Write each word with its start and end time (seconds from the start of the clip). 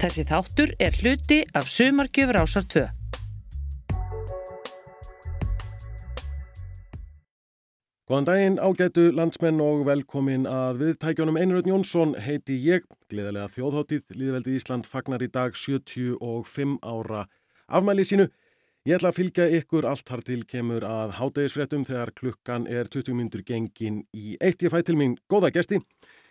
Þessi 0.00 0.22
þáttur 0.24 0.70
er 0.80 0.94
hluti 0.96 1.36
af 1.52 1.66
Sumarkjöfur 1.68 2.38
ásar 2.40 2.64
2. 2.72 2.86
Góðan 8.08 8.28
daginn 8.30 8.56
ágætu 8.56 9.10
landsmenn 9.12 9.60
og 9.60 9.82
velkomin 9.84 10.46
að 10.48 10.80
viðtækjunum 10.80 11.36
Einröðn 11.42 11.68
Jónsson 11.68 12.14
heiti 12.16 12.56
ég. 12.64 12.86
Gleðilega 13.12 13.50
þjóðháttíð 13.52 14.16
Líðveldi 14.16 14.54
Ísland 14.56 14.88
fagnar 14.88 15.20
í 15.20 15.28
dag 15.28 15.52
75 15.52 16.78
ára 16.80 17.26
afmæli 17.68 18.08
sínu. 18.08 18.30
Ég 18.88 18.96
ætla 18.96 19.12
að 19.12 19.18
fylgja 19.20 19.50
ykkur 19.58 19.84
allt 19.84 20.08
þar 20.08 20.24
til 20.24 20.46
kemur 20.48 20.88
að 20.88 21.12
hátegisfréttum 21.20 21.84
þegar 21.84 22.14
klukkan 22.16 22.64
er 22.72 22.88
20 22.88 23.20
myndur 23.20 23.44
gengin 23.44 24.00
í 24.16 24.38
eitt. 24.40 24.64
Ég 24.64 24.72
fæ 24.72 24.80
til 24.80 24.96
mín 24.96 25.20
góða 25.28 25.52
gesti. 25.52 25.82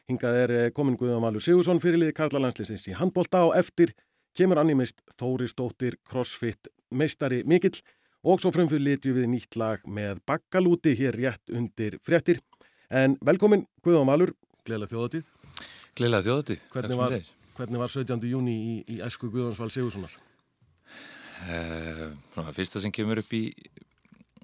Hingað 0.10 0.38
er 0.42 0.52
eh, 0.56 0.68
komin 0.74 0.98
Guðan 0.98 1.22
Valur 1.22 1.44
Sigursson 1.44 1.80
fyrirlið 1.84 2.16
Karla 2.18 2.42
landsleisins 2.42 2.88
í 2.90 2.96
handbólta 2.98 3.44
og 3.46 3.54
eftir 3.60 3.92
kemur 4.38 4.58
animist 4.58 5.04
Þóri 5.20 5.46
Stóttir 5.52 6.00
CrossFit 6.10 6.70
meistari 6.90 7.44
mikill 7.46 7.78
og 8.26 8.42
svo 8.42 8.50
frumfyrir 8.52 8.82
litju 8.88 9.14
við 9.20 9.28
nýtt 9.30 9.58
lag 9.62 9.84
með 9.86 10.24
bakkalúti 10.28 10.96
hér 10.98 11.18
rétt 11.20 11.54
undir 11.54 12.00
fréttir. 12.02 12.42
En 12.90 13.20
velkomin 13.22 13.68
Guðan 13.86 14.10
Valur, 14.10 14.34
gleðilega 14.66 14.96
þjóðatíð. 14.96 15.30
Gleðilega 16.00 16.26
þjóðatíð. 16.26 16.66
Hvernig 16.74 17.02
var, 17.04 17.16
hvernig 17.60 17.84
var 17.84 17.94
17. 17.94 18.26
júni 18.32 18.58
í, 18.58 18.74
í 18.90 18.98
æsku 19.06 19.30
Guðansval 19.30 19.70
Sigurssonar? 19.76 20.18
Uh, 21.46 22.10
svona, 22.34 22.56
fyrsta 22.58 22.82
sem 22.82 22.92
kemur 22.92 23.22
upp 23.22 23.30
í, 23.38 23.46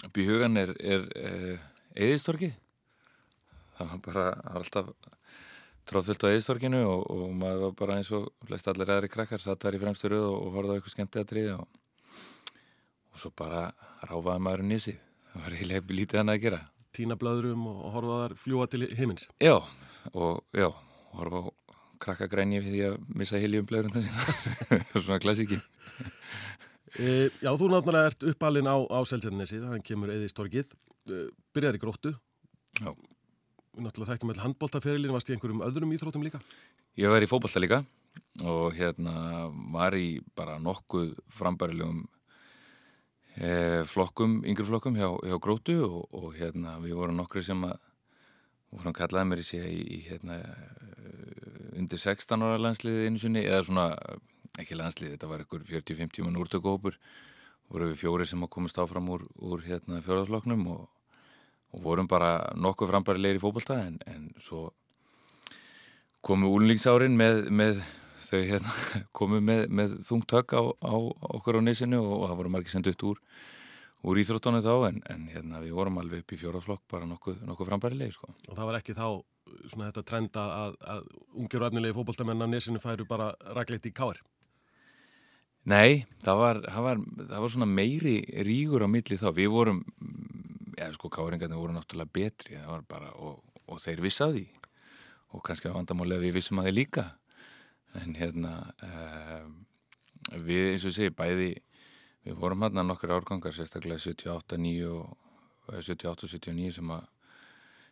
upp 0.05 0.21
í 0.21 0.29
hugan 0.29 0.61
er, 0.61 0.77
er 0.77 1.09
uh, 1.17 1.67
eðistorki. 1.97 2.53
Það 3.75 3.91
var 3.95 4.05
bara 4.05 4.29
alltaf 4.53 4.93
tróðfyllt 5.89 6.25
á 6.25 6.33
eðistorkinu 6.33 6.81
og, 6.89 7.01
og 7.13 7.33
maður 7.37 7.65
var 7.67 7.73
bara 7.79 7.97
eins 7.99 8.11
og 8.15 8.29
flest 8.47 8.67
allir 8.71 8.91
aðri 8.91 9.09
krakkar 9.13 9.41
satt 9.41 9.61
þar 9.61 9.77
í 9.77 9.81
fremstu 9.83 10.09
röð 10.11 10.27
og, 10.31 10.47
og 10.47 10.69
á 10.71 10.75
eitthvað 10.75 10.93
skemmt 10.95 11.17
eða 11.19 11.29
triði 11.29 11.51
og, 11.55 11.67
og 13.13 13.21
svo 13.21 13.31
bara 13.37 13.67
ráfaði 14.05 14.45
maður 14.47 14.65
um 14.65 14.71
nýsið 14.73 14.97
það 15.33 15.45
var 15.45 15.57
eiginlega 15.57 15.99
lítið 15.99 16.21
hann 16.21 16.33
að 16.33 16.41
gera. 16.45 16.61
Tína 16.95 17.19
blöðrum 17.19 17.67
og 17.69 17.79
horfa 17.93 18.19
þar 18.23 18.35
fljúa 18.39 18.67
til 18.71 18.85
heimins 18.95 19.27
Já, 19.43 19.55
og 20.13 20.43
já, 20.55 20.69
horfa 21.19 21.43
á 21.43 21.45
krakkagræni 22.05 22.61
við 22.63 22.75
því 22.75 22.83
að 22.89 22.99
missa 23.21 23.41
hiljum 23.41 23.67
blöðrum 23.69 23.95
þannig 23.95 24.85
svona 25.05 25.21
klassíkin 25.21 25.63
e, 26.97 27.29
Já, 27.43 27.51
þú 27.51 27.69
náttúrulega 27.73 28.13
ert 28.13 28.29
uppalinn 28.31 28.71
á, 28.71 28.77
á 28.79 28.99
Seltjarnesi, 29.05 29.61
þannig 29.61 29.85
kemur 29.85 30.13
eðistorkið 30.15 30.71
e, 30.71 31.27
byrjar 31.53 31.77
í 31.77 31.83
gróttu. 31.83 32.15
Já 32.79 32.95
náttúrulega 33.77 34.15
þekkjum 34.15 34.31
með 34.31 34.41
handbóltaferilin, 34.43 35.13
varst 35.15 35.29
í 35.29 35.35
einhverjum 35.35 35.63
öðrum 35.65 35.93
íþrótum 35.95 36.25
líka? 36.25 36.41
Ég 36.99 37.11
var 37.11 37.23
í 37.23 37.29
fókbalta 37.29 37.61
líka 37.61 37.81
og 38.43 38.75
hérna 38.75 39.47
var 39.73 39.95
í 39.99 40.21
bara 40.35 40.57
nokkuð 40.63 41.13
frambærilegum 41.35 42.05
eh, 43.39 43.83
flokkum, 43.87 44.39
yngri 44.47 44.67
flokkum 44.67 44.95
hjá, 44.99 45.09
hjá 45.27 45.37
Grótu 45.43 45.77
og, 45.87 46.01
og 46.15 46.31
hérna 46.39 46.77
við 46.83 46.95
vorum 46.99 47.19
nokkru 47.19 47.43
sem 47.43 47.63
að 47.67 47.75
vorum 48.75 48.95
kallaði 48.95 49.29
mér 49.29 49.43
í 49.43 49.47
sig 49.47 49.67
í, 49.71 49.99
hérna 50.09 50.39
undir 51.75 52.01
16 52.01 52.43
ára 52.43 52.59
landsliðið 52.61 53.07
einu 53.09 53.21
sinni 53.21 53.45
eða 53.45 53.63
svona, 53.67 53.85
ekki 54.59 54.77
landsliðið, 54.79 55.15
þetta 55.15 55.31
var 55.31 55.43
ykkur 55.45 55.65
40-50 55.67 56.27
mann 56.27 56.39
úrtökuhópur 56.39 56.99
voru 57.71 57.89
við 57.91 58.01
fjóri 58.03 58.27
sem 58.29 58.43
að 58.45 58.53
komast 58.55 58.79
áfram 58.79 59.09
úr, 59.11 59.25
úr 59.41 59.63
hérna 59.65 60.01
fjóðarfloknum 60.05 60.67
og 60.71 60.85
og 61.75 61.83
vorum 61.83 62.07
bara 62.07 62.37
nokkuð 62.55 62.91
frambærilegir 62.93 63.39
í 63.39 63.43
fókbalta 63.43 63.77
en, 63.83 63.99
en 64.07 64.29
svo 64.39 64.69
komu 66.25 66.49
úlningsárin 66.55 67.17
með, 67.19 67.45
með 67.53 67.83
þau 68.25 68.41
hérna, 68.49 68.75
komu 69.17 69.41
með, 69.43 69.67
með 69.69 69.99
þungt 70.07 70.37
högg 70.37 70.55
á, 70.57 70.63
á, 70.63 70.95
okkur 71.37 71.59
á 71.59 71.65
nesinu 71.65 72.01
og, 72.01 72.15
og 72.21 72.27
það 72.31 72.41
voru 72.41 72.53
margir 72.55 72.73
sendt 72.73 72.89
upp 72.91 73.07
úr, 73.11 73.21
úr 74.05 74.21
íþróttónu 74.23 74.63
þá 74.65 74.73
en, 74.89 75.01
en 75.11 75.27
hérna, 75.33 75.61
við 75.63 75.75
vorum 75.77 76.01
alveg 76.01 76.23
upp 76.23 76.35
í 76.35 76.41
fjóraflokk 76.41 76.85
bara 76.91 77.09
nokkuð, 77.09 77.43
nokkuð 77.49 77.71
frambærilegi 77.71 78.17
sko. 78.17 78.31
Og 78.49 78.53
það 78.55 78.71
var 78.71 78.79
ekki 78.79 78.97
þá 78.97 79.07
svona 79.69 79.89
þetta 79.89 80.05
trenda 80.07 80.45
að, 80.61 80.77
að 80.95 81.03
ungjur 81.41 81.65
og 81.65 81.69
efnilegi 81.69 81.97
fókbaltamenn 81.99 82.45
á 82.45 82.47
nesinu 82.49 82.81
færu 82.81 83.05
bara 83.09 83.33
rækleitt 83.57 83.89
í 83.89 83.93
káir? 83.95 84.21
Nei, 85.65 86.05
það 86.21 86.39
var, 86.41 86.61
það 86.69 86.85
var, 86.85 86.99
það 87.21 87.39
var 87.41 87.51
svona 87.55 87.67
meiri 87.69 88.15
rígur 88.45 88.85
á 88.85 88.87
milli 88.89 89.17
þá. 89.17 89.31
Við 89.33 89.49
vorum 89.53 89.79
eða 90.77 90.93
sko 90.95 91.09
káringarnir 91.13 91.59
voru 91.59 91.75
náttúrulega 91.75 92.13
betri 92.13 92.59
bara, 92.89 93.11
og, 93.15 93.43
og 93.67 93.81
þeir 93.81 94.03
vissi 94.03 94.23
að 94.25 94.37
því. 94.37 94.45
Og 95.35 95.43
kannski 95.45 95.69
að 95.69 95.77
vandamálega 95.79 96.23
við 96.23 96.37
vissum 96.37 96.61
að 96.61 96.69
þeir 96.69 96.77
líka. 96.77 97.05
En 98.01 98.15
hérna 98.15 98.53
uh, 98.83 99.47
við 100.45 100.73
eins 100.73 100.85
og 100.87 100.95
segi 100.95 101.15
bæði 101.15 101.51
við 102.25 102.39
vorum 102.39 102.65
hérna 102.65 102.83
nokkur 102.83 103.13
árgangar 103.15 103.55
sérstaklega 103.55 104.01
78, 104.01 104.59
9 104.59 104.89
og 104.91 105.75
78, 105.79 106.31
79 106.35 106.79
sem 106.79 106.95
að 106.95 107.11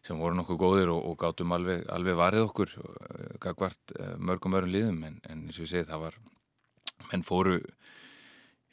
sem 0.03 0.19
voru 0.19 0.35
nokkuð 0.35 0.57
góðir 0.59 0.89
og, 0.91 1.05
og 1.07 1.13
gátum 1.21 1.53
alveg, 1.55 1.85
alveg 1.87 2.17
varðið 2.19 2.49
okkur 2.49 2.73
uh, 2.81 3.35
gagvart 3.39 3.93
uh, 3.95 4.15
mörgum 4.19 4.57
örum 4.59 4.73
liðum. 4.73 5.03
En, 5.07 5.19
en 5.31 5.45
eins 5.47 5.61
og 5.63 5.69
segi 5.69 5.87
það 5.87 6.09
var 6.09 6.17
menn 7.11 7.23
fóru 7.23 7.61
Eh, 7.61 8.02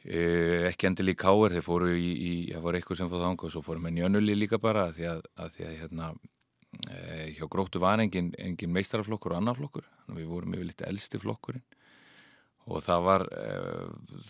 ekki 0.05 0.89
endilega 0.89 1.13
í 1.13 1.21
káer, 1.21 1.55
þeir 1.57 1.65
fóru 1.67 1.91
í, 1.93 2.11
í 2.11 2.33
það 2.55 2.63
var 2.65 2.79
eitthvað 2.79 3.01
sem 3.01 3.11
fóð 3.11 3.25
þang 3.27 3.43
og 3.45 3.53
svo 3.53 3.65
fóru 3.65 3.83
með 3.85 3.99
njönuli 3.99 4.37
líka 4.39 4.61
bara 4.63 4.87
að 4.89 4.95
því 4.97 5.09
að, 5.11 5.21
að, 5.37 5.51
því 5.57 5.67
að 5.67 5.75
hérna, 5.83 6.07
e, 6.87 7.01
hjá 7.37 7.45
gróttu 7.53 7.83
var 7.83 8.01
engin, 8.01 8.31
engin 8.41 8.73
meistaraflokkur 8.73 9.35
og 9.35 9.43
annarflokkur 9.43 9.91
við 10.17 10.31
vorum 10.31 10.57
yfir 10.57 10.71
litið 10.71 10.89
elsti 10.89 11.21
flokkurinn. 11.21 11.67
Og 12.71 12.85
það 12.85 13.05
var 13.05 13.27
e, 13.35 13.45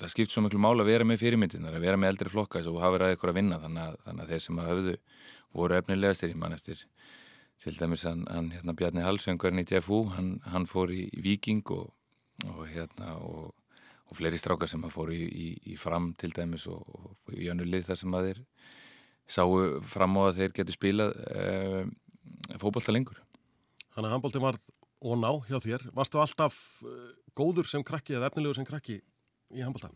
það 0.00 0.12
skipt 0.14 0.34
svo 0.34 0.42
miklu 0.42 0.62
mála 0.62 0.82
að 0.82 0.91
vera 0.91 1.06
með 1.06 1.22
fyrirmyndinar 1.22 1.76
að 1.76 1.86
vera 1.86 2.00
með 2.00 2.14
eldri 2.14 2.34
flokka 2.34 2.59
þess 2.59 2.70
að 2.70 2.76
þú 2.76 2.84
hafið 2.86 3.03
ræðið 3.04 3.16
ykkur 3.19 3.32
að 3.32 3.38
vinna. 3.38 3.60
Þannig 3.62 3.86
að, 3.86 3.97
þannig 4.06 4.25
að 4.25 4.34
þeir 4.34 4.44
sem 4.47 4.60
að 4.60 4.70
höfðu 4.72 4.97
voru 5.60 5.78
efnilegastir 5.78 6.34
í 6.34 6.38
mann 6.38 6.56
eftir 6.56 6.84
til 7.60 7.76
dæmis 7.76 8.06
hann, 8.09 8.25
hann 8.30 8.50
hérna 8.54 8.72
Bjarni 8.72 9.03
Hallsöngurinn 9.04 9.60
í 9.60 9.66
TFU, 9.69 10.06
hann, 10.14 10.30
hann 10.48 10.66
fór 10.66 10.92
í 10.94 11.10
Viking 11.20 11.60
og, 11.75 11.91
og 12.48 12.62
hérna 12.70 13.19
og 13.20 13.50
og 14.10 14.19
fleiri 14.19 14.41
strákar 14.41 14.71
sem 14.71 14.82
að 14.84 14.94
fóru 14.97 15.15
í, 15.15 15.25
í, 15.25 15.48
í 15.72 15.78
fram 15.78 16.10
til 16.19 16.32
dæmis 16.34 16.66
og, 16.71 16.82
og 16.82 17.38
í 17.38 17.48
önnu 17.53 17.66
lið 17.69 17.88
þar 17.88 18.00
sem 18.03 18.19
að 18.19 18.28
þeir 18.28 18.44
sáu 19.31 19.56
fram 19.87 20.19
á 20.19 20.22
að 20.26 20.41
þeir 20.41 20.54
getur 20.59 20.75
spilað 20.75 21.16
e, 21.31 21.84
fókbalta 22.59 22.94
lengur. 22.94 23.21
Þannig 23.94 24.09
að 24.09 24.15
handbólti 24.16 24.43
var 24.43 24.59
og 25.00 25.16
ná 25.21 25.31
hjá 25.48 25.59
þér. 25.62 25.88
Varstu 25.97 26.21
alltaf 26.21 26.56
eh, 26.84 27.10
góður 27.37 27.69
sem 27.71 27.84
krakki 27.87 28.16
eða 28.19 28.31
efnilegur 28.31 28.59
sem 28.59 28.69
krakki 28.69 29.00
í 29.00 29.65
handbóltan? 29.65 29.94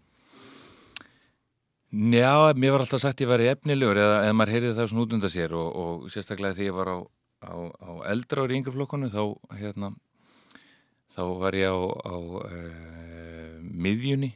Já, 1.95 2.51
mér 2.59 2.75
var 2.75 2.83
alltaf 2.83 3.03
sagt 3.05 3.23
ég 3.23 3.31
var 3.31 3.43
í 3.43 3.51
efnilegur 3.53 4.01
eða, 4.01 4.23
eða 4.25 4.39
maður 4.39 4.55
heyrði 4.57 4.73
það 4.79 4.89
svona 4.91 5.05
út 5.05 5.19
undan 5.19 5.35
sér 5.35 5.55
og, 5.55 5.69
og 5.83 6.09
sérstaklega 6.11 6.57
þegar 6.57 6.71
ég 6.71 6.79
var 6.79 6.91
á, 6.91 6.99
á, 7.45 7.55
á 7.71 7.91
eldra 8.11 8.47
ári 8.47 8.57
í 8.57 8.61
yngur 8.61 8.75
flokkonu 8.75 9.11
þá, 9.13 9.23
hérna, 9.61 9.93
þá 11.15 11.23
var 11.41 11.57
ég 11.59 11.71
á, 11.71 11.79
á 11.79 12.17
e, 12.51 12.63
miðjunni 13.63 14.33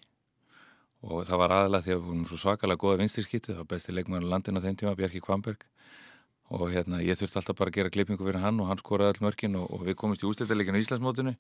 og 1.03 1.25
það 1.27 1.41
var 1.43 1.55
aðalega 1.55 1.85
því 1.85 1.93
að 1.95 1.99
við 1.99 2.07
vorum 2.07 2.29
svo 2.29 2.39
svakalega 2.43 2.83
goða 2.83 3.01
vinstirskittu, 3.03 3.55
það 3.55 3.63
var 3.63 3.73
besti 3.73 3.95
leikmæður 3.95 4.27
á 4.27 4.33
landinu 4.35 4.63
á 4.63 4.65
þeim 4.67 4.79
tíma, 4.79 4.95
Bjarki 4.99 5.23
Kvamberg 5.23 5.67
og 6.55 6.71
hérna 6.73 7.03
ég 7.05 7.19
þurfti 7.19 7.39
alltaf 7.39 7.59
bara 7.59 7.73
að 7.73 7.79
gera 7.79 7.93
klippingu 7.93 8.25
fyrir 8.25 8.41
hann 8.43 8.61
og 8.63 8.71
hann 8.71 8.81
skoraði 8.81 9.15
all 9.15 9.27
mörkin 9.29 9.59
og, 9.61 9.67
og 9.69 9.85
við 9.87 9.99
komumst 10.01 10.25
í 10.25 10.29
úsleitaleginu 10.31 10.81
í 10.81 10.85
Íslandsmótinu 10.87 11.35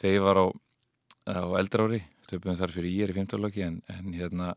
þegar 0.00 0.14
ég 0.14 0.24
var 0.24 0.40
á, 0.40 0.46
á 1.34 1.44
eldra 1.58 1.88
ári, 1.88 2.00
stöpum 2.28 2.56
þar 2.56 2.74
fyrir 2.76 2.94
ég 2.94 3.08
er 3.08 3.14
í 3.14 3.18
15 3.18 3.42
loki 3.42 3.64
en, 3.66 3.80
en 3.90 4.14
hérna 4.14 4.52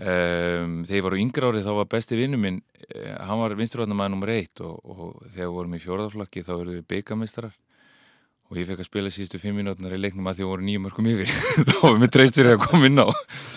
um, 0.00 0.82
þegar 0.82 0.98
ég 0.98 1.06
var 1.06 1.16
á 1.16 1.22
yngra 1.22 1.52
ári 1.52 1.64
þá 1.64 1.72
var 1.78 1.90
besti 1.94 2.18
vinnu 2.18 2.40
minn, 2.40 2.60
eh, 2.90 3.14
hann 3.14 3.40
var 3.40 3.54
vinsturvarnamæður 3.60 4.18
nr. 4.18 4.34
1 4.40 4.64
og, 4.66 4.80
og 4.82 5.20
þegar 5.30 5.46
við 5.46 5.56
vorum 5.60 5.78
í 5.78 5.82
fjóraðarflokki 5.84 6.44
þá 6.44 6.54
erum 6.58 6.74
við 6.74 6.88
byggamistrar 6.90 7.54
og 8.50 8.58
ég 8.60 8.68
fekk 8.68 8.82
að 8.84 8.90
spila 8.90 9.12
síðustu 9.12 9.40
fimm 9.40 9.56
minútunar 9.58 9.96
í 9.96 10.00
leiknum 10.00 10.28
að 10.30 10.40
því 10.40 10.44
að 10.44 10.50
voru 10.52 10.66
nýjum 10.66 10.90
örkum 10.90 11.08
yfir. 11.10 11.32
Þá 11.70 11.76
var 11.80 11.96
mér 12.02 12.12
treyst 12.12 12.38
fyrir 12.38 12.56
að 12.56 12.66
koma 12.66 12.90
inn 12.90 13.00
á. 13.00 13.08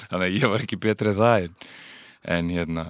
Þannig 0.08 0.26
að 0.28 0.38
ég 0.38 0.54
var 0.54 0.64
ekki 0.64 0.80
betrið 0.88 1.20
það 1.20 1.48
en, 1.48 1.68
en 2.38 2.54
hérna 2.56 2.86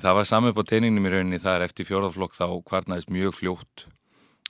það 0.00 0.14
var 0.16 0.28
saman 0.28 0.52
upp 0.52 0.62
á 0.64 0.70
teiningnum 0.70 1.08
í 1.08 1.12
rauninni 1.12 1.40
þar 1.42 1.66
eftir 1.66 1.88
fjórðarflokk 1.88 2.36
þá 2.36 2.46
kvarnaðist 2.64 3.10
mjög 3.12 3.34
fljótt 3.36 3.84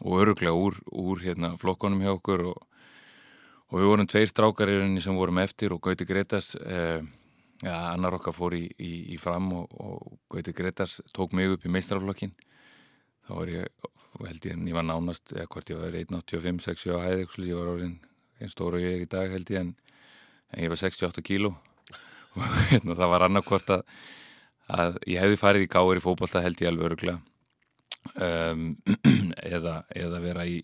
og 0.03 0.21
öruglega 0.23 0.55
úr, 0.55 0.79
úr 0.87 1.23
hérna, 1.23 1.55
flokkonum 1.59 2.03
hjá 2.03 2.13
okkur 2.15 2.45
og, 2.53 2.61
og 3.71 3.81
við 3.81 3.91
vorum 3.91 4.11
tveir 4.11 4.31
strákar 4.31 4.71
í 4.71 4.79
rauninni 4.79 5.03
sem 5.03 5.19
vorum 5.19 5.41
eftir 5.43 5.75
og 5.75 5.83
Gauti 5.83 6.07
Gretas 6.07 6.53
eh, 6.63 7.03
ja, 7.63 7.77
annar 7.91 8.19
okkar 8.19 8.37
fór 8.37 8.55
í, 8.59 8.65
í, 8.79 8.93
í 9.15 9.19
fram 9.19 9.51
og, 9.59 9.75
og 9.83 10.15
Gauti 10.31 10.55
Gretas 10.55 11.01
tók 11.15 11.35
mig 11.35 11.51
upp 11.51 11.67
í 11.67 11.75
meistrarflokkin 11.75 12.35
þá 13.27 13.35
var 13.39 13.53
ég 13.53 13.91
held 14.23 14.47
ég 14.47 14.57
en 14.57 14.67
ég 14.69 14.77
var 14.77 14.87
nánast 14.87 15.35
eða 15.35 15.49
hvort 15.51 15.71
ég 15.73 15.81
var 15.81 15.99
1.85, 15.99 16.65
6 16.67 16.87
á 16.95 16.99
hæði 17.03 17.27
ég 17.49 17.59
var 17.59 17.71
orðin 17.75 17.99
einn 18.41 18.53
stóru 18.53 18.79
og 18.79 18.85
ég 18.85 18.97
er 18.97 19.05
í 19.05 19.11
dag 19.11 19.31
held 19.33 19.53
ég 19.53 19.63
en, 19.63 19.75
en 20.53 20.65
ég 20.65 20.73
var 20.73 20.81
68 20.81 21.25
kíló 21.27 21.53
og 22.37 22.59
hérna, 22.71 22.97
það 22.97 23.13
var 23.15 23.27
annarkvort 23.27 23.73
að, 23.77 23.85
að 24.73 24.99
ég 25.11 25.23
hefði 25.23 25.41
farið 25.41 25.67
í 25.67 25.71
káir 25.73 26.01
í 26.01 26.05
fókbalta 26.05 26.43
held 26.45 26.63
ég 26.63 26.73
alveg 26.73 26.91
öruglega 26.91 27.19
um, 28.27 28.69
eða, 29.57 29.81
eða 29.97 30.23
vera 30.25 30.47
í, 30.49 30.61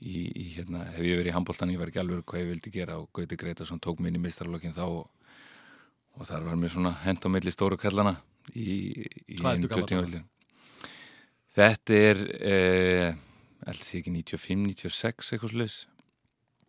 í, 0.00 0.26
í 0.28 0.48
hérna, 0.56 0.86
hef 0.96 1.06
ég 1.06 1.20
verið 1.20 1.32
í 1.32 1.36
handbóltan, 1.36 1.72
ég 1.74 1.82
var 1.82 1.92
ekki 1.92 2.02
alveg 2.02 2.26
hvað 2.26 2.44
ég 2.44 2.52
vildi 2.54 2.74
gera 2.74 2.98
og 3.00 3.10
Gauti 3.14 3.38
Gretarsson 3.40 3.82
tók 3.82 4.02
mér 4.02 4.14
inn 4.14 4.22
í 4.22 4.26
mistralokkin 4.26 4.76
þá 4.76 4.84
og, 4.88 5.08
og 6.18 6.28
þar 6.28 6.50
var 6.50 6.60
mér 6.60 6.74
svona 6.74 6.96
hend 7.06 7.24
á 7.24 7.28
milli 7.32 7.54
stóru 7.54 7.80
kallana 7.80 8.18
í, 8.54 9.06
í 9.28 9.40
ertu 9.40 9.70
gamall 9.70 10.08
þá? 10.10 10.31
Þetta 11.52 11.96
er 12.10 12.20
eh, 12.40 13.08
alltaf 13.68 13.96
ekki 13.98 14.12
95, 14.14 14.68
96 14.72 15.34
eitthvað 15.34 15.52
sluðis 15.52 15.80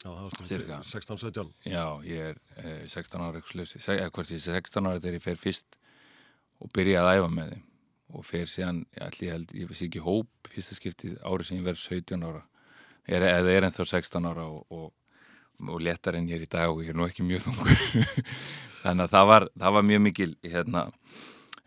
Já, 0.03 0.09
það 0.09 0.23
var 0.23 0.47
Cirka. 0.49 0.77
16-17. 0.83 1.51
Já, 1.71 1.83
ég 2.03 2.31
er 2.33 2.39
eh, 2.59 2.87
16 2.91 3.21
ára 3.23 3.39
eitthvað 3.39 3.53
sluðis 3.53 3.85
eða 3.93 4.09
hvort 4.11 4.31
ég 4.33 4.41
sé 4.43 4.55
16 4.57 4.89
ára 4.89 4.99
þegar 4.99 5.15
ég 5.15 5.23
fer 5.23 5.39
fyrst 5.39 5.77
og 6.59 6.71
byrja 6.75 7.03
að 7.03 7.19
æfa 7.19 7.29
með 7.31 7.53
þeim. 7.53 7.69
Og 8.13 8.25
fer 8.27 8.51
síðan, 8.51 8.81
ég 8.93 9.05
ætli 9.07 9.29
ég 9.29 9.33
held, 9.37 9.53
ég 9.57 9.69
veist 9.69 9.85
ekki 9.85 10.01
hóp 10.03 10.49
fyrsta 10.51 10.75
skiptið 10.77 11.15
árið 11.23 11.47
sem 11.47 11.57
ég 11.61 11.69
verð 11.69 11.79
17 11.85 12.27
ára. 12.27 12.43
Er, 13.07 13.23
eða 13.29 13.55
er 13.55 13.67
ennþá 13.69 13.87
16 13.87 14.27
ára 14.27 14.49
og, 14.49 14.75
og, 14.75 14.91
og 15.63 15.79
letar 15.87 16.19
en 16.19 16.27
ég 16.27 16.41
er 16.41 16.45
í 16.45 16.51
dag 16.51 16.73
og 16.73 16.83
ég 16.83 16.91
er 16.91 16.99
nú 16.99 17.07
ekki 17.07 17.23
mjög 17.25 17.47
þungur. 17.47 17.87
Þannig 18.83 19.07
að 19.07 19.15
það 19.15 19.29
var, 19.31 19.47
það 19.63 19.77
var 19.77 19.87
mjög 19.87 20.03
mikil 20.09 20.29
hérna 20.43 20.85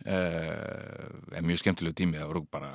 uh, 0.07 1.43
mjög 1.43 1.63
skemmtilegu 1.63 1.99
tími. 2.01 2.19
Það 2.21 2.33
voru 2.33 2.45
bara 2.51 2.73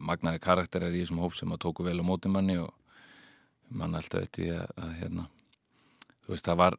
magnaði 0.00 0.42
karakterar 0.42 0.94
í 0.94 1.02
þessum 1.04 1.22
hóp 1.22 1.36
sem 1.36 1.52
að 1.52 1.62
tóku 1.66 1.84
vel 1.86 1.98
á 2.00 2.04
móti 2.04 2.32
manni 2.32 2.56
og 2.60 2.72
mann 3.70 3.94
alltaf 3.94 4.24
þetta 4.24 4.62
að, 4.62 4.70
að 4.82 4.94
hérna 5.02 5.26
þú 6.24 6.34
veist 6.34 6.46
það 6.46 6.60
var 6.62 6.76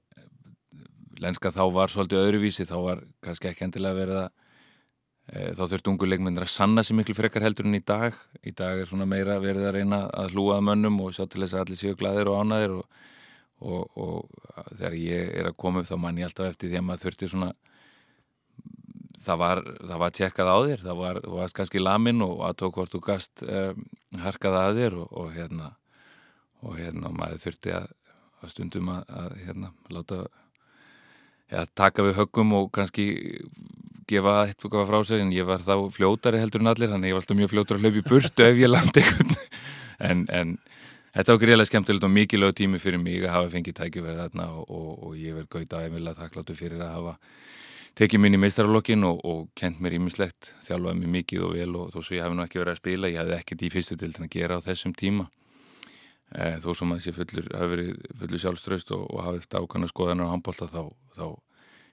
lenska 1.22 1.52
þá 1.54 1.64
var 1.76 1.92
svolítið 1.94 2.24
öðruvísi. 2.26 2.68
Þá 2.70 2.78
var 2.86 3.04
kannski 3.24 3.50
ekki 3.52 3.66
endilega 3.68 3.98
verið 3.98 4.20
að 4.22 4.30
e, 4.32 5.42
þá 5.58 5.64
þurftu 5.64 5.92
ungu 5.94 6.10
leikmyndir 6.10 6.46
að 6.46 6.54
sanna 6.54 6.84
sér 6.86 6.98
miklu 6.98 7.16
frekar 7.18 7.46
heldur 7.46 7.68
en 7.70 7.78
í 7.78 7.84
dag. 7.86 8.18
Í 8.42 8.54
dag 8.58 8.82
er 8.82 8.90
svona 8.90 9.10
meira 9.10 9.38
verið 9.44 9.68
að 9.70 9.76
reyna 9.78 10.04
að 10.10 10.36
hlúaða 10.36 10.66
mönnum 10.72 11.02
og 11.06 11.16
sjá 11.16 11.26
til 11.26 11.44
þess 11.44 11.58
að 11.58 11.66
allir 11.66 11.82
séu 11.82 11.98
glæðir 12.00 12.32
og 12.32 12.40
ánæðir 12.42 12.78
og, 12.80 13.04
og, 13.62 14.00
og 14.06 14.72
þegar 14.72 14.98
ég 15.02 15.36
er 15.42 15.52
að 15.52 15.60
koma 15.66 15.84
upp 15.84 15.92
þá 15.92 15.98
mann 16.02 16.22
ég 16.22 16.30
alltaf 16.30 16.54
eftir 16.54 16.72
því 16.72 16.82
að 16.82 16.88
maður 16.90 17.06
þurfti 17.06 17.32
svona 17.34 17.52
það 19.22 19.42
var, 19.42 19.62
það 19.80 20.02
var 20.04 20.16
tjekkað 20.18 20.52
á 20.52 20.58
þér 20.68 20.84
það 20.86 21.02
var, 21.02 21.22
þú 21.26 21.38
varst 21.38 21.58
kannski 21.58 21.82
lamin 21.82 22.26
og 22.26 22.44
að 22.48 22.58
tók 22.62 22.78
hvort 22.80 22.94
þú 22.96 23.02
gast 23.06 23.44
um, 23.46 23.84
harkað 24.24 24.60
að 24.60 24.82
þér 24.82 25.00
og, 25.04 25.16
og 25.22 25.34
hérna 25.36 25.74
og 26.62 26.78
hérna 26.78 27.12
maður 27.16 27.44
þurfti 27.46 27.76
að, 27.78 27.90
að 28.42 28.54
stundum 28.54 28.90
að, 28.94 29.04
að 29.22 29.38
hérna 29.46 29.72
láta 29.94 30.22
ja, 31.52 31.66
taka 31.78 32.06
við 32.06 32.18
höggum 32.20 32.58
og 32.58 32.72
kannski 32.76 33.08
gefa 34.12 34.42
eitthvað 34.48 34.90
frá 34.90 35.00
sig 35.08 35.24
en 35.24 35.32
ég 35.34 35.48
var 35.48 35.64
þá 35.64 35.76
fljótari 35.94 36.42
heldur 36.42 36.64
en 36.64 36.74
allir 36.74 36.92
þannig 36.92 37.12
ég 37.12 37.18
var 37.18 37.24
alltaf 37.24 37.40
mjög 37.40 37.54
fljótari 37.54 37.80
að 37.80 37.86
hlaupa 37.88 38.02
í 38.02 38.10
burtu 38.10 38.48
ef 38.48 38.60
ég 38.60 38.72
landi 38.72 39.06
en, 40.10 40.26
en 40.28 40.58
þetta 41.16 41.36
var 41.36 41.42
greiðlega 41.46 41.70
skemmtilegt 41.70 42.08
og 42.08 42.14
mikilvæg 42.16 42.58
tími 42.60 42.82
fyrir 42.82 43.02
mig 43.04 43.24
að 43.24 43.36
hafa 43.38 43.54
fengið 43.54 43.78
tækifærið 43.80 44.22
þarna 44.26 44.50
og, 44.58 44.66
og, 44.68 44.92
og 45.08 45.18
ég 45.20 45.38
verð 45.38 45.50
gauta 45.56 45.84
æmilega 45.86 46.20
þakkláttu 46.20 46.58
fyrir 46.58 46.84
að 46.84 46.94
hafa 46.98 47.16
tekið 48.00 48.22
mín 48.24 48.38
í 48.38 48.40
meistaralokkin 48.40 49.04
og, 49.08 49.20
og 49.28 49.44
kent 49.58 49.82
mér 49.84 49.98
ímislegt, 49.98 50.54
þjálfaði 50.66 51.02
mér 51.02 51.14
mikið 51.18 51.46
og 51.48 51.54
vel 51.58 51.76
og 51.80 51.94
þó 51.94 52.00
svo 52.00 52.18
ég 52.18 52.26
hef 52.26 52.36
nú 52.36 52.46
ekki 52.46 52.62
verið 52.62 52.74
að 52.74 52.82
spila, 52.82 53.12
ég 53.12 53.22
hafði 53.22 53.38
ekkert 53.38 53.64
í 53.68 53.72
fyrstu 53.74 53.98
til 54.00 54.12
að 54.14 54.32
gera 54.32 54.58
á 54.58 54.66
þessum 54.66 54.96
tíma. 54.98 55.28
E, 56.32 56.46
þó 56.64 56.70
sem 56.80 56.94
að 56.94 57.02
þessi 57.02 57.16
fullur 57.18 57.50
hafi 57.52 57.72
verið 57.74 58.04
fullur 58.22 58.44
sjálfströst 58.46 58.94
og, 58.96 59.08
og 59.12 59.26
hafið 59.26 59.42
eftir 59.44 59.66
ákvæmna 59.66 59.92
skoðanar 59.92 60.32
á 60.32 60.34
handbólta 60.34 60.70
þá, 60.72 60.84
þá 61.18 61.26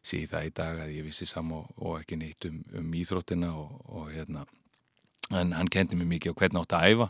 sé 0.06 0.22
ég 0.22 0.30
það 0.30 0.46
í 0.46 0.52
dag 0.60 0.82
að 0.84 0.92
ég 0.94 1.08
vissi 1.08 1.26
sam 1.26 1.50
og, 1.56 1.72
og 1.82 1.98
ekki 1.98 2.20
neitt 2.20 2.46
um, 2.46 2.60
um 2.78 2.92
íþróttina 2.94 3.50
og 3.58 4.12
hérna. 4.14 4.46
En 5.34 5.50
hann 5.56 5.72
kendi 5.72 5.98
mér 5.98 6.12
mikið 6.14 6.36
á 6.36 6.38
hvernig 6.38 6.62
átt 6.62 6.76
að 6.78 6.92
æfa 6.92 7.08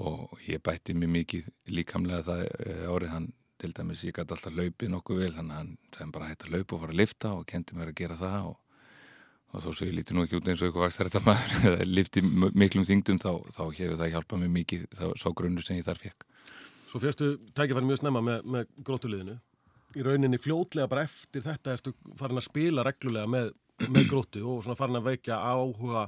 og 0.00 0.40
ég 0.48 0.62
bætti 0.64 0.96
mér 0.96 1.12
mikið 1.12 1.50
líkamlega 1.68 2.24
það 2.30 2.46
e, 2.48 2.76
árið 2.88 3.12
hann 3.12 3.28
til 3.62 3.72
dæmis 3.76 4.02
ég 4.04 4.16
gæti 4.16 4.34
alltaf 4.34 4.52
hlaupið 4.52 4.92
nokkuð 4.92 5.22
vel 5.22 5.32
þannig 5.38 5.54
að 5.54 5.62
hann 5.62 5.72
það 5.96 6.12
bara 6.18 6.28
hætti 6.32 6.48
að 6.48 6.56
hlaupa 6.56 6.76
og 6.76 6.82
fara 6.84 6.94
að 6.96 7.00
lifta 7.02 7.32
og 7.38 7.46
kendi 7.48 7.78
mér 7.78 7.92
að 7.92 7.98
gera 8.02 8.18
það 8.20 8.50
og, 8.50 8.58
og 9.52 9.64
þó 9.64 9.68
svo 9.70 9.88
ég 9.88 9.96
líti 9.96 10.16
nú 10.16 10.26
ekki 10.26 10.40
út 10.40 10.50
eins 10.50 10.62
og 10.62 10.68
eitthvað 10.68 10.86
vaks 10.88 11.00
þetta 11.00 11.24
maður 11.28 11.56
eða 11.70 11.88
lifti 11.88 12.24
miklum 12.64 12.88
þingdum 12.88 13.22
þá, 13.22 13.32
þá 13.54 13.64
hefur 13.78 13.98
það 14.02 14.12
hjálpað 14.16 14.44
mér 14.44 14.54
mikið 14.58 14.86
þá 14.98 15.06
sá 15.22 15.28
grunnu 15.30 15.64
sem 15.64 15.80
ég 15.80 15.88
þar 15.88 16.02
fekk 16.02 16.28
Svo 16.92 17.00
férstu 17.00 17.38
tækifæri 17.56 17.86
mjög 17.88 18.02
snemma 18.02 18.20
með, 18.20 18.42
með 18.52 18.72
grótuliðinu. 18.84 19.38
Í 19.96 20.02
rauninni 20.04 20.36
fljótlega 20.36 20.90
bara 20.92 21.06
eftir 21.06 21.40
þetta 21.40 21.72
ertu 21.72 21.92
farin 22.20 22.36
að 22.36 22.44
spila 22.44 22.84
reglulega 22.84 23.30
með, 23.32 23.46
með 23.86 24.10
grótu 24.10 24.42
og 24.44 24.58
svona 24.66 24.76
farin 24.76 24.98
að 24.98 25.06
veikja 25.06 25.38
áhuga 25.40 26.02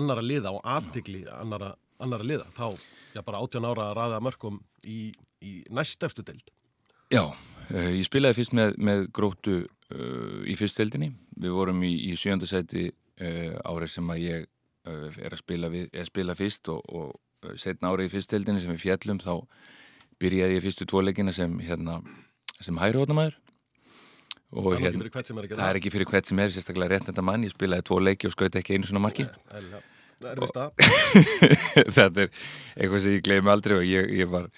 annara 0.00 0.24
liða 0.24 0.54
og 0.56 0.64
aðtigli 0.64 1.26
annara, 1.34 1.74
annara 2.00 2.24
liða. 2.24 2.46
Þá, 2.56 2.80
já 3.18 3.20
bara 3.26 3.42
18 3.44 3.68
ára 3.68 3.90
að 3.90 3.98
ræða 4.00 4.22
mörgum 4.24 4.56
í, 4.88 4.98
í 5.44 5.52
næst 5.76 6.08
eftir 6.08 6.24
deild. 6.30 6.48
Já, 7.08 7.22
uh, 7.24 7.90
ég 7.94 8.04
spilaði 8.04 8.36
fyrst 8.36 8.54
með, 8.56 8.76
með 8.84 9.06
grótu 9.16 9.56
uh, 9.62 10.42
í 10.44 10.56
fyrsteldinni. 10.58 11.10
Við 11.40 11.56
vorum 11.56 11.80
í, 11.86 11.94
í 12.10 12.14
sjöndasæti 12.18 12.90
uh, 12.90 13.56
árið 13.64 13.94
sem 13.96 14.14
að 14.14 14.24
ég 14.26 14.46
er 14.88 15.34
að 15.34 15.40
spila, 15.42 15.68
við, 15.68 15.90
að 16.00 16.06
spila 16.08 16.34
fyrst 16.38 16.68
og, 16.72 16.80
og 16.96 17.50
setna 17.60 17.90
árið 17.92 18.06
í 18.08 18.12
fyrsteldinni 18.14 18.62
sem 18.62 18.72
við 18.72 18.86
fjallum 18.86 19.18
þá 19.20 19.34
byrjaði 20.22 20.56
ég 20.56 20.64
fyrstu 20.64 20.86
tvoleikina 20.88 21.34
sem, 21.36 21.58
hérna, 21.60 21.98
sem 22.56 22.78
hæri 22.80 23.00
hóttamæður. 23.02 23.36
Það 24.48 24.78
sem 24.80 25.02
er 25.42 25.50
það. 25.50 25.66
er 25.66 25.78
ekki 25.80 25.92
fyrir 25.92 26.08
hvert 26.08 26.30
sem 26.30 26.40
er, 26.40 26.52
sérstaklega 26.54 26.94
rétt 26.94 27.10
þetta 27.10 27.24
mann. 27.24 27.44
Ég 27.44 27.52
spilaði 27.52 27.84
tvo 27.84 27.98
leiki 28.00 28.30
og 28.30 28.32
skauti 28.32 28.62
ekki 28.62 28.78
einu 28.78 28.88
svona 28.88 29.04
marki. 29.04 29.26
Það 30.18 30.30
er 30.32 30.40
vist 30.40 30.56
að. 30.58 30.70
þetta 31.98 32.24
er 32.24 32.30
eitthvað 32.32 33.02
sem 33.04 33.16
ég 33.18 33.26
gleymi 33.28 33.52
aldrei 33.52 33.76
og 33.76 33.84
ég, 33.84 34.08
ég 34.22 34.32
var 34.32 34.48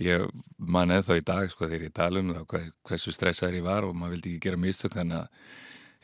ég 0.00 0.26
man 0.58 0.90
eða 0.90 1.06
þá 1.08 1.14
í 1.16 1.26
dag 1.28 1.50
sko 1.52 1.68
þegar 1.68 1.86
ég 1.88 1.94
tala 1.94 2.22
um 2.22 2.32
það 2.34 2.70
hversu 2.88 3.14
stressaður 3.14 3.60
ég 3.60 3.66
var 3.66 3.86
og 3.86 3.94
maður 3.94 4.16
vildi 4.16 4.34
ekki 4.34 4.48
gera 4.48 4.60
mistök 4.60 4.96
þannig 4.98 5.22
að 5.22 5.28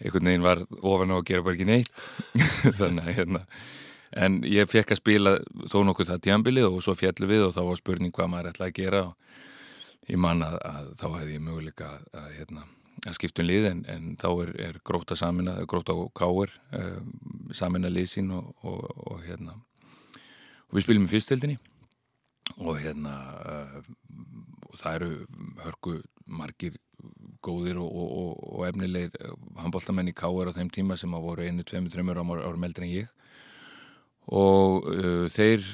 einhvern 0.01 0.31
veginn 0.31 0.47
var 0.47 0.65
ofan 0.81 1.13
á 1.13 1.17
að 1.19 1.27
gera 1.29 1.45
bara 1.45 1.59
ekki 1.59 1.69
neitt. 1.69 1.91
Þannig 2.81 3.05
að 3.05 3.17
hérna 3.19 3.45
en 4.11 4.41
ég 4.49 4.69
fekk 4.71 4.95
að 4.95 5.01
spila 5.01 5.37
þó 5.71 5.81
nokkuð 5.87 6.11
það 6.11 6.25
tjambilið 6.27 6.69
og 6.69 6.83
svo 6.83 6.97
fjallu 6.99 7.29
við 7.31 7.47
og 7.47 7.55
þá 7.55 7.63
var 7.69 7.79
spurning 7.79 8.15
hvað 8.15 8.31
maður 8.33 8.51
ætlaði 8.51 8.73
að 8.73 8.81
gera 8.81 9.03
og 9.07 10.11
ég 10.11 10.19
man 10.19 10.43
að, 10.43 10.57
að 10.67 10.93
þá 10.99 11.07
hefði 11.21 11.37
ég 11.37 11.45
möguleika 11.47 11.91
að, 11.95 12.29
hérna, 12.39 12.65
að 13.07 13.19
skipta 13.19 13.45
um 13.45 13.51
lið 13.51 13.69
en, 13.71 13.83
en 13.95 14.09
þá 14.19 14.29
er, 14.33 14.53
er 14.67 14.81
gróta 14.87 15.19
samina, 15.19 15.61
gróta 15.71 15.95
og 15.95 16.11
káir 16.19 16.57
um, 16.75 17.13
samina 17.55 17.93
lið 17.93 18.11
sín 18.17 18.33
og, 18.35 18.51
og, 18.67 18.83
og 19.13 19.23
hérna 19.29 19.55
og 20.71 20.79
við 20.79 20.89
spilum 20.89 21.07
í 21.07 21.13
fyrstöldinni 21.13 21.61
og 22.58 22.79
hérna 22.81 23.14
uh, 23.47 23.76
það 24.81 24.97
eru 24.99 25.11
hörku 25.64 25.96
margir 26.27 26.79
góðir 27.44 27.81
og, 27.81 27.89
og, 27.89 28.43
og 28.58 28.67
efnilegir 28.69 29.32
handbóltamenn 29.60 30.10
í 30.10 30.17
K.R. 30.17 30.53
á 30.53 30.56
þeim 30.56 30.70
tíma 30.72 30.98
sem 31.01 31.15
að 31.17 31.25
voru 31.25 31.46
einu, 31.46 31.65
tveimu, 31.65 31.93
trömmur 31.93 32.20
árum 32.20 32.67
eldri 32.67 32.86
en 32.86 32.96
ég 32.98 33.17
og 34.31 34.86
uh, 34.91 35.27
þeir 35.32 35.65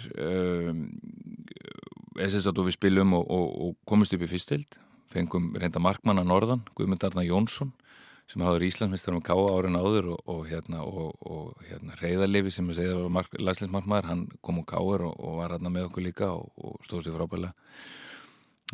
SS 2.17 2.47
að 2.49 2.63
við 2.65 2.77
spilum 2.79 3.17
og, 3.19 3.27
og 3.29 3.75
komist 3.89 4.15
upp 4.17 4.25
í 4.25 4.31
fyrstild 4.31 4.79
fengum 5.13 5.53
reynda 5.59 5.83
markmann 5.83 6.23
að 6.23 6.31
Norðan 6.31 6.65
Guðmund 6.77 7.05
Arna 7.07 7.25
Jónsson 7.27 7.73
sem 8.27 8.43
hafður 8.43 8.67
Íslandsmistar 8.67 9.15
með 9.15 9.27
K.A. 9.29 9.45
árin 9.55 9.79
áður 9.79 10.09
og 10.17 10.41
hérna, 10.51 10.83
hérna 11.69 11.99
Reyðarlefi 12.01 12.55
sem 12.55 12.73
að 12.73 12.81
segja 12.81 12.97
var 12.99 13.29
landsleinsmarkmaður 13.39 14.11
hann 14.11 14.25
kom 14.43 14.59
á 14.59 14.65
K.R. 14.73 15.07
og 15.13 15.39
var 15.39 15.55
hérna 15.55 15.73
með 15.73 15.89
okkur 15.91 16.07
líka 16.09 16.33
og 16.35 16.81
stóð 16.87 17.07
sér 17.07 17.17
frábælega 17.19 17.55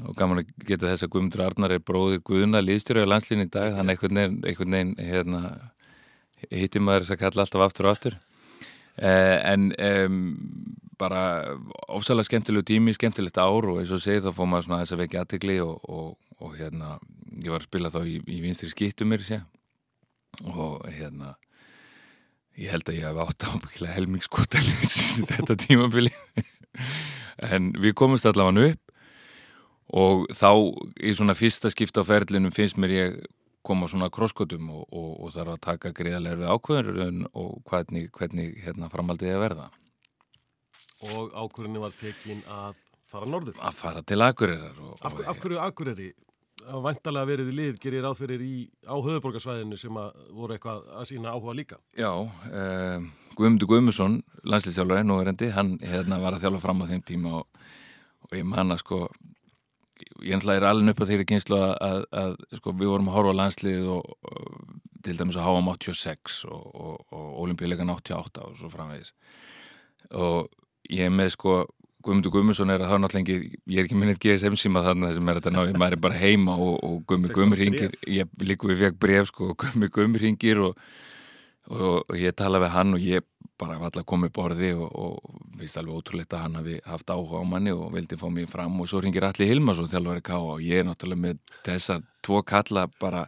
og 0.01 0.17
gaman 0.17 0.41
að 0.41 0.53
geta 0.65 0.89
þess 0.89 1.05
að 1.05 1.13
Guðmundur 1.13 1.45
Arnar 1.45 1.75
er 1.75 1.85
bróðir 1.85 2.23
Guðuna 2.25 2.63
liðstjóri 2.65 3.05
á 3.05 3.13
landslínu 3.13 3.45
í 3.45 3.53
dag 3.53 3.75
hann 3.77 3.93
einhvern 3.93 4.39
veginn, 4.49 4.95
hérna, 4.97 5.43
hitti 6.49 6.81
maður 6.81 7.05
þess 7.05 7.17
að 7.17 7.21
kalla 7.27 7.45
alltaf 7.45 7.67
aftur 7.67 7.89
og 7.89 7.93
aftur 7.93 8.17
eh, 8.97 9.37
en 9.53 9.69
um, 9.77 10.23
bara 11.03 11.23
ofsalega 11.93 12.31
skemmtilegu 12.31 12.65
tími, 12.73 12.97
skemmtilegt 12.97 13.37
ár 13.37 13.69
og 13.69 13.83
eins 13.83 13.93
og 13.93 14.01
segið 14.01 14.31
þá 14.31 14.37
fóð 14.39 14.51
maður 14.55 14.69
svona 14.69 14.81
þess 14.83 14.97
að 14.97 15.03
vekja 15.05 15.25
aðtegli 15.27 15.59
og, 15.65 15.77
og, 16.43 16.57
hérna 16.59 16.97
ég 17.39 17.49
var 17.53 17.63
að 17.63 17.69
spila 17.69 17.93
þá 17.95 18.03
í, 18.05 18.19
í 18.27 18.43
vinstri 18.45 18.71
skittum 18.73 19.13
mér 19.13 19.25
sé 19.25 19.41
og 20.43 20.83
hérna 20.91 21.35
ég 22.59 22.73
held 22.73 22.89
að 22.89 22.99
ég 22.99 23.07
hef 23.09 23.21
átt 23.25 23.47
ábyggilega 23.49 23.97
helmingskotalis 23.97 24.97
þetta 25.31 25.59
tímabili. 25.67 26.13
En 27.43 27.73
við 27.81 27.97
komumst 27.99 28.27
allavega 28.29 28.71
upp. 28.71 28.93
Og 29.93 30.29
þá 30.31 30.51
í 31.05 31.13
svona 31.17 31.35
fyrsta 31.35 31.73
skipta 31.73 32.05
á 32.05 32.07
ferlinum 32.07 32.53
finnst 32.55 32.79
mér 32.81 32.93
ég 32.95 33.17
koma 33.67 33.89
svona 33.91 34.09
krosskotum 34.13 34.71
og, 34.73 34.85
og, 34.91 35.11
og 35.25 35.33
þarf 35.35 35.57
að 35.57 35.65
taka 35.67 35.93
greiðarlega 35.97 36.39
við 36.41 36.53
ákvörðun 36.55 37.25
og 37.33 37.51
hvernig, 37.69 38.09
hvernig 38.15 38.57
hérna 38.65 38.89
framaldið 38.93 39.35
að 39.35 39.43
verða. 39.45 39.67
Og 41.13 41.35
ákvörðinu 41.35 41.83
var 41.83 41.99
tekin 41.99 42.43
að 42.47 42.79
fara 43.11 43.29
norður. 43.29 43.59
Að 43.61 43.79
fara 43.79 44.05
til 44.07 44.21
Akureyrar 44.25 44.79
og, 44.81 44.95
Af, 45.03 45.19
af 45.29 45.43
hverju 45.43 45.61
Akureyri? 45.63 46.13
Að 46.69 46.85
vantalega 46.87 47.29
verið 47.29 47.51
í 47.51 47.57
lið 47.59 47.81
gerir 47.83 48.07
í, 48.45 48.55
á 48.87 48.95
höfuborgarsvæðinu 48.95 49.79
sem 49.81 49.99
að 49.99 50.23
voru 50.37 50.57
eitthvað 50.57 50.87
að 50.99 51.09
sína 51.11 51.35
áhuga 51.35 51.57
líka. 51.57 51.79
Já, 51.99 52.11
uh, 52.13 53.07
Guðmundur 53.37 53.71
Guðmusson, 53.71 54.21
landslýstjálfari, 54.45 55.07
nú 55.09 55.19
er 55.21 55.33
endi, 55.33 55.51
hann 55.55 55.75
hérna, 55.83 56.21
var 56.23 56.37
að 56.37 56.47
þjálfa 56.47 56.65
fram 56.65 56.85
á 56.85 56.91
þeim 56.93 57.05
tíma 57.09 57.35
og, 57.41 57.63
ég 58.33 58.47
manna 58.49 58.79
sko 58.81 59.07
ég 60.23 60.37
ætla 60.37 60.57
er 60.57 60.67
alveg 60.67 60.95
upp 60.95 61.03
á 61.05 61.09
þeirri 61.11 61.27
kynslu 61.29 61.59
að, 61.59 61.75
að, 61.85 62.01
að 62.23 62.33
sko, 62.59 62.73
við 62.79 62.91
vorum 62.93 63.11
að 63.11 63.17
horfa 63.19 63.35
landslið 63.39 63.91
og, 63.93 64.17
og 64.31 64.81
til 65.03 65.19
dæmis 65.19 65.39
að 65.39 65.47
háa 65.47 65.61
um 65.61 65.71
86 65.73 66.41
og, 66.49 66.65
og, 66.73 66.97
og 67.15 67.29
olimpíuleikan 67.45 67.93
88 67.93 68.47
og 68.47 68.59
svo 68.59 68.71
framvegis 68.73 69.13
og 70.19 70.51
ég 70.93 71.13
með 71.15 71.35
sko 71.37 71.57
Guðmundur 72.05 72.35
Guðmundsson 72.35 72.73
er 72.75 72.83
að 72.83 72.91
það 72.91 72.97
er 72.99 73.03
náttúrulega 73.05 73.37
ekki, 73.37 73.61
ég 73.73 73.81
er 73.81 73.89
ekki 73.89 73.99
minnið 74.01 74.21
GSM 74.25 74.59
síma 74.61 74.85
þarna 74.87 75.11
þessum 75.13 75.31
er 75.33 75.41
þetta 75.41 75.55
ná, 75.55 75.61
maður 75.81 75.97
er 75.97 76.03
bara 76.07 76.21
heima 76.21 76.57
og, 76.59 76.77
og 76.83 76.97
Guðmundur 77.09 77.37
Guðmundur 77.39 77.63
ringir, 77.63 77.99
ég 78.11 78.43
líka 78.43 78.71
við 78.71 78.87
fekk 78.87 79.01
bref 79.07 79.33
sko 79.33 79.53
og 79.53 79.59
Guðmundur 79.63 79.95
Guðmundur 79.97 80.27
ringir 80.27 80.63
og, 80.69 80.83
og, 81.71 82.03
og 82.03 82.17
ég 82.19 82.37
tala 82.39 82.63
við 82.63 82.75
hann 82.77 82.97
og 82.99 83.07
ég 83.07 83.29
bara 83.63 83.79
var 83.79 83.91
alltaf 83.91 84.07
komið 84.09 84.33
borði 84.35 84.73
og 84.75 85.19
vist 85.61 85.79
alveg 85.79 86.01
ótrúleitt 86.01 86.35
að 86.35 86.45
hann 86.47 86.59
hafi 86.59 86.77
haft 86.89 87.13
áhuga 87.13 87.43
á 87.43 87.45
manni 87.47 87.75
og 87.75 87.93
vildi 87.95 88.19
fá 88.19 88.27
mér 88.33 88.51
fram. 88.51 88.81
Og 88.83 88.91
svo 88.91 89.03
ringir 89.03 89.27
allir 89.27 89.51
Hilmarsson 89.51 89.91
þjálfur 89.93 90.19
að 90.19 90.27
ká 90.27 90.37
og 90.41 90.63
ég 90.65 90.83
er 90.83 90.89
náttúrulega 90.89 91.23
með 91.27 91.41
þessa 91.67 92.01
tvo 92.25 92.43
kalla 92.47 92.89
bara 93.01 93.27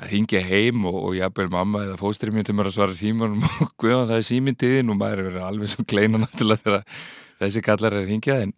að 0.00 0.12
ringja 0.14 0.42
heim 0.42 0.84
og, 0.88 0.98
og 1.10 1.16
jafnvel 1.18 1.50
mamma 1.52 1.84
eða 1.86 1.98
fóstrið 2.00 2.36
mín 2.36 2.46
sem 2.48 2.60
er 2.62 2.70
að 2.70 2.76
svara 2.78 2.96
símanum 2.96 3.44
og 3.66 3.72
guða 3.80 4.06
það 4.06 4.16
er 4.16 4.28
símyndiðin 4.30 4.92
og 4.92 5.00
maður 5.00 5.22
er 5.22 5.28
verið 5.30 5.48
alveg 5.50 5.74
svo 5.74 5.86
kleina 5.88 6.22
náttúrulega 6.22 6.64
þegar 6.64 7.02
þessi 7.40 7.64
kallar 7.64 7.96
er 7.96 8.04
að 8.04 8.10
ringja 8.12 8.38
en, 8.44 8.54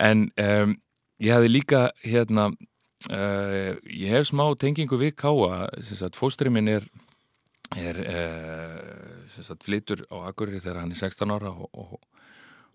en 0.00 0.26
um, 0.44 0.74
ég 1.20 1.36
hafi 1.36 1.52
líka 1.52 1.84
hérna 2.06 2.48
uh, 2.50 3.72
ég 3.84 4.16
hef 4.16 4.30
smá 4.30 4.46
tengingu 4.60 4.98
við 5.00 5.16
Káa 5.20 5.68
fóstrið 6.16 6.54
mín 6.56 6.70
er, 6.72 6.86
er 7.76 8.02
uh, 8.04 9.56
flytur 9.64 10.06
á 10.10 10.30
Akureyri 10.30 10.62
þegar 10.62 10.84
hann 10.84 10.94
er 10.94 11.02
16 11.02 11.34
ára 11.36 11.54
og, 11.54 11.68
og, 11.72 11.98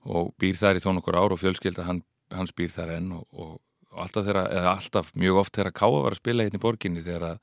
og 0.05 0.33
býr 0.39 0.59
þar 0.59 0.79
í 0.79 0.83
þón 0.83 1.01
okkur 1.01 1.19
ár 1.19 1.35
og 1.35 1.41
fjölskylda 1.41 1.87
hann, 1.87 2.03
hans 2.33 2.53
býr 2.55 2.73
þar 2.73 2.97
enn 2.99 3.13
og 3.19 3.25
og 3.95 4.03
alltaf, 4.03 4.25
þeirra, 4.27 4.45
alltaf 4.73 5.11
mjög 5.15 5.41
oft 5.45 5.55
þegar 5.55 5.75
Káa 5.79 6.03
var 6.03 6.15
að 6.15 6.19
spila 6.19 6.45
hérna 6.45 6.59
í 6.59 6.63
borginni 6.63 7.03
þegar, 7.05 7.37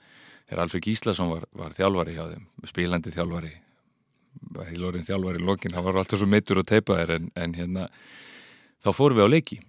þegar 0.48 0.64
Alfred 0.66 0.86
Gíslason 0.86 1.30
var, 1.32 1.46
var 1.56 1.76
þjálfari 1.76 2.16
hjá 2.16 2.24
þeim, 2.28 2.48
spilandi 2.68 3.14
þjálfari 3.14 3.52
í 4.72 4.78
lórin 4.80 5.06
þjálfari 5.06 5.42
í 5.42 5.46
lokin, 5.46 5.74
hann 5.76 5.84
var 5.86 6.00
alltaf 6.00 6.20
svo 6.20 6.28
mittur 6.30 6.62
og 6.62 6.68
teipaðir 6.68 7.16
en, 7.18 7.28
en 7.38 7.54
hérna 7.56 7.90
þá 8.82 8.90
fórum 8.94 9.20
við 9.20 9.28
á 9.28 9.34
leiki. 9.34 9.60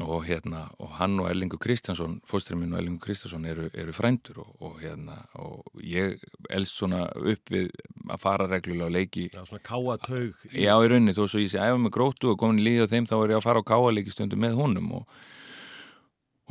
Og 0.00 0.22
hérna 0.24 0.62
og 0.80 0.94
hann 0.96 1.18
og 1.20 1.26
Ellingur 1.28 1.60
Kristjánsson 1.60 2.14
fósturinn 2.26 2.62
minn 2.62 2.72
og 2.72 2.80
Ellingur 2.80 3.04
Kristjánsson 3.04 3.44
eru, 3.44 3.66
eru 3.76 3.92
frændur 3.92 4.38
og, 4.40 4.54
og 4.64 4.78
hérna 4.80 5.18
og 5.36 5.82
ég 5.84 6.16
elst 6.48 6.78
svona 6.80 7.02
upp 7.12 7.52
við 7.52 7.68
að 8.08 8.22
fara 8.22 8.48
reglulega 8.48 8.88
á 8.88 8.96
leiki. 8.96 9.26
Já, 9.34 9.44
svona 9.44 9.60
káataug 9.66 10.46
Já, 10.48 10.72
í 10.72 10.88
rauninni, 10.88 11.12
þó 11.12 11.26
svo 11.26 11.42
ég 11.42 11.52
sé 11.52 11.60
æfa 11.60 11.76
með 11.76 11.92
grótu 11.98 12.32
og 12.32 12.40
komin 12.40 12.62
í 12.62 12.66
líð 12.70 12.88
á 12.88 12.92
þeim 12.94 13.10
þá 13.10 13.14
er 13.18 13.34
ég 13.34 13.42
að 13.42 13.46
fara 13.50 13.60
á 13.60 13.68
káaleiki 13.68 14.16
stundu 14.16 14.40
með 14.40 14.56
honum 14.62 14.88
og 15.02 15.20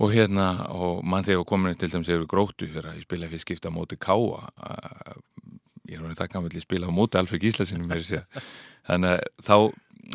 og 0.02 0.10
hérna, 0.14 0.48
og 0.72 1.04
mann 1.06 1.26
þegar 1.26 1.46
komin 1.46 1.76
til 1.78 1.92
dæmis 1.92 2.10
eru 2.10 2.26
grótu 2.30 2.70
þegar 2.70 2.96
ég 2.96 3.04
spila 3.06 3.28
fyrir 3.30 3.44
skipta 3.44 3.70
móti 3.74 3.98
káa 4.02 4.48
ég 5.92 6.02
er 6.02 6.20
þakka 6.20 6.42
með 6.42 6.58
að 6.60 6.66
spila 6.66 6.90
á 6.90 6.98
móti 6.98 7.20
Alfred 7.20 7.44
Gíslasinum 7.44 7.92
þannig 8.88 9.12
að 9.12 9.24
þá 9.46 9.56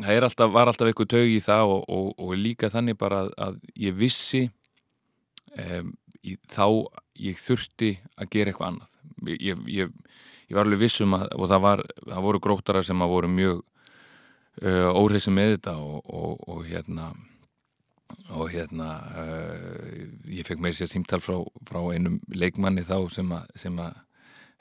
alltaf, 0.05 0.51
var 0.53 0.69
alltaf 0.69 0.91
eitthvað 0.91 1.13
taug 1.15 1.31
í 1.31 1.41
það 1.41 1.73
og, 1.73 1.85
og, 1.89 2.09
og 2.19 2.35
líka 2.37 2.71
þannig 2.73 2.99
bara 3.01 3.25
að, 3.25 3.31
að 3.39 3.61
ég 3.81 3.97
vissi 3.97 4.43
um, 5.57 5.93
í, 6.23 6.37
þá 6.51 6.67
ég 7.23 7.39
þurfti 7.41 7.95
að 8.17 8.33
gera 8.35 8.53
eitthvað 8.53 8.73
annað. 8.73 8.93
Ég, 9.33 9.63
ég, 9.73 9.95
ég 10.51 10.59
var 10.59 10.67
alveg 10.67 10.83
vissum 10.85 11.15
að 11.17 11.31
og 11.37 11.49
það, 11.51 11.63
var, 11.65 11.85
það 12.03 12.27
voru 12.27 12.43
grótara 12.45 12.83
sem 12.85 13.03
að 13.03 13.15
voru 13.15 13.31
mjög 13.33 13.63
uh, 14.63 14.91
óhreysi 14.93 15.33
með 15.35 15.57
þetta 15.57 15.77
og, 15.81 16.45
og 16.51 16.67
hérna 16.69 17.11
og 18.37 18.51
hérna 18.53 18.91
uh, 19.19 20.03
ég 20.31 20.47
fekk 20.47 20.63
meir 20.63 20.77
sér 20.77 20.91
símtal 20.91 21.23
frá, 21.23 21.41
frá 21.67 21.81
einum 21.95 22.21
leikmanni 22.35 22.85
þá 22.87 22.99
sem 23.13 23.33
að, 23.35 23.49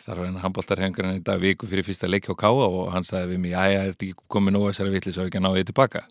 starfa 0.01 0.27
hennar 0.27 0.43
handbóltarhengur 0.43 1.07
en 1.07 1.19
í 1.19 1.23
dag 1.23 1.39
viku 1.41 1.69
fyrir 1.69 1.85
fyrsta 1.87 2.09
leik 2.09 2.27
á 2.27 2.35
Káa 2.35 2.67
og 2.67 2.91
hann 2.93 3.07
sagði 3.07 3.35
við 3.35 3.41
mig, 3.43 3.53
já, 3.55 3.63
ég 3.71 3.93
ert 3.93 4.03
ekki 4.03 4.27
komið 4.31 4.55
nóg 4.55 4.67
þessari 4.69 4.93
vitlis 4.95 5.19
og 5.19 5.29
ekki 5.29 5.39
að 5.39 5.45
ná 5.45 5.51
ég 5.55 5.69
tilbaka? 5.69 6.03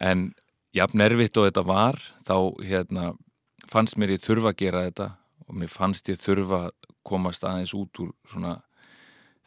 En 0.00 0.30
jafn 0.74 1.00
nervitt 1.02 1.36
og 1.36 1.48
þetta 1.48 1.66
var 1.68 2.00
þá 2.26 2.36
hérna 2.64 3.12
fannst 3.70 3.98
mér 4.00 4.16
ég 4.16 4.24
þurfa 4.24 4.54
að 4.54 4.60
gera 4.64 4.86
þetta 4.88 5.10
og 5.44 5.60
mér 5.60 5.72
fannst 5.72 6.08
ég 6.08 6.20
þurfa 6.20 6.66
að 6.68 6.90
komast 7.04 7.44
aðeins 7.44 7.76
út 7.76 8.00
úr 8.00 8.10
svona 8.30 8.58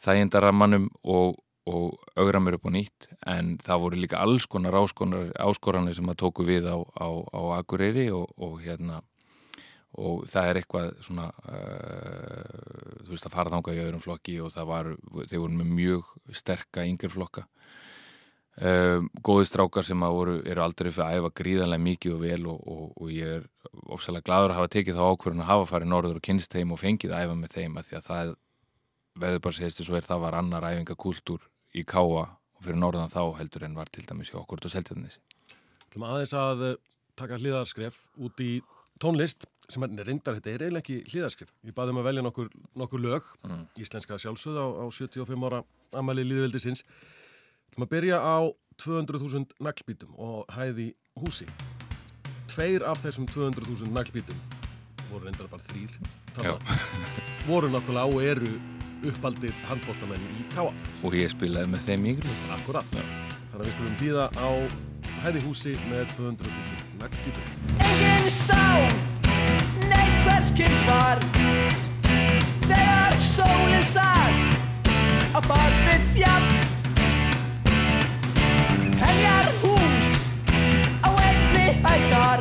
þægindaramannum 0.04 0.86
og 1.02 1.38
og 1.68 1.98
augra 2.16 2.40
mér 2.40 2.56
upp 2.58 2.68
á 2.68 2.72
nýtt. 2.72 3.08
En 3.28 3.56
það 3.60 3.82
voru 3.82 4.00
líka 4.00 4.22
alls 4.22 4.46
konar 4.48 4.76
áskoranir 4.78 5.96
sem 5.96 6.08
að 6.08 6.20
tóku 6.22 6.46
við 6.48 6.68
á, 6.70 6.76
á, 6.80 7.08
á 7.28 7.40
Akureyri 7.60 8.08
og, 8.14 8.30
og 8.36 8.60
hérna 8.64 9.02
og 9.98 10.24
það 10.30 10.48
er 10.48 10.60
eitthvað 10.60 10.88
svona 11.04 11.28
uh, 11.50 13.04
þú 13.04 13.12
veist 13.12 13.28
að 13.28 13.34
fara 13.34 13.52
þánga 13.52 13.76
í 13.76 13.84
öðrum 13.84 14.02
flokki 14.04 14.38
og 14.44 14.52
það 14.54 14.72
var, 14.72 14.90
þeir 15.26 15.42
voru 15.42 15.58
með 15.58 15.70
mjög 15.78 16.10
sterka 16.38 16.86
yngir 16.86 17.12
flokka 17.12 17.44
uh, 18.62 19.04
góði 19.24 19.48
strákar 19.50 19.86
sem 19.86 20.06
voru, 20.06 20.38
eru 20.46 20.64
aldrei 20.64 20.90
fyrir 20.92 21.06
að 21.06 21.18
æfa 21.18 21.32
gríðanlega 21.42 21.86
mikið 21.86 22.16
og 22.16 22.24
vel 22.24 22.40
og, 22.52 22.66
og, 22.74 22.84
og 22.96 23.14
ég 23.14 23.38
er 23.38 23.46
ofsalega 23.88 24.28
gladur 24.28 24.54
að 24.54 24.60
hafa 24.62 24.74
tekið 24.76 25.00
þá 25.00 25.04
ákverðin 25.08 25.44
að 25.46 25.52
hafa 25.52 25.70
farið 25.72 25.92
norður 25.94 26.20
og 26.20 26.26
kynst 26.30 26.54
þeim 26.54 26.74
og 26.74 26.82
fengið 26.82 27.14
að 27.14 27.24
æfa 27.26 27.38
með 27.42 27.56
þeim 27.56 27.80
að 27.80 27.88
því 27.88 27.98
að 27.98 28.10
það 28.10 28.34
veður 29.18 29.44
bara 29.46 29.58
segist 29.58 29.80
þess 29.82 29.94
að 29.94 30.10
það 30.12 30.24
var 30.24 30.38
annar 30.38 30.68
æfingakultúr 30.68 31.46
í 31.74 31.84
Káa 31.88 32.24
og 32.58 32.64
fyrir 32.64 32.80
norðan 32.80 33.12
þá 33.12 33.22
heldur 33.38 33.66
en 33.66 33.76
var 33.78 33.90
til 33.92 34.04
dæmis 34.06 34.30
hjá 34.32 34.40
okkur 34.40 34.62
og 34.62 34.72
Seltjarnissi. 34.72 35.20
Þú 35.92 36.02
maður 36.02 36.18
aðeins 36.18 36.34
að 36.38 36.64
eh, 36.68 36.80
taka 37.18 37.38
hlýðarskref 37.40 38.00
út 38.22 38.42
í 38.44 38.50
tónlist 39.02 39.46
sem 39.68 39.84
er 39.84 40.06
reyndar, 40.08 40.38
þetta 40.38 40.52
er 40.52 40.64
eiginlega 40.66 40.84
ekki 40.84 40.98
hlýðarskref. 41.12 41.50
Ég 41.68 41.76
baði 41.76 41.92
um 41.92 42.00
að 42.00 42.08
velja 42.08 42.24
nokkur, 42.24 42.48
nokkur 42.78 43.02
lög, 43.04 43.26
mm. 43.44 43.64
íslenska 43.84 44.18
sjálfsögð 44.20 44.60
á, 44.64 44.66
á 44.80 44.84
75 44.88 45.48
ára 45.48 45.62
amali 45.98 46.24
líðveldisins. 46.24 46.84
Þú 47.74 47.82
maður 47.82 47.92
byrja 47.96 48.20
á 48.24 48.38
200.000 48.78 49.58
naglbítum 49.64 50.14
og 50.16 50.48
hæði 50.54 50.92
húsi. 51.20 51.48
Tveir 52.48 52.86
af 52.88 53.02
þessum 53.04 53.28
200.000 53.28 53.92
naglbítum 53.92 54.40
voru 55.10 55.28
reyndar 55.28 55.48
bara 55.52 55.62
þrýr. 55.68 55.92
voru 57.48 57.70
náttúrulega 57.72 58.08
og 58.08 58.24
eru 58.24 58.52
uppaldir 59.08 59.54
handbóltamenn 59.68 60.24
í 60.38 60.46
Káa. 60.54 60.72
Og 61.04 61.16
ég 61.18 61.30
spilaði 61.34 61.74
með 61.74 61.86
þeim 61.90 62.08
yngri. 62.14 62.36
Akkurat. 62.56 62.96
Já. 62.96 63.04
Þannig 63.52 63.60
að 63.60 63.66
við 63.66 63.76
skulum 63.76 64.00
hlýða 64.02 64.24
á 64.38 64.50
hæði 65.18 65.44
húsi 65.44 65.76
með 65.90 66.04
200.000 66.16 66.98
naglbítur. 67.04 67.46
Hverskins 70.48 70.80
var, 70.88 71.18
þegar 72.64 73.16
sólinn 73.20 73.82
sag 73.84 74.38
á 75.36 75.40
bakvið 75.44 76.06
fjall. 76.14 76.46
Henjar 79.02 79.50
hús 79.60 80.14
á 81.04 81.12
einni 81.12 81.66
hægar, 81.84 82.40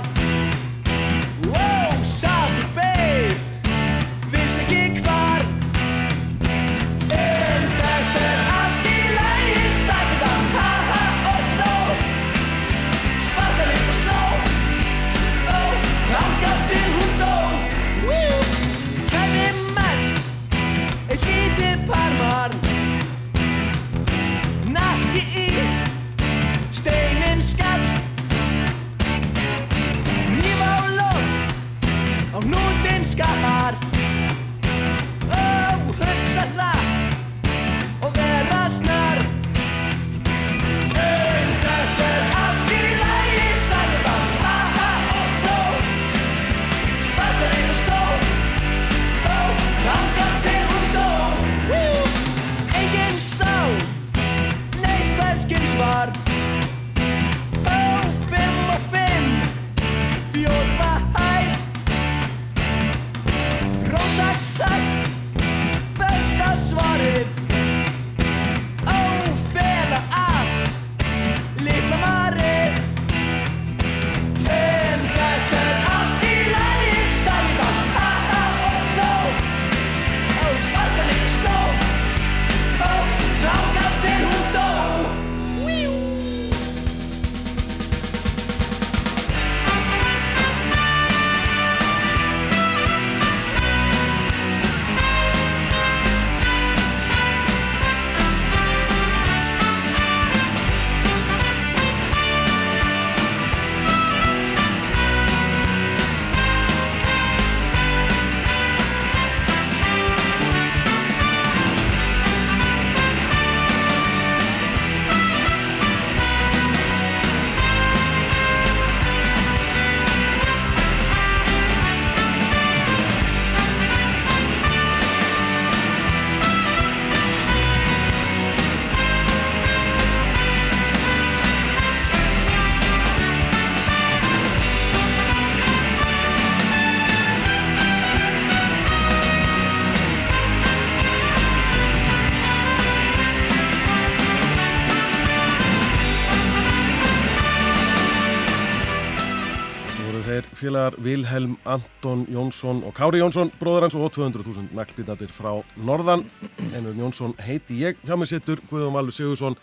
félagar 150.88 151.04
Vilhelm 151.04 151.58
Anton 151.66 152.26
Jónsson 152.30 152.84
og 152.84 152.94
Kári 152.94 153.20
Jónsson, 153.20 153.52
bróður 153.60 153.88
hans 153.88 153.96
og 153.96 154.12
200.000 154.12 154.74
naglbýtatir 154.74 155.30
frá 155.30 155.64
Norðan. 155.76 156.26
Ennur 156.74 156.96
Jónsson 156.96 157.36
heiti 157.40 157.82
ég, 157.84 157.98
hjá 158.06 158.16
mig 158.18 158.28
sittur 158.28 158.60
Guðum 158.70 158.94
Valur 158.94 159.12
Sigursson, 159.12 159.56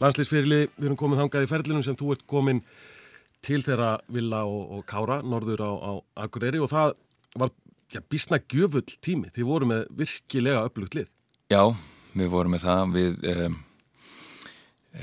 landslýsfyrirlið. 0.00 0.70
Við 0.76 0.86
erum 0.86 0.96
komið 0.96 1.20
þangað 1.20 1.44
í 1.44 1.50
ferlinum 1.50 1.82
sem 1.82 1.96
þú 1.96 2.12
ert 2.12 2.26
komin 2.26 2.62
til 3.42 3.62
þeirra 3.62 4.00
Villa 4.08 4.44
og, 4.44 4.78
og 4.78 4.86
Kára, 4.86 5.22
norður 5.22 5.62
á, 5.62 5.72
á 5.74 5.92
Akureyri 6.24 6.58
og 6.58 6.70
það 6.72 6.94
var 7.36 7.50
ja, 7.92 8.00
bísna 8.00 8.40
gjöfull 8.40 8.86
tími. 9.00 9.30
Þið 9.34 9.46
voru 9.46 9.70
með 9.70 9.86
virkilega 9.94 10.64
upplugt 10.66 10.94
lið. 10.94 11.08
Já, 11.52 11.74
við 12.14 12.28
vorum 12.32 12.56
með 12.56 12.66
það. 12.66 12.98
Við, 12.98 13.24
um, 13.34 13.56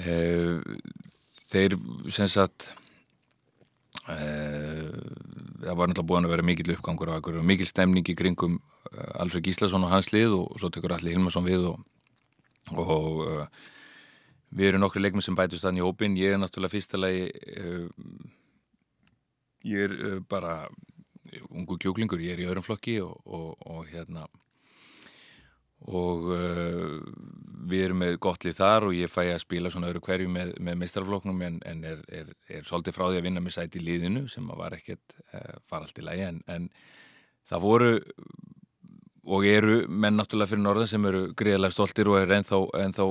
um, 0.04 0.78
þeir 1.52 1.80
sem 2.10 2.32
sagt 2.32 2.72
Uh, 4.10 4.98
það 5.62 5.78
var 5.78 5.92
náttúrulega 5.92 6.10
búin 6.12 6.28
að 6.28 6.34
vera 6.36 6.48
mikil 6.48 6.74
uppgangur 6.76 7.14
og 7.14 7.46
mikil 7.48 7.70
stemning 7.70 8.08
í 8.10 8.18
kringum 8.18 8.58
uh, 8.58 9.22
Alfred 9.24 9.46
Gíslason 9.46 9.86
og 9.88 9.94
hans 9.94 10.12
lið 10.14 10.36
og, 10.38 10.46
og 10.52 10.62
svo 10.62 10.72
tekur 10.74 10.96
Alli 10.98 11.14
Hilmarsson 11.14 11.48
við 11.48 11.70
og, 11.72 11.80
og 12.76 13.24
uh, 13.28 13.46
við 14.52 14.72
erum 14.72 14.86
nokkru 14.86 15.04
leikmið 15.04 15.28
sem 15.28 15.38
bætust 15.38 15.66
þannig 15.66 15.84
í 15.84 15.88
hópin 15.88 16.20
ég 16.20 16.36
er 16.36 16.42
náttúrulega 16.42 16.76
fyrsta 16.76 17.00
lagi 17.00 17.30
ég 19.64 19.86
er 19.86 20.24
bara 20.28 20.66
ungu 21.50 21.78
kjóklingur, 21.80 22.20
ég 22.20 22.36
er 22.36 22.44
í 22.44 22.48
öðrum 22.50 22.66
flokki 22.66 22.98
og, 23.04 23.16
og 23.24 23.86
hérna 23.92 24.26
og 25.90 26.30
uh, 26.30 27.00
við 27.72 27.88
erum 27.88 28.02
með 28.04 28.20
gott 28.22 28.46
lið 28.46 28.60
þar 28.60 28.88
og 28.90 28.96
ég 28.98 29.12
fæ 29.12 29.24
að 29.32 29.42
spila 29.44 29.72
svona 29.74 29.90
öru 29.90 30.02
hverju 30.04 30.30
með, 30.30 30.54
með 30.62 30.80
meistarfloknum 30.82 31.42
en, 31.48 31.60
en 31.66 31.84
er, 31.88 32.06
er, 32.14 32.32
er 32.50 32.68
svolítið 32.68 32.98
frá 32.98 33.08
því 33.08 33.22
að 33.22 33.28
vinna 33.28 33.44
með 33.44 33.58
sæti 33.58 33.82
í 33.82 33.86
liðinu 33.88 34.28
sem 34.30 34.48
var 34.58 34.78
ekkert 34.78 35.18
uh, 35.34 35.58
var 35.72 35.86
allt 35.86 36.02
í 36.02 36.06
lagi. 36.06 36.28
En, 36.30 36.42
en 36.52 36.70
það 37.50 37.66
voru 37.66 37.92
og 39.32 39.46
eru 39.46 39.76
menn 39.86 40.18
náttúrulega 40.18 40.50
fyrir 40.50 40.64
norðan 40.66 40.90
sem 40.90 41.04
eru 41.06 41.22
greiðlega 41.38 41.76
stoltir 41.76 42.10
og 42.10 42.18
er 42.18 42.32
ennþá, 42.40 42.62
ennþá 42.86 43.06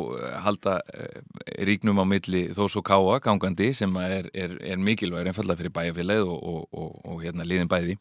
halda 0.46 0.78
uh, 0.83 1.20
ríknum 1.66 2.02
á 2.02 2.04
milli 2.06 2.48
þó 2.54 2.64
svo 2.66 2.83
káa 2.87 3.20
gangandi 3.22 3.72
sem 3.78 3.94
er, 4.02 4.30
er 4.35 4.83
mikilvægur 4.83 5.30
einfallega 5.30 5.62
fyrir 5.62 5.74
bæjarfélagið 5.74 6.35
og, 6.35 6.42
og, 6.54 6.66
og, 6.70 6.98
og 7.14 7.22
hérna 7.24 7.46
liðin 7.46 7.70
bæði. 7.70 7.98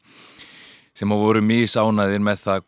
Sem 0.98 1.10
hafa 1.10 1.30
voru 1.30 1.42
mjög 1.46 1.70
sánaðir 1.72 2.22
með 2.26 2.44
það 2.44 2.68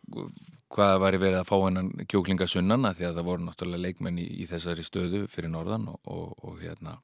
hvað 0.72 0.98
var 1.02 1.16
verið 1.20 1.38
að 1.40 1.48
fá 1.48 1.56
hennan 1.66 1.88
kjóklingasunnan 2.10 2.90
því 2.96 3.08
að 3.08 3.16
það 3.18 3.28
voru 3.28 3.46
náttúrulega 3.46 3.86
leikmenn 3.86 4.20
í, 4.22 4.26
í 4.42 4.46
þessari 4.50 4.84
stöðu 4.86 5.24
fyrir 5.30 5.52
norðan 5.52 5.88
og, 5.92 5.98
og, 6.10 6.30
og 6.48 6.60
hérna. 6.62 6.98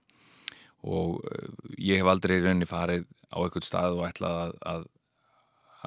Og 0.89 1.19
uh, 1.25 1.49
ég 1.77 2.01
hef 2.01 2.13
aldrei 2.13 2.39
rauninni 2.39 2.69
farið 2.69 3.09
á 3.35 3.39
eitthvað 3.43 3.67
stað 3.67 3.99
og 3.99 4.07
ætlað 4.09 4.39
að, 4.45 4.55
að, 4.73 4.87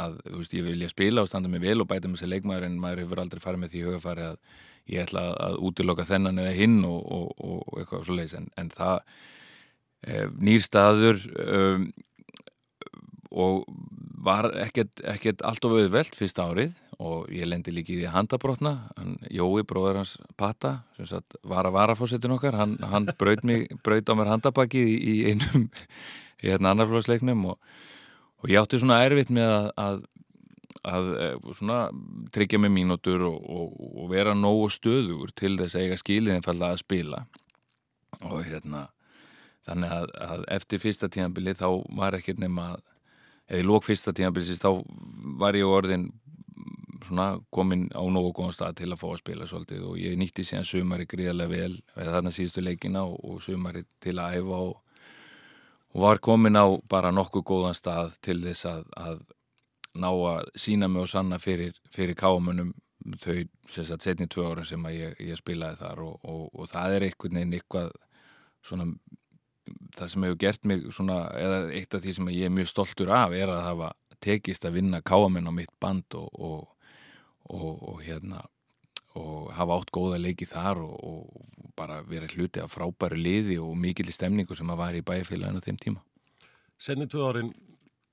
að 0.04 0.20
þú 0.28 0.42
veist, 0.42 0.58
ég 0.58 0.68
vilja 0.68 0.92
spila 0.92 1.24
og 1.24 1.32
standa 1.32 1.52
mig 1.52 1.64
vel 1.64 1.80
og 1.84 1.90
bæta 1.90 2.10
með 2.10 2.22
þessi 2.22 2.34
leikmæður 2.36 2.68
en 2.68 2.78
maður 2.84 3.06
hefur 3.06 3.24
aldrei 3.24 3.44
farið 3.44 3.64
með 3.64 3.74
því 3.74 3.86
hugafari 3.88 4.28
að 4.30 4.38
ég 4.92 5.06
ætla 5.06 5.26
að 5.38 5.60
útiloka 5.68 6.08
þennan 6.08 6.42
eða 6.42 6.54
hinn 6.58 6.80
og, 6.88 7.02
og 7.38 7.80
eitthvað 7.80 8.06
svo 8.08 8.18
leiðis 8.18 8.38
en, 8.40 8.48
en 8.60 8.72
það 8.74 8.96
eh, 10.08 10.28
nýr 10.42 10.64
staður 10.66 11.22
um, 11.46 11.86
og 13.32 13.64
var 14.22 14.50
ekkert, 14.60 15.02
ekkert 15.08 15.44
allt 15.48 15.66
of 15.66 15.78
auðvelt 15.78 16.18
fyrsta 16.18 16.50
árið 16.50 16.74
og 17.02 17.32
ég 17.34 17.50
lendi 17.50 17.74
líki 17.74 17.96
í 17.96 18.00
því 18.02 18.08
að 18.10 18.16
handabrotna. 18.16 18.74
Hann, 18.98 19.16
Jói, 19.34 19.64
bróður 19.68 20.02
hans 20.02 20.16
Pata 20.38 20.78
sem 20.98 21.10
sagt, 21.10 21.38
var 21.48 21.68
að 21.68 21.78
vara 21.78 21.98
fórsetin 21.98 22.36
okkar 22.36 22.60
hann, 22.60 22.78
hann 22.92 23.10
braut, 23.20 23.44
mig, 23.48 23.68
braut 23.86 24.10
á 24.10 24.14
mér 24.18 24.34
handabakið 24.36 24.92
í, 24.92 24.98
í 25.02 25.16
einum 25.32 25.68
í 26.42 26.50
hérna 26.50 26.76
annarflóðsleiknum 26.76 27.46
og, 27.54 27.74
og 28.42 28.54
ég 28.54 28.62
átti 28.62 28.82
svona 28.82 29.02
erfitt 29.06 29.34
með 29.34 29.52
að, 29.56 29.68
að, 29.86 30.00
að 30.94 31.12
eh, 31.26 31.52
svona, 31.58 31.82
tryggja 32.34 32.62
mig 32.62 32.74
mínútur 32.76 33.26
og, 33.30 33.42
og, 33.42 33.76
og 33.92 34.14
vera 34.14 34.38
nógu 34.38 34.70
stöður 34.74 35.34
til 35.38 35.56
þess 35.60 35.78
að 35.78 35.88
eiga 35.88 36.02
skiliðin 36.02 36.46
falla 36.46 36.74
að 36.74 36.84
spila. 36.84 37.26
Og 38.22 38.44
hérna 38.46 38.88
þannig 39.68 39.94
að, 39.94 40.08
að 40.26 40.48
eftir 40.58 40.82
fyrsta 40.82 41.10
tíðanbili 41.12 41.54
þá 41.58 41.68
var 41.98 42.18
ekkert 42.18 42.42
nema 42.42 42.74
eða 43.52 43.62
í 43.62 43.68
lók 43.68 43.86
fyrsta 43.86 44.14
tíðanbilsins 44.16 44.62
þá 44.64 44.82
var 45.42 45.58
ég 45.60 45.68
orðin 45.68 46.10
svona 47.08 47.28
komin 47.54 47.88
á 47.94 48.04
nógu 48.04 48.32
góðan 48.38 48.56
stað 48.56 48.78
til 48.82 48.92
að 48.92 49.02
fá 49.02 49.08
að 49.10 49.20
spila 49.22 49.48
svolítið 49.50 49.88
og 49.90 50.00
ég 50.02 50.18
nýtti 50.20 50.46
síðan 50.48 50.68
sumari 50.68 51.08
gríðarlega 51.10 51.52
vel 51.52 51.76
eða 51.96 52.16
þarna 52.16 52.34
síðustu 52.36 52.64
leikina 52.64 53.04
og, 53.08 53.18
og 53.24 53.42
sumari 53.44 53.84
til 54.04 54.18
að 54.20 54.40
æfa 54.40 54.60
og, 54.68 54.76
og 55.92 56.06
var 56.06 56.22
komin 56.24 56.60
á 56.60 56.66
bara 56.90 57.14
nokkuð 57.16 57.48
góðan 57.52 57.78
stað 57.78 58.18
til 58.26 58.40
þess 58.44 58.70
að, 58.70 58.86
að 58.98 59.24
ná 60.02 60.10
að 60.12 60.52
sína 60.56 60.88
mig 60.88 61.04
og 61.04 61.12
sanna 61.12 61.40
fyrir, 61.42 61.76
fyrir 61.92 62.16
kámunum 62.16 62.74
þau 63.20 63.42
setni 63.68 64.28
tvö 64.30 64.52
ára 64.52 64.66
sem 64.68 64.84
ég, 64.94 65.18
ég 65.20 65.40
spilaði 65.40 65.82
þar 65.82 66.04
og, 66.06 66.28
og 66.54 66.70
það 66.70 66.98
er 66.98 67.08
einhvern 67.08 67.40
veginn 67.40 67.58
eitthvað 67.58 67.90
svona 68.62 68.92
það 69.96 70.12
sem 70.12 70.26
hefur 70.26 70.40
gert 70.42 70.68
mig 70.68 70.86
svona 70.94 71.18
eða 71.38 71.60
eitt 71.78 71.96
af 71.96 72.04
því 72.04 72.14
sem 72.18 72.30
ég 72.34 72.48
er 72.48 72.54
mjög 72.54 72.70
stoltur 72.72 73.12
af 73.16 73.34
er 73.38 73.52
að 73.52 73.66
hafa 73.66 73.92
tekist 74.22 74.66
að 74.68 74.78
vinna 74.78 75.02
káaminn 75.02 75.50
á 75.50 75.54
mitt 75.56 75.74
band 75.82 76.18
og, 76.18 76.30
og, 76.38 76.68
og, 77.52 77.84
og 77.92 78.02
hérna 78.06 78.42
og 79.20 79.50
hafa 79.58 79.80
átt 79.82 79.92
góða 79.92 80.20
leiki 80.22 80.48
þar 80.48 80.80
og, 80.86 80.94
og 81.04 81.72
bara 81.76 82.00
verið 82.08 82.38
hluti 82.38 82.62
af 82.64 82.72
frábæru 82.72 83.20
liði 83.20 83.58
og 83.60 83.76
mikill 83.80 84.12
stemningu 84.14 84.56
sem 84.56 84.70
að 84.72 84.80
var 84.80 84.96
í 84.96 85.04
bæjarfélaginu 85.04 85.60
á 85.60 85.66
þeim 85.66 85.80
tíma. 85.82 86.04
Senni 86.82 87.10
tvö 87.12 87.28
árin 87.28 87.52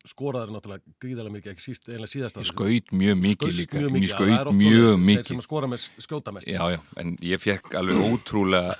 skoraður 0.08 0.54
náttúrulega 0.54 0.94
gríðarlega 1.02 1.34
mikið, 1.36 1.54
ekki 1.54 1.64
síst 1.64 1.88
einlega 1.88 2.10
síðast 2.10 2.38
ári. 2.38 2.48
Skaut 2.48 2.92
mjög 2.94 3.18
mikið 3.22 3.56
líka. 3.60 3.82
Mjög 3.94 4.12
skaut 4.12 4.52
mjög 4.56 5.00
mikið. 5.02 5.24
Þeir 5.24 5.32
sem 5.32 5.42
skora 5.44 5.70
með 5.70 5.88
skjóta 6.04 6.34
mest. 6.34 6.48
Já, 6.48 6.62
já, 6.74 6.78
en 7.02 7.16
ég 7.24 7.42
fekk 7.42 7.76
alveg 7.80 8.04
ótrúlega, 8.06 8.76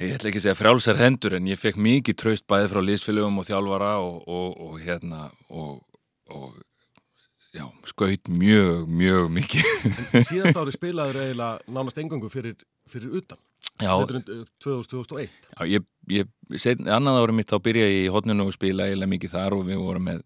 ég 0.00 0.14
ætla 0.16 0.30
ekki 0.30 0.42
að 0.42 0.46
segja 0.46 0.58
frjálsar 0.58 1.00
hendur, 1.00 1.38
en 1.38 1.48
ég 1.50 1.60
fekk 1.60 1.80
mikið 1.88 2.20
traust 2.20 2.46
bæðið 2.50 2.74
frá 2.74 2.82
liðsfélögum 2.84 3.42
og 3.42 3.48
þjálfara 3.48 3.90
og, 4.04 4.20
og, 4.28 4.62
og 4.68 4.78
hérna 4.84 5.26
og, 5.48 5.82
og 6.30 6.60
já, 7.54 7.64
skaut 7.88 8.28
mjög, 8.28 8.84
mjög 8.90 9.32
mikið. 9.38 9.72
Síðast 10.28 10.58
ári 10.58 10.74
spilaður 10.74 11.20
eiginlega 11.22 11.74
nánast 11.76 12.00
engangu 12.02 12.30
fyrir, 12.32 12.56
fyrir 12.90 13.16
utan. 13.20 13.40
Já. 13.80 13.90
Þetta 14.04 14.20
er 14.20 14.46
2001. 14.62 15.34
Já, 15.54 15.64
ég, 15.70 15.88
ég, 16.12 16.30
setn, 16.60 16.90
annað 16.90 17.22
ári 17.22 17.36
mitt 17.40 17.50
þá 17.50 17.58
byrja 17.64 17.90
ég 17.90 18.06
í 18.06 18.12
hotninu 18.14 18.48
og 18.48 18.54
spila 18.54 18.88
eiginlega 18.88 19.14
mikið 19.14 19.34
þar 19.34 19.58
og 19.58 19.66
við 19.70 19.82
vorum 19.82 20.08
með, 20.10 20.24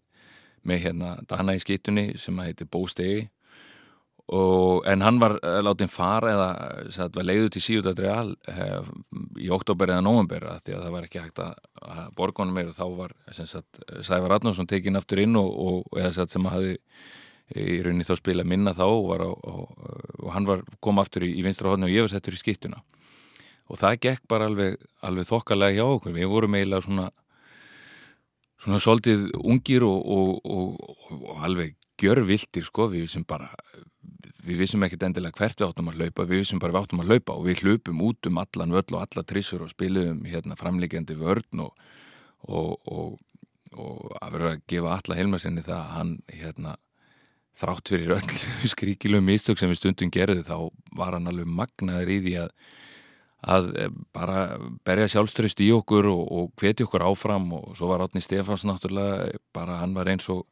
með 0.67 0.85
hérna 0.85 1.15
Dana 1.29 1.57
í 1.57 1.61
skittunni 1.63 2.11
sem 2.19 2.41
heitir 2.45 2.69
Bóstegi 2.69 3.27
Og, 4.29 4.83
en 4.85 5.01
hann 5.01 5.17
var 5.17 5.39
uh, 5.41 5.57
látið 5.65 5.89
fara 5.89 6.33
eða 6.35 6.49
var 7.15 7.25
leiðut 7.25 7.55
í 7.57 7.61
síðut 7.63 7.87
að 7.89 8.01
real 8.03 8.27
uh, 8.51 8.89
í 9.41 9.47
oktober 9.49 9.89
eða 9.89 10.03
november 10.05 10.45
því 10.61 10.75
að 10.75 10.83
það 10.83 10.93
var 10.93 11.07
ekki 11.07 11.23
hægt 11.23 11.41
að, 11.41 11.55
að 11.81 12.11
borgunum 12.19 12.59
meir 12.59 12.69
og 12.69 12.77
þá 12.77 12.83
var 12.99 13.15
sagt, 13.33 13.81
Sævar 14.05 14.35
Adnánsson 14.37 14.69
tekin 14.69 14.99
aftur 14.99 15.23
inn 15.23 15.33
og, 15.39 15.49
og 15.49 15.97
eða 15.97 16.11
sagt, 16.19 16.35
sem 16.35 16.45
að 16.45 16.55
hafi 16.59 16.75
í 17.55 17.79
rauninni 17.85 18.05
þá 18.07 18.15
spila 18.19 18.45
minna 18.45 18.75
þá 18.77 18.85
var 19.07 19.23
á, 19.25 19.31
á, 19.31 19.53
og 20.19 20.29
hann 20.35 20.47
var, 20.49 20.61
kom 20.83 21.01
aftur 21.01 21.25
í, 21.25 21.31
í 21.39 21.45
vinstra 21.45 21.71
hodni 21.71 21.89
og 21.89 21.95
ég 21.95 22.05
var 22.05 22.13
settur 22.13 22.37
í 22.37 22.41
skiptuna. 22.41 22.83
Og 23.69 23.77
það 23.77 23.99
gekk 24.05 24.23
bara 24.29 24.49
alveg, 24.49 24.77
alveg 25.05 25.27
þokkalega 25.29 25.77
hjá 25.77 25.85
okkur. 25.85 26.15
Við 26.15 26.31
vorum 26.31 26.57
eiginlega 26.57 26.85
svona 26.85 27.09
svona 28.59 28.79
svolítið 28.83 29.29
ungir 29.39 29.85
og, 29.87 30.41
og 30.43 31.45
alveg 31.45 31.77
gjörvildir 31.99 32.65
sko. 32.67 32.89
Við 32.91 33.07
sem 33.13 33.25
bara 33.27 33.51
við 34.45 34.63
vissum 34.63 34.83
ekkert 34.85 35.05
endilega 35.07 35.37
hvert 35.39 35.59
við 35.59 35.69
áttum 35.69 35.91
að 35.91 36.03
hlaupa. 36.03 36.27
Við 36.27 36.43
vissum 36.43 36.61
bara 36.61 36.75
við 36.75 36.83
áttum 36.83 37.03
að 37.03 37.13
hlaupa 37.13 37.37
og 37.37 37.47
við 37.47 37.63
hlupum 37.63 38.03
út 38.09 38.29
um 38.29 38.41
allan 38.41 38.75
völl 38.75 38.95
og 38.95 39.01
alla 39.03 39.25
trissur 39.27 39.63
og 39.65 39.73
spilum 39.73 40.21
hérna 40.27 40.59
framlíkjandi 40.59 41.17
vörn 41.19 41.63
og, 41.65 41.89
og, 42.47 42.75
og, 42.89 43.17
og 43.75 44.13
að 44.19 44.37
vera 44.37 44.53
að 44.55 44.63
gefa 44.73 44.95
alla 44.97 45.19
heilmasinni 45.19 45.65
það 45.65 45.79
að 45.79 45.91
hann 45.97 46.13
hérna 46.33 46.77
þrátt 47.59 47.91
fyrir 47.93 48.15
öll 48.17 48.35
skríkilum 48.73 49.25
mistök 49.25 49.59
sem 49.59 49.71
við 49.71 49.81
stundum 49.81 50.13
gerðu 50.13 50.45
þá 50.47 50.57
var 50.97 51.17
hann 51.17 51.29
alveg 51.31 51.49
magnaður 51.49 52.13
í 52.13 52.19
því 52.25 52.35
að, 52.43 52.53
að 53.55 53.71
bara 54.15 54.43
berja 54.87 55.09
sjálfströst 55.15 55.63
í 55.65 55.71
okkur 55.75 56.09
og 56.13 56.53
hveti 56.59 56.87
okkur 56.87 57.07
áfram 57.09 57.49
og 57.57 57.73
svo 57.77 57.91
var 57.91 58.05
Átni 58.05 58.23
Stefáns 58.23 58.65
náttúrulega 58.67 59.41
bara 59.55 59.81
hann 59.83 59.95
var 59.97 60.11
eins 60.11 60.29
og 60.31 60.45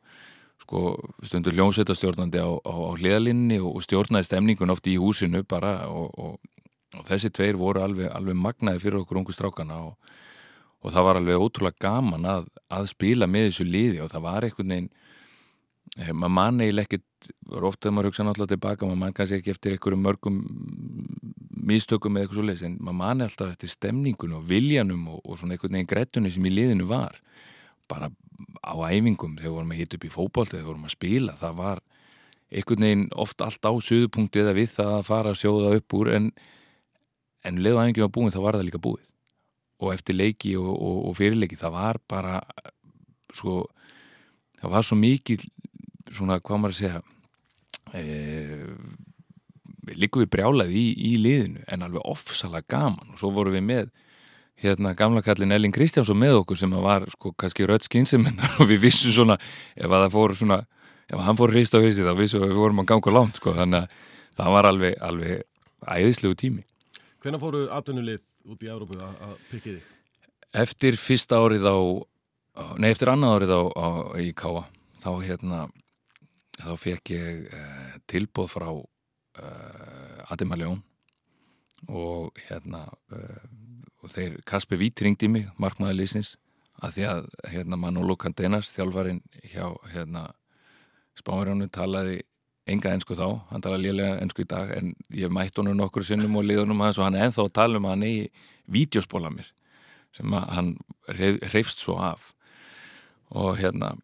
sko 0.67 0.97
stundur 1.23 1.55
ljónsetastjórnandi 1.55 2.43
á, 2.43 2.49
á, 2.59 2.73
á 2.75 2.91
hliðalinni 2.99 3.61
og 3.63 3.79
stjórnaði 3.85 4.27
stemningun 4.27 4.73
oft 4.73 4.87
í 4.91 4.97
húsinu 4.99 5.45
bara 5.47 5.87
og, 5.87 6.11
og, 6.19 6.63
og 6.97 7.07
þessi 7.07 7.31
tveir 7.31 7.59
voru 7.59 7.85
alveg, 7.85 8.09
alveg 8.11 8.35
magnaði 8.35 8.83
fyrir 8.83 9.01
okkur 9.03 9.21
ungu 9.21 9.35
strákana 9.35 9.79
og, 9.85 9.95
og 10.83 10.91
það 10.91 11.07
var 11.07 11.21
alveg 11.21 11.45
ótrúlega 11.45 11.87
gaman 11.87 12.27
að, 12.27 12.49
að 12.67 12.89
spila 12.91 13.29
með 13.31 13.51
þessu 13.51 13.67
liði 13.67 14.01
og 14.03 14.11
það 14.11 14.25
var 14.27 14.47
einhvern 14.49 14.73
veginn 14.75 14.91
eh, 15.97 16.13
maður 16.13 16.35
manni 16.37 16.69
ekkert, 16.83 17.05
var 17.49 17.67
ofta 17.67 17.87
þegar 17.87 17.95
maður 17.97 18.09
hugsa 18.11 18.27
náttúrulega 18.27 18.53
tilbaka, 18.55 18.87
maður 18.87 19.01
mann 19.03 19.17
kannski 19.17 19.41
ekki 19.41 19.53
eftir 19.53 19.75
einhverjum 19.75 20.05
mörgum 20.05 20.39
místökum 21.67 22.15
eða 22.15 22.25
eitthvað 22.25 22.39
svo 22.39 22.47
leiðis 22.47 22.65
en 22.67 22.77
maður 22.79 22.99
manni 23.01 23.27
alltaf 23.27 23.51
eftir 23.51 23.71
stemningun 23.71 24.37
og 24.37 24.47
viljanum 24.47 25.07
og 25.17 25.33
svona 25.35 25.57
einhvern 25.57 25.75
veginn 25.75 25.91
grettunni 25.91 26.31
sem 26.31 26.47
í 26.47 26.53
liðinu 26.53 26.87
var. 26.89 27.19
Bara 27.91 28.11
á 28.63 28.75
æfingum 28.91 29.37
þegar 29.39 29.55
vorum 29.55 29.73
að 29.73 29.81
hita 29.81 29.97
upp 29.97 30.07
í 30.07 30.13
fótbolti 30.13 30.55
þegar 30.57 30.69
vorum 30.69 30.87
að 30.87 30.95
spila, 30.95 31.35
það 31.39 31.59
var 31.61 31.83
einhvern 32.51 32.85
veginn 32.85 33.05
oft 33.19 33.43
allt 33.43 33.67
á 33.67 33.71
suðupunkti 33.73 34.43
eða 34.43 34.55
við 34.55 34.71
það 34.75 34.93
að 34.97 35.07
fara 35.09 35.33
að 35.33 35.41
sjóða 35.41 35.75
upp 35.79 35.97
úr 35.99 36.11
en, 36.15 36.29
en 37.43 37.61
leðu 37.63 37.81
æfingi 37.81 38.05
var 38.05 38.13
búin 38.15 38.35
þá 38.35 38.41
var 38.45 38.59
það 38.59 38.69
líka 38.69 38.83
búið. 38.83 39.07
Og 39.83 39.93
eftir 39.93 40.17
leiki 40.17 40.55
og, 40.57 40.69
og, 40.73 41.01
og 41.09 41.17
fyrirleiki 41.19 41.59
það 41.59 41.75
var 41.75 41.99
bara 42.09 42.37
svo 43.35 43.65
það 44.57 44.73
var 44.73 44.85
svo 44.85 44.97
mikið 44.97 45.43
svona 46.15 46.39
hvað 46.43 46.61
maður 46.61 46.75
að 46.75 46.79
segja 46.81 47.01
e, 47.93 48.03
líku 49.97 50.23
við 50.23 50.31
brjálað 50.35 50.73
í, 50.75 50.85
í 50.95 51.13
liðinu 51.21 51.63
en 51.71 51.85
alveg 51.87 52.05
ofsalega 52.07 52.67
gaman. 52.75 53.13
Og 53.13 53.21
svo 53.21 53.31
vorum 53.35 53.55
við 53.55 53.65
með 53.67 53.91
hérna 54.61 54.95
gamla 54.97 55.21
kallin 55.25 55.53
Elling 55.53 55.75
Kristjánsson 55.75 56.17
með 56.17 56.41
okkur 56.41 56.59
sem 56.59 56.73
var 56.81 57.05
sko 57.13 57.33
kannski 57.37 57.67
rödd 57.69 57.85
skynseminar 57.85 58.57
og 58.61 58.71
við 58.71 58.87
vissum 58.87 59.13
svona 59.13 59.37
ef 59.75 59.85
að 59.85 60.07
það 60.07 60.15
fór 60.15 60.35
svona 60.39 60.61
ef 61.07 61.21
hann 61.23 61.39
fór 61.39 61.53
hrist 61.53 61.77
á 61.77 61.79
hausti 61.79 62.05
þá 62.07 62.15
vissum 62.17 62.41
við 62.41 62.49
að 62.49 62.55
við 62.55 62.63
vorum 62.63 62.81
að 62.83 62.89
ganga 62.93 63.15
langt 63.19 63.41
sko. 63.41 63.53
Þannig 63.57 63.85
að 63.85 64.01
það 64.37 64.55
var 64.57 64.71
alveg, 64.71 64.97
alveg 65.01 65.45
æðislegu 65.87 66.39
tími. 66.39 66.65
Hvenær 67.23 67.41
fóru 67.41 67.67
atvinnulið 67.73 68.21
út 68.47 68.63
í 68.63 68.71
Európu 68.71 68.99
að 69.03 69.37
pikið 69.51 69.77
þig? 69.77 69.93
Eftir 70.57 70.97
fyrsta 70.99 71.39
árið 71.43 71.67
á 71.67 71.77
nei 72.81 72.89
eftir 72.89 73.11
annað 73.11 73.35
árið 73.35 73.53
á, 73.53 73.61
á 73.77 73.87
í 74.21 74.31
Káa 74.37 74.63
þá 75.01 75.09
hérna 75.21 75.67
þá 76.57 76.71
fekk 76.81 77.13
ég 77.13 77.47
eh, 77.53 77.95
tilbóð 78.09 78.49
frá 78.55 78.69
eh, 78.73 80.31
Adema 80.33 80.57
León 80.57 80.81
og 81.87 82.37
hérna 82.47 82.87
eh, 83.13 83.45
og 84.01 84.13
þeir 84.13 84.39
Kasper 84.47 84.79
Vít 84.81 85.01
ringdi 85.01 85.29
mig 85.29 85.49
markmaður 85.61 85.99
lísins 86.01 86.35
að 86.81 86.97
því 86.97 87.05
að 87.11 87.29
hérna 87.53 87.79
Manolo 87.81 88.17
Candenas 88.19 88.73
þjálfarin 88.75 89.21
hjá 89.43 89.69
hérna 89.93 90.27
Spámarjónu 91.17 91.69
talaði 91.73 92.21
enga 92.67 92.91
ennsku 92.93 93.15
þá, 93.17 93.41
hann 93.49 93.63
talaði 93.63 93.87
lélega 93.87 94.17
ennsku 94.21 94.43
í 94.43 94.49
dag 94.49 94.73
en 94.75 94.91
ég 95.15 95.31
mætt 95.33 95.57
honum 95.57 95.77
nokkur 95.79 96.05
sinnum 96.05 96.35
og 96.37 96.45
liðunum 96.45 96.83
hans 96.83 96.99
og 96.99 97.07
hann 97.07 97.17
að 97.17 97.53
tala 97.55 97.79
um 97.79 97.87
hann 97.89 98.05
eigi 98.05 98.27
vídeospóla 98.67 99.31
mér 99.33 99.47
sem 100.17 100.33
hann 100.33 100.75
reyfst 101.53 101.83
svo 101.83 101.97
af. 102.01 102.33
Og 103.29 103.57
hérna 103.59 103.95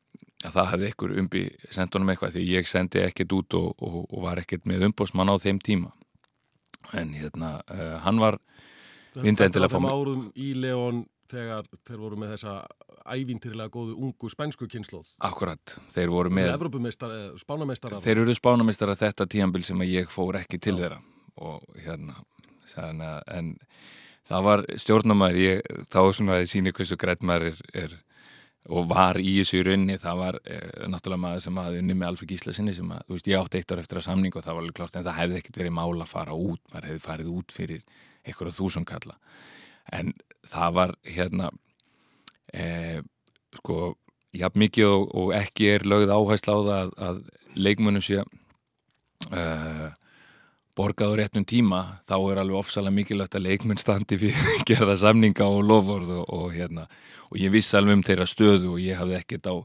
að 0.43 0.55
það 0.57 0.69
hefði 0.73 0.91
ykkur 0.91 1.15
umbi 1.21 1.43
sendt 1.71 1.95
honum 1.95 2.13
eitthvað 2.13 2.37
því 2.37 2.45
ég 2.49 2.69
sendi 2.69 3.03
ekkert 3.03 3.35
út 3.37 3.57
og, 3.59 3.69
og, 3.79 3.99
og 4.09 4.25
var 4.25 4.41
ekkert 4.43 4.67
með 4.69 4.87
umbósmann 4.89 5.31
á 5.31 5.35
þeim 5.41 5.61
tíma. 5.63 5.93
En 6.93 7.13
hérna 7.15 7.55
uh, 7.71 7.97
hann 8.03 8.21
var 8.21 8.39
vindendilega 9.15 9.71
Þetta 9.71 9.79
var 9.79 9.89
þeim 9.89 9.89
árum 9.93 10.25
í 10.35 10.49
León 10.59 11.05
þegar 11.33 11.69
þeir 11.87 12.01
voru 12.01 12.19
með 12.19 12.35
þessa 12.35 12.55
ævintýrlega 13.13 13.73
góðu 13.73 13.95
ungu 13.99 14.29
spænsku 14.31 14.67
kynnslóð 14.71 15.09
Akkurat, 15.25 15.73
þeir 15.91 16.11
voru 16.13 16.31
með 16.33 16.53
Spánameistar 17.41 17.97
Þeir 18.03 18.21
eru 18.23 18.35
spánameistar 18.37 18.93
að 18.93 19.01
þetta 19.07 19.27
tíambil 19.31 19.63
sem 19.67 19.81
ég 19.87 20.11
fór 20.13 20.37
ekki 20.39 20.61
til 20.61 20.77
Já. 20.77 20.83
þeirra. 20.83 21.01
Og 21.43 21.81
hérna 21.81 22.19
en 23.33 23.55
það 24.27 24.47
var 24.47 24.63
stjórnumar 24.79 25.37
ég, 25.37 25.61
þá 25.91 25.99
svona 26.15 26.39
að 26.39 26.49
síni 26.51 26.73
hversu 26.75 26.97
greitt 26.99 27.25
maður 27.25 27.51
er, 27.51 27.61
er 27.73 27.95
og 28.71 28.87
var 28.87 29.19
í 29.19 29.33
þessu 29.41 29.63
raunni, 29.67 29.97
það 29.99 30.19
var 30.21 30.37
eh, 30.47 30.85
náttúrulega 30.87 31.23
maður 31.25 31.43
sem 31.45 31.57
aði 31.59 31.81
unni 31.81 31.95
með 31.99 32.11
Alfred 32.11 32.31
Gísla 32.31 32.53
sinni 32.55 32.75
sem 32.77 32.91
að, 32.95 33.01
þú 33.07 33.17
veist, 33.17 33.31
ég 33.31 33.41
átti 33.41 33.59
eitt 33.59 33.73
ár 33.73 33.81
eftir 33.81 33.99
að 33.99 34.05
samning 34.07 34.37
og 34.37 34.45
það 34.45 34.55
var 34.55 34.63
alveg 34.63 34.77
klart 34.77 34.95
en 34.95 35.07
það 35.07 35.19
hefði 35.19 35.39
ekkert 35.41 35.59
verið 35.59 35.75
mála 35.79 36.05
að 36.05 36.13
fara 36.13 36.37
út, 36.37 36.61
maður 36.71 36.87
hefði 36.89 37.03
farið 37.03 37.33
út 37.33 37.55
fyrir 37.57 37.81
einhverja 38.23 38.57
þúsumkalla 38.59 39.17
en 39.91 40.13
það 40.47 40.77
var 40.77 40.95
hérna 41.03 41.49
eh, 42.53 43.01
sko 43.59 43.79
jafn 44.33 44.63
mikið 44.63 44.89
og, 44.89 45.09
og 45.19 45.33
ekki 45.37 45.69
er 45.73 45.87
lögð 45.87 46.13
áhæsla 46.15 46.55
á 46.55 46.59
það 46.59 46.77
að, 46.77 46.93
að 47.07 47.59
leikmunum 47.67 48.05
sé 48.05 48.23
eh, 48.23 49.89
borgað 50.77 51.13
á 51.13 51.19
réttum 51.21 51.45
tíma 51.45 51.81
þá 52.07 52.15
er 52.17 52.41
alveg 52.41 52.59
ofsalega 52.59 52.97
mikilvægt 52.97 53.37
að 53.37 53.45
leikmenn 53.47 53.81
standi 53.81 54.17
fyrir 54.21 54.63
gerða 54.69 54.95
samninga 54.99 55.45
og 55.49 55.65
lofvörð 55.69 56.15
og, 56.21 56.23
og 56.33 56.55
hérna. 56.55 56.87
Og 57.31 57.41
ég 57.41 57.53
vissi 57.53 57.77
alveg 57.77 57.99
um 57.99 58.05
þeirra 58.05 58.29
stöðu 58.29 58.73
og 58.75 58.81
ég 58.81 58.97
hafði 58.99 59.19
ekkert 59.19 59.51
á 59.51 59.55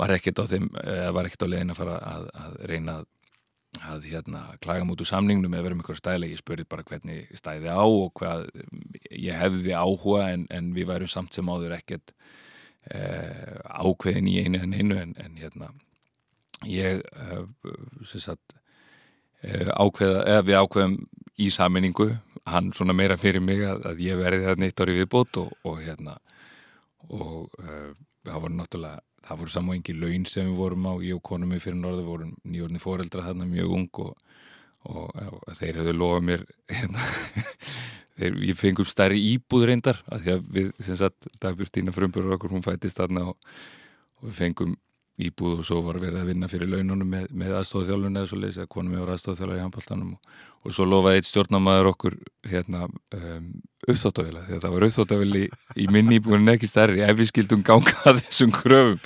var 0.00 0.14
ekkert 0.14 0.40
á 0.40 0.44
þeim, 0.48 0.68
var 1.12 1.28
ekkert 1.28 1.44
á 1.44 1.52
legin 1.52 1.72
að 1.74 1.80
fara 1.80 1.96
að, 2.08 2.28
að 2.40 2.52
reyna 2.70 2.94
að, 3.00 3.08
að 3.92 4.06
hérna 4.08 4.44
klaga 4.64 4.86
mútu 4.88 5.04
samningnum 5.08 5.56
eða 5.56 5.66
vera 5.66 5.76
með 5.76 5.84
eitthvað 5.84 6.00
stæla, 6.00 6.30
ég 6.30 6.40
spurði 6.40 6.68
bara 6.70 6.86
hvernig 6.88 7.34
stæði 7.36 7.74
á 7.74 7.84
og 7.84 8.08
hvað 8.16 8.46
ég 9.12 9.36
hefði 9.40 9.76
áhuga 9.76 10.30
en, 10.32 10.46
en 10.48 10.72
við 10.76 10.88
værum 10.92 11.10
samt 11.10 11.36
sem 11.36 11.52
áður 11.52 11.76
ekkert 11.76 12.14
eh, 12.88 13.60
ákveðin 13.68 14.30
í 14.30 14.38
einu 14.44 14.62
en 14.64 14.78
einu 14.78 15.02
en, 15.02 15.12
en 15.20 15.36
hérna. 15.36 15.72
Ég 16.68 17.04
eh, 17.04 17.44
sem 18.08 18.24
sagt 18.24 18.59
Eh, 18.59 18.59
ákveða, 19.42 20.24
eða 20.28 20.46
við 20.48 20.58
ákveðum 20.60 20.96
í 21.40 21.50
saminningu, 21.54 22.08
hann 22.50 22.72
svona 22.76 22.96
meira 22.96 23.16
fyrir 23.20 23.42
mig 23.44 23.62
að, 23.64 23.84
að 23.92 24.02
ég 24.04 24.18
verði 24.20 24.46
það 24.48 24.62
neitt 24.62 24.82
ári 24.82 24.96
viðbót 24.98 25.38
og, 25.40 25.52
og 25.68 25.78
hérna 25.84 26.16
og 27.10 27.48
uh, 27.60 27.92
það 28.26 28.42
voru 28.44 28.56
náttúrulega 28.56 29.00
það 29.26 29.40
voru 29.42 29.54
saman 29.54 29.78
engi 29.78 29.94
laun 29.94 30.26
sem 30.28 30.48
við 30.48 30.58
vorum 30.58 30.88
á 30.90 30.92
ég 31.04 31.16
og 31.18 31.24
konum 31.26 31.54
við 31.54 31.64
fyrir 31.66 31.80
norðu 31.80 32.04
vorum 32.06 32.34
nýjórni 32.48 32.82
fóreldra 32.82 33.26
hérna 33.26 33.46
mjög 33.48 33.74
ung 33.76 34.00
og, 34.02 34.12
og, 34.88 35.10
og 35.12 35.56
þeir 35.58 35.80
hefðu 35.80 35.96
lofað 35.96 36.26
mér 36.28 36.44
hérna, 36.78 37.08
þeir, 38.18 38.38
ég 38.50 38.58
fengum 38.58 38.88
stærri 38.88 39.20
íbúð 39.34 39.68
reyndar 39.70 40.00
að 40.10 40.24
því 40.24 40.36
að 40.36 40.48
við 40.56 40.70
sem 40.88 41.00
sagt 41.00 41.30
Dagbjörnstína 41.42 41.94
frumbjörður 41.96 42.38
okkur 42.38 42.56
hún 42.56 42.66
fættist 42.66 43.00
þarna 43.00 43.28
og 43.30 43.36
við 44.24 44.38
fengum 44.40 44.76
íbúð 45.26 45.60
og 45.60 45.66
svo 45.66 45.80
var 45.84 45.98
verið 46.00 46.20
að 46.22 46.30
vinna 46.30 46.48
fyrir 46.50 46.70
laununum 46.70 47.10
með, 47.10 47.26
með 47.36 47.56
aðstofþjálfun 47.60 48.20
eða 48.20 48.30
svo 48.30 48.38
leiðis 48.40 48.60
að 48.62 48.70
konum 48.74 48.94
ég 48.96 49.04
var 49.04 49.12
aðstofþjálfur 49.14 49.58
í 49.58 49.64
handbóltanum 49.64 50.14
og, 50.14 50.38
og 50.64 50.76
svo 50.76 50.86
lofaði 50.88 51.20
eitt 51.20 51.28
stjórnamaður 51.28 51.90
okkur 51.92 52.16
hérna 52.50 52.86
um, 52.88 53.46
auðþóttavila 53.88 54.46
því 54.46 54.56
að 54.56 54.64
það 54.64 54.74
var 54.74 54.86
auðþóttavili 54.88 55.44
í, 55.44 55.52
í 55.84 55.86
minni 55.92 56.18
íbúðin 56.20 56.54
ekki 56.54 56.70
stærri 56.70 57.04
ef 57.06 57.20
við 57.20 57.30
skildum 57.32 57.64
ganga 57.66 58.16
þessum 58.22 58.54
kröfum. 58.54 59.00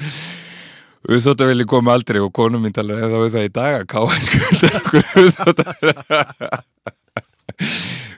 Auðþóttavili 1.05 1.69
kom 1.69 1.91
aldrei 1.93 2.21
og 2.25 2.33
konum 2.35 2.65
minn 2.65 2.75
talaði 2.75 3.05
að 3.05 3.19
var 3.19 3.35
það 3.35 3.49
í 3.51 3.55
dag 3.59 3.79
að 3.83 3.89
káða 3.93 4.21
skulda 4.31 4.73
okkur 4.81 5.05
auðþóttavila 5.21 5.95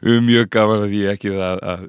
um 0.06 0.26
mjög 0.26 0.50
gaman 0.54 0.84
að 0.86 0.96
ég 1.00 1.16
ekki 1.16 1.34
það 1.34 1.62
að 1.74 1.86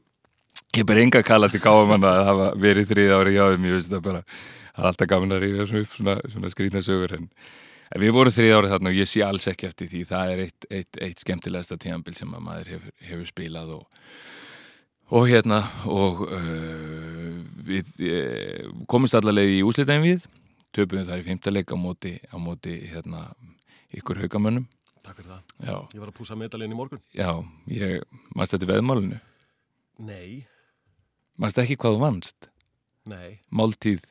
ég 0.77 0.85
ber 0.87 1.01
enga 1.01 1.23
kalla 1.25 1.49
til 1.51 1.61
káðamanna 1.63 2.11
að 2.11 2.27
hafa 2.31 2.47
verið 2.61 2.91
þrið 2.91 3.13
ári 3.17 3.35
hjá 3.35 3.43
þeim, 3.53 3.67
ég 3.67 3.77
veist 3.77 3.91
það 3.93 4.03
bara 4.07 4.21
það 4.77 4.83
er 4.85 4.89
alltaf 4.91 5.09
gaman 5.11 5.33
að 5.35 5.43
ríða 5.43 5.65
svona 5.67 5.83
upp 5.87 5.95
svona, 5.97 6.15
svona 6.33 6.51
skrýtna 6.53 6.81
sögur 6.85 7.15
en, 7.17 7.27
en 7.91 8.03
við 8.03 8.13
vorum 8.15 8.35
þrið 8.35 8.55
árið 8.59 8.73
þarna 8.75 8.93
og 8.93 8.99
ég 9.01 9.09
sé 9.09 9.23
alls 9.25 9.47
ekki 9.51 9.67
eftir 9.71 9.89
því. 9.91 10.03
Það 10.11 10.31
er 10.35 10.43
eitt, 10.45 10.67
eitt, 10.69 10.99
eitt 11.01 11.23
skemmtilegasta 11.25 11.77
tíanbíl 11.81 12.15
sem 12.17 12.33
að 12.37 12.45
maður 12.47 12.71
hefur, 12.75 12.95
hefur 13.09 13.29
spilað 13.31 13.73
og, 13.79 14.07
og 15.17 15.27
hérna 15.31 15.61
og 15.89 16.23
uh, 16.29 17.37
við 17.67 17.93
uh, 18.05 18.71
komumst 18.91 19.17
allavega 19.17 19.57
í 19.57 19.63
úslitæðin 19.65 20.05
við 20.05 20.27
töpuðum 20.77 21.07
þar 21.09 21.23
í 21.23 21.27
fymtaleik 21.31 21.71
á 21.73 21.77
móti, 21.79 22.17
á 22.29 22.37
móti 22.37 22.75
hérna, 22.91 23.27
ykkur 23.97 24.19
haugamönnum 24.25 24.67
Takk 25.07 25.21
fyrir 25.21 25.29
það, 25.31 25.43
Já. 25.63 25.75
ég 25.95 26.01
var 26.03 26.09
að 26.11 26.15
púsa 26.17 26.35
medalinn 26.35 26.73
í 26.73 26.75
morgun. 26.75 26.99
Já, 27.15 27.29
ég, 27.71 28.01
mannst 28.35 28.51
þetta 28.51 28.67
veðmálunu? 28.73 29.19
Nei, 30.03 30.43
Mannst 31.39 31.61
ekki 31.61 31.77
hvað 31.79 31.95
þú 31.95 32.01
vannst? 32.01 32.49
nei, 33.07 33.37
Máltíð 33.55 34.03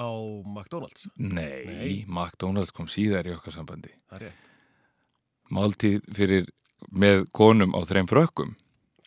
á 0.00 0.08
McDonalds? 0.46 1.08
Nei, 1.16 1.66
Nei. 1.68 1.92
McDonalds 2.08 2.72
kom 2.76 2.88
síðar 2.90 3.28
í 3.28 3.34
okkar 3.36 3.54
sambandi. 3.58 3.92
Það 4.08 4.16
er 4.20 4.26
rétt, 4.28 4.48
Máltíð 5.50 6.02
fyrir 6.14 6.50
með 6.94 7.24
konum 7.34 7.74
á 7.74 7.80
þreim 7.84 8.08
frökkum. 8.08 8.54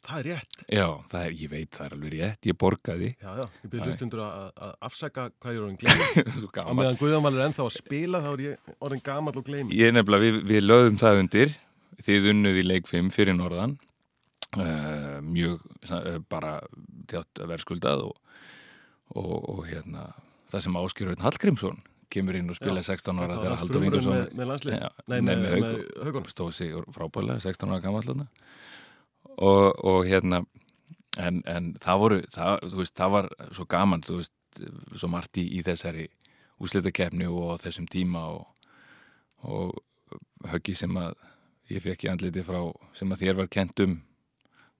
Það 0.03 0.17
er 0.19 0.25
rétt. 0.27 0.63
Já, 0.67 0.87
það 1.07 1.25
er, 1.25 1.35
ég 1.39 1.51
veit 1.53 1.77
það 1.77 1.85
er 1.85 1.93
alveg 1.95 2.11
rétt 2.13 2.47
Ég 2.49 2.57
borgaði. 2.59 3.09
Já, 3.23 3.29
já, 3.39 3.45
ég 3.63 3.69
byrði 3.71 3.93
hlustundur 3.93 4.21
að 4.25 4.73
afsaka 4.83 5.29
hvað 5.31 5.53
ég 5.53 5.61
er 5.61 5.63
orðin 5.63 5.77
gleymi 5.79 6.23
Svo 6.35 6.49
Á 6.51 6.73
meðan 6.75 6.99
Guðamal 6.99 7.31
er 7.37 7.45
ennþá 7.45 7.63
að 7.63 7.77
spila 7.77 8.19
þá 8.25 8.27
er 8.33 8.43
ég 8.43 8.73
orðin 8.83 9.03
gamall 9.05 9.39
og 9.39 9.45
gleymi 9.47 9.77
Ég 9.79 9.95
nefnilega, 9.95 10.25
við, 10.25 10.41
við 10.49 10.65
lögðum 10.65 10.99
það 10.99 11.21
undir. 11.21 11.55
Þið 12.03 12.29
unnuð 12.33 12.59
í 12.59 12.65
leik 12.67 12.91
5 12.91 13.13
fyrir 13.15 13.37
norðan. 13.37 13.77
Uh, 14.53 15.23
Mjög 15.23 15.63
uh, 15.87 16.19
bara 16.29 16.57
verðskuldað 17.39 18.03
og, 18.09 18.19
og, 19.15 19.37
og 19.55 19.63
hérna 19.71 20.09
það 20.53 20.63
sem 20.67 20.77
Áskir 20.83 21.09
Raun 21.09 21.25
Hallgrímsson 21.25 21.81
kemur 22.13 22.37
inn 22.37 22.51
og 22.53 22.57
spila 22.59 22.81
Já, 22.83 22.91
16 22.93 23.21
ára 23.23 23.37
þegar 23.41 23.57
Haldur 23.57 23.85
Ingersson 23.87 24.13
með- 24.13 24.33
með 24.37 24.49
landslið. 24.51 24.75
Já, 24.77 24.89
Nei, 25.09 25.19
nei, 25.21 25.35
með- 25.35 25.63
með. 25.63 25.79
Haukum. 26.05 26.27
stóð 26.29 26.51
sig 26.53 26.75
frábælega 26.93 27.39
16 27.41 27.71
ára 27.73 27.81
gamalluna 27.81 28.27
og, 29.37 29.85
og 29.85 30.05
hérna 30.05 30.43
en, 31.17 31.41
en 31.49 31.73
það 31.81 31.99
voru 32.03 32.19
það, 32.33 32.67
veist, 32.77 32.95
það 32.97 33.11
var 33.17 33.29
svo 33.51 33.65
gaman 33.69 34.05
þú 34.05 34.19
veist, 34.21 34.33
svo 34.99 35.09
margt 35.09 35.37
í, 35.41 35.47
í 35.57 35.63
þessari 35.65 36.07
úslitakefni 36.61 37.25
og 37.29 37.57
þessum 37.63 37.87
tíma 37.89 38.21
og, 38.35 38.45
og 39.43 39.73
höggi 40.53 40.75
sem 40.77 40.93
að 41.01 41.15
ég 41.73 41.81
fekk 41.81 42.05
í 42.05 42.11
andliti 42.13 42.43
frá 42.45 42.61
sem 42.93 43.09
að 43.13 43.23
þér 43.25 43.39
var 43.41 43.49
kent 43.49 43.79
um 43.85 44.01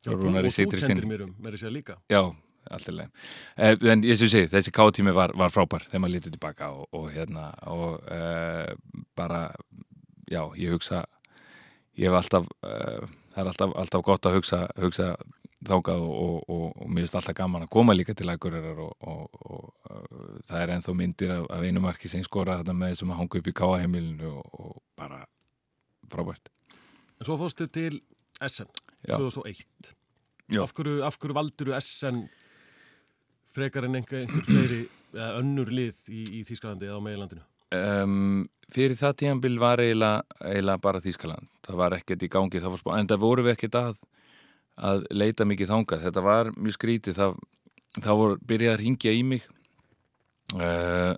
Já, 0.04 0.12
og 0.12 0.20
þú 0.20 0.68
kendir 0.84 1.08
mér 1.08 1.22
um, 1.24 1.36
mér 1.40 1.56
er 1.56 1.62
sér 1.62 1.72
líka 1.74 1.96
Já, 2.12 2.22
allt 2.72 2.90
í 2.90 2.96
leið. 2.96 3.28
Eh, 3.58 3.76
en 3.94 4.06
ég 4.08 4.20
sem 4.20 4.32
sé, 4.32 4.46
þessi 4.52 4.74
kátími 4.76 5.14
var, 5.16 5.34
var 5.40 5.54
frábær 5.54 5.88
þegar 5.90 6.04
maður 6.04 6.16
lítið 6.18 6.36
tilbaka 6.38 6.72
og, 6.76 6.88
og 6.96 7.10
hérna 7.14 7.50
og 7.72 8.00
eh, 8.14 8.74
bara, 9.18 9.46
já, 10.32 10.42
ég 10.60 10.76
hugsa, 10.76 11.04
ég 12.00 12.10
hef 12.10 12.20
alltaf, 12.20 12.50
eh, 12.68 13.08
það 13.34 13.44
er 13.44 13.54
alltaf, 13.54 13.78
alltaf 13.84 14.06
gott 14.06 14.30
að 14.30 14.40
hugsa, 14.40 14.66
hugsa 14.80 15.14
þákað 15.64 16.02
og, 16.04 16.16
og, 16.20 16.72
og, 16.76 16.88
mér 16.90 17.06
finnst 17.06 17.20
alltaf 17.20 17.38
gaman 17.38 17.66
að 17.66 17.72
koma 17.72 17.96
líka 17.96 18.16
til 18.18 18.28
Akureyrar 18.34 18.82
og 18.84 19.70
það 20.50 20.58
er 20.60 20.74
enþá 20.74 20.96
myndir 21.00 21.32
af, 21.38 21.46
af 21.56 21.64
einu 21.64 21.84
marki 21.84 22.12
sem 22.12 22.24
skora 22.26 22.58
þetta 22.60 22.76
með 22.76 22.96
þessum 22.96 23.14
að 23.14 23.22
hanga 23.22 23.40
upp 23.40 23.48
í 23.48 23.56
káaheimilinu 23.62 24.34
og 24.42 24.82
bara 25.00 25.22
frábært. 26.12 26.52
En 27.20 27.28
svo 27.30 27.38
fórstu 27.40 27.70
til 27.72 28.02
SN 28.44 28.68
Já. 29.08 29.18
2001. 29.18 29.94
Já. 30.52 30.64
Af 30.64 30.74
hverju, 30.76 31.02
af 31.04 31.18
hverju 31.20 31.36
valduru 31.38 31.76
SN 31.80 32.26
frekar 33.56 33.88
en 33.88 34.00
einhver, 34.00 34.24
einhver 34.24 34.46
fleiri 34.48 34.82
eða 35.14 35.32
önnur 35.40 35.72
lið 35.74 36.10
í, 36.10 36.24
í 36.40 36.44
Þýskalandi 36.48 36.90
eða 36.90 37.00
á 37.00 37.06
meðlandinu? 37.06 37.46
Um, 37.74 38.44
fyrir 38.74 38.98
það 38.98 39.16
tíðanbíl 39.22 39.56
var 39.62 39.82
eiginlega, 39.82 40.42
eiginlega 40.44 40.84
bara 40.84 41.02
Þýskaland. 41.04 41.50
Það 41.66 41.80
var 41.82 41.98
ekkert 41.98 42.26
í 42.26 42.30
gangi, 42.34 42.62
það 42.62 42.76
var 42.76 42.82
spá, 42.84 42.92
en 42.98 43.10
það 43.10 43.24
voru 43.24 43.46
við 43.48 43.56
ekkert 43.56 43.80
að, 43.80 44.04
að 44.90 45.08
leita 45.14 45.48
mikið 45.50 45.74
þangað. 45.74 46.06
Þetta 46.08 46.26
var 46.28 46.52
mjög 46.58 46.78
skrítið, 46.78 47.20
það, 47.20 47.42
það 48.00 48.22
voru 48.22 48.40
byrjað 48.52 48.76
að 48.76 48.82
ringja 48.84 49.16
í 49.16 49.26
mig. 49.32 49.50
Uh, 50.54 51.14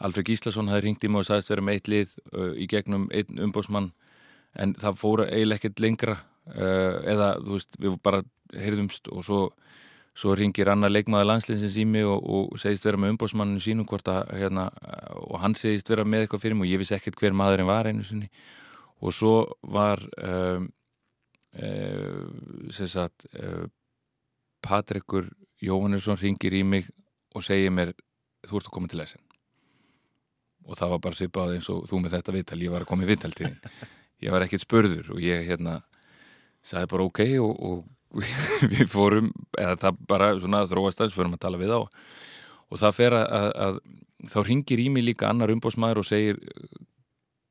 Alfred 0.00 0.26
Gíslason 0.30 0.70
hafði 0.72 0.86
ringt 0.88 1.04
í 1.04 1.10
mig 1.12 1.20
og 1.20 1.28
sagðist 1.28 1.52
vera 1.52 1.62
með 1.62 1.78
eitt 1.78 1.90
lið 1.92 2.14
uh, 2.32 2.52
í 2.56 2.66
gegnum 2.70 3.06
einn 3.14 3.42
umbósmann 3.44 3.90
en 4.58 4.72
það 4.80 4.98
fóra 4.98 5.26
eiginlega 5.28 5.60
ekkert 5.60 5.82
lengra 5.84 6.16
uh, 6.56 6.96
eða 7.06 7.34
þú 7.44 7.58
veist, 7.58 7.76
við 7.78 7.98
bara 8.02 8.22
heyrðumst 8.56 9.10
og 9.12 9.26
svo, 9.26 9.42
svo 10.16 10.34
ringir 10.36 10.68
annar 10.68 10.90
leikmaður 10.90 11.28
landslinsins 11.30 11.76
í 11.80 11.86
mig 11.88 12.06
og, 12.08 12.24
og 12.24 12.58
segist 12.60 12.84
vera 12.84 12.98
með 13.00 13.14
umbósmanninu 13.14 13.62
sínum 13.62 13.86
að 13.88 14.32
hérna, 14.36 14.68
og 15.26 15.38
hann 15.40 15.54
segist 15.54 15.88
vera 15.88 16.04
með 16.04 16.26
eitthvað 16.26 16.42
fyrir 16.44 16.58
mig 16.58 16.68
og 16.68 16.72
ég 16.72 16.82
vissi 16.82 16.96
ekkert 16.96 17.20
hver 17.20 17.36
maðurinn 17.36 17.70
var 17.70 17.86
einu 17.86 18.04
sinni. 18.04 18.30
Og 19.00 19.14
svo 19.16 19.34
var 19.62 20.02
um, 20.20 20.68
sem 22.70 22.86
sagt 22.86 23.26
uh, 23.38 23.64
Patrikur 24.60 25.30
Jóhannesson 25.60 26.18
ringir 26.20 26.54
í 26.54 26.62
mig 26.62 26.88
og 27.34 27.44
segir 27.44 27.72
mér 27.72 27.94
þú 28.46 28.60
ert 28.60 28.68
að 28.68 28.74
koma 28.74 28.90
til 28.90 29.00
lesen 29.00 29.22
og 30.66 30.76
það 30.78 30.92
var 30.94 31.02
bara 31.06 31.18
svipað 31.18 31.54
eins 31.56 31.68
og 31.72 31.86
þú 31.88 32.02
með 32.02 32.16
þetta 32.16 32.34
viðtal 32.36 32.60
ég 32.62 32.72
var 32.72 32.84
að 32.84 32.90
koma 32.90 33.06
í 33.06 33.08
viðtal 33.10 33.32
til 33.34 33.48
þín 33.48 33.88
ég 34.24 34.34
var 34.34 34.44
ekkert 34.44 34.64
spörður 34.64 35.14
og 35.16 35.22
ég 35.24 35.46
hérna 35.48 35.80
sagði 36.66 36.90
bara 36.92 37.06
ok 37.08 37.22
og, 37.40 37.54
og 37.70 37.84
við 38.72 38.86
fórum, 38.90 39.30
eða 39.58 39.76
það 39.84 40.02
bara 40.10 40.32
svona 40.40 40.64
þróast 40.70 41.00
aðeins, 41.00 41.16
fórum 41.16 41.36
að 41.36 41.44
tala 41.46 41.60
við 41.60 41.74
á 41.76 41.80
og 42.70 42.78
það 42.78 42.96
fer 42.96 43.16
að, 43.18 43.46
að, 43.66 43.78
þá 44.30 44.38
ringir 44.46 44.82
í 44.82 44.90
mig 44.92 45.06
líka 45.06 45.30
annar 45.30 45.52
umbósmaður 45.54 46.02
og 46.02 46.06
segir 46.06 46.38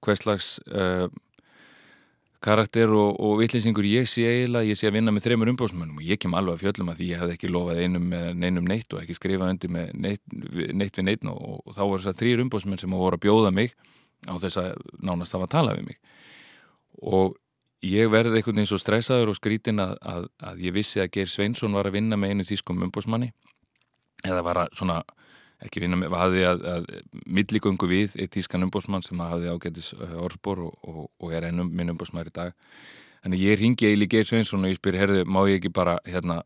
hvers 0.06 0.24
slags 0.24 0.52
uh, 0.72 1.08
karakter 2.44 2.92
og, 2.96 3.18
og 3.20 3.40
vitlýsingur 3.42 3.88
ég 3.88 4.08
sé 4.08 4.24
eiginlega, 4.28 4.70
ég 4.70 4.80
sé 4.80 4.88
að 4.88 4.96
vinna 4.96 5.12
með 5.16 5.26
þreymur 5.28 5.52
umbósmönnum 5.54 6.00
og 6.00 6.08
ég 6.08 6.22
kem 6.22 6.36
alveg 6.40 6.56
að 6.56 6.64
fjöllum 6.64 6.92
að 6.94 7.02
því 7.02 7.10
ég 7.10 7.24
hafði 7.24 7.36
ekki 7.36 7.52
lofað 7.52 7.82
einum 7.84 8.06
með 8.14 8.30
neinum 8.40 8.70
neitt 8.70 8.96
og 8.96 9.02
ekki 9.04 9.18
skrifað 9.18 9.54
undir 9.56 9.74
með 9.76 9.92
neitt, 10.06 10.24
neitt 10.32 11.00
við 11.00 11.08
neitt 11.08 11.28
og, 11.28 11.60
og 11.66 11.76
þá 11.76 11.82
voru 11.84 12.00
þess 12.00 12.14
að 12.14 12.22
þrýr 12.22 12.44
umbósmenn 12.46 12.80
sem 12.80 12.96
voru 12.96 13.20
að 13.20 13.26
bjóða 13.28 13.52
mig 13.56 13.76
á 14.28 14.34
þess 14.40 14.62
að 14.62 14.88
nánast 15.04 15.36
hafa 15.36 15.50
að 15.50 15.56
tala 15.58 15.76
við 15.76 15.90
mig. 15.90 16.00
Og 17.04 17.36
ég 17.86 18.10
verði 18.12 18.40
einhvern 18.40 18.60
veginn 18.60 18.70
svo 18.70 18.80
stressaður 18.82 19.32
og 19.34 19.38
skrítin 19.38 19.80
að, 19.84 19.96
að, 20.02 20.28
að 20.52 20.66
ég 20.66 20.76
vissi 20.76 21.02
að 21.04 21.14
Geir 21.16 21.32
Sveinsson 21.32 21.76
var 21.76 21.88
að 21.88 22.00
vinna 22.00 22.20
með 22.20 22.34
einu 22.34 22.48
þýskum 22.50 22.84
umbósmanni 22.90 23.32
eða 24.28 24.44
var 24.44 24.66
að 24.66 24.76
svona 24.80 25.00
ekki 25.64 25.84
vinna 25.84 26.00
með, 26.00 26.16
hafði 26.16 26.46
að, 26.48 26.66
að 26.72 26.88
milligöngu 27.28 27.90
við 27.90 28.16
eitt 28.20 28.32
tískan 28.36 28.64
umbósmann 28.68 29.04
sem 29.04 29.20
hafði 29.20 29.52
ágætis 29.52 29.92
orðspor 29.98 30.64
og, 30.70 30.74
og, 30.88 31.06
og 31.20 31.36
er 31.36 31.50
ennum 31.50 31.72
minn 31.76 31.92
umbósmæri 31.94 32.32
í 32.32 32.36
dag. 32.36 32.56
Þannig 33.26 33.44
ég 33.44 33.60
ringi 33.60 33.90
Eili 33.90 34.08
Geir 34.12 34.28
Sveinsson 34.28 34.64
og 34.64 34.72
ég 34.72 34.80
spyr, 34.80 34.96
herðu, 35.02 35.26
má 35.28 35.42
ég 35.50 35.60
ekki 35.60 35.72
bara 35.76 35.98
hérna, 36.08 36.40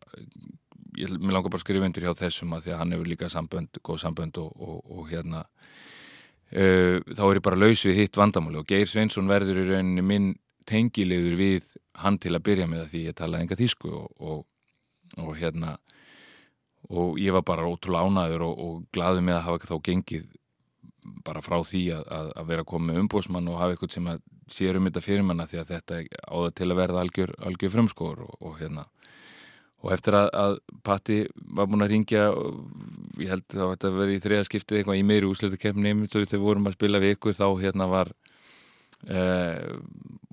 ég 0.97 1.13
langar 1.21 1.51
bara 1.51 1.59
að 1.59 1.65
skrifa 1.65 1.89
undir 1.89 2.07
hjá 2.07 2.15
þessum 2.17 2.55
að 2.57 2.65
því 2.65 2.73
að 2.73 2.81
hann 2.81 2.95
hefur 2.95 3.11
líka 3.11 3.29
sambönd, 3.29 3.81
góð 3.85 4.01
sambönd 4.01 4.39
og, 4.41 4.79
og 4.81 5.11
hérna 5.11 5.43
uh, 5.45 6.97
þá 7.13 7.23
er 7.27 7.37
ég 7.37 7.45
bara 7.45 7.61
laus 7.61 7.85
við 7.85 8.01
hitt 8.01 8.17
vandamáli 8.17 8.61
og 8.61 8.69
Geir 8.69 8.89
Sveinsson 8.89 9.29
verður 9.29 9.61
í 9.61 9.67
rauninni 9.69 10.05
minn 10.05 10.31
tengilegur 10.69 11.37
við 11.39 11.71
hann 12.03 12.17
til 12.21 12.33
að 12.33 12.45
byrja 12.47 12.67
með 12.69 12.87
því 12.91 13.01
ég 13.07 13.17
talaði 13.17 13.45
enga 13.45 13.59
þýsku 13.59 13.91
og 14.27 15.33
hérna 15.37 15.77
og 16.89 17.19
ég 17.21 17.35
var 17.35 17.45
bara 17.47 17.67
ótrúlega 17.67 18.07
ánaður 18.07 18.47
og, 18.49 18.63
og 18.65 18.79
glaði 18.95 19.23
með 19.23 19.39
að 19.39 19.45
hafa 19.47 19.69
þá 19.69 19.77
gengið 19.87 20.25
bara 21.23 21.43
frá 21.43 21.57
því 21.67 21.83
að, 21.95 22.03
að, 22.15 22.31
að 22.39 22.49
vera 22.49 22.65
komið 22.67 22.89
með 22.89 22.99
umbósmann 23.03 23.47
og 23.51 23.59
hafa 23.59 23.75
eitthvað 23.75 23.95
sem 23.95 24.09
að 24.11 24.23
sér 24.51 24.79
um 24.79 24.87
þetta 24.87 25.03
fyrir 25.03 25.25
manna 25.27 25.47
því 25.47 25.61
að 25.61 25.71
þetta 25.71 26.01
áða 26.27 26.51
til 26.57 26.67
að 26.69 26.79
verða 26.79 27.03
algjör, 27.03 27.33
algjör 27.47 27.73
frumskór 27.73 28.25
og, 28.25 28.35
og 28.43 28.59
hérna. 28.59 28.85
Og 29.83 29.91
eftir 29.91 30.15
að, 30.15 30.29
að 30.39 30.57
Patti 30.83 31.17
var 31.55 31.67
búin 31.67 31.83
að 31.83 31.91
ringja 31.91 32.27
ég 33.19 33.31
held 33.33 33.57
að 33.57 33.73
þetta 33.73 33.93
verið 33.97 34.15
í 34.15 34.21
þriðaskiptið 34.23 34.79
eitthvað 34.79 34.99
í 34.99 35.07
meiri 35.07 35.27
úsletu 35.27 35.59
kemni 35.59 35.95
þegar 36.07 36.43
vorum 36.43 36.69
að 36.69 36.77
spila 36.77 37.03
við 37.03 37.17
ykkur 37.17 37.39
þá 37.39 37.47
hérna 37.63 37.89
var 37.91 38.13
Uh, 39.03 39.75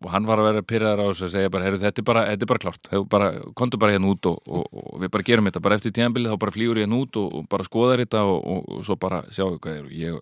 og 0.01 0.09
hann 0.15 0.27
var 0.29 0.41
að 0.41 0.49
vera 0.49 0.65
pyrraðar 0.65 1.03
á 1.05 1.07
þessu 1.11 1.27
að 1.27 1.35
segja 1.35 1.53
bara, 1.53 1.67
heyrðu, 1.69 1.83
þetta 1.85 2.01
er 2.01 2.09
bara, 2.09 2.25
þetta 2.31 2.47
er 2.47 2.51
bara 2.53 2.63
klárt. 2.65 2.91
Bara, 3.13 3.29
kontu 3.59 3.81
bara 3.81 3.95
hérna 3.95 4.11
út 4.15 4.29
og, 4.31 4.41
og, 4.49 4.65
og 4.73 5.03
við 5.03 5.13
bara 5.13 5.27
gerum 5.29 5.49
þetta. 5.51 5.63
Bara 5.67 5.77
eftir 5.81 5.95
tíðanbilið, 5.97 6.33
þá 6.33 6.43
bara 6.47 6.55
flýur 6.57 6.81
ég 6.81 6.87
hérna 6.87 7.01
út 7.05 7.21
og, 7.21 7.29
og 7.37 7.49
bara 7.53 7.67
skoðar 7.69 8.03
þetta 8.05 8.25
og 8.25 8.85
svo 8.89 8.97
bara 9.01 9.23
sjáum 9.29 9.57
við 9.57 9.63
hvað 9.67 9.77
er. 9.77 9.87
Og 9.87 9.97
ég 10.01 10.21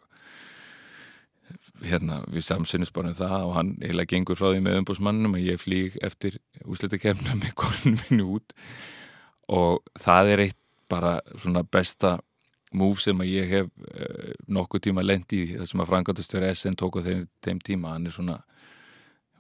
hérna, 1.89 2.23
við 2.27 2.47
samsinnist 2.49 2.95
bara 2.97 3.13
um 3.13 3.19
það 3.19 3.41
og 3.47 3.53
hann 3.57 3.75
eiginlega 3.79 4.13
gengur 4.13 4.39
frá 4.39 4.49
því 4.51 4.63
með 4.65 4.79
umbúsmannum 4.81 5.37
og 5.39 5.45
ég 5.45 5.61
flýg 5.63 5.99
eftir 6.05 6.41
úsleita 6.67 6.99
kemna 7.01 7.37
með 7.39 7.55
konunum 7.63 8.01
minni 8.03 8.27
út. 8.39 8.57
Og 9.55 9.79
það 9.99 10.33
er 10.35 10.45
eitt 10.49 10.59
bara 10.91 11.19
svona 11.37 11.63
besta 11.63 12.19
múf 12.77 13.01
sem 13.01 13.21
að 13.23 13.31
ég 13.33 13.49
hef 13.53 13.69
uh, 13.69 14.33
nokkuð 14.51 14.89
tíma 14.89 15.05
lendi 15.05 15.45
í 15.45 15.57
þessum 15.57 15.85
að 15.85 15.91
Frankátustur 15.93 16.45
SN 16.51 16.77
tók 16.77 16.99
á 17.01 17.07
þeim, 17.07 17.27
þeim 17.45 17.63
tíma. 17.65 17.95
Hann 17.95 18.09
er 18.09 18.17
svona, 18.17 18.39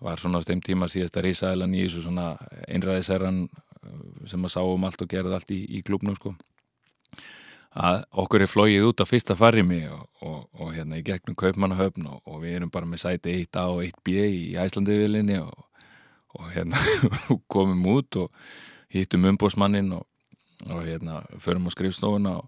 var 0.04 0.20
svona 0.20 0.42
á 0.42 0.46
þeim 0.46 0.62
tíma 0.64 0.88
síðast 0.90 1.16
að 1.18 1.28
risaðilan 1.28 1.74
í 1.74 1.84
þessu 1.86 2.04
svona 2.04 2.28
einræðisherran 2.68 3.46
sem 4.28 4.44
að 4.44 4.54
sá 4.54 4.60
um 4.62 4.86
allt 4.86 5.02
og 5.02 5.10
gerði 5.10 5.34
allt 5.36 5.54
í, 5.54 5.62
í 5.78 5.82
klubnum 5.86 6.16
sko. 6.18 6.34
Að 7.78 8.02
okkur 8.22 8.42
er 8.42 8.50
flóið 8.50 8.86
út 8.88 9.02
á 9.04 9.06
fyrsta 9.06 9.36
farimi 9.38 9.82
og, 9.92 10.04
og, 10.24 10.38
og 10.58 10.70
hérna 10.74 10.98
í 10.98 11.04
gegnum 11.06 11.36
Kaupmannahöfn 11.38 12.06
og, 12.10 12.22
og 12.26 12.42
við 12.42 12.58
erum 12.58 12.72
bara 12.74 12.88
með 12.88 13.04
sæti 13.04 13.34
1A 13.44 13.66
og 13.74 13.82
1B 13.84 14.14
í 14.24 14.44
Æslandiðvilinni 14.58 15.38
og 15.42 16.46
hérna 16.54 16.80
komum 17.52 17.84
út 17.92 18.22
og 18.24 18.32
hittum 18.92 19.28
umbósmannin 19.28 19.92
og 19.92 20.06
hérna 20.84 21.22
förum 21.38 21.68
á 21.68 21.70
skrifstofuna 21.70 22.38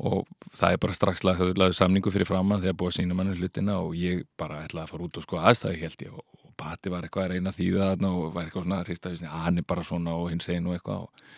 og 0.00 0.28
það 0.56 0.72
er 0.72 0.80
bara 0.80 0.96
strax 0.96 1.24
lagði 1.24 1.72
samningu 1.76 2.12
fyrir 2.12 2.28
framann 2.28 2.62
þegar 2.62 2.76
búið 2.78 2.92
að 2.92 2.98
sína 3.00 3.16
manni 3.16 3.36
hlutina 3.36 3.80
og 3.82 3.96
ég 3.98 4.24
bara 4.38 4.62
ætlaði 4.64 4.86
að 4.86 4.92
fara 4.94 5.08
út 5.08 5.18
og 5.20 5.26
sko 5.26 5.40
aðstæði 5.40 5.80
held 5.82 6.04
ég 6.06 6.14
og 6.14 6.24
Patti 6.60 6.92
var 6.92 7.06
eitthvað 7.06 7.26
að 7.26 7.34
reyna 7.34 7.56
þýða 7.56 7.90
þarna 7.90 8.14
og 8.14 8.32
var 8.34 8.46
eitthvað 8.46 8.66
svona 8.66 8.80
að 8.80 8.88
hrista 8.90 9.12
að 9.16 9.44
hann 9.46 9.60
er 9.60 9.68
bara 9.72 9.84
svona 9.86 10.16
og 10.16 10.30
hinn 10.32 10.42
segir 10.44 10.64
nú 10.64 10.74
eitthvað. 10.76 11.04
Og, 11.06 11.36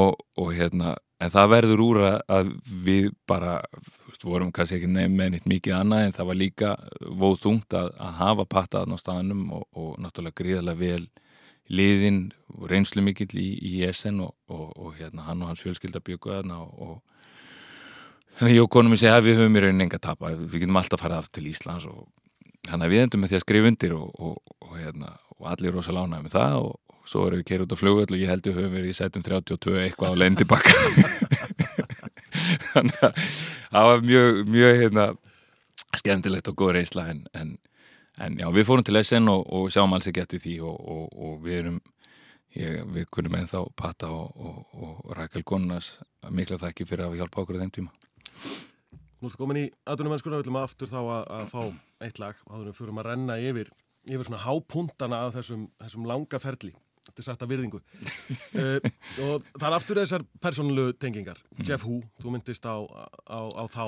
og, 0.00 0.26
og 0.40 0.52
hérna 0.56 0.96
en 1.20 1.32
það 1.34 1.50
verður 1.52 1.82
úr 1.84 2.00
að 2.08 2.52
við 2.84 3.10
bara 3.28 3.58
veist, 4.08 4.24
vorum 4.24 4.52
kannski 4.54 4.78
ekki 4.78 4.90
nefn 4.90 5.16
með 5.18 5.34
nýtt 5.34 5.48
mikið 5.52 5.76
annað 5.76 6.06
en 6.06 6.16
það 6.16 6.30
var 6.30 6.40
líka 6.40 6.70
vóð 7.00 7.40
þungt 7.44 7.76
að, 7.76 7.90
að 8.00 8.20
hafa 8.22 8.46
Patti 8.56 8.80
aðná 8.80 9.00
staðanum 9.00 9.44
og 9.58 9.90
náttúrulega 10.00 10.40
gríðarlega 10.40 10.80
vel 10.80 11.04
liðin 11.70 12.22
og 12.56 12.66
reynslu 12.72 13.04
mikill 13.04 13.30
í, 13.38 13.50
í 13.62 13.84
SN 13.92 14.24
og 14.24 14.94
hérna 14.98 15.28
hann 15.28 15.44
og 15.44 15.52
hans 15.52 15.62
fjölskylda 15.62 16.02
byggu 16.02 16.38
aðna 16.40 16.62
og 16.64 16.98
Þannig 18.40 18.54
að 18.54 18.56
ég 18.56 18.64
og 18.64 18.70
konum 18.72 18.94
ég 18.94 19.00
segja 19.02 19.16
að 19.18 19.26
við 19.26 19.34
höfum 19.36 19.56
í 19.58 19.60
rauninni 19.60 19.84
enga 19.84 19.98
tapa, 20.00 20.30
við 20.32 20.62
getum 20.62 20.78
alltaf 20.80 20.96
að 20.96 21.02
fara 21.02 21.16
aftur 21.20 21.42
til 21.42 21.50
Íslands 21.50 21.84
og 21.90 22.06
þannig 22.68 22.86
að 22.86 22.92
við 22.92 23.02
endum 23.04 23.22
með 23.22 23.32
því 23.32 23.38
að 23.38 23.44
skrifa 23.44 23.70
undir 23.70 23.96
og, 23.96 24.10
og, 24.20 24.54
og, 24.66 24.72
hérna, 24.78 25.14
og 25.38 25.50
allir 25.52 25.76
rosa 25.76 25.94
lánaði 25.96 26.26
með 26.26 26.36
það 26.36 26.56
og 26.64 27.06
svo 27.10 27.24
erum 27.26 27.40
við 27.40 27.48
kerið 27.48 27.66
út 27.66 27.74
á 27.74 27.80
flugöld 27.80 28.12
og 28.12 28.20
ég 28.20 28.30
held 28.30 28.46
við 28.46 28.58
höfum 28.58 28.76
verið 28.76 28.92
í 28.92 28.98
sætum 28.98 29.24
32 29.26 29.78
eitthvað 29.84 30.14
á 30.14 30.20
lendi 30.20 30.46
bakka. 30.46 30.74
þannig 32.72 33.00
að 33.06 33.24
það 33.70 33.88
var 33.90 34.04
mjög, 34.10 34.42
mjög 34.50 34.82
hérna, 34.82 35.06
skemmtilegt 35.98 36.50
og 36.52 36.58
góð 36.60 36.76
reynsla 36.76 37.06
en, 37.10 37.24
en, 37.34 37.56
en 38.20 38.36
já, 38.38 38.46
við 38.54 38.68
fórum 38.68 38.86
til 38.86 39.00
SN 39.00 39.32
og 39.32 39.72
sjáum 39.72 39.96
alls 39.96 40.10
ekki 40.10 40.22
eftir 40.22 40.44
því 40.44 40.60
og 40.68 41.40
við 41.46 41.62
erum 41.62 41.80
Ég, 42.58 42.80
við 42.90 43.04
kunum 43.14 43.36
ennþá 43.38 43.60
Pata 43.78 44.08
og, 44.10 45.12
Rækjál 45.14 45.44
Gunnas 45.46 45.92
mikla 46.34 46.58
þakki 46.58 46.86
fyrir 46.88 47.06
að 47.06 47.12
við 47.12 47.22
hjálpa 47.22 47.44
okkur 47.44 47.58
á 47.58 47.62
þeim 47.62 47.74
tíma 47.76 47.92
Nú 49.20 49.28
ertu 49.28 49.40
komin 49.40 49.60
í 49.60 49.64
aðdunum 49.84 50.14
mennskuna, 50.14 50.38
við 50.40 50.46
viljum 50.46 50.60
aftur 50.62 50.88
þá 50.88 51.00
að, 51.00 51.24
að 51.36 51.48
fá 51.52 51.62
eitt 52.06 52.20
lag 52.22 52.38
áður 52.48 52.70
en 52.70 52.76
fyrir 52.76 53.00
að 53.02 53.08
renna 53.10 53.36
yfir, 53.36 53.72
yfir 54.08 54.28
svona 54.28 54.44
hápuntana 54.46 55.24
af 55.26 55.34
þessum, 55.36 55.66
þessum 55.82 56.06
langa 56.08 56.40
ferli. 56.40 56.72
Þetta 57.04 57.22
er 57.22 57.26
sagt 57.26 57.44
að 57.44 57.52
virðingu. 57.52 57.80
Uh, 58.54 58.78
og 59.26 59.48
það 59.50 59.66
er 59.68 59.76
aftur 59.76 60.00
þessar 60.00 60.24
persónulegu 60.40 60.94
tengingar. 61.00 61.40
Jeff 61.60 61.84
Hu, 61.84 61.98
þú 62.22 62.36
myndist 62.36 62.64
á, 62.64 62.80
á, 62.80 63.40
á 63.44 63.64
þá 63.68 63.84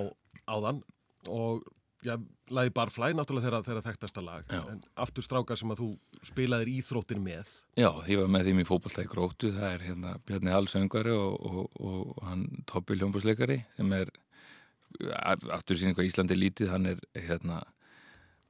áðan 0.52 0.82
og 1.30 1.62
já, 2.02 2.16
lagi 2.50 2.72
Barfly 2.74 3.12
náttúrulega 3.14 3.46
þeirra, 3.46 3.60
þeirra 3.66 3.84
þekktasta 3.86 4.24
lag. 4.24 4.44
Já. 4.50 4.62
en 4.72 4.80
aftur 5.04 5.24
strákar 5.24 5.60
sem 5.60 5.72
að 5.72 5.84
þú 5.84 5.88
spilaðir 6.26 6.72
íþróttin 6.72 7.22
með. 7.22 7.52
Já, 7.78 7.88
ég 8.10 8.20
var 8.20 8.32
með 8.32 8.50
þeim 8.50 8.62
í 8.62 8.66
fótballtæk 8.68 9.12
grótu, 9.12 9.52
það 9.54 9.68
er 9.70 9.86
hérna 9.88 10.16
Bjarni 10.26 10.54
Hallsöngari 10.54 11.14
og, 11.16 11.38
og, 11.40 11.80
og 11.80 12.26
hann 12.26 12.44
Toppi 12.68 12.98
Ljómbúsleikari 12.98 13.62
sem 13.78 13.96
er 13.96 14.12
aftur 15.52 15.78
sín 15.78 15.92
eitthvað 15.92 16.08
Íslandi 16.10 16.36
lítið, 16.38 16.70
hann 16.72 16.86
er 16.92 17.00
hérna 17.28 17.62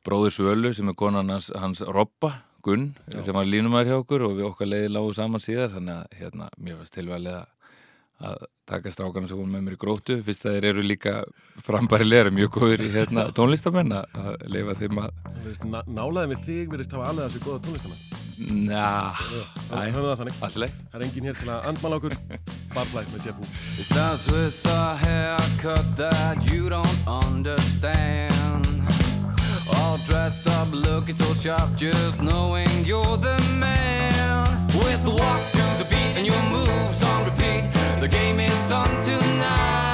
bróður 0.07 0.35
Svölu 0.35 0.72
sem 0.74 0.88
er 0.90 0.96
konan 0.98 1.31
hans, 1.31 1.50
hans 1.55 1.83
Robba, 1.87 2.33
Gunn, 2.62 2.92
sem 3.11 3.35
var 3.35 3.46
línumæður 3.48 3.88
hjá 3.90 3.96
okkur 4.02 4.24
og 4.28 4.37
við 4.38 4.46
okkar 4.50 4.68
leiði 4.70 4.90
lágu 4.94 5.14
saman 5.16 5.42
síðar, 5.42 5.72
þannig 5.74 5.96
að 5.98 6.18
hérna, 6.20 6.48
mér 6.62 6.78
varst 6.78 6.94
tilvæglega 6.94 7.44
að 8.22 8.44
taka 8.70 8.90
strákarna 8.94 9.26
sem 9.26 9.38
voru 9.40 9.50
með 9.50 9.64
mér 9.66 9.74
í 9.74 9.81
grótu, 9.83 10.18
fyrst 10.22 10.46
að 10.46 10.55
þeir 10.61 10.68
eru 10.70 10.85
líka 10.87 11.14
frambærilega, 11.66 12.31
mjög 12.31 12.52
góður 12.55 12.85
í 12.87 12.90
hérna, 12.94 13.24
tónlistamenn 13.35 13.96
að 13.98 14.18
að 14.22 14.46
leifa 14.55 14.78
þeim 14.78 15.00
að 15.02 15.14
Það 15.24 15.40
virðist 15.42 15.66
ná- 15.72 15.88
nálæðin 15.98 16.35
við 16.37 16.44
þig 16.46 16.74
virðist 16.76 16.94
hafa 16.94 17.09
alveg 17.11 17.33
þessi 17.33 17.46
góða 17.48 17.64
tónlistamann 17.66 18.21
Njá, 18.50 19.12
höfum 19.70 20.07
það 20.07 20.18
þannig. 20.20 20.38
Allir 20.46 20.72
Það 20.90 20.98
er 20.98 21.05
engin 21.07 21.26
hér 21.28 21.37
til 21.38 21.50
að 21.52 21.68
andmála 21.70 21.98
okkur. 22.00 22.14
Barfly 22.72 23.05
með 23.12 23.26
Jeff 23.26 23.38
Hu 23.38 23.46
It 23.78 23.87
starts 23.87 24.26
with 24.31 24.66
a 24.66 24.96
haircut 24.96 25.96
that 25.96 26.42
you 26.50 26.68
don't 26.68 26.98
understand. 27.07 28.83
All 29.78 29.98
dressed 30.09 30.48
up, 30.48 30.68
looking 30.72 31.14
so 31.14 31.33
sharp, 31.35 31.76
just 31.76 32.20
knowing 32.20 32.68
you're 32.85 33.16
the 33.16 33.38
man. 33.59 34.66
With 34.74 35.07
walk 35.07 35.42
to 35.52 35.64
the 35.78 35.87
beat 35.90 36.16
and 36.16 36.26
your 36.26 36.42
moves 36.50 37.02
on 37.02 37.24
repeat, 37.24 37.70
the 38.00 38.09
game 38.09 38.40
is 38.40 38.70
on 38.70 38.88
tonight. 39.05 39.91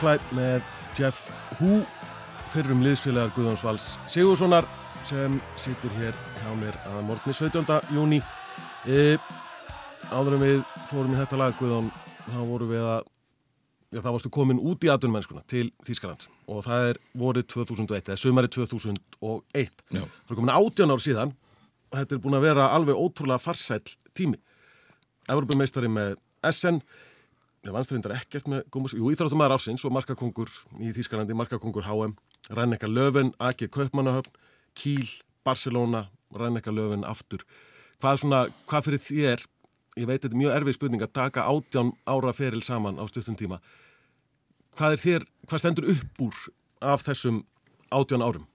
Barfly 0.00 0.32
með 0.32 0.62
Jeff 0.96 1.26
Hu 1.58 1.82
fyrrum 2.48 2.80
liðsfélagar 2.80 3.34
Guðjóns 3.34 3.60
Vals 3.66 3.88
Sigurssonar 4.08 4.64
sem 5.04 5.34
situr 5.60 5.92
hér 5.98 6.16
hjá 6.38 6.54
mér 6.56 6.78
að 6.88 7.02
morgni 7.04 7.34
17. 7.36 7.68
júni 7.92 8.20
e, 8.88 9.18
áður 10.08 10.38
en 10.38 10.44
við 10.46 10.62
fórum 10.88 11.12
í 11.12 11.18
þetta 11.18 11.40
lag 11.42 11.58
Guðjón 11.58 11.90
þá 12.30 12.38
vorum 12.38 12.70
við 12.72 12.86
að 12.86 13.02
já, 13.90 13.98
þá 13.98 14.08
varstu 14.08 14.32
komin 14.38 14.62
út 14.72 14.88
í 14.88 14.92
aðdunmennskuna 14.94 15.44
til 15.52 15.66
Þýskaland 15.84 16.24
og 16.48 16.64
það 16.64 16.88
er 16.94 17.02
vorið 17.20 17.50
2001 17.58 18.00
eða 18.00 18.18
sömari 18.22 18.52
2001 18.56 18.96
Já. 19.20 20.00
það 20.00 20.32
er 20.32 20.40
komin 20.40 20.54
18 20.54 20.96
ár 20.96 21.04
síðan 21.04 21.36
og 21.90 22.00
þetta 22.00 22.16
er 22.16 22.24
búin 22.24 22.40
að 22.40 22.48
vera 22.48 22.70
alveg 22.72 23.04
ótrúlega 23.04 23.42
farsæll 23.50 23.84
tími 24.16 24.40
Evropameistari 25.28 25.92
með 25.92 26.16
SN 26.54 26.80
ég 27.66 27.74
vannst 27.74 27.92
reyndar 27.92 28.14
ekkert 28.16 28.48
með 28.48 28.62
góðmus, 28.72 28.94
jú, 28.96 29.10
íþróttumæður 29.12 29.56
ásins 29.58 29.82
og 29.84 29.92
markakongur 29.92 30.52
í 30.80 30.92
Þýskalandi, 30.96 31.36
markakongur 31.36 31.84
HM, 31.84 32.14
Renneka 32.56 32.88
Löfven, 32.88 33.34
AK 33.36 33.66
Kaupmannahöfn, 33.74 34.32
Kíl, 34.78 35.04
Barcelona, 35.44 36.06
Renneka 36.32 36.72
Löfven 36.72 37.04
aftur. 37.04 37.44
Hvað, 38.00 38.22
svona, 38.22 38.40
hvað 38.70 38.86
fyrir 38.86 39.02
þér, 39.04 39.44
ég 40.00 40.08
veit 40.08 40.22
þetta 40.22 40.32
er 40.32 40.40
mjög 40.40 40.56
erfið 40.56 40.78
spurning 40.78 41.04
að 41.04 41.12
taka 41.18 41.44
átján 41.50 41.92
ára 42.08 42.32
feril 42.36 42.62
saman 42.64 42.96
á 42.96 43.04
stuttum 43.10 43.36
tíma, 43.36 43.60
hvað 44.78 44.96
er 44.96 45.02
þér, 45.04 45.26
hvað 45.50 45.62
stendur 45.62 45.90
upp 45.92 46.22
úr 46.24 46.38
af 46.80 47.04
þessum 47.04 47.42
átján 47.92 48.24
árum? 48.24 48.46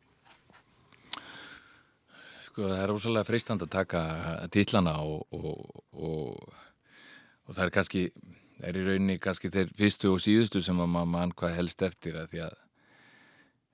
Sko 2.48 2.66
það 2.72 2.82
er 2.82 2.96
ósæðlega 2.96 3.28
freistand 3.28 3.68
að 3.68 3.74
taka 3.76 4.02
titlana 4.50 4.96
og, 5.04 5.28
og, 5.36 5.84
og, 5.94 6.58
og 7.46 7.54
það 7.54 7.66
er 7.68 7.74
kannski, 7.78 8.04
er 8.70 8.78
í 8.80 8.86
rauninni 8.86 9.18
kannski 9.22 9.52
þeir 9.54 9.74
fyrstu 9.78 10.12
og 10.14 10.22
síðustu 10.24 10.62
sem 10.64 10.80
að 10.82 10.92
maður 10.94 11.12
mann 11.14 11.34
hvað 11.38 11.58
helst 11.60 11.84
eftir 11.86 12.18
að 12.20 12.32
því 12.32 12.42
að 12.46 12.56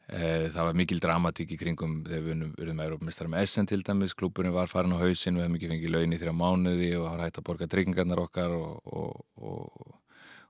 e, 0.07 0.21
það 0.51 0.67
var 0.67 0.79
mikil 0.81 0.99
dramatík 1.03 1.53
í 1.55 1.59
kringum 1.61 1.97
þegar 2.07 2.25
við 2.25 2.35
unum- 2.35 2.53
urðum 2.59 2.83
Európmestrar 2.85 3.31
með 3.31 3.47
SN 3.47 3.69
til 3.71 3.81
dæmis, 3.87 4.15
klúburinn 4.17 4.55
var 4.55 4.71
farin 4.71 4.95
á 4.95 5.01
hausin, 5.01 5.37
við 5.37 5.47
hefum 5.47 5.57
ekki 5.59 5.71
fengið 5.73 5.95
laun 5.95 6.15
í 6.15 6.21
þrjá 6.21 6.35
mánuði 6.41 6.91
og 6.99 7.07
var 7.07 7.25
hægt 7.25 7.41
að 7.41 7.47
borga 7.49 7.69
tryggingarnar 7.71 8.23
okkar 8.25 8.55
og, 8.57 8.79
og, 8.85 9.25
og, 9.37 9.99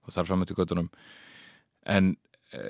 og 0.01 0.15
þar 0.15 0.29
fram 0.29 0.45
eftir 0.45 0.59
göttunum 0.61 0.91
en 1.89 2.15
e, 2.53 2.63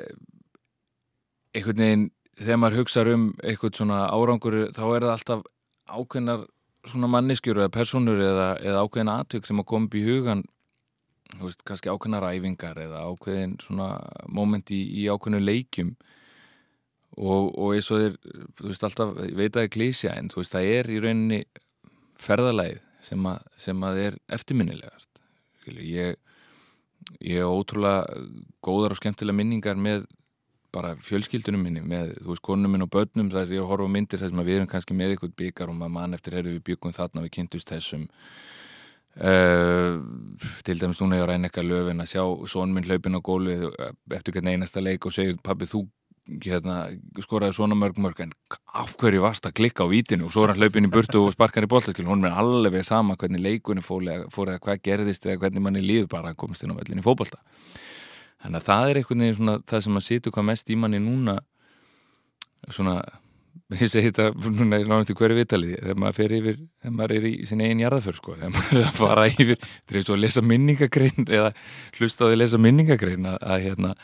einhvern 1.56 1.84
veginn 1.84 2.10
þegar 2.40 2.60
maður 2.62 2.82
hugsaður 2.82 3.14
um 3.16 3.28
eitthvað 3.44 3.78
svona 3.80 4.02
árangur 4.12 4.58
þá 4.72 4.84
er 4.88 5.06
það 5.06 5.14
alltaf 5.16 5.46
ákveðnar 5.92 6.48
svona 6.88 7.10
manneskjur 7.12 7.60
eða 7.62 7.74
personur 7.74 8.22
eða, 8.24 8.48
eða 8.64 8.84
ákveðin 8.86 9.14
atvik 9.14 9.48
sem 9.48 9.60
að 9.62 9.68
koma 9.70 9.90
upp 9.90 9.98
í 10.00 10.04
hugan 10.06 10.44
veist, 11.40 11.64
kannski 11.68 11.92
ákveðnar 11.92 12.28
æfingar 12.32 12.80
eða 12.82 13.04
ákveðin 13.10 13.58
svona 13.64 13.92
moment 14.30 14.72
í, 14.74 14.82
í 15.02 15.08
ákveðinu 15.12 15.44
leikjum. 15.44 15.94
Og, 17.20 17.52
og 17.60 17.76
eins 17.76 17.90
og 17.92 18.00
þeir 18.00 18.18
þú 18.58 18.70
veist 18.70 18.88
alltaf, 18.88 19.18
ég 19.28 19.36
veit 19.36 19.50
að 19.52 19.60
það 19.60 19.66
er 19.66 19.76
klísja 19.76 20.16
en 20.16 20.32
þú 20.32 20.42
veist, 20.42 20.56
það 20.56 20.74
er 20.78 20.90
í 20.92 21.00
rauninni 21.04 21.42
ferðalæð 22.22 22.80
sem 23.04 23.26
að, 23.28 23.48
sem 23.60 23.84
að 23.84 24.04
er 24.06 24.18
eftirminnilegast 24.32 25.10
ég 25.68 26.16
ég 27.22 27.42
hef 27.42 27.50
ótrúlega 27.50 28.06
góðar 28.64 28.96
og 28.96 29.00
skemmtilega 29.00 29.38
minningar 29.38 29.80
með 29.80 30.06
bara 30.72 30.94
fjölskyldunum 31.04 31.66
minni 31.66 31.82
með, 31.84 32.14
þú 32.22 32.32
veist, 32.32 32.44
konunum 32.46 32.76
minn 32.76 32.86
og 32.86 32.92
börnum 32.94 33.30
þess 33.32 33.50
að 33.50 33.56
ég 33.56 33.60
er 33.60 33.66
að 33.66 33.72
horfa 33.74 33.88
á 33.92 33.96
myndir 33.96 34.22
þess 34.22 34.36
að 34.38 34.48
við 34.48 34.60
erum 34.60 34.70
kannski 34.72 34.96
með 34.96 35.14
eitthvað 35.14 35.34
byggar 35.42 35.72
og 35.72 35.78
maður 35.78 35.94
mann 35.98 36.16
eftir 36.16 36.38
herðu 36.38 36.54
við 36.56 36.64
byggum 36.70 36.96
þarna 36.96 37.26
við 37.26 37.34
kynntust 37.36 37.74
þessum 37.74 38.06
uh, 39.20 39.98
til 40.66 40.80
dæmis 40.80 41.02
núna 41.02 41.20
ég 41.20 41.28
reyna 41.30 41.50
eitthvað 41.50 41.72
löfin 41.72 42.04
að 42.04 42.14
sjá 42.14 42.24
són 42.54 42.76
minn 42.76 42.88
hlaupin 42.88 43.18
á 43.18 43.22
gólu 43.22 43.58
eftir 44.16 44.38
hvern 44.38 44.54
einasta 44.54 44.84
leik 44.84 45.06
og 45.06 45.16
segja 45.16 45.36
pabbi 45.44 45.68
þú 45.70 45.86
hérna, 46.46 46.86
skoraði 47.20 47.58
svona 47.58 47.76
mörg 47.76 47.98
mörg 48.00 48.22
en 48.24 48.34
af 48.78 48.94
hverju 49.02 49.24
varst 49.24 49.48
að 49.50 49.58
klikka 49.58 49.84
á 49.84 49.92
vítinu 49.92 50.28
og 50.28 50.34
svo 50.34 50.46
er 50.46 50.54
hann 50.54 50.62
hlaupin 50.62 50.88
í 50.88 50.92
burtu 50.94 51.26
og 51.26 51.34
sparkar 51.34 51.66
í 51.66 51.72
bóltaskil 51.72 52.08
hún 52.08 52.28
er 52.30 52.38
alveg 52.38 52.86
sama 52.88 53.18
hvernig 53.20 53.42
leikunni 53.42 53.84
fór 53.84 54.06
eða 54.06 54.62
hvað 54.62 54.84
gerðist 54.86 55.26
eða 55.26 55.42
hvernig 55.44 55.66
manni 55.66 55.82
líður 55.84 56.12
bara 56.14 56.32
að 56.32 56.40
komast 56.44 56.64
inn 56.64 56.72
á 56.72 56.80
vellin 56.80 57.02
í 57.02 57.06
fókbalta 57.06 57.42
Þannig 58.42 58.58
að 58.58 58.68
það 58.68 58.90
er 58.90 58.98
einhvern 59.00 59.22
veginn 59.22 59.38
svona 59.38 59.56
það 59.70 59.84
sem 59.86 59.98
að 60.00 60.06
situr 60.08 60.34
hvað 60.34 60.46
mest 60.48 60.72
í 60.74 60.78
manni 60.82 61.02
núna 61.02 61.36
svona, 62.74 62.96
ég 63.80 63.92
segi 63.92 64.10
þetta 64.12 64.52
núna 64.52 64.82
náttúrulega 64.82 65.20
hverju 65.22 65.38
vitaliði 65.38 65.78
þegar 65.80 66.02
maður 66.04 66.18
fer 66.18 66.36
yfir, 66.38 66.60
þegar 66.82 66.98
maður 66.98 67.14
er 67.18 67.30
í 67.30 67.32
sin 67.48 67.64
eigin 67.64 67.84
jarðaför 67.86 68.18
sko, 68.18 68.36
þegar 68.40 68.54
maður 68.58 68.82
er 68.82 68.90
að 68.90 69.00
fara 69.00 69.30
yfir 69.30 69.56
þegar 69.62 70.00
ég 70.02 70.06
svo 70.08 70.18
að 70.18 70.24
lesa 70.26 70.44
minningagrein 70.44 71.26
eða 71.28 71.54
hlusta 71.98 72.26
á 72.26 72.28
því 72.28 72.36
að 72.36 72.42
lesa 72.42 72.62
minningagrein 72.66 73.32
að, 73.32 73.40
að 73.42 73.66
hérna 73.68 73.96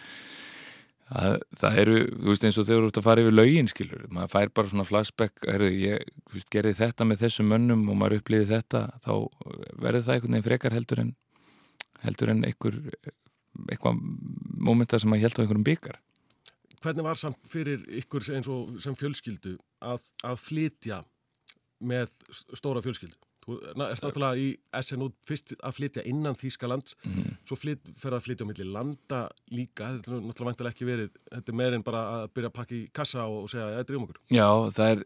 að 1.07 1.37
það 1.59 1.77
eru, 1.83 1.99
þú 2.11 2.31
veist 2.33 2.47
eins 2.47 2.57
og 2.59 2.67
þegar 2.67 2.81
þú 2.81 2.89
ert 2.91 2.99
að 2.99 3.07
fara 3.07 3.23
yfir 3.23 3.37
laugin 3.37 3.69
skilur, 3.71 4.07
maður 4.11 4.33
fær 4.33 4.49
bara 4.59 4.71
svona 4.71 4.87
flashback, 4.87 5.45
herðu, 5.47 5.69
ég 5.79 6.09
veist, 6.33 6.49
gerði 6.51 6.73
þetta 6.81 7.07
með 7.07 7.21
þessum 7.23 7.47
mönnum 7.53 7.85
og 7.91 7.99
maður 7.99 8.19
upplýði 8.21 8.49
þetta 8.51 8.83
þá 9.05 9.13
verður 9.83 10.03
það 10.07 10.17
einhvern 10.17 10.35
veginn 10.35 10.47
frekar 10.49 10.75
heldur 10.75 11.03
en 11.05 11.13
heldur 12.03 12.33
en 12.33 12.43
einhver 12.45 12.81
eitthvað 13.71 14.03
mómenta 14.67 14.99
sem 15.01 15.15
að 15.15 15.23
held 15.23 15.39
á 15.39 15.41
einhverjum 15.43 15.67
byggar 15.67 16.01
Hvernig 16.83 17.05
var 17.07 17.17
samt 17.17 17.39
fyrir 17.49 17.85
ykkur 18.01 18.25
eins 18.35 18.49
og 18.51 18.75
sem 18.83 18.95
fjölskyldu 18.97 19.55
að, 19.81 20.03
að 20.27 20.41
flytja 20.41 20.99
með 21.79 22.11
stóra 22.29 22.83
fjölskyldu? 22.85 23.17
Þú 23.47 23.55
ert 23.63 24.01
náttúrulega 24.03 24.39
í 24.43 24.47
SNU 24.83 25.05
fyrst 25.27 25.53
að 25.55 25.75
flytja 25.77 26.03
innan 26.09 26.35
Þýskaland 26.35 26.89
mm. 27.07 27.29
svo 27.47 27.55
flyt, 27.55 27.85
fer 27.95 28.15
að 28.17 28.25
flytja 28.25 28.43
á 28.43 28.49
milli 28.49 28.67
landa 28.67 29.21
líka, 29.55 29.93
þetta 29.95 30.11
er 30.11 30.25
náttúrulega 30.25 30.49
vantilega 30.49 30.75
ekki 30.75 30.87
verið 30.89 31.13
þetta 31.31 31.53
er 31.53 31.57
meirinn 31.61 31.85
bara 31.87 32.03
að 32.17 32.25
byrja 32.35 32.51
að 32.51 32.57
pakka 32.57 32.75
í 32.75 32.81
kassa 32.99 33.23
og, 33.23 33.45
og 33.45 33.51
segja, 33.53 33.69
eða 33.77 33.87
drifum 33.87 34.07
okkur. 34.09 34.21
Já, 34.35 34.47
það 34.75 34.91
er 34.91 35.03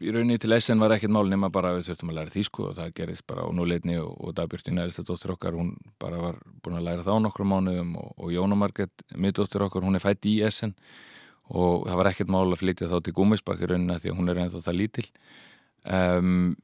í 0.00 0.16
rauninni 0.16 0.40
til 0.40 0.56
SN 0.56 0.84
var 0.84 0.96
ekkert 0.96 1.16
mál 1.18 1.24
nema 1.28 1.52
bara 1.52 1.74
við 1.76 1.90
þurftum 1.90 2.14
að 2.14 2.20
læra 2.22 2.36
Þýsku 2.38 2.68
og 2.70 2.76
það 2.80 2.94
gerist 3.02 3.28
bara 3.28 3.44
á 3.44 3.48
núleitni 3.60 4.00
og, 4.00 4.12
og 4.16 4.36
Dagbjörn 4.40 4.78
Næristar 4.80 5.08
dóttir 5.10 5.36
okkar, 5.36 5.60
hún 5.60 5.74
bara 6.00 6.22
var 6.24 6.40
búin 6.64 6.80
að 6.80 6.88
læra 6.88 7.04
þá 7.04 7.18
nokkru 7.20 7.48
mánuðum 7.52 7.98
og, 8.00 8.14
og 8.16 8.32
Jónumarkett 8.32 9.04
middóttir 9.20 9.68
okkar, 9.68 9.84
hún 9.84 10.00
er 10.00 10.04
fætt 10.04 10.24
í 10.30 10.38
SN 10.48 10.72
og 11.52 11.84
það 11.84 11.98
var 12.00 12.08
ekkert 12.08 12.32
mál 12.32 12.46
að 12.48 12.62
flytja 12.62 12.88
þá 12.88 13.00
til 13.04 13.14
rauninna 13.68 13.98
því 14.00 14.12
að 14.12 14.16
hún 14.16 14.32
er 14.32 14.40
ennþá 14.44 14.62
það 14.64 14.78
lítil 14.80 15.04
um, 15.84 16.54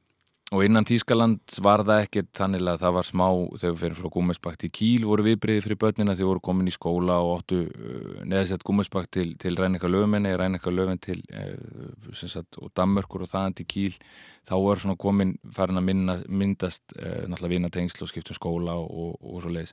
Og 0.51 0.65
innan 0.65 0.83
Tískaland 0.83 1.53
var 1.63 1.79
það 1.87 2.01
ekkert 2.03 2.29
þannig 2.35 2.65
að 2.67 2.81
það 2.81 2.95
var 2.97 3.07
smá 3.07 3.27
þegar 3.55 3.71
við 3.71 3.77
fyrir 3.81 3.93
frá 3.95 4.07
Gúmesbakt 4.11 4.65
í 4.67 4.69
Kíl 4.75 5.05
voru 5.07 5.23
viðbriði 5.23 5.61
fyrir 5.63 5.77
börnina 5.79 6.15
þegar 6.17 6.27
voru 6.27 6.41
komin 6.43 6.67
í 6.67 6.73
skóla 6.75 7.21
og 7.23 7.29
óttu 7.37 7.59
uh, 7.69 8.17
neðsett 8.27 8.65
Gúmesbakt 8.67 9.13
til, 9.15 9.29
til 9.39 9.55
Ræneka 9.55 9.87
löfmenni, 9.87 10.33
Ræneka 10.35 10.73
löfmen 10.75 10.99
til 10.99 11.21
uh, 11.31 12.11
sagt, 12.19 12.59
og 12.59 12.73
Dammörkur 12.75 13.23
og 13.23 13.31
þaðan 13.31 13.55
til 13.61 13.67
Kíl. 13.71 13.95
Þá 14.43 14.51
voru 14.57 14.83
svona 14.83 14.99
komin 14.99 15.31
farin 15.55 15.79
að 15.79 15.85
minna, 15.87 16.17
myndast 16.27 16.97
uh, 16.97 17.21
náttúrulega 17.31 17.53
vinatengsl 17.53 18.03
og 18.03 18.11
skiptum 18.11 18.35
skóla 18.35 18.75
og, 18.75 19.15
og, 19.23 19.37
svo 19.45 19.53
leiðis 19.55 19.71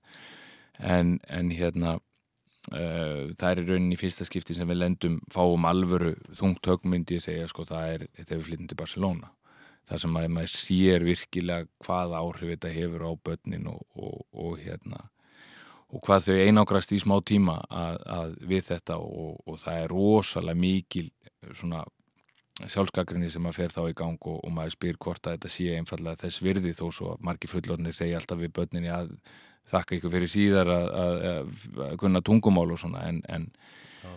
en, 0.78 1.16
en 1.26 1.50
hérna 1.58 1.96
uh, 1.98 3.34
það 3.34 3.48
er 3.50 3.64
í 3.64 3.66
rauninni 3.72 3.98
í 3.98 4.00
fyrsta 4.04 4.28
skipti 4.30 4.54
sem 4.54 4.70
við 4.70 4.84
lendum 4.84 5.18
fáum 5.34 5.66
alvöru 5.66 6.14
þungt 6.38 6.70
högmyndi 6.70 7.18
ég 7.18 7.26
segja 7.26 7.50
sko 7.50 7.66
það 7.66 7.96
er 7.96 8.06
þegar 8.20 8.36
við 8.36 8.46
flyttum 8.52 8.70
til 8.70 8.80
Barcelona 8.84 9.32
þar 9.88 10.02
sem 10.02 10.18
að 10.20 10.32
maður 10.36 10.54
sér 10.54 11.06
virkilega 11.06 11.68
hvað 11.84 12.16
áhrif 12.18 12.52
þetta 12.54 12.74
hefur 12.74 13.06
á 13.08 13.12
börnin 13.28 13.70
og, 13.72 13.84
og, 13.96 14.18
og 14.32 14.58
hérna 14.62 15.04
og 15.88 16.02
hvað 16.04 16.26
þau 16.28 16.40
einágrast 16.44 16.92
í 16.92 17.00
smá 17.00 17.16
tíma 17.24 17.60
að, 17.72 18.02
að 18.18 18.34
við 18.50 18.66
þetta 18.72 18.98
og, 19.00 19.38
og 19.48 19.60
það 19.62 19.84
er 19.84 19.94
rosalega 19.94 20.60
mikil 20.60 21.06
svona 21.54 21.84
sjálfskakrinni 22.58 23.30
sem 23.30 23.46
að 23.46 23.56
fer 23.60 23.72
þá 23.72 23.82
í 23.86 23.96
gang 23.96 24.28
og 24.28 24.48
maður 24.50 24.74
spyr 24.74 24.96
hvort 25.00 25.26
að 25.26 25.36
þetta 25.36 25.52
sé 25.54 25.76
einfallega 25.78 26.22
þess 26.24 26.42
virði 26.42 26.74
þó 26.74 26.86
svo 26.90 27.12
að 27.14 27.26
margi 27.28 27.50
fullornir 27.50 27.94
segja 27.94 28.18
alltaf 28.18 28.40
við 28.40 28.54
börninni 28.58 28.90
að 28.92 29.12
þakka 29.68 29.98
ykkur 29.98 30.14
fyrir 30.16 30.32
síðar 30.32 30.72
að, 30.74 30.88
að, 30.98 31.66
að 31.86 31.98
kunna 32.02 32.24
tungumál 32.24 32.66
og 32.74 32.80
svona 32.80 33.04
en, 33.08 33.22
en 33.28 33.50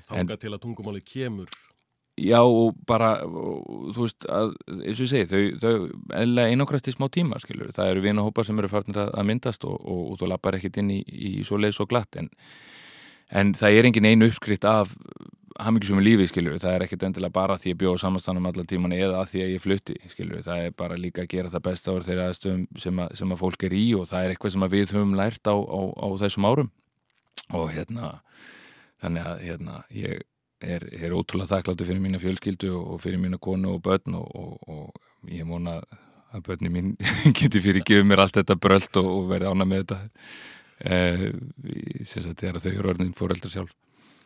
Þanga 0.07 0.38
til 0.39 0.51
að 0.53 0.61
tungumáli 0.63 1.01
kemur 1.03 1.51
Já 2.22 2.38
og 2.43 2.76
bara, 2.86 3.15
og, 3.26 3.91
þú 3.95 4.05
veist, 4.05 4.26
að, 4.30 4.53
eins 4.78 4.99
og 4.99 5.05
ég 5.07 5.11
segi, 5.11 5.28
þau, 5.32 5.41
þau 5.61 6.17
eðlega 6.19 6.53
einokrast 6.53 6.89
í 6.91 6.93
smá 6.93 7.07
tíma, 7.13 7.39
skilur, 7.41 7.72
það 7.74 7.93
eru 7.95 8.03
vinahópar 8.05 8.45
sem 8.45 8.59
eru 8.61 8.69
farnir 8.69 8.99
að, 9.01 9.13
að 9.17 9.30
myndast 9.32 9.65
og, 9.65 9.78
og, 9.80 10.01
og 10.11 10.19
þú 10.22 10.30
lappar 10.30 10.57
ekkit 10.59 10.82
inn 10.84 10.91
í, 10.93 11.01
í 11.01 11.32
svo 11.47 11.57
leið 11.57 11.78
svo 11.80 11.88
glatt, 11.89 12.19
en, 12.22 12.30
en 13.34 13.55
það 13.57 13.78
er 13.80 13.89
engin 13.89 14.09
einu 14.11 14.30
uppskritt 14.30 14.67
af 14.69 14.93
hafmyggisum 15.61 16.01
í 16.01 16.05
lífi, 16.05 16.28
skilur, 16.30 16.59
það 16.61 16.76
er 16.76 16.86
ekkit 16.86 17.05
endilega 17.07 17.36
bara 17.36 17.57
því 17.59 17.74
að 17.74 17.80
bjóða 17.82 18.01
samanstannum 18.03 18.47
allan 18.49 18.69
tíman 18.69 18.95
eða 18.95 19.22
að 19.22 19.32
því 19.34 19.43
að 19.43 19.53
ég 19.53 19.63
flutti, 19.63 19.97
skilur, 20.13 20.43
það 20.45 20.65
er 20.65 20.76
bara 20.78 20.99
líka 20.99 21.26
að 21.26 21.32
gera 21.34 21.51
það 21.53 21.65
besta 21.67 21.95
ára 21.95 22.07
þeirra 22.07 22.28
aðstöðum 22.32 22.63
sem, 22.82 23.01
að, 23.03 23.15
sem 23.19 23.34
að 23.34 23.41
fólk 23.41 23.65
er 23.67 23.76
í 23.78 23.86
og 23.97 24.07
það 24.11 24.26
er 24.26 24.34
eitthvað 24.34 24.55
sem 24.55 24.67
við 24.74 24.95
höfum 24.95 25.15
lært 25.19 25.51
á, 25.51 25.55
á, 25.57 25.80
á 25.91 26.07
þessum 26.24 26.47
árum. 26.47 26.72
Og 27.51 27.67
hérna, 27.74 28.13
þannig 29.03 29.28
að 29.28 29.43
hérna, 29.49 29.82
ég 29.91 30.24
er, 30.62 30.86
er 30.93 31.16
ótrúlega 31.16 31.55
þakkláttu 31.55 31.88
fyrir 31.88 32.01
mína 32.03 32.22
fjölskyldu 32.22 32.72
og 32.78 33.01
fyrir 33.03 33.22
mína 33.22 33.39
konu 33.41 33.76
og 33.76 33.84
börn 33.86 34.18
og, 34.20 34.32
og, 34.32 34.72
og 34.72 35.30
ég 35.32 35.47
móna 35.47 35.80
að 36.32 36.47
börni 36.47 36.72
mín 36.72 36.95
getur 37.38 37.64
fyrir 37.64 37.84
að 37.84 37.91
gefa 37.91 38.07
mér 38.07 38.24
allt 38.24 38.39
þetta 38.39 38.57
bröld 38.62 38.99
og, 39.01 39.12
og 39.12 39.30
verði 39.32 39.51
ána 39.51 39.68
með 39.68 39.84
þetta. 39.84 39.99
Eh, 40.82 41.26
sem 42.09 42.24
sagt 42.26 42.41
þegar 42.41 42.62
þau 42.64 42.72
eru 42.72 42.91
orðin 42.93 43.16
fóreldra 43.18 43.51
sjálf. 43.53 43.76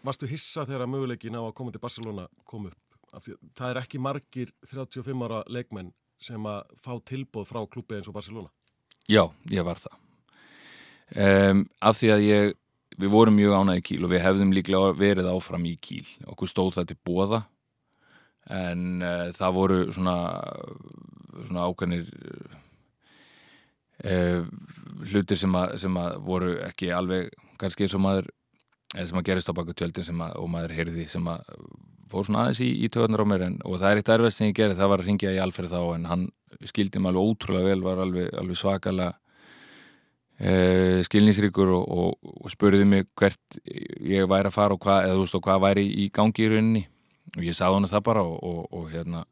Varstu 0.06 0.30
hissa 0.30 0.66
þegar 0.68 0.88
möguleikin 0.88 1.36
á 1.36 1.42
að 1.42 1.56
koma 1.58 1.74
til 1.74 1.82
Barcelona 1.84 2.28
kom 2.48 2.70
upp? 2.70 2.82
Það 3.56 3.70
er 3.70 3.80
ekki 3.80 4.02
margir 4.02 4.52
35 4.68 5.26
ára 5.26 5.42
leikmenn 5.50 5.94
sem 6.22 6.48
að 6.48 6.76
fá 6.84 6.94
tilbóð 7.08 7.48
frá 7.50 7.62
klubbi 7.72 7.98
eins 7.98 8.10
og 8.12 8.16
Barcelona. 8.16 8.52
Já, 9.10 9.24
ég 9.52 9.66
var 9.66 9.82
það. 9.82 9.98
Um, 11.16 11.66
af 11.86 12.00
því 12.00 12.12
að 12.16 12.24
ég 12.26 12.56
við 13.02 13.12
vorum 13.12 13.36
mjög 13.38 13.58
ánæði 13.60 13.82
í 13.82 13.86
kíl 13.90 14.04
og 14.06 14.14
við 14.14 14.24
hefðum 14.24 14.54
líklega 14.56 14.94
verið 15.00 15.32
áfram 15.32 15.66
í 15.68 15.76
kíl. 15.82 16.06
Okkur 16.32 16.52
stóð 16.52 16.74
það 16.78 16.90
til 16.92 17.00
bóða 17.08 17.42
en 18.56 19.02
uh, 19.02 19.32
það 19.36 19.58
voru 19.58 19.80
svona, 19.96 20.16
svona 21.48 21.66
ákveðnir 21.66 22.06
uh, 24.06 24.46
hlutir 25.10 25.40
sem 25.42 25.58
að, 25.58 25.78
sem 25.82 25.98
að 25.98 26.20
voru 26.28 26.56
ekki 26.68 26.92
alveg 26.94 27.34
kannski 27.60 27.88
eins 27.88 27.98
og 27.98 28.04
maður 28.06 28.30
eða 28.96 29.10
sem 29.10 29.20
að 29.20 29.28
gerist 29.28 29.52
á 29.52 29.58
baku 29.58 29.76
tjöldin 29.76 30.22
að, 30.24 30.38
og 30.40 30.50
maður 30.52 30.76
heyrði 30.78 31.08
sem 31.12 31.28
að 31.28 31.44
fór 32.12 32.28
svona 32.28 32.46
aðeins 32.46 32.62
í, 32.64 32.70
í 32.86 32.90
töðunar 32.94 33.26
á 33.26 33.28
mér. 33.28 33.46
En, 33.50 33.60
og 33.66 33.80
það 33.82 33.92
er 33.92 34.02
eitt 34.02 34.12
erfest 34.14 34.40
sem 34.40 34.50
ég 34.52 34.58
gerði, 34.60 34.80
það 34.80 34.92
var 34.92 35.02
að 35.02 35.10
ringja 35.10 35.36
í 35.36 35.42
alferð 35.42 35.74
þá 35.74 35.82
en 35.98 36.10
hann 36.12 36.26
skildi 36.70 37.02
mig 37.02 37.12
alveg 37.12 37.32
ótrúlega 37.32 37.72
vel, 37.72 37.82
var 37.84 38.02
alveg, 38.06 38.30
alveg 38.40 38.60
svakalega 38.60 39.18
Uh, 40.36 41.00
skilningsríkur 41.08 41.70
og, 41.72 41.86
og, 41.88 42.34
og 42.44 42.52
spurði 42.52 42.84
mig 42.84 43.06
hvert 43.16 43.60
ég 44.04 44.28
væri 44.28 44.50
að 44.50 44.58
fara 44.58 44.76
og 44.76 44.82
hvað, 44.84 45.06
eða 45.06 45.16
þú 45.16 45.22
veist 45.22 45.38
og 45.38 45.46
hvað 45.46 45.62
væri 45.64 45.86
í 46.04 46.10
gangi 46.12 46.44
í 46.44 46.50
rauninni. 46.52 46.84
Og 47.38 47.46
ég 47.46 47.56
sagði 47.56 47.80
hann 47.80 47.92
það 47.94 48.06
bara 48.10 48.26
og, 48.26 48.66
og 48.76 48.90
hérna 48.92 49.24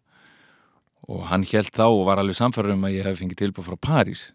og 1.04 1.26
hann 1.28 1.44
held 1.44 1.74
þá 1.76 1.86
og 1.90 2.06
var 2.08 2.22
alveg 2.22 2.40
samfærður 2.40 2.78
um 2.78 2.88
að 2.88 2.96
ég 2.96 3.08
hef 3.10 3.20
fengið 3.20 3.42
tilbúið 3.42 3.68
frá 3.68 3.80
París. 3.90 4.30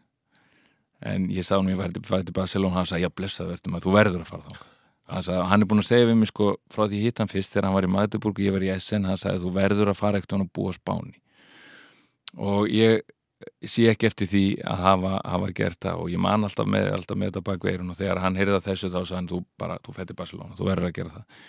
En 1.01 1.31
ég 1.33 1.47
sagði 1.47 1.63
hann 1.63 1.73
ég 1.73 1.81
væri 1.81 1.97
til, 1.97 2.35
Barcelona 2.37 2.75
og 2.75 2.83
hann 2.83 2.91
sagði 2.91 3.07
já 3.07 3.15
blessa 3.17 3.49
verðum 3.49 3.79
að 3.79 3.87
þú 3.87 3.95
verður 3.97 4.27
að 4.27 4.35
fara 4.35 4.45
þá 4.49 4.67
hann, 5.09 5.25
sagði, 5.25 5.45
hann 5.51 5.63
er 5.63 5.71
búin 5.71 5.83
að 5.83 5.89
segja 5.89 6.09
við 6.09 6.19
mig 6.21 6.31
sko 6.31 6.49
frá 6.73 6.85
því 6.89 7.03
hitt 7.03 7.23
hann 7.23 7.31
fyrst 7.31 7.55
þegar 7.55 7.69
hann 7.69 7.77
var 7.77 7.87
í 7.87 7.93
Magdeburg 7.93 8.41
og 8.41 8.45
ég 8.45 8.55
var 8.55 8.67
í 8.67 8.73
SN 8.77 9.09
hann 9.09 9.21
sagði 9.21 9.45
þú 9.45 9.53
verður 9.57 9.93
að 9.93 10.01
fara 10.01 10.21
ekkert 10.21 10.37
og 10.37 10.51
búa 10.55 10.75
spáni. 10.77 11.17
Og 12.37 12.69
ég 12.73 13.01
sé 13.63 13.87
ekki 13.93 14.09
eftir 14.09 14.29
því 14.31 14.45
að 14.67 14.83
hafa, 14.83 15.13
hafa 15.33 15.51
gert 15.55 15.81
það 15.85 16.03
og 16.03 16.13
ég 16.13 16.23
man 16.23 16.47
alltaf 16.47 16.69
með, 16.71 16.89
alltaf 16.97 17.19
með 17.19 17.31
þetta 17.31 17.45
bakveirun 17.49 17.93
og 17.93 17.99
þegar 17.99 18.23
hann 18.25 18.39
heyrða 18.39 18.63
þessu 18.65 18.91
þá 18.91 18.99
sagði 18.99 19.19
hann 19.19 19.31
þú 19.31 19.43
bara, 19.61 19.77
þú 19.85 19.95
fætti 19.95 20.17
Barcelona, 20.19 20.57
þú 20.59 20.71
verður 20.71 20.89
að 20.89 20.97
gera 20.99 21.13
það. 21.19 21.43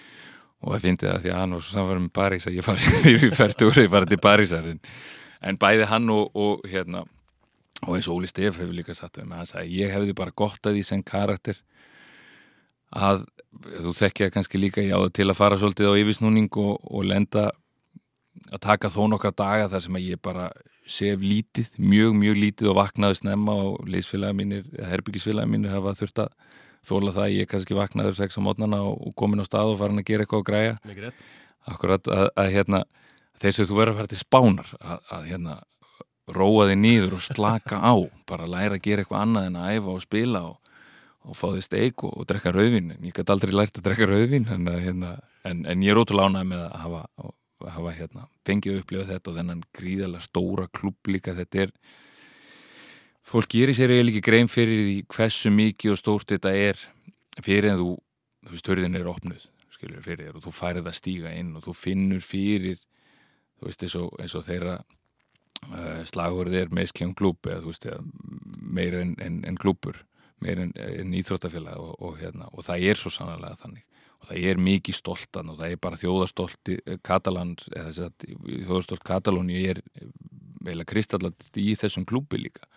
Og 0.59 0.73
það 0.73 0.83
fyndi 0.85 1.07
það 1.07 1.23
því 1.23 1.31
að 1.31 1.39
hann 1.39 1.55
var 1.55 1.63
svo 1.63 1.75
samfærum 1.77 2.05
með 2.05 2.13
París 2.19 2.45
að 2.49 2.59
ég 2.59 2.67
fari 2.67 3.31
færtu 3.39 3.69
úr 3.69 3.81
ég 3.81 3.93
fari 3.93 4.11
til 4.11 4.19
Parísar 4.21 4.69
en, 4.69 5.59
bæði 5.59 5.87
hann 5.89 6.13
og, 6.13 6.35
og 6.35 6.67
hérna 6.69 7.05
og 7.85 7.95
eins 7.95 8.09
og 8.11 8.19
Óli 8.19 8.29
Steff 8.29 8.59
hefur 8.59 8.75
líka 8.75 8.95
satt 8.97 9.21
með 9.23 9.37
hann 9.39 9.49
sagði 9.49 9.79
ég 9.79 9.93
hefði 9.95 10.15
bara 10.19 10.35
gott 10.35 10.59
að 10.67 10.75
því 10.75 10.85
sem 10.89 11.03
karakter 11.05 11.61
að 12.91 13.23
þú 13.85 13.93
þekkja 13.95 14.33
kannski 14.33 14.59
líka 14.59 14.83
ég 14.83 14.97
áður 14.97 15.13
til 15.15 15.29
að 15.29 15.39
fara 15.39 15.59
svolítið 15.59 15.93
á 15.95 15.99
yfirsnúning 16.01 16.49
og, 16.59 16.75
og 16.83 17.07
lenda 17.07 17.49
að 18.49 18.61
taka 18.65 18.91
þó 18.91 19.05
nokkra 19.09 19.31
daga 19.31 19.69
þar 19.71 19.85
sem 19.85 19.95
að 19.95 20.09
ég 20.09 20.21
bara 20.21 20.49
sef 20.89 21.21
lítið, 21.21 21.73
mjög 21.77 22.15
mjög 22.17 22.39
lítið 22.43 22.71
og 22.71 22.79
vaknaði 22.79 23.19
snemma 23.19 23.55
og 23.67 23.89
leysfélagi 23.89 24.37
mínir, 24.37 24.63
herbyggisfélagi 24.89 25.51
mínir 25.51 25.73
hafa 25.75 25.93
þurft 25.99 26.23
að 26.23 26.31
þóla 26.89 27.13
það 27.13 27.25
að 27.25 27.35
ég 27.35 27.49
kannski 27.51 27.77
vaknaður 27.77 28.17
sex 28.17 28.39
á 28.39 28.41
mótnana 28.41 28.79
og, 28.87 29.11
komin 29.19 29.43
á 29.43 29.45
stað 29.45 29.73
og 29.73 29.81
farin 29.81 30.01
að 30.01 30.07
gera 30.09 30.25
eitthvað 30.25 30.41
og 30.41 30.47
græja. 30.47 30.77
Akkurat 31.69 32.09
að, 32.09 32.29
að 32.39 32.53
hérna 32.55 32.83
þess 33.39 33.61
að 33.61 33.69
þú 33.69 33.79
verður 33.79 33.93
að 33.93 33.99
fara 33.99 34.11
til 34.13 34.21
spánar 34.21 34.71
að, 34.79 35.03
að 35.13 35.27
hérna 35.29 35.57
róa 36.39 36.69
þig 36.69 36.79
nýður 36.79 37.17
og 37.17 37.25
slaka 37.25 37.81
á 37.81 37.93
bara 38.29 38.49
læra 38.49 38.77
að 38.77 38.85
gera 38.85 39.03
eitthvað 39.03 39.23
annað 39.25 39.49
en 39.49 39.59
að 39.59 39.75
æfa 39.75 39.93
og 39.93 40.03
spila 40.03 40.43
og, 40.49 40.77
og 41.25 41.37
fá 41.37 41.47
þig 41.55 41.65
steik 41.65 42.05
og, 42.05 42.15
og 42.15 42.29
drekka 42.29 42.53
rauðvin 42.55 42.93
en 42.95 43.09
ég 43.09 43.15
gæti 43.15 43.33
aldrei 43.33 43.55
lært 43.55 43.79
að 43.79 43.89
drekka 43.89 44.09
rauðvin 44.09 44.49
en, 44.53 44.71
hérna, 44.85 45.13
en, 45.49 45.63
en 45.69 45.85
ég 45.85 45.93
er 45.93 46.01
ótrúlega 46.01 46.29
ánægð 46.29 46.51
með 46.53 46.65
að 46.65 46.83
hafa, 46.85 47.03
hafa 47.67 47.95
hérna, 47.97 48.27
fengið 48.47 48.75
að 48.75 48.83
upplifa 48.83 49.09
þetta 49.09 49.31
og 49.31 49.39
þennan 49.39 49.63
gríðarlega 49.75 50.25
stóra 50.25 50.67
klubb 50.71 51.11
líka. 51.11 51.35
Þetta 51.37 51.65
er 51.65 51.73
fólk 53.27 53.51
gerir 53.53 53.77
sér 53.77 53.93
eiginlega 53.93 54.17
ekki 54.17 54.27
grein 54.29 54.51
fyrir 54.51 54.83
því 54.85 54.97
hversu 55.15 55.51
mikið 55.53 55.93
og 55.93 55.99
stórt 55.99 56.33
þetta 56.33 56.53
er 56.55 56.83
fyrir 57.43 57.73
en 57.73 57.81
þú, 57.81 57.95
þú 58.45 58.53
veist, 58.55 58.71
hörðin 58.71 58.99
er 58.99 59.09
opnuð 59.11 59.49
skilur 59.79 60.03
fyrir 60.03 60.27
þér 60.27 60.39
og 60.39 60.45
þú 60.45 60.53
færið 60.55 60.89
að 60.89 60.97
stíga 60.97 61.33
inn 61.39 61.55
og 61.57 61.65
þú 61.67 61.75
finnur 61.77 62.23
fyrir 62.25 62.79
þú 63.59 63.69
veist, 63.69 63.83
eins 63.85 63.95
og, 63.99 64.09
eins 64.19 64.35
og 64.35 64.45
þeirra 64.47 64.75
uh, 64.79 66.01
slagurð 66.09 66.57
er 66.59 66.73
meskjum 66.75 67.13
klúb 67.17 67.47
eða 67.47 67.63
þú 67.63 67.73
veist, 67.73 67.87
meira 68.79 69.03
en, 69.03 69.15
en, 69.23 69.41
en 69.47 69.59
klúbur, 69.59 70.01
meira 70.43 70.65
en, 70.67 70.73
en 70.75 71.15
íþróttafélag 71.21 71.79
og, 71.79 71.95
og, 71.99 72.17
hérna, 72.19 72.49
og 72.51 72.67
það 72.67 72.89
er 72.91 72.99
svo 72.99 73.13
sannlega 73.13 73.59
þannig 73.61 73.85
og 74.19 74.31
það 74.31 74.47
er 74.51 74.61
mikið 74.69 74.97
stoltan 74.97 75.51
og 75.51 75.59
það 75.61 75.75
er 75.75 75.81
bara 75.81 75.99
þjóðastolti 76.01 76.79
Katalans, 77.05 77.69
eða 77.71 78.09
að 78.09 78.27
þjóðastolt 78.67 79.05
Katalóni 79.07 79.63
er 79.69 79.83
eiginlega 80.59 80.91
kristallat 80.91 81.49
í 81.57 81.71
þessum 81.79 82.07
klúbi 82.07 82.41
líka 82.41 82.67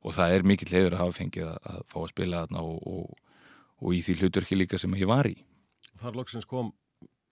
og 0.00 0.16
það 0.16 0.36
er 0.36 0.46
mikill 0.48 0.70
leiður 0.72 0.96
að 0.96 1.02
hafa 1.04 1.18
fengið 1.18 1.48
að, 1.50 1.58
að 1.74 1.80
fá 1.92 1.98
að 2.00 2.12
spila 2.14 2.44
þarna 2.44 2.64
og, 2.64 2.78
og, 2.88 3.40
og 3.84 3.96
í 3.96 4.02
því 4.06 4.18
hlutverki 4.22 4.56
líka 4.56 4.80
sem 4.80 4.96
ég 4.96 5.10
var 5.10 5.28
í 5.28 5.36
Þar 6.00 6.16
loksins 6.16 6.46
kom 6.48 6.70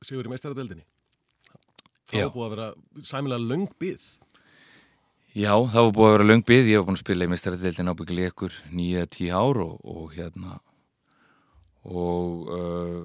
Sigur 0.04 0.28
í 0.28 0.30
meistaradeldinni. 0.30 0.84
Var 2.12 2.30
búið 2.32 2.44
að 2.46 2.52
vera 2.54 2.66
sæmilega 3.04 3.42
löng 3.42 3.66
byð. 3.80 4.04
Já, 5.34 5.52
það 5.52 5.86
var 5.88 5.94
búið 5.96 6.08
að 6.08 6.14
vera 6.14 6.26
löng 6.28 6.44
byggð, 6.48 6.70
ég 6.70 6.80
var 6.80 6.86
búin 6.86 6.98
að 6.98 7.02
spila 7.02 7.26
í 7.26 7.32
mestaradeildin 7.32 7.90
ábyggilega 7.92 8.32
ykkur 8.32 8.54
nýja 8.72 9.08
tíu 9.12 9.32
ár 9.34 9.60
og, 9.64 9.74
og 9.82 10.14
hérna 10.14 10.60
og 11.88 12.50
uh, 12.52 13.04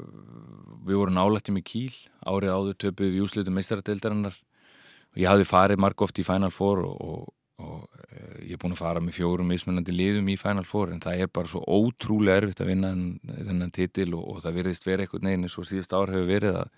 við 0.83 0.99
vorum 0.99 1.15
nálættum 1.15 1.59
í 1.59 1.63
Kíl 1.65 1.93
árið 2.27 2.51
áður 2.51 2.79
töpuð 2.85 3.13
við 3.13 3.23
úslitum 3.23 3.55
mestaradeildarinnar 3.55 4.35
og 4.35 5.21
ég 5.21 5.29
hafði 5.29 5.47
farið 5.47 5.81
marg 5.83 6.03
oft 6.03 6.19
í 6.19 6.25
Final 6.27 6.51
Four 6.51 6.83
og, 6.87 6.97
og, 6.99 7.29
og 7.63 7.85
uh, 7.85 8.35
ég 8.43 8.57
er 8.57 8.61
búin 8.61 8.75
að 8.75 8.81
fara 8.83 9.03
með 9.03 9.17
fjórum 9.19 9.51
mismunandi 9.53 9.95
liðum 9.95 10.33
í 10.33 10.37
Final 10.41 10.67
Four 10.67 10.91
en 10.91 11.03
það 11.03 11.23
er 11.23 11.31
bara 11.31 11.51
svo 11.53 11.63
ótrúlega 11.63 12.41
erfitt 12.41 12.63
að 12.65 12.73
vinna 12.73 12.91
þennan, 12.93 13.73
titil 13.75 14.09
og, 14.17 14.27
og 14.27 14.43
það 14.43 14.59
virðist 14.59 14.89
verið 14.89 15.05
eitthvað 15.05 15.27
neginn 15.29 15.47
eins 15.47 15.57
og 15.61 15.69
síðust 15.69 15.95
ár 15.95 16.11
hefur 16.11 16.29
verið 16.33 16.59
að, 16.65 16.75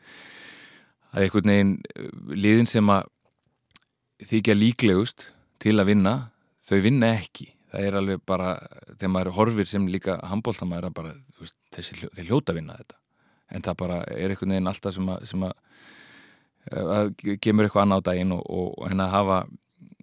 að 1.15 1.25
eitthvað 1.25 1.51
neginn 1.51 1.75
liðin 2.35 2.69
sem 2.69 2.93
að 2.93 3.09
þykja 4.25 4.55
líklegust 4.55 5.29
til 5.63 5.79
að 5.81 5.89
vinna, 5.89 6.15
þau 6.61 6.77
vinna 6.85 7.15
ekki 7.17 7.54
það 7.75 7.89
er 7.89 7.97
alveg 7.99 8.21
bara, 8.27 8.53
þegar 8.93 9.11
maður 9.11 9.35
horfir 9.35 9.69
sem 9.69 9.87
líka 9.91 10.15
handbóltamæður 10.29 10.89
að 10.89 10.95
bara, 10.99 11.11
þú 11.35 11.45
veist, 11.45 11.57
þessi, 11.75 11.97
þeir 12.07 12.29
hljóta 12.29 12.55
vinna 12.55 12.77
þetta 12.79 12.99
en 13.55 13.65
það 13.65 13.77
bara 13.81 13.99
er 14.15 14.33
einhvern 14.33 14.55
veginn 14.55 14.71
alltaf 14.71 14.95
sem 14.95 15.11
að, 15.11 15.27
sem 15.29 15.45
að, 15.45 15.53
að 16.95 17.11
gemur 17.43 17.67
eitthvað 17.67 17.85
annað 17.85 18.01
á 18.01 18.07
daginn 18.09 18.33
og, 18.35 18.41
og, 18.47 18.71
og 18.79 18.89
henni 18.89 19.05
að 19.05 19.15
hafa 19.15 19.39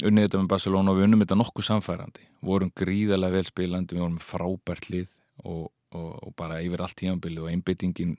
unnið 0.03 0.29
þetta 0.29 0.43
með 0.43 0.53
Barcelona 0.53 0.93
og 0.93 0.99
við 0.99 1.09
unnum 1.09 1.25
þetta 1.25 1.39
nokkuð 1.41 1.69
samfærandi 1.69 2.29
vorum 2.43 2.73
gríðarlega 2.79 3.39
vel 3.39 3.49
spilandi 3.49 3.97
við 3.97 4.05
vorum 4.05 4.23
frábært 4.23 4.89
lið 4.93 5.17
og, 5.43 5.69
og, 5.95 6.09
og 6.27 6.35
bara 6.39 6.63
yfir 6.63 6.83
allt 6.85 6.99
tímanbili 6.99 7.43
og 7.43 7.51
einbyttingin 7.51 8.17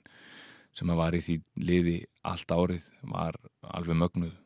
sem 0.74 0.90
að 0.90 1.00
var 1.00 1.16
í 1.16 1.22
því 1.24 1.38
liði 1.62 1.98
allt 2.26 2.54
árið 2.54 2.88
var 3.14 3.38
alveg 3.70 4.00
mögnuð 4.00 4.40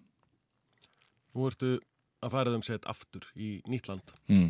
Nú 1.37 1.47
ertu 1.47 1.77
að 2.25 2.33
fara 2.35 2.53
þeim 2.55 2.65
sett 2.67 2.87
aftur 2.91 3.29
í 3.39 3.59
Nýtland. 3.71 4.15
mm. 4.27 4.49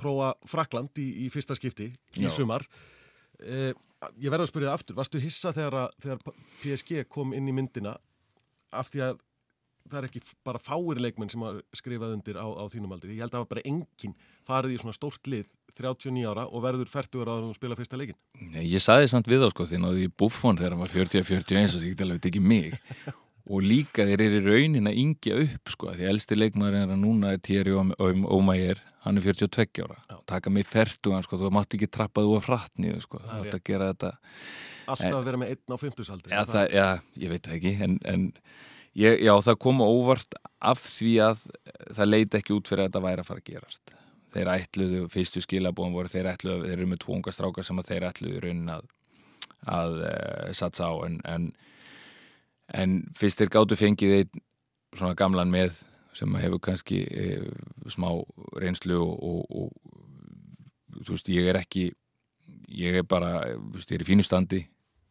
Prófa 0.00 0.32
Frakland 0.48 1.00
í, 1.00 1.08
í 1.26 1.30
fyrsta 1.32 1.56
skipti 1.58 1.90
í 2.18 2.26
Já. 2.26 2.32
sumar. 2.34 2.66
Eh, 3.40 3.72
ég 4.20 4.32
verða 4.32 4.46
að 4.46 4.52
spyrja 4.52 4.70
það 4.70 4.78
aftur. 4.80 4.98
Varstu 5.00 5.22
hissa 5.22 5.52
þegar, 5.56 5.78
að, 5.84 5.98
þegar 6.04 6.38
PSG 6.62 7.04
kom 7.12 7.34
inn 7.36 7.48
í 7.50 7.56
myndina 7.56 7.96
af 8.72 8.90
því 8.92 9.04
að 9.08 9.20
það 9.90 9.98
er 10.00 10.06
ekki 10.10 10.20
bara 10.46 10.60
fáir 10.62 11.00
leikmenn 11.02 11.30
sem 11.32 11.42
að 11.42 11.62
skrifað 11.76 12.14
undir 12.18 12.38
á, 12.38 12.46
á 12.46 12.64
þínum 12.70 12.92
aldri. 12.94 13.16
Ég 13.16 13.24
held 13.24 13.32
að 13.32 13.38
það 13.38 13.44
var 13.44 13.54
bara 13.54 13.66
enginn 13.70 14.14
farið 14.46 14.76
í 14.76 14.82
svona 14.82 14.96
stórt 14.96 15.30
lið 15.30 15.48
39 15.80 16.26
ára 16.28 16.44
og 16.50 16.62
verður 16.64 16.90
40 16.90 17.24
ára 17.24 17.38
að 17.38 17.54
spila 17.56 17.78
fyrsta 17.78 17.98
leikin. 17.98 18.18
Nei, 18.52 18.66
ég 18.68 18.82
saði 18.84 19.08
samt 19.10 19.30
við 19.30 19.44
þá 19.44 19.50
sko 19.54 19.66
því 19.70 19.80
náðu 19.82 20.04
í 20.04 20.10
buffon 20.20 20.58
þegar 20.58 20.76
hann 20.76 20.84
var 20.84 20.92
40-41 20.92 21.76
og 21.76 21.82
því 21.82 21.92
ekki 21.92 22.06
alveg 22.06 22.28
ekki 22.30 22.42
mig 22.44 22.76
og 23.50 23.64
líka 23.64 24.06
þeir 24.08 24.24
eru 24.26 24.40
raunin 24.46 24.90
að 24.90 25.00
yngja 25.04 25.38
upp 25.46 25.72
sko 25.74 25.94
því 25.96 26.08
elsti 26.12 26.38
leikmaður 26.38 26.78
er 26.82 26.94
að 26.94 27.02
núna 27.02 27.34
er 27.34 27.42
Thierry 27.42 27.74
Ómægir, 27.74 28.82
hann 29.04 29.16
er 29.16 29.24
42 29.24 29.84
ára. 29.84 29.98
Já. 30.08 30.16
taka 30.26 30.50
mig 30.52 30.66
fertugan 30.68 31.24
sko, 31.24 31.38
þú 31.40 31.52
mátt 31.54 31.76
ekki 31.76 31.88
trappa 31.88 32.24
þú 32.24 32.36
að 32.38 32.46
fratni 32.46 32.92
sko, 33.00 33.20
þú 33.22 33.38
mátt 33.38 33.56
að 33.56 33.62
gera 33.64 33.92
þetta. 33.92 34.10
Alltaf 34.90 35.16
að 35.20 35.28
vera 35.28 35.40
með 35.40 35.54
einn 35.54 35.72
á 35.72 35.76
50 35.80 36.12
aldri. 36.14 36.34
ja, 36.34 36.44
það, 36.48 36.74
ja, 36.74 36.88
ég 37.22 37.32
veit 37.32 37.46
það 37.46 37.56
ekki 37.56 37.72
en, 37.86 37.96
en 38.10 38.26
ég, 38.98 39.22
já, 39.24 39.32
það 39.46 39.58
kom 39.64 39.80
á 39.80 39.86
óvart 39.86 40.36
af 40.58 40.84
því 40.84 41.14
að 41.30 41.46
það 41.96 42.12
leiti 42.12 42.40
ekki 42.40 42.56
út 42.56 42.70
fyrir 42.70 42.84
að 42.84 42.90
þetta 42.90 43.04
væri 43.06 43.24
að 43.24 43.30
fara 43.30 43.44
að 43.44 43.50
gerast. 43.54 43.94
Þeir 44.30 44.52
ætluðu, 44.52 45.02
fyrstu 45.10 45.42
skilabóðum 45.42 45.96
voru 45.96 46.12
þeir 46.12 46.30
ætluðu, 46.34 46.66
þeir 46.68 46.76
eru 46.76 46.90
með 46.90 47.02
tvo 47.02 47.16
unga 47.16 47.34
strákar 47.34 47.66
sem 47.66 47.80
að 47.80 47.90
þeir 47.90 48.08
ætluðu 48.10 48.42
raunin 48.44 48.74
að, 48.76 48.84
að 49.66 49.96
uh, 50.04 50.52
satsa 50.54 50.92
á 50.92 50.94
en, 51.08 51.16
en, 51.26 51.48
en 52.76 53.00
fyrst 53.18 53.40
þeir 53.40 53.54
gátu 53.56 53.78
fengið 53.80 54.16
einn 54.20 54.44
svona 54.94 55.16
gamlan 55.18 55.50
með 55.50 55.80
sem 56.16 56.36
hefur 56.42 56.60
kannski 56.62 57.04
uh, 57.06 57.48
smá 57.90 58.10
reynslu 58.60 58.98
og, 58.98 59.14
og, 59.20 59.70
og 60.94 61.04
þú 61.04 61.16
veist, 61.16 61.30
ég 61.32 61.50
er 61.50 61.60
ekki 61.60 61.90
ég 62.70 63.00
er 63.00 63.06
bara, 63.06 63.40
þú 63.50 63.76
veist, 63.76 63.90
ég 63.90 63.98
er 63.98 64.04
í 64.04 64.08
fínu 64.08 64.26
standi. 64.26 64.64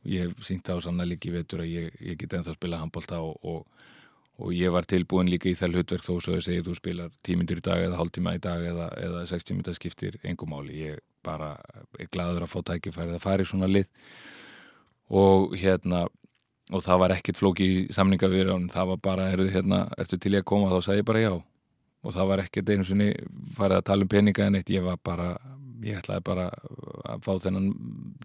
Ég 0.08 0.30
hef 0.30 0.48
það 0.64 0.80
á 0.80 0.86
sannleiki 0.86 1.32
vetur 1.34 1.64
að 1.66 1.74
ég, 1.74 1.96
ég 2.00 2.20
get 2.20 2.34
ennþá 2.38 2.54
að 2.54 2.60
spila 2.60 2.80
handbólta 2.80 3.20
og, 3.20 3.36
og, 3.44 3.90
og 4.40 4.54
ég 4.56 4.72
var 4.72 4.88
tilbúin 4.88 5.30
líka 5.30 5.50
í 5.52 5.58
það 5.60 5.76
hlutverk 5.76 6.06
þó 6.06 6.14
svo 6.24 6.38
að 6.38 6.46
segja 6.48 6.64
þú 6.64 6.76
spilar 6.78 7.12
tímyndur 7.28 7.60
í 7.60 7.66
dag 7.68 7.84
eða 7.84 8.00
hálftíma 8.00 8.38
í 8.38 8.44
dag 8.44 8.64
eða, 8.64 8.88
eða 8.96 9.26
60 9.28 9.58
mynda 9.58 9.76
skiptir 9.76 10.16
engum 10.24 10.54
máli. 10.56 10.78
Ég 10.86 11.04
bara 11.26 11.58
er 12.00 12.08
gladur 12.14 12.48
að 12.48 12.54
fá 12.54 12.62
tækifærið 12.72 13.18
að 13.18 13.26
fara 13.26 13.44
í 13.44 13.50
svona 13.50 13.68
lið. 13.70 13.92
Og 15.20 15.58
hérna 15.60 16.06
og 16.70 16.84
það 16.86 17.00
var 17.02 17.14
ekkit 17.16 17.40
flóki 17.40 17.68
í 17.68 17.78
samninga 17.94 18.30
við 18.30 18.52
hann 18.54 18.68
það 18.72 18.92
var 18.94 19.00
bara, 19.06 19.30
hérna, 19.36 19.86
ertu 19.98 20.20
til 20.22 20.36
í 20.36 20.40
að 20.40 20.50
koma? 20.52 20.70
Þá 20.72 20.86
sagði 20.86 21.02
ég 21.02 21.08
bara 21.10 21.24
já. 21.24 21.32
Og 22.00 22.16
það 22.16 22.30
var 22.30 22.44
ekkert 22.44 22.70
einu 22.70 22.86
sinni 22.88 23.08
farið 23.58 23.80
að 23.80 23.88
tala 23.90 24.06
um 24.06 24.12
peninga 24.12 24.46
en 24.46 24.60
eitt 24.60 24.70
ég 24.72 24.86
var 24.86 25.00
bara, 25.04 25.32
ég 25.84 25.98
ætlaði 26.00 26.24
bara 26.30 26.46
að 27.10 27.26
fá 27.26 27.32
þennan, 27.44 27.72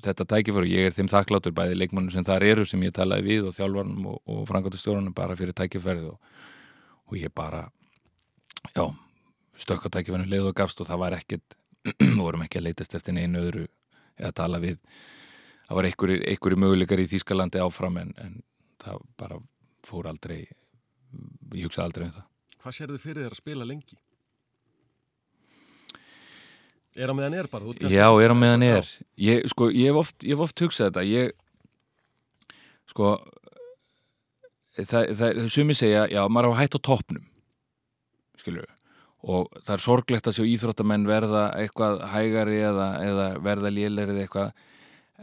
þetta 0.05 0.29
tækifæri. 0.35 0.75
Ég 0.75 0.91
er 0.91 0.95
þeim 0.95 1.11
þakklátur 1.11 1.57
bæði 1.57 1.81
leikmannum 1.81 2.13
sem 2.13 2.27
þar 2.27 2.47
eru 2.51 2.67
sem 2.69 2.85
ég 2.85 2.95
talaði 2.95 3.27
við 3.31 3.49
og 3.49 3.57
þjálfarnum 3.57 4.11
og, 4.13 4.21
og 4.29 4.45
frangátastjórunum 4.51 5.17
bara 5.17 5.39
fyrir 5.39 5.57
tækifærið 5.57 6.13
og, 6.13 6.37
og 7.09 7.19
ég 7.19 7.33
bara 7.35 7.65
já, 8.77 8.87
stökk 9.59 9.89
á 9.89 9.95
tækifærinu 9.97 10.31
leið 10.31 10.53
og 10.53 10.57
gafst 10.61 10.85
og 10.85 10.91
það 10.91 11.03
var 11.03 11.19
ekkert 11.19 11.59
vorum 12.21 12.45
ekki 12.45 12.61
að 12.61 12.69
leitast 12.69 12.95
eftir 12.97 13.17
neinu 13.17 13.43
öðru 13.43 13.67
eða 14.21 14.33
tala 14.37 14.61
við 14.63 14.79
það 15.65 15.79
var 15.79 15.89
einhverjir 15.91 16.61
möguleikar 16.61 17.03
í 17.03 17.09
Þýskalandi 17.11 17.63
áfram 17.65 17.99
en, 18.03 18.15
en 18.21 18.39
það 18.83 19.05
bara 19.21 19.41
fór 19.85 20.09
aldrei 20.11 20.43
ég 20.45 21.67
hugsaði 21.67 21.87
aldrei 21.89 22.09
um 22.09 22.17
það 22.19 22.31
Hvað 22.65 22.77
sér 22.79 22.93
þið 22.95 23.03
fyrir 23.03 23.25
þér 23.27 23.35
að 23.35 23.41
spila 23.43 23.69
lengi? 23.69 23.97
Er 26.95 27.11
á 27.11 27.15
meðan 27.15 27.37
er 27.37 27.49
bara? 27.51 27.67
ert 27.69 27.93
Já, 27.93 28.07
er 28.23 28.33
á 28.33 28.37
meðan 28.39 28.65
er 28.65 28.91
ég, 29.21 29.45
sko, 29.51 29.69
ég 29.75 29.91
hef 29.91 30.01
oft, 30.05 30.17
ég 30.23 30.37
hef 30.37 30.45
oft 30.47 30.65
hugsað 30.65 30.91
þetta 30.91 31.05
ég 31.11 31.35
sko 32.91 33.15
það, 34.79 35.13
það, 35.19 35.43
sumi 35.53 35.77
segja, 35.77 36.07
já, 36.13 36.23
maður 36.29 36.51
á 36.51 36.55
að 36.55 36.61
hætta 36.63 36.81
á 36.81 36.87
toppnum 36.89 37.27
skilur 38.41 38.71
og 39.25 39.49
það 39.65 39.75
er 39.77 39.83
sorglegt 39.83 40.29
að 40.29 40.37
sjá 40.39 40.45
íþróttamenn 40.53 41.09
verða 41.09 41.47
eitthvað 41.57 42.03
hægari 42.13 42.59
eða, 42.61 42.89
eða 43.01 43.29
verða 43.45 43.73
lélegri 43.73 44.15
eða 44.15 44.27
eitthvað 44.27 44.51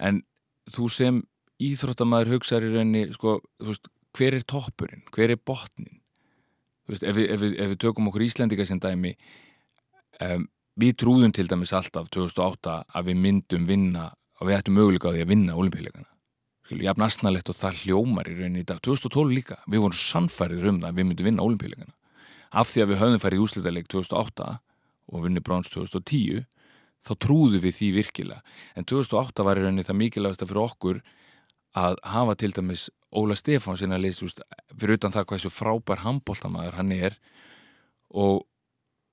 en 0.07 0.21
þú 0.69 0.87
sem 0.93 1.21
íþróttamæður 1.61 2.35
hugsaður 2.35 2.67
í 2.67 2.75
rauninni 2.75 3.03
sko, 3.15 3.39
veist, 3.61 3.89
hver 4.17 4.37
er 4.37 4.45
toppurinn, 4.47 5.03
hver 5.13 5.33
er 5.33 5.39
botnin 5.39 6.01
veist, 6.89 7.03
ef 7.03 7.15
við, 7.17 7.29
ef 7.33 7.43
við, 7.43 7.57
ef 7.57 7.73
við 7.73 7.81
tökum 7.85 8.09
okkur 8.11 8.25
Íslendinga 8.27 8.67
sem 8.67 8.81
dæmi 8.81 9.13
um, 10.25 10.47
við 10.81 10.97
trúðum 11.03 11.33
til 11.35 11.47
dæmis 11.49 11.73
alltaf 11.77 12.09
2008 12.13 12.77
að 12.97 13.11
við 13.11 13.21
myndum 13.25 13.67
vinna 13.69 14.09
og 14.41 14.49
við 14.49 14.57
ættum 14.57 14.77
möguleika 14.79 15.11
á 15.11 15.13
því 15.13 15.25
að 15.25 15.33
vinna 15.35 15.57
olimpíuleikana 15.59 16.09
jafn 16.79 17.03
asnalegt 17.03 17.49
og 17.51 17.57
það 17.57 17.81
hljómar 17.81 18.29
í 18.31 18.35
rauninni 18.37 18.61
í 18.63 18.67
dag. 18.67 18.79
2012 18.79 19.33
líka, 19.35 19.57
við 19.67 19.83
vorum 19.83 19.97
sannfærið 19.97 20.67
um 20.69 20.77
það 20.79 20.87
að 20.87 20.99
við 20.99 21.07
myndum 21.09 21.27
vinna 21.27 21.43
olimpíuleikana 21.43 21.97
af 22.51 22.71
því 22.71 22.83
að 22.83 22.91
við 22.91 23.01
höfðum 23.01 23.21
farið 23.23 23.39
í 23.39 23.43
úslitaðleik 23.45 23.89
2008 23.91 24.47
og 25.11 25.25
vinni 25.25 25.43
bróns 25.43 25.71
2010 25.71 26.45
þá 27.07 27.13
trúðu 27.25 27.61
við 27.63 27.77
því 27.79 27.89
virkilega. 27.97 28.41
En 28.77 28.87
2008 28.87 29.45
var 29.47 29.59
í 29.59 29.65
rauninni 29.65 29.87
það 29.87 29.99
mikilvægast 30.03 30.45
fyrir 30.45 30.63
okkur 30.65 31.01
að 31.81 31.97
hafa 32.11 32.35
til 32.39 32.51
dæmis 32.55 32.89
Óla 33.15 33.35
Stefánsin 33.35 33.95
að 33.95 34.05
leysa 34.05 34.27
fyrir 34.75 34.97
utan 34.99 35.13
það 35.13 35.27
hvað 35.27 35.39
þessu 35.39 35.53
frábær 35.55 36.03
handbóltamæður 36.05 36.77
hann 36.79 36.93
er 36.95 37.17
og, 38.11 38.43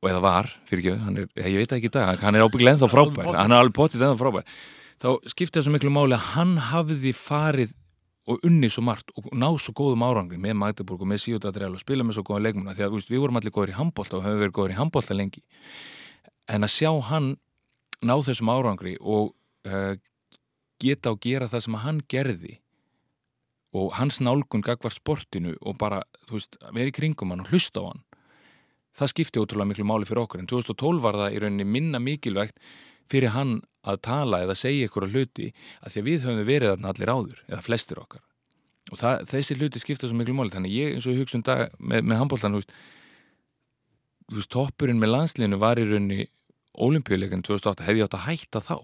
og 0.02 0.10
eða 0.10 0.22
var, 0.22 0.50
fyrir 0.68 0.84
ekki, 0.84 1.02
hann 1.04 1.20
er, 1.22 1.28
ég 1.46 1.58
veit 1.62 1.74
ekki 1.78 1.90
í 1.90 1.94
dag, 1.94 2.20
hann 2.22 2.38
er 2.38 2.46
ábygglega 2.46 2.76
ennþá 2.76 2.90
frábær, 2.92 3.30
hann 3.34 3.54
er 3.54 3.62
alveg 3.62 3.76
potið 3.78 4.04
ennþá 4.04 4.20
frábær. 4.22 4.56
Þá 4.98 5.08
skipti 5.30 5.60
þessu 5.60 5.74
miklu 5.74 5.92
máli 5.94 6.16
að 6.18 6.30
hann 6.34 6.56
hafði 6.72 7.14
farið 7.14 7.74
og 8.28 8.42
unni 8.44 8.68
svo 8.68 8.82
margt 8.84 9.12
og 9.16 9.30
náð 9.32 9.60
svo 9.62 9.72
góðum 9.78 10.04
árangri 10.04 10.38
með 10.42 10.58
Magdeburg 10.60 11.04
og 11.04 11.08
með 11.08 11.22
Síotatrial 11.24 11.70
og 11.72 11.80
spila 11.80 12.04
með 12.04 12.18
svo 12.18 12.26
góða 12.28 12.42
leikmuna 12.48 12.74
því 12.76 12.84
að 12.84 12.96
úst, 12.98 13.12
við 13.12 13.22
vorum 13.22 13.38
allir 13.40 13.54
góður 13.54 13.72
í 13.72 13.76
handbólta 13.78 14.18
og 14.18 14.26
höfum 14.26 14.42
verið 14.42 14.56
góður 14.58 14.74
í 14.74 14.78
handbólta 14.78 15.16
lengi. 15.16 15.44
En 16.50 16.66
að 16.66 16.74
sjá 16.74 16.90
hann 17.08 17.30
ná 18.04 18.14
þessum 18.22 18.52
árangri 18.52 18.96
og 19.00 19.32
uh, 19.68 19.94
geta 20.78 21.14
og 21.14 21.22
gera 21.24 21.48
það 21.50 21.64
sem 21.64 21.78
hann 21.82 22.02
gerði 22.10 22.58
og 23.76 23.94
hans 23.98 24.20
nálgun 24.24 24.64
gagvar 24.64 24.94
sportinu 24.94 25.54
og 25.60 25.76
bara, 25.80 26.02
þú 26.28 26.38
veist, 26.38 26.60
verið 26.72 26.94
kringum 26.96 27.34
hann 27.34 27.44
og 27.44 27.50
hlusta 27.52 27.82
á 27.84 27.90
hann 27.90 28.04
það 28.98 29.12
skipti 29.12 29.42
ótrúlega 29.42 29.70
miklu 29.72 29.86
máli 29.86 30.08
fyrir 30.08 30.24
okkur. 30.24 30.42
En 30.42 30.50
2012 30.50 31.02
var 31.04 31.18
það 31.18 31.34
í 31.34 31.42
rauninni 31.42 31.66
minna 31.68 32.00
mikilvægt 32.02 32.58
fyrir 33.10 33.34
hann 33.34 33.60
að 33.88 34.00
tala 34.04 34.42
eða 34.44 34.56
segja 34.58 34.88
ykkur 34.88 35.06
að 35.06 35.14
hluti 35.16 35.50
að 35.82 35.92
því 35.92 36.00
að 36.00 36.08
við 36.08 36.26
höfum 36.26 36.48
verið 36.48 36.72
þarna 36.72 36.92
allir 36.92 37.12
áður 37.12 37.42
eða 37.46 37.64
flestir 37.64 38.02
okkar. 38.02 38.24
Og 38.88 39.00
það, 39.00 39.24
þessi 39.30 39.58
hluti 39.58 39.82
skipta 39.82 40.08
svo 40.08 40.18
miklu 40.18 40.36
máli. 40.36 40.54
Þannig 40.54 40.74
ég 40.74 40.96
eins 40.96 41.08
og 41.08 41.20
hugsa 41.20 41.38
um 41.38 41.44
dag 41.46 41.66
með, 41.78 42.08
með 42.08 42.22
handbóltan 42.22 42.56
þú 42.56 42.62
veist, 42.64 44.50
toppurinn 44.52 45.00
með 45.00 45.14
landsliðinu 45.14 45.60
var 45.62 45.80
í 45.80 45.86
rauninni 45.88 46.28
olimpíuleikin 46.86 47.42
2008 47.46 47.86
hefði 47.86 48.02
ég 48.02 48.08
átt 48.08 48.16
að 48.18 48.24
hætta 48.28 48.62
þá? 48.64 48.76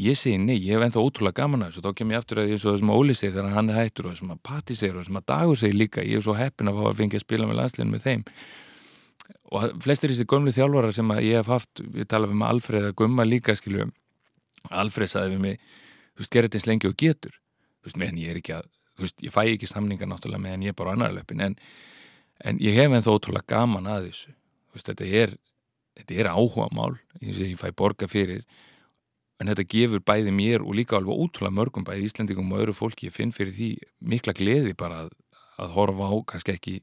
Ég 0.00 0.16
segi 0.16 0.38
nei, 0.40 0.56
ég 0.56 0.78
hef 0.78 0.86
ennþá 0.86 1.04
ótrúlega 1.04 1.42
gaman 1.42 1.66
að 1.66 1.72
þessu. 1.74 1.84
Þá 1.84 1.96
kem 1.98 2.12
ég 2.14 2.22
aftur 2.22 2.40
að 2.40 2.48
ég 2.48 2.56
er 2.56 2.62
svo 2.62 2.72
þessum 2.72 2.92
Óli 2.94 3.16
segi 3.16 3.34
þegar 3.34 3.56
hann 3.58 3.72
er 3.72 3.80
hættur 3.82 4.08
og 4.08 4.14
þessum 4.14 4.32
að 4.32 4.38
Patti 4.48 4.76
segir 4.78 4.96
og 4.96 5.02
þessum 5.02 5.18
að 5.20 5.26
Dagur 5.28 5.60
segi 5.60 5.76
líka. 5.76 6.04
Ég 6.06 6.16
er 6.16 6.24
svo 6.24 6.36
heppin 6.38 6.72
að 6.72 6.78
fá 6.78 6.86
að 6.88 7.00
fengja 7.02 7.20
að 7.20 7.24
spila 7.26 7.48
með 7.50 7.58
landsliðinu 7.60 7.92
með 7.92 8.06
þeim. 8.06 8.24
Og 9.52 9.66
flestir 9.84 10.08
í 10.08 10.16
þessi 10.16 10.28
gömlu 10.32 10.54
þjálfarar 10.56 10.96
sem 10.96 11.12
ég 11.20 11.42
hef 11.42 11.52
haft 11.52 11.84
við 11.84 12.08
talaðum 12.08 12.40
með 12.40 12.54
Alfreð 12.54 12.88
að 12.88 12.96
gumma 13.02 13.28
líka 13.28 13.56
skilju 13.58 13.90
Alfreð 14.70 15.12
saði 15.12 15.34
við 15.34 15.44
mig 15.44 15.60
þú 15.60 16.22
veist, 16.22 16.32
gerði 16.32 16.58
eins 16.58 16.68
lengi 16.68 16.88
og 16.88 16.98
getur. 16.98 17.36
Þú 17.80 17.88
veist, 17.88 17.98
meðan 18.00 18.20
ég 18.22 18.32
er 18.32 18.40
ekki 18.40 18.56
að 18.56 18.68
þú 18.96 19.06
veist, 19.06 19.22
ég 19.24 19.34
fæ 19.34 19.42
ekki 19.44 19.68
samningar 19.70 20.10
náttúrulega 20.10 20.44
meðan 20.44 20.66
ég 20.66 20.74
er 20.74 20.78
bara 20.78 20.94
annarlöpin 20.96 21.42
en, 21.46 21.56
en 22.44 22.60
ég 22.62 22.76
hef 22.78 22.92
ennþá 22.92 23.16
ótrúlega 23.16 23.48
gaman 23.54 23.88
að 23.90 24.08
þessu. 24.10 24.34
Veist, 24.72 24.88
þetta 24.88 25.08
er, 25.22 25.34
er 25.96 26.30
áhuga 26.30 26.68
mál 26.74 26.96
ég, 27.20 27.36
ég 27.52 27.58
fæ 27.60 27.70
borga 27.76 28.08
fyrir 28.08 28.44
en 29.40 29.50
þetta 29.50 29.66
gefur 29.68 30.02
bæði 30.06 30.32
mér 30.34 30.62
og 30.62 30.76
líka 30.78 30.96
alveg 30.98 31.18
ótrúlega 31.18 31.56
mörgum 31.56 31.86
bæði 31.86 32.08
Íslandingum 32.08 32.52
og 32.54 32.62
öðru 32.62 32.76
fólki 32.76 33.08
ég 33.08 33.14
finn 33.14 33.34
fyrir 33.34 33.54
því 33.56 33.70
mikla 34.12 34.34
gleði 34.38 34.74
bara 34.78 35.04
að, 35.04 35.14
að 35.58 35.74
horfa 35.76 36.10
á, 36.10 36.14
kannski 36.30 36.54
ekki 36.54 36.76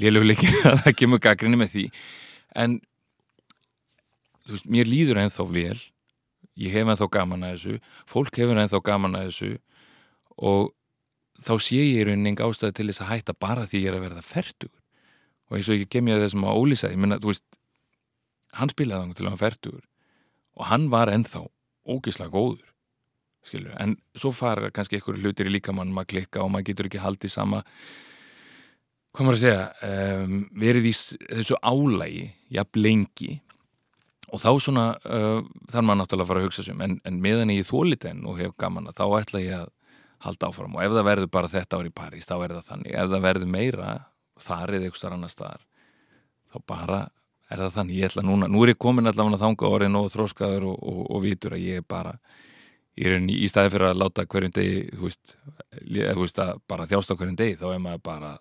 léluguleikin 0.00 0.56
að 0.70 0.80
það 0.86 0.96
kemur 1.02 1.22
gaggrinni 1.22 1.60
með 1.60 1.74
því. 1.74 1.84
En 2.56 2.78
veist, 4.48 4.68
mér 4.70 4.88
líður 4.88 5.20
ennþá 5.24 5.46
vel 5.50 5.78
ég 6.56 6.72
hef 6.72 6.88
ennþá 6.88 7.10
gaman 7.12 7.44
að 7.44 7.56
þessu 7.56 7.78
fólk 8.08 8.40
hefur 8.40 8.62
ennþá 8.62 8.82
gaman 8.86 9.18
að 9.18 9.28
þessu 9.30 9.52
og 10.36 10.72
þá 11.42 11.52
sé 11.60 11.82
ég 11.82 12.00
í 12.00 12.06
rauninning 12.08 12.40
ástæði 12.40 12.78
til 12.78 12.88
þess 12.90 13.04
að 13.04 13.12
hætta 13.12 13.36
bara 13.36 13.66
því 13.68 13.82
ég 13.82 13.90
er 13.90 13.98
að 13.98 14.06
verða 14.06 14.24
færtugur 14.24 14.80
og 15.46 15.58
eins 15.58 15.68
og 15.68 15.82
ég 15.82 15.90
kem 15.92 16.08
ég 16.08 16.16
að 16.16 16.24
þessum 16.24 16.46
að 16.48 16.60
ólýsa 16.62 16.92
ég 16.92 17.02
menna, 17.02 17.20
þú 17.20 17.32
veist 17.34 17.44
hann 18.60 18.72
spilaði 18.72 19.12
þá 19.12 19.18
til 19.18 19.28
hann 19.30 19.40
færtugur 19.40 19.84
og 20.56 20.70
hann 20.70 20.88
var 20.92 21.12
ennþá 21.12 21.44
ógislega 21.86 22.32
góður 22.32 22.66
skilur, 23.46 23.74
en 23.80 23.96
svo 24.18 24.32
fara 24.34 24.72
kannski 24.74 24.98
einhverju 24.98 25.24
hlutir 25.24 25.50
í 25.50 25.56
líkamannum 25.56 26.02
að 26.02 26.10
klikka 26.12 26.42
og 26.42 26.52
maður 26.52 26.70
getur 26.70 26.88
ekki 26.90 27.02
haldið 27.02 27.32
sama. 27.32 27.62
Hvað 29.14 29.28
maður 29.28 29.38
að 29.38 29.44
segja 29.44 29.92
um, 30.26 30.38
verið 30.60 30.88
í 30.90 30.94
þessu 30.96 31.58
álægi 31.62 32.24
jafn 32.56 32.82
lengi 32.82 33.30
og 34.26 34.42
þá 34.42 34.50
svona 34.60 34.86
uh, 35.06 35.40
þarf 35.70 35.86
maður 35.86 36.00
náttúrulega 36.02 36.26
að 36.26 36.32
fara 36.32 36.42
að 36.42 36.48
hugsa 36.48 36.66
sem 36.66 36.82
en, 36.84 36.98
en 37.06 37.22
meðan 37.22 37.54
ég 37.54 37.68
þólit 37.68 38.08
enn 38.10 38.26
og 38.26 38.42
hef 38.42 38.56
gaman 38.60 38.90
að 38.90 38.98
þá 38.98 39.04
ætla 39.20 39.44
ég 39.44 39.62
að 39.62 39.72
halda 40.26 40.50
áfram. 40.50 40.74
Og 40.76 40.82
ef 40.82 40.96
það 40.96 41.08
verður 41.10 41.32
bara 41.38 41.52
þetta 41.52 41.78
ár 41.78 41.88
í 41.88 41.94
París 41.94 42.28
þá 42.28 42.36
er 42.40 42.56
það 42.56 42.68
þannig, 42.72 42.96
ef 42.96 43.12
það 43.12 43.26
verður 43.28 43.52
meira 43.54 43.94
þar 44.42 44.74
eða 44.76 44.90
ykkur 44.90 45.00
starf 45.00 45.16
annar 45.16 45.32
staðar 45.32 45.62
þá 46.52 46.58
bara 46.68 47.00
er 47.50 47.62
það 47.62 47.76
þannig, 47.76 48.00
ég 48.00 48.10
ætla 48.10 48.24
núna, 48.26 48.48
nú 48.50 48.64
er 48.64 48.72
ég 48.72 48.80
komin 48.82 49.06
allavega 49.06 49.38
þanga 49.42 49.70
orðin 49.70 49.98
og 50.00 50.10
þróskaður 50.12 50.68
og, 50.72 50.82
og, 50.82 51.00
og 51.14 51.22
vitur 51.22 51.56
að 51.56 51.64
ég 51.66 51.82
er 51.82 51.86
bara 51.86 52.16
ég 52.96 53.12
er 53.12 53.28
í 53.30 53.48
staði 53.50 53.74
fyrir 53.74 53.90
að 53.90 54.00
láta 54.00 54.24
hverjum 54.26 54.54
degi 54.56 54.86
þú 54.94 55.04
veist, 55.04 55.36
þú 55.76 56.22
veist 56.22 56.40
að 56.42 56.52
bara 56.68 56.88
þjásta 56.90 57.16
hverjum 57.18 57.38
degi, 57.38 57.58
þá 57.60 57.66
er 57.72 57.82
maður 57.84 58.02
bara 58.08 58.32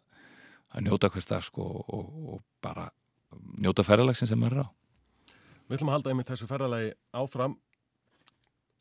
að 0.75 0.87
njóta 0.87 1.11
hvers 1.11 1.29
dag 1.29 1.43
sko 1.43 1.65
og, 1.65 2.07
og 2.35 2.41
bara 2.63 2.87
njóta 3.61 3.85
ferðalagsin 3.85 4.29
sem 4.29 4.39
maður 4.39 4.61
er 4.61 4.65
á. 4.65 4.69
Við 5.65 5.77
ætlum 5.77 5.91
að 5.91 5.97
halda 5.97 6.11
einmitt 6.13 6.31
þessu 6.31 6.47
ferðalagi 6.49 6.89
áfram 7.17 7.55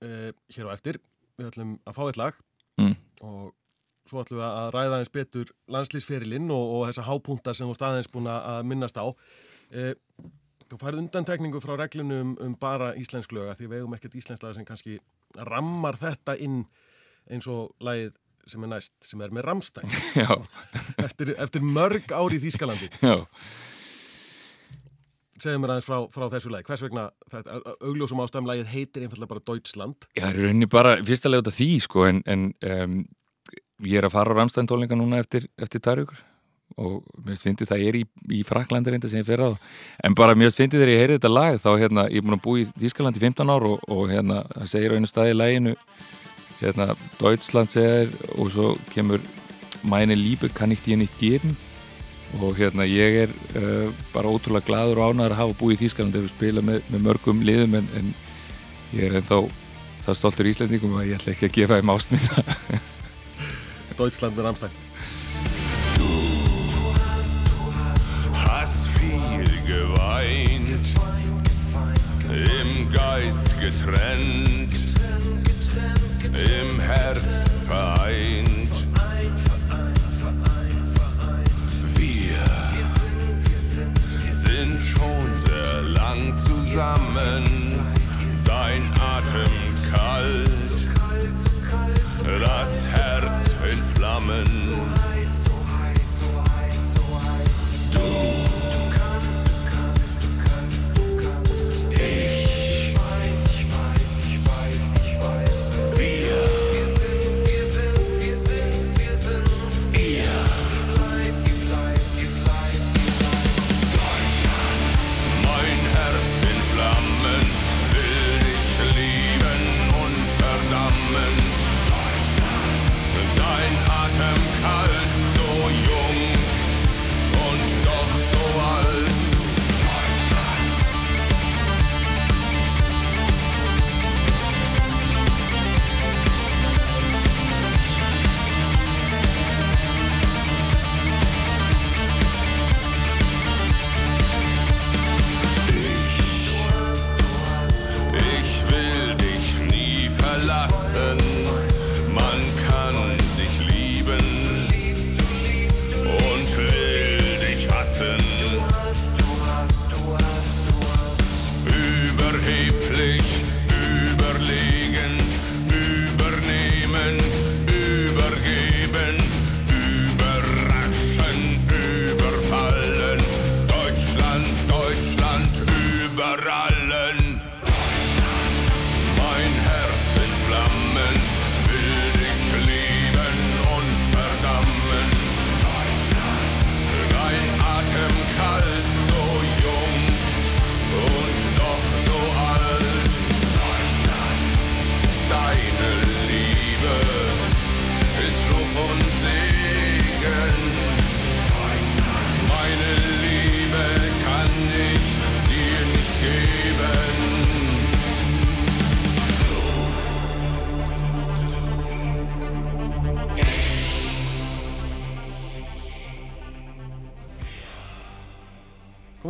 uh, 0.05 0.31
hér 0.57 0.71
á 0.71 0.75
eftir. 0.75 1.01
Við 1.39 1.51
ætlum 1.51 1.77
að 1.83 1.97
fá 1.97 2.03
eitt 2.07 2.21
lag 2.21 2.41
mm. 2.81 2.95
og 3.27 3.55
svo 4.11 4.23
ætlum 4.23 4.41
við 4.41 4.47
að 4.47 4.71
ræða 4.77 5.01
eins 5.01 5.13
betur 5.15 5.51
landslýsferilinn 5.75 6.53
og, 6.55 6.65
og 6.77 6.87
þessa 6.91 7.07
hápunta 7.09 7.55
sem 7.57 7.71
þú 7.71 7.77
staðins 7.79 8.11
búin 8.13 8.31
að 8.31 8.63
minnast 8.71 9.01
á 9.01 9.07
Þú 9.75 10.79
færð 10.81 11.03
undantekningu 11.03 11.61
frá 11.63 11.75
reglunum 11.79 12.35
um, 12.35 12.37
um 12.47 12.55
bara 12.59 12.95
íslensk 12.99 13.35
löga 13.37 13.57
því 13.59 13.71
við 13.71 13.83
eigum 13.83 13.97
ekkert 13.97 14.17
íslensk 14.21 14.45
laga 14.45 14.57
sem 14.59 14.69
kannski 14.69 14.99
rammar 15.51 15.99
þetta 16.01 16.37
inn 16.41 16.63
eins 17.31 17.49
og 17.51 17.75
lagið 17.85 18.15
sem 18.49 18.65
er 18.65 18.71
næst, 18.75 18.93
sem 19.05 19.23
er 19.25 19.33
með 19.33 19.47
Ramstein 19.49 19.93
eftir, 21.07 21.33
eftir 21.41 21.65
mörg 21.65 22.13
ári 22.13 22.37
í 22.37 22.43
Þýskalandi. 22.43 22.91
Já. 23.01 23.25
Segðu 25.41 25.61
mér 25.61 25.75
aðeins 25.75 25.89
frá, 25.89 25.97
frá 26.13 26.27
þessu 26.33 26.53
lagi, 26.53 26.67
hvers 26.69 26.85
vegna 26.85 27.07
augljósum 27.85 28.21
ástæðum 28.25 28.49
lagið 28.49 28.71
heitir 28.73 29.07
einfallega 29.07 29.33
bara 29.33 29.45
Deutschland? 29.49 30.07
Já, 30.13 30.23
það 30.23 30.31
er 30.31 30.39
rauninni 30.45 30.71
bara 30.71 30.95
fyrsta 31.05 31.33
lega 31.33 31.45
út 31.45 31.51
af 31.51 31.57
því 31.59 31.71
sko 31.85 32.07
en, 32.09 32.21
en 32.31 32.47
um, 32.71 33.01
ég 33.85 33.99
er 34.01 34.09
að 34.09 34.15
fara 34.15 34.33
á 34.33 34.39
Ramstein 34.39 34.71
tónleika 34.71 34.97
núna 34.99 35.21
eftir, 35.25 35.49
eftir 35.61 35.83
tarjugur 35.85 36.21
og 36.81 37.05
mér 37.25 37.39
finnst 37.39 37.69
það 37.69 37.85
er 37.87 37.99
í, 38.01 38.03
í 38.35 38.41
Fraklandir 38.47 38.97
sem 39.05 39.21
ég 39.21 39.29
fer 39.29 39.43
á. 39.47 39.51
En 40.05 40.17
bara 40.19 40.35
mér 40.35 40.51
finnst 40.51 40.75
þegar 40.75 40.91
ég 40.91 41.03
heyri 41.03 41.19
þetta 41.19 41.31
lag 41.31 41.61
þá 41.63 41.71
hérna, 41.79 42.07
ég 42.11 42.23
er 42.23 42.27
búin 42.27 42.39
að 42.39 42.45
búi 42.47 42.65
í 42.65 42.69
Þýskaland 42.83 43.19
í 43.19 43.23
15 43.23 43.55
ár 43.55 43.69
og, 43.69 43.85
og 43.89 44.11
hérna, 44.11 44.43
það 44.57 44.73
segir 44.73 44.95
á 44.95 44.99
einu 44.99 45.11
staði 45.11 45.35
í 45.35 45.39
læginu 45.39 45.77
hérna, 46.61 46.89
Deutschland 47.21 47.75
segir 47.75 48.11
og 48.39 48.51
svo 48.55 48.75
kemur 48.95 49.23
Meine 49.85 50.17
Liebe 50.17 50.49
kann 50.49 50.73
ich 50.73 50.81
dir 50.83 50.97
nicht 50.97 51.19
geben? 51.21 51.57
Og 52.41 52.57
hérna 52.57 52.87
ég 52.89 53.27
er 53.27 53.35
uh, 53.55 53.93
bara 54.15 54.33
ótrúlega 54.33 54.67
gladur 54.67 54.99
og 54.99 55.13
ánæður 55.13 55.37
að 55.37 55.43
hafa 55.43 55.59
búið 55.61 55.77
í 55.77 55.83
Þýskaland 55.85 56.17
ef 56.17 56.25
við 56.25 56.33
spila 56.35 56.65
með, 56.65 56.81
með 56.91 57.05
mörgum 57.05 57.45
liðum 57.47 57.79
en, 57.79 57.91
en 58.01 58.15
ég 58.97 59.07
er 59.07 59.21
ennþá 59.21 59.45
það 60.05 60.19
stoltur 60.19 60.51
íslendingum 60.51 60.99
að 60.99 61.13
ég 61.13 61.21
ætla 61.21 61.35
ekki 61.37 61.49
að 61.49 61.55
gefa 61.61 61.79
þeim 61.79 61.95
ástmynda 61.95 62.45
Deutschland 64.01 64.35
með 64.35 64.49
Ramstein 64.49 64.84
Hast 68.57 68.87
viel 68.87 69.45
geweint, 69.67 70.87
im 72.31 72.89
Geist 72.89 73.61
getrennt, 73.61 74.73
im 76.23 76.81
Herz 76.81 77.47
vereint. 77.67 78.71
Wir 81.97 82.47
sind 84.33 84.81
schon 84.81 85.35
sehr 85.45 85.83
lang 85.83 86.39
zusammen, 86.39 87.45
dein 88.45 88.85
Atem 89.01 89.53
kalt, 89.93 90.51
das 92.47 92.87
Herz 92.87 93.51
in 93.71 93.83
Flammen. 93.83 94.45
Mein 97.95 98.44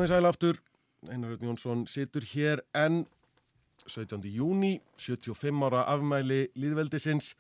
Komið 0.05 0.18
sæl 0.18 0.26
aftur, 0.28 0.57
Einar 1.09 1.30
Örn 1.32 1.44
Jónsson 1.46 1.82
situr 1.88 2.26
hér 2.28 2.61
en 2.76 3.07
17. 3.88 4.18
júni, 4.28 4.82
75 5.00 5.62
ára 5.64 5.86
afmæli 5.88 6.50
líðveldisins 6.61 7.30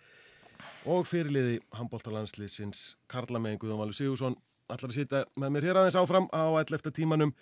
og 0.88 1.04
fyrirliði 1.04 1.58
handbóltalandsliðsins 1.76 2.94
Karla 3.04 3.36
megin 3.36 3.60
Guðjón 3.60 3.82
Valur 3.82 3.98
Sigursson 3.98 4.38
ætlar 4.72 4.94
að 4.94 4.96
sitja 4.96 5.20
með 5.36 5.52
mér 5.52 5.66
hér 5.68 5.80
aðeins 5.82 5.98
áfram 6.00 6.30
á 6.32 6.56
11. 6.62 6.88
tímanum. 6.96 7.34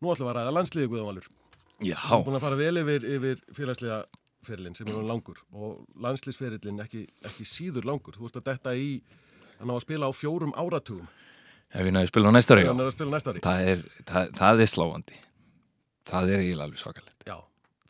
Nú 0.00 0.14
ætlum 0.14 0.30
við 0.30 0.32
að 0.32 0.38
ræða 0.38 0.54
landsliði 0.56 0.92
Guðjón 0.94 1.10
Valur. 1.10 1.28
Já, 1.76 1.98
Við 2.00 2.08
erum 2.08 2.24
búin 2.30 2.40
að 2.40 2.46
fara 2.46 2.60
vel 2.62 2.82
yfir, 2.86 3.08
yfir 3.18 3.46
félagsliða 3.58 3.98
fyrirlin 4.48 4.78
sem 4.80 4.88
er 4.88 5.04
langur 5.04 5.44
og 5.52 5.84
landsliðsferillin 6.00 6.80
ekki, 6.86 7.04
ekki 7.28 7.44
síður 7.44 7.92
langur. 7.92 8.16
Þú 8.16 8.30
ert 8.30 8.40
að 8.40 8.48
detta 8.48 8.72
í 8.72 8.94
að 9.58 9.68
ná 9.68 9.76
að 9.76 9.84
spila 9.84 10.08
á 10.08 10.16
fjórum 10.16 10.56
áratugum. 10.56 11.12
Ef 11.72 11.86
við 11.86 11.94
náðum 11.96 12.10
spila 12.12 12.32
á 12.32 12.36
næsta 12.36 12.56
ári, 12.56 12.64
já. 12.64 12.70
Þannig 12.72 12.88
að 12.88 12.94
spila 12.96 13.14
næsta 13.16 13.32
ári. 13.32 13.42
Það 13.44 13.68
er, 13.72 13.84
það, 14.12 14.32
það 14.38 14.62
er 14.64 14.72
sláandi. 14.72 15.20
Það 16.12 16.32
er 16.32 16.42
eiginlega 16.44 16.68
alveg 16.68 16.82
svakalegt. 16.82 17.28
Já, 17.28 17.36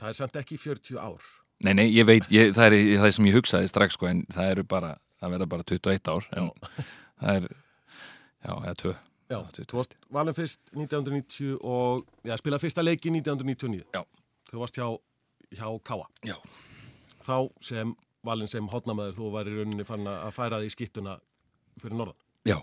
það 0.00 0.10
er 0.12 0.18
samt 0.20 0.40
ekki 0.42 0.58
40 0.62 1.00
ár. 1.02 1.30
Nei, 1.62 1.72
nei, 1.78 1.86
ég 1.94 2.06
veit, 2.08 2.26
ég, 2.34 2.50
það 2.56 2.74
er 2.76 3.00
það 3.04 3.14
sem 3.16 3.30
ég 3.30 3.38
hugsaði 3.38 3.70
strax 3.70 3.96
sko, 3.98 4.08
en 4.10 4.24
það 4.34 4.50
eru 4.56 4.66
bara, 4.68 4.92
það 5.22 5.34
verða 5.36 5.48
bara 5.54 5.66
21 5.72 6.12
ár, 6.12 6.28
en 6.36 6.50
það 7.22 7.38
er, 7.38 7.48
já, 8.42 8.52
eða 8.52 8.76
2. 8.82 8.92
Já, 8.92 9.00
Já, 9.32 9.38
þú 9.64 9.78
varst 9.78 9.94
valin 10.12 10.36
fyrst 10.36 10.60
1990 10.76 11.54
og 11.64 12.02
já, 12.26 12.34
spilaði 12.36 12.66
fyrsta 12.66 12.82
leiki 12.84 13.12
1999. 13.14 13.86
Já. 13.94 14.02
Þú 14.50 14.60
varst 14.60 14.76
hjá, 14.76 14.88
hjá 15.56 15.68
Káa. 15.88 16.08
Já. 16.28 16.34
Þá 17.24 17.36
sem 17.64 17.94
valin 18.26 18.50
sem 18.50 18.68
hotnamaður 18.68 19.16
þú 19.16 19.30
var 19.32 19.48
í 19.48 19.54
rauninni 19.56 19.86
fann 19.88 20.04
að 20.10 20.34
færa 20.36 20.60
þig 20.60 20.68
í 20.68 20.74
skittuna 20.74 21.16
fyrir 21.80 21.96
norðan. 21.96 22.18
Já, 22.44 22.58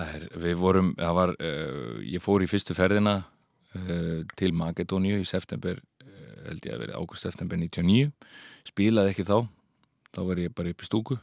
er, 0.00 0.26
við 0.40 0.54
vorum, 0.60 0.92
það 0.98 1.14
var, 1.18 1.32
uh, 1.38 1.98
ég 2.08 2.22
fór 2.24 2.44
í 2.44 2.48
fyrstu 2.50 2.74
ferðina 2.76 3.16
uh, 3.76 4.22
til 4.38 4.52
Makedóníu 4.56 5.20
í 5.20 5.26
september, 5.28 5.80
uh, 6.04 6.30
held 6.48 6.64
ég 6.68 6.76
að 6.76 6.84
verið 6.86 6.96
águst-september 7.00 7.60
99, 7.60 8.12
spilaði 8.68 9.12
ekki 9.12 9.26
þá, 9.28 9.36
þá 10.16 10.20
var 10.30 10.42
ég 10.42 10.54
bara 10.56 10.72
upp 10.72 10.82
í 10.82 10.88
stúku 10.88 11.18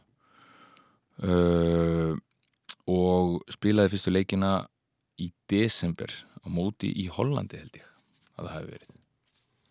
og 2.89 3.41
spilaði 3.51 3.91
fyrstu 3.91 4.13
leikina 4.13 4.51
í 5.19 5.27
desember 5.51 6.13
á 6.39 6.47
móti 6.47 6.87
í 6.95 7.09
Hollandi 7.11 7.59
held 7.59 7.75
ég 7.75 7.89
að 8.39 8.45
það 8.47 8.53
hefði 8.55 8.71
verið. 8.77 8.95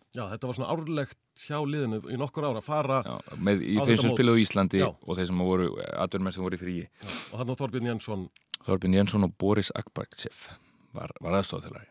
Já, 0.09 0.23
þetta 0.31 0.47
var 0.49 0.57
svona 0.57 0.69
árlegt 0.73 1.17
hjá 1.43 1.57
liðinu 1.69 1.99
í 2.09 2.17
nokkur 2.17 2.47
ára 2.47 2.61
að 2.61 2.65
fara 2.65 2.99
Já, 3.05 3.15
með, 3.37 3.61
í 3.61 3.75
Á 3.77 3.81
þetta 3.85 3.97
sem 4.01 4.09
mót. 4.09 4.15
spilaði 4.17 4.41
á 4.41 4.43
Íslandi 4.45 4.79
Já. 4.81 4.87
og 4.89 5.17
þeir 5.19 5.27
sem 5.29 5.41
voru, 5.45 5.67
atverðmenn 6.05 6.35
sem 6.35 6.45
voru 6.45 6.57
í 6.57 6.61
fríi. 6.61 6.85
og 7.05 7.35
þannig 7.35 7.53
að 7.53 7.59
Þorbjörn 7.61 7.89
Jensson, 7.91 8.23
Þorbjörn 8.67 8.97
Jensson 8.99 9.23
og 9.27 9.33
Boris 9.39 9.71
Akbartsev 9.75 10.49
var, 10.93 11.11
var 11.21 11.37
aðstofþjálari. 11.39 11.87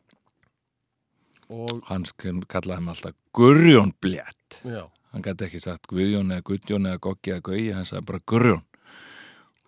og 1.49 1.83
Hann 1.89 2.05
sk- 2.05 2.45
kallaði 2.49 2.77
hann 2.83 2.89
alltaf 2.93 3.14
Gurjón 3.35 3.93
Bljett. 4.03 4.61
já, 4.64 4.85
Hann 5.12 5.23
gæti 5.25 5.47
ekki 5.47 5.61
sagt 5.61 5.87
Guðjón 5.89 6.29
eða 6.35 6.43
Guðjón 6.45 6.87
eða 6.91 6.99
Goggi 7.01 7.33
eða 7.33 7.41
Gauji, 7.43 7.71
hann 7.73 7.85
sagði 7.89 8.07
bara 8.07 8.19
Gurjón. 8.29 8.62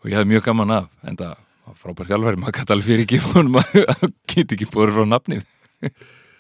Og 0.02 0.10
ég 0.10 0.16
hafði 0.18 0.28
mjög 0.34 0.44
gaman 0.44 0.70
af, 0.70 0.88
en 1.02 1.16
það 1.16 1.36
var 1.66 1.74
frábær 1.80 2.08
þjálfari, 2.10 2.36
maður 2.40 2.56
gæti 2.58 2.72
alveg 2.74 2.86
fyrir 2.90 3.04
ekki 3.06 3.18
að 3.20 3.32
hann 4.00 4.14
geti 4.28 4.54
ekki 4.58 4.68
búið 4.74 4.92
frá 4.96 5.06
nafnið. 5.08 5.44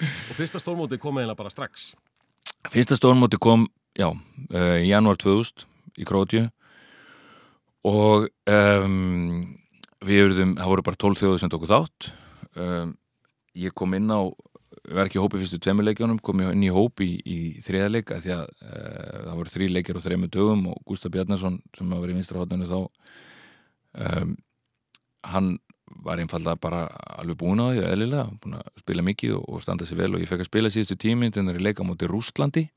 og 0.02 0.36
fyrsta 0.36 0.60
stórmóti 0.60 0.98
kom 1.00 1.16
eiginlega 1.16 1.36
bara 1.40 1.50
strax. 1.52 1.94
Fyrsta 2.68 2.96
stórmóti 3.00 3.38
kom, 3.40 3.66
já, 3.96 4.08
uh, 4.12 4.76
í 4.80 4.88
janúar 4.92 5.16
2000 5.16 5.64
í 6.00 6.04
Krótju 6.08 6.50
og 7.88 8.28
um, 8.48 9.56
við 10.06 10.24
eruðum, 10.24 10.54
það 10.58 10.72
voru 10.72 10.86
bara 10.86 11.00
12 11.04 11.20
þjóðu 11.20 11.40
sem 11.42 11.52
tóku 11.52 11.68
þátt. 11.70 12.10
Um, 12.56 12.94
ég 13.58 13.74
kom 13.76 13.94
inn 13.98 14.10
á, 14.10 14.20
var 14.90 15.08
ekki 15.08 15.20
í 15.20 15.22
hópi 15.22 15.40
fyrstu 15.40 15.60
tveimileikjónum, 15.62 16.20
kom 16.24 16.42
ég 16.44 16.54
inn 16.54 16.66
í 16.66 16.72
hópi 16.72 17.08
í, 17.18 17.18
í 17.20 17.38
þriðarleika 17.64 18.20
því 18.24 18.34
að 18.36 18.44
uh, 18.46 19.16
það 19.26 19.40
voru 19.40 19.54
þrý 19.54 19.70
leikir 19.76 19.98
og 19.98 20.04
þrejum 20.06 20.28
dögum 20.32 20.68
og 20.72 20.78
Gustaf 20.88 21.12
Bjarnason 21.14 21.58
sem 21.76 21.92
var 21.92 22.12
í 22.12 22.16
vinstra 22.16 22.40
hóttunni 22.40 22.70
þá 22.70 22.78
um, 22.80 24.36
hann 25.30 25.52
var 26.00 26.22
einfalda 26.22 26.54
bara 26.56 26.84
alveg 27.18 27.36
búin 27.42 27.60
á 27.60 27.68
því, 27.68 27.84
eðlilega, 27.90 28.26
búin 28.40 28.56
að 28.60 28.68
spila 28.80 29.04
mikið 29.04 29.36
og, 29.36 29.48
og 29.50 29.64
standa 29.64 29.88
sér 29.88 30.00
vel 30.00 30.14
og 30.14 30.22
ég 30.22 30.30
fekk 30.30 30.46
að 30.46 30.50
spila 30.52 30.72
síðustu 30.72 30.96
tíminn 31.00 31.34
þegar 31.34 31.58
ég 31.58 31.66
leika 31.66 31.84
á 31.84 31.88
móti 31.88 32.08
Rústlandi 32.08 32.68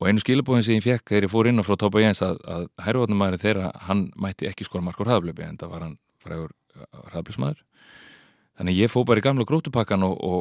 og 0.00 0.08
einu 0.08 0.20
skilabóðin 0.20 0.66
sem 0.66 0.76
ég 0.76 0.84
fekk 0.84 1.08
þegar 1.12 1.26
ég 1.28 1.32
fór 1.32 1.48
inn 1.50 1.60
á 1.60 1.64
frá 1.64 1.76
Tópa 1.80 2.02
Jens 2.02 2.20
að, 2.24 2.36
að 2.44 2.66
hæruvotnumæður 2.84 3.42
þeirra, 3.42 3.70
hann 3.88 4.10
mætti 4.20 4.48
ekki 4.50 4.66
skora 4.68 4.84
markur 4.84 5.08
hraðblöfi 5.08 5.46
en 5.46 5.56
það 5.60 5.72
var 5.72 5.86
hann 5.86 5.96
frægur 6.22 6.52
hraðblöfsmaður 7.12 7.62
þannig 8.56 8.72
að 8.74 8.80
ég 8.82 8.92
fór 8.92 9.06
bara 9.08 9.22
í 9.22 9.24
gamla 9.24 9.48
grótupakkan 9.48 10.04
og, 10.04 10.16
og 10.20 10.40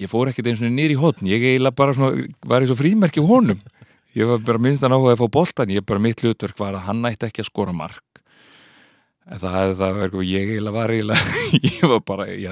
ég 0.00 0.10
fór 0.10 0.30
ekkert 0.30 0.48
eins 0.50 0.62
og 0.64 0.72
nýri 0.72 0.96
í 0.96 1.00
hotn 1.00 1.28
ég 1.28 1.44
eiginlega 1.44 1.76
bara 1.76 1.94
svona, 1.96 2.26
var 2.44 2.64
eins 2.64 2.72
og 2.72 2.80
frímerki 2.80 3.20
honum. 3.24 3.60
Ég 4.16 4.24
var 4.28 4.40
bara 4.44 4.60
minnst 4.62 4.84
að 4.84 4.92
náhuga 4.94 5.12
að 5.12 5.20
fá 5.20 5.28
boltan 5.32 5.72
ég 5.74 5.84
bara 5.84 6.00
mitt 6.00 6.22
hlutverk 6.24 6.56
var 6.60 6.76
að 6.76 6.86
hann 6.88 7.02
nætti 7.04 7.28
ekki 7.28 7.42
að 7.44 7.50
skora 7.50 7.74
mark. 7.76 8.04
En 9.26 9.40
það 9.42 9.56
hefði 9.58 9.76
það 9.80 9.96
verið 10.00 10.28
ég 10.30 10.52
eiginlega 10.52 10.76
var 10.76 10.90
eiginlega 10.94 11.22
ég 11.68 11.84
var 11.92 12.02
bara, 12.06 12.24
ég 12.32 12.46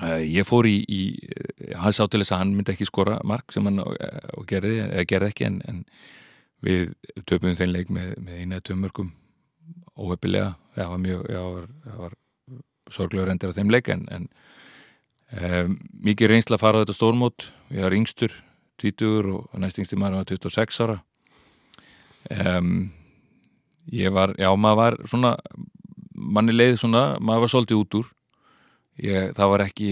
ég 0.00 0.46
fór 0.48 0.66
í, 0.66 0.78
í 0.88 1.02
eh, 1.28 1.74
hann 1.76 1.92
sá 1.92 2.06
til 2.08 2.22
þess 2.22 2.32
að 2.32 2.42
hann 2.42 2.54
myndi 2.56 2.72
ekki 2.72 2.88
skora 2.88 3.18
mark 3.28 3.52
sem 3.52 3.66
hann 3.68 3.82
og 3.82 4.46
gerði, 4.48 5.04
gerði 5.08 5.28
ekki 5.28 5.48
en, 5.50 5.60
en 5.68 5.82
við 6.64 6.94
töpum 7.28 7.56
þeim 7.58 7.74
leik 7.74 7.92
með, 7.92 8.14
með 8.22 8.38
eina 8.38 8.58
eða 8.58 8.68
tömörkum 8.70 9.12
óhefilega, 9.92 10.54
það 10.76 10.92
var 10.94 11.02
mjög 11.02 11.26
það 11.28 11.48
var, 11.52 11.66
var 11.98 12.16
sorglegur 12.92 13.32
endur 13.32 13.52
á 13.52 13.58
þeim 13.58 13.72
leik 13.72 13.90
en, 13.92 14.06
en 14.12 14.26
um, 15.36 15.76
mikið 16.08 16.32
reynsla 16.32 16.56
að 16.56 16.64
fara 16.64 16.80
á 16.80 16.82
þetta 16.82 16.96
stórmót. 16.96 17.46
Ég 17.72 17.84
var 17.86 17.96
yngstur, 17.96 18.34
20 18.82 19.30
og 19.36 19.60
næstingsti 19.60 19.98
maður 20.00 20.22
var 20.22 20.30
26 20.32 20.80
ára. 20.86 20.98
Um, 22.32 22.90
ég 23.92 24.12
var, 24.14 24.34
já 24.40 24.48
maður 24.56 24.80
var 24.80 24.98
svona 25.10 25.36
manni 26.12 26.54
leið 26.54 26.78
svona, 26.80 27.04
maður 27.20 27.46
var 27.46 27.52
svolítið 27.54 27.80
út 27.82 28.00
úr 28.00 28.10
ég, 29.00 29.32
það 29.36 29.52
var 29.54 29.64
ekki 29.66 29.90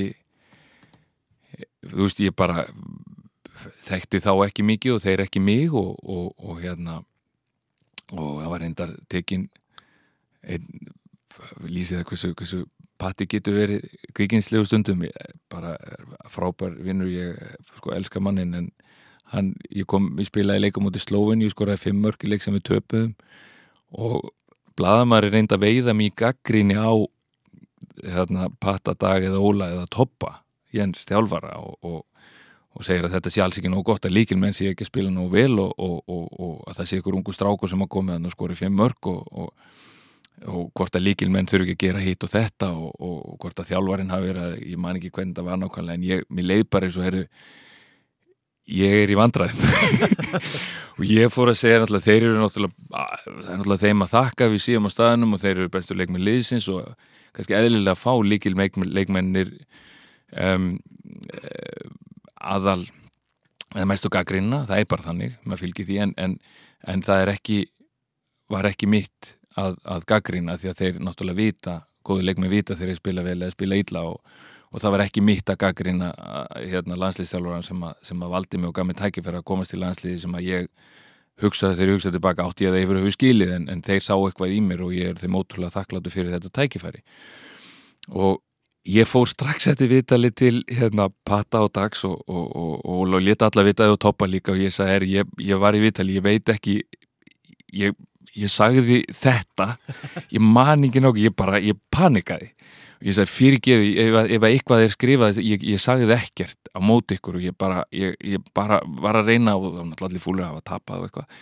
þú 1.90 2.02
veist 2.04 2.20
ég 2.20 2.36
bara 2.36 2.66
þekkti 3.84 4.20
þá 4.24 4.32
ekki 4.46 4.66
mikið 4.66 4.96
og 4.96 5.04
þeir 5.04 5.24
ekki 5.24 5.42
mig 5.42 5.72
og, 5.76 5.96
og, 6.02 6.34
og 6.38 6.60
hérna 6.62 7.00
og 8.10 8.40
það 8.40 8.50
var 8.52 8.64
reyndar 8.64 8.94
tekin 9.12 9.48
einn 10.42 10.66
lýsið 11.64 12.00
það 12.00 12.06
hversu, 12.10 12.30
hversu 12.36 12.60
patti 13.00 13.26
getur 13.30 13.56
verið 13.56 13.84
kvikindslegu 14.16 14.66
stundum. 14.68 15.04
Ég, 15.06 15.36
bara 15.52 15.76
frábær 16.32 16.74
vinnur 16.84 17.08
ég 17.10 17.38
sko 17.78 17.94
elska 17.96 18.20
mannin 18.22 18.56
en 18.56 18.68
hann, 19.32 19.54
ég 19.70 19.86
kom, 19.88 20.10
ég 20.18 20.28
spilaði 20.28 20.66
leikum 20.66 20.88
út 20.90 20.98
í 20.98 21.02
Slóveni, 21.02 21.46
ég 21.46 21.54
skoraði 21.54 21.84
fimm 21.86 22.02
mörk 22.04 22.26
í 22.26 22.32
leik 22.32 22.44
sem 22.44 22.56
við 22.56 22.66
töpuðum 22.72 23.14
og 23.90 24.30
blaðamari 24.78 25.30
reyndi 25.32 25.56
að 25.56 25.64
veiða 25.64 25.94
mig 25.96 26.10
í 26.10 26.16
gaggrinni 26.22 26.76
á 26.78 26.92
hérna, 28.04 28.48
Patta 28.60 28.94
Dag 28.98 29.24
eða 29.26 29.40
Óla 29.42 29.70
eða 29.74 29.86
Toppa 29.90 30.36
Jens 30.74 31.02
þjálfara 31.08 31.56
og, 31.58 31.76
og, 31.82 32.24
og 32.78 32.84
segir 32.86 33.08
að 33.08 33.16
þetta 33.16 33.30
sé 33.34 33.42
alls 33.42 33.58
ekki 33.58 33.72
nóg 33.72 33.84
gott 33.88 34.06
að 34.06 34.14
líkil 34.14 34.38
menn 34.38 34.54
sé 34.54 34.70
ekki 34.70 34.86
spila 34.86 35.10
nóg 35.10 35.32
vel 35.34 35.58
og, 35.58 35.72
og, 35.82 36.02
og 36.06 36.60
að 36.70 36.78
það 36.80 36.90
sé 36.92 37.00
ykkur 37.00 37.18
ungu 37.18 37.34
strákur 37.34 37.70
sem 37.72 37.82
að 37.82 37.90
koma 37.96 38.18
að 38.20 38.30
skori 38.36 38.58
fimm 38.58 38.76
mörk 38.78 39.10
og 39.10 39.56
og 40.48 40.70
hvort 40.72 40.94
að 40.96 41.02
líkil 41.04 41.26
menn 41.28 41.44
þurfi 41.44 41.74
ekki 41.74 41.74
að 41.74 41.82
gera 41.90 42.00
hitt 42.00 42.24
og 42.24 42.30
þetta 42.32 42.70
og, 42.72 42.94
og, 42.96 43.16
og 43.28 43.34
hvort 43.42 43.58
að 43.60 43.66
þjálfarin 43.74 44.08
hafi 44.14 44.30
verið 44.30 44.44
að, 44.46 44.54
ég 44.70 44.78
man 44.80 44.96
ekki 44.96 45.10
hvernig 45.12 45.34
það 45.36 45.48
var 45.50 45.58
nákvæmlega 45.60 45.98
en 45.98 46.06
ég, 46.08 46.22
mér 46.32 46.46
leið 46.48 46.62
bara 46.72 46.88
eins 46.88 46.96
og 46.96 47.04
herru 47.04 47.24
ég 48.70 48.94
er 49.02 49.12
í 49.12 49.18
vandræðum. 49.18 49.60
Og 51.00 51.04
ég 51.08 51.32
fór 51.34 51.50
að 51.52 51.58
segja 51.60 51.82
náttúrulega 51.82 52.06
þeir 52.06 52.24
eru 52.30 52.40
náttúrulega, 52.40 52.74
að- 53.02 53.22
það 53.26 53.50
er 53.50 53.58
náttúrulega 53.60 53.84
þeim 53.84 54.04
að 54.06 54.12
þakka 54.14 54.48
við 54.54 54.62
síðum 54.64 54.88
á 54.88 54.90
staðnum 54.94 55.36
og 55.36 55.42
þeir 55.44 55.52
eru 55.58 55.72
bestu 55.76 55.96
leikmenn 55.98 56.24
liðsins 56.26 56.68
og 56.72 56.88
kannski 57.36 57.56
eðlilega 57.56 57.98
fá 57.98 58.12
líkil 58.24 58.54
leikmennir 58.56 59.52
um, 60.36 60.72
aðal 62.40 62.82
eða 63.74 63.86
mestu 63.86 64.10
gaggrinna, 64.10 64.64
það 64.66 64.82
er 64.82 64.88
bara 64.90 65.06
þannig 65.06 65.36
maður 65.44 65.62
fylgir 65.64 65.86
því 65.86 65.98
en, 66.04 66.14
en, 66.18 66.38
en 66.90 67.04
það 67.06 67.24
er 67.24 67.32
ekki 67.36 67.58
var 68.50 68.66
ekki 68.66 68.88
mitt 68.90 69.34
að, 69.58 69.76
að 69.86 70.06
gaggrina 70.10 70.56
því 70.58 70.70
að 70.70 70.80
þeir 70.80 71.02
náttúrulega 71.06 71.38
vita, 71.38 71.76
góði 72.06 72.26
leikmenn 72.26 72.50
vita 72.50 72.74
þegar 72.74 72.92
þeir 72.92 73.02
spila 73.02 73.26
vel 73.26 73.36
eða 73.38 73.54
spila 73.54 73.78
illa 73.78 74.02
og, 74.08 74.32
og 74.70 74.82
það 74.82 74.94
var 74.96 75.04
ekki 75.04 75.24
mitt 75.26 75.52
að 75.52 75.60
gaggrina 75.64 76.10
hérna, 76.56 76.98
landslýstjálfuran 76.98 77.66
sem, 77.66 77.84
sem 78.06 78.24
að 78.26 78.34
valdi 78.34 78.60
mig 78.60 78.70
og 78.70 78.76
gaf 78.78 78.88
mig 78.88 78.98
tækifæri 78.98 79.40
að 79.40 79.46
komast 79.52 79.74
til 79.74 79.82
landslýði 79.84 80.22
sem 80.24 80.34
að 80.38 80.48
ég 80.48 80.70
hugsaði 81.44 81.78
þegar 81.78 81.90
ég 81.90 81.98
hugsaði 81.98 82.16
tilbaka 82.18 82.46
átti 82.46 82.66
ég 82.66 82.70
að 82.70 82.78
þeir 82.78 83.00
hefur 83.00 83.16
skilið 83.16 83.56
en, 83.56 83.66
en 83.72 83.82
þeir 83.86 84.04
sá 84.06 84.14
eitthvað 84.16 84.54
í 84.54 84.60
mér 84.64 84.84
og 84.86 84.94
ég 84.96 85.10
er 85.12 85.18
þeim 85.20 85.40
ótrúlega 85.40 85.76
þakkláttu 85.76 86.12
fyrir 86.14 86.36
þetta 86.36 86.52
tækifæri. 86.60 87.02
Og 88.10 88.40
ég 88.88 89.08
fór 89.08 89.28
strax 89.28 89.68
eftir 89.70 89.90
vitali 89.90 90.30
til 90.32 90.62
hérna 90.68 91.10
Pata 91.24 91.64
og 91.66 91.72
Dags 91.76 92.04
og, 92.08 92.22
og, 92.28 92.46
og, 92.56 92.76
og, 92.84 93.18
leta 93.20 93.50
alla 93.50 93.66
vitaði 93.66 93.96
og 93.96 94.00
toppa 94.00 94.28
líka 94.28 94.54
og 94.54 94.62
ég 94.62 94.72
sagði, 94.74 94.96
er, 94.96 95.08
ég, 95.20 95.34
ég 95.50 95.60
var 95.60 95.76
í 95.76 95.82
vitali, 95.82 96.16
ég 96.16 96.24
veit 96.24 96.48
ekki 96.48 96.80
ég, 97.76 97.96
ég 98.36 98.52
sagði 98.52 99.02
þetta 99.12 99.74
ég 100.32 100.40
man 100.40 100.86
ekki 100.88 101.02
nokkuð, 101.02 101.26
ég 101.28 101.36
bara, 101.36 101.60
ég 101.60 101.78
panikaði 101.92 102.54
ég 103.00 103.16
sagði 103.16 103.32
fyrirgefi 103.32 103.92
ef, 104.02 104.18
ef 104.26 104.44
að 104.44 104.50
eitthvað 104.50 104.84
er 104.84 104.92
skrifað, 104.92 105.40
ég, 105.44 105.64
ég 105.72 105.80
sagði 105.80 106.10
það 106.10 106.26
ekkert 106.26 106.70
á 106.76 106.78
móti 106.84 107.16
ykkur 107.16 107.38
og 107.38 107.46
ég 107.46 107.56
bara 107.58 107.82
ég, 107.96 108.16
ég 108.20 108.44
bara 108.56 108.80
var 109.00 109.20
að 109.20 109.32
reyna 109.32 109.56
og 109.56 109.66
það 109.66 109.78
var 109.78 109.88
náttúrulega 109.88 110.10
allir 110.10 110.24
fúlir 110.24 110.44
að 110.44 110.52
hafa 110.52 110.66
tapað 110.74 111.00
og 111.00 111.08
eitthvað. 111.08 111.40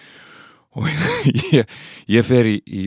Og 0.79 0.89
ég, 1.57 1.77
ég 2.15 2.29
fer 2.29 2.51
í, 2.51 2.57
í 2.63 2.87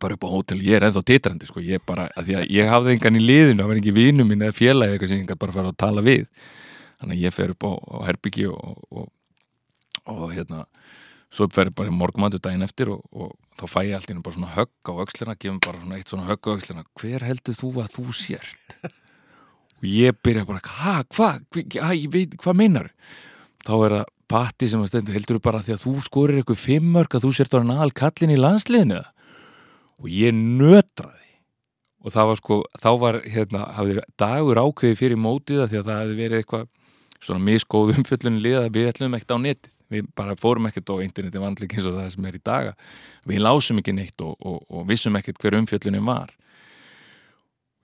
bara 0.00 0.16
upp 0.16 0.24
á 0.24 0.32
hótel, 0.32 0.60
ég 0.64 0.78
er 0.78 0.88
ennþá 0.88 1.04
titrandi 1.06 1.48
sko, 1.48 1.62
ég 1.64 1.84
bara, 1.86 2.08
að 2.16 2.28
því 2.28 2.38
að 2.40 2.50
ég 2.56 2.70
hafði 2.72 2.94
engan 2.96 3.18
í 3.18 3.24
liðinu 3.24 3.62
það 3.62 3.70
var 3.70 3.80
ekki 3.82 3.96
vinu 3.96 4.26
mín 4.28 4.44
eða 4.44 4.56
félagi 4.56 4.96
eitthvað 4.96 5.12
sem 5.12 5.20
ég 5.20 5.26
engan 5.26 5.42
bara 5.44 5.56
fara 5.56 5.72
að 5.72 5.80
tala 5.84 6.04
við. 6.04 6.24
Þannig 7.00 7.18
að 7.18 7.24
ég 7.26 7.36
fer 7.36 7.52
upp 7.52 7.68
á, 7.68 7.72
á 7.74 7.96
herbyggi 8.08 8.46
og, 8.48 8.84
og, 8.90 9.08
og 10.08 10.26
hérna 10.32 10.64
svo 11.34 11.48
fer 11.52 11.70
ég 11.70 11.76
bara 11.76 11.90
í 11.90 11.94
morgumandu 11.94 12.38
daginn 12.42 12.64
eftir 12.66 12.92
og, 12.94 13.02
og 13.10 13.32
þá 13.58 13.64
fæ 13.70 13.78
ég 13.88 13.96
allt 13.98 14.10
í 14.10 14.14
einu 14.14 14.24
bara 14.24 14.36
svona 14.36 14.52
högg 14.54 14.90
á 14.90 14.92
öxlina 15.04 15.36
gefum 15.36 15.60
bara 15.64 15.80
svona 15.82 15.98
eitt 15.98 16.12
svona 16.12 16.28
högg 16.28 16.46
á 16.46 16.50
öxlina. 16.54 16.84
Hver 17.00 17.26
heldur 17.26 17.58
þú 17.58 17.70
að 17.82 17.96
þú 17.98 18.16
sért? 18.18 18.76
Og 19.82 19.88
ég 19.90 20.16
byrja 20.24 20.46
bara 20.48 20.62
hva, 20.64 20.92
hva, 21.12 21.30
hva, 21.50 21.88
ég 21.92 22.06
veit, 22.12 22.36
hvað 22.40 22.54
meinar? 22.56 22.92
Þá 23.66 23.74
er 23.74 23.96
það 23.98 24.12
patti 24.30 24.68
sem 24.70 24.80
að 24.80 24.92
stendur 24.92 25.16
heldur 25.18 25.36
þú 25.36 25.42
bara 25.44 25.64
því 25.66 25.74
að 25.74 25.82
þú 25.82 25.94
skorir 26.06 26.38
eitthvað 26.40 26.62
fimmörk 26.62 27.16
að 27.18 27.26
þú 27.26 27.32
sért 27.36 27.56
orðin 27.58 27.74
aðal 27.74 27.96
kallin 27.98 28.32
í 28.32 28.38
landsliðinu? 28.40 29.02
Eða?" 29.02 29.10
og 30.00 30.08
ég 30.10 30.34
nötraði. 30.34 31.20
Og 32.04 32.12
það 32.12 32.30
var 32.30 32.40
sko, 32.40 32.56
þá 32.76 32.90
var 33.00 33.20
hérna, 33.24 33.66
hafði 33.76 34.02
dagur 34.20 34.60
ákveði 34.60 34.98
fyrir 35.00 35.20
mótið 35.20 35.62
það 35.62 35.70
því 35.70 35.78
að 35.78 35.86
það 35.88 36.00
hefði 36.02 36.16
verið 36.18 36.40
eitthvað 36.42 36.66
svona 37.24 37.44
misgóð 37.46 37.94
umfjöllun 37.94 38.42
liða 38.44 38.66
við 38.72 38.90
ætlum 38.90 39.16
ekkert 39.16 39.32
á 39.32 39.38
netið 39.40 39.73
við 39.92 40.06
bara 40.16 40.36
fórum 40.38 40.68
ekkert 40.68 40.92
á 40.94 41.04
interneti 41.04 41.42
vandlik 41.42 41.74
eins 41.76 41.88
og 41.88 41.98
það 41.98 42.08
sem 42.14 42.28
er 42.28 42.38
í 42.38 42.42
daga 42.44 42.72
við 43.28 43.42
lásum 43.44 43.80
ekki 43.82 43.94
neitt 43.96 44.24
og, 44.24 44.34
og, 44.40 44.62
og 44.70 44.88
vissum 44.88 45.16
ekkert 45.18 45.40
hver 45.42 45.58
umfjöllunin 45.60 46.06
var. 46.06 46.32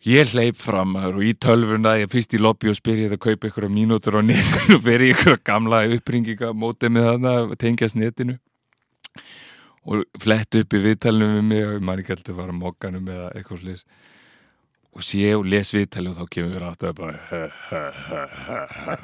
Ég 0.08 0.30
hleyp 0.32 0.56
fram 0.56 0.94
og 0.96 1.18
í 1.20 1.34
tölvuna, 1.36 1.98
ég 2.00 2.08
fyrst 2.08 2.32
í 2.32 2.40
lobby 2.40 2.70
og 2.70 2.78
spyr 2.78 3.02
ég 3.02 3.10
það 3.10 3.18
að 3.18 3.24
kaupa 3.26 3.50
ykkur 3.50 3.66
mínútur 3.68 4.16
á 4.16 4.22
netinu 4.24 4.78
og 4.78 4.86
fer 4.86 5.04
í 5.04 5.10
ykkur 5.12 5.42
gamla 5.44 5.82
uppringinga 5.96 6.54
mótið 6.56 6.94
með 6.94 7.08
þarna, 7.10 7.34
tengjast 7.60 7.98
netinu. 8.00 8.38
Og 9.84 10.06
flett 10.20 10.56
upp 10.56 10.76
í 10.76 10.80
viðtalinu 10.86 11.34
við 11.34 11.44
mig 11.50 11.66
og 11.66 11.76
ég 11.76 11.84
man 11.84 12.00
ekki 12.00 12.14
heldur 12.14 12.32
að 12.32 12.40
fara 12.40 12.54
að 12.54 12.62
mokkanum 12.62 13.12
eða 13.12 13.28
eitthvað 13.34 13.60
slis 13.60 13.84
og 14.90 15.04
sé 15.06 15.28
og 15.36 15.44
les 15.46 15.70
viðtalinu 15.70 16.12
og 16.12 16.18
þá 16.18 16.32
kemur 16.34 16.64
að 16.66 16.86
bara 16.98 17.18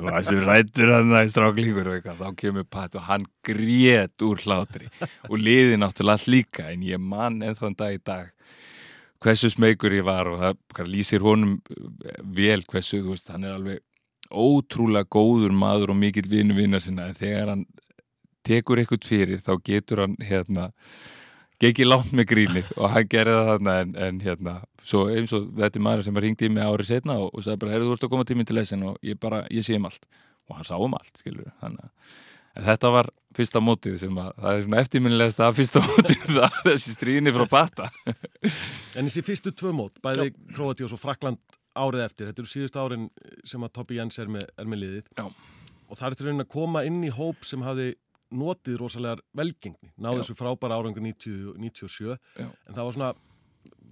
og 0.03 0.09
þessu 0.11 0.39
rættur 0.43 0.93
hann 0.93 1.15
í 1.21 1.31
stráklingur 1.31 1.91
og 1.91 1.99
eitthvað, 1.99 2.23
þá 2.23 2.41
kemur 2.43 2.67
Pat 2.71 2.97
og 2.99 3.07
hann 3.07 3.27
grét 3.47 4.25
úr 4.27 4.43
hlátri. 4.43 4.91
Og 5.31 5.39
liði 5.39 5.79
náttúrulega 5.79 6.19
allt 6.19 6.33
líka 6.33 6.71
en 6.73 6.83
ég 6.87 7.03
man 7.03 7.39
ennþann 7.45 7.79
dag 7.79 7.95
í 7.95 8.03
dag 8.03 8.33
hversu 9.23 9.51
smeykur 9.51 9.95
ég 9.97 10.07
var 10.07 10.29
og 10.31 10.43
það 10.43 10.91
lýsir 10.91 11.25
honum 11.25 11.57
eh, 11.57 12.21
vel 12.23 12.63
hversu, 12.67 13.01
þú 13.03 13.15
veist, 13.15 13.31
hann 13.33 13.47
er 13.47 13.57
alveg 13.57 13.83
ótrúlega 14.27 15.07
góður 15.07 15.55
maður 15.55 15.95
og 15.95 16.01
mikill 16.01 16.27
vinu 16.31 16.57
vinnar 16.57 16.83
sinna. 16.83 17.09
En 17.09 17.19
þegar 17.19 17.53
hann 17.55 17.67
tekur 18.47 18.83
eitthvað 18.83 19.07
fyrir 19.07 19.43
þá 19.43 19.55
getur 19.65 20.05
hann 20.05 20.17
hérna 20.23 20.71
gekk 21.63 21.83
langt 21.87 22.13
með 22.17 22.29
grínið 22.33 22.71
og 22.77 22.93
hann 22.93 23.09
gerði 23.11 23.37
það 23.39 23.51
þarna 23.51 23.75
en, 23.83 23.97
en 24.07 24.21
hérna, 24.25 24.55
svo 24.85 25.07
eins 25.13 25.33
og 25.37 25.49
þetta 25.57 25.81
er 25.81 25.85
maður 25.87 26.07
sem 26.09 26.23
ringdi 26.27 26.49
í 26.49 26.53
mig 26.53 26.67
árið 26.67 26.91
setna 26.93 27.19
og, 27.23 27.31
og 27.33 27.47
sagði 27.47 27.63
bara, 27.65 27.75
heyrðu 27.75 27.91
þú 27.91 27.97
ert 27.97 28.07
að 28.07 28.15
koma 28.15 28.29
tíminn 28.29 28.49
til 28.49 28.59
lesin 28.59 28.87
og 28.91 28.99
ég 29.07 29.21
bara, 29.23 29.43
ég 29.53 29.67
sé 29.67 29.79
um 29.79 29.89
allt. 29.89 30.05
Og 30.47 30.59
hann 30.59 30.69
sá 30.69 30.77
um 30.79 30.95
allt, 30.95 31.15
skilur 31.19 31.49
þannig 31.63 31.89
að 32.57 32.67
þetta 32.67 32.91
var 32.95 33.11
fyrsta 33.37 33.61
mótið 33.61 33.99
sem 34.01 34.19
að 34.21 34.31
það 34.41 34.51
er 34.53 34.63
svona 34.65 34.83
eftirminnilegast 34.85 35.43
að 35.45 35.59
fyrsta 35.59 35.83
mótið 35.85 36.23
það, 36.31 36.59
þessi 36.69 36.95
stríðinni 36.97 37.35
frá 37.37 37.45
Bata 37.51 37.91
En 38.97 39.09
þessi 39.09 39.25
fyrstu 39.27 39.53
tvö 39.53 39.75
mót, 39.77 40.01
bæði 40.05 40.31
Króati 40.55 40.87
og 40.87 40.93
svo 40.93 41.01
Frakland 41.01 41.43
árið 41.77 42.07
eftir, 42.07 42.31
þetta 42.31 42.43
eru 42.43 42.49
síðust 42.49 42.79
árin 42.81 43.11
sem 43.45 43.65
að 43.67 43.75
Toppi 43.77 43.99
Jens 43.99 44.17
er 44.23 44.31
með, 44.33 44.47
er 44.57 44.69
með 44.71 44.83
liðið. 44.85 45.11
Já. 45.19 45.27
og 45.87 45.99
það 45.99 46.07
er 46.09 46.17
til 46.17 46.33
að 46.33 46.49
koma 46.55 46.85
inn 46.89 47.03
í 47.05 47.13
hóp 47.13 47.45
sem 47.45 47.65
hafði 47.67 47.91
notið 48.35 48.79
rosalega 48.81 49.23
velgengni, 49.37 49.93
náðu 49.97 50.23
þessu 50.23 50.37
frábæra 50.39 50.79
árangur 50.81 51.05
90, 51.05 51.55
97 51.63 52.17
Já. 52.17 52.49
en 52.49 52.75
það 52.75 52.83
var 52.83 52.97
svona, 52.97 53.13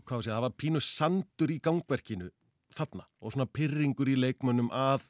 hvað 0.04 0.16
var 0.16 0.24
sé, 0.26 0.32
það 0.32 0.46
var 0.46 0.56
pínu 0.64 0.82
sandur 0.82 1.54
í 1.54 1.60
gangverkinu 1.62 2.30
þarna 2.74 3.06
og 3.20 3.34
svona 3.34 3.46
pyrringur 3.50 4.10
í 4.10 4.18
leikmönnum 4.18 4.72
að 4.74 5.08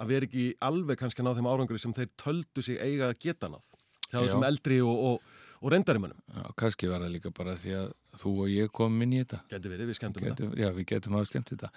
að 0.00 0.10
vera 0.10 0.26
ekki 0.28 0.44
alveg 0.64 0.98
kannski 0.98 1.22
að 1.22 1.28
ná 1.28 1.36
þeim 1.38 1.48
árangri 1.50 1.80
sem 1.80 1.94
þeir 1.94 2.12
töldu 2.18 2.64
sig 2.64 2.80
eiga 2.82 3.10
að 3.12 3.18
geta 3.22 3.50
náð 3.52 3.68
hjá 4.10 4.16
Já. 4.16 4.24
þessum 4.24 4.46
eldri 4.46 4.78
og, 4.82 5.02
og, 5.08 5.36
og 5.60 5.72
reyndarimönnum 5.74 6.18
Já, 6.34 6.48
kannski 6.58 6.90
var 6.90 7.04
það 7.04 7.14
líka 7.14 7.32
bara 7.34 7.54
því 7.60 7.76
að 7.78 7.92
þú 8.20 8.32
og 8.44 8.50
ég 8.52 8.72
komum 8.74 9.04
inn 9.06 9.14
í 9.14 9.20
þetta. 9.22 9.40
Geti 9.50 9.70
verið, 9.72 9.90
við 9.90 9.98
skemmtum 9.98 10.22
það 10.24 10.32
getum, 10.32 10.52
Já, 10.60 10.68
við 10.76 10.88
getum 10.92 11.16
hafa 11.18 11.30
skemmt 11.30 11.50
þetta. 11.50 11.70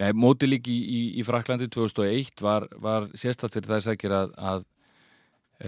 Nei, 0.00 0.08
mótið 0.16 0.52
líki 0.54 0.72
í, 0.72 0.82
í, 0.82 1.00
í 1.20 1.26
Fraklandi 1.28 1.68
2001 1.72 2.44
var, 2.44 2.68
var 2.80 3.08
sérstætt 3.12 3.58
fyrir 3.58 3.68
það 3.68 3.80
að 3.80 3.86
sækir 3.88 4.16
að, 4.16 4.36
að 4.52 4.64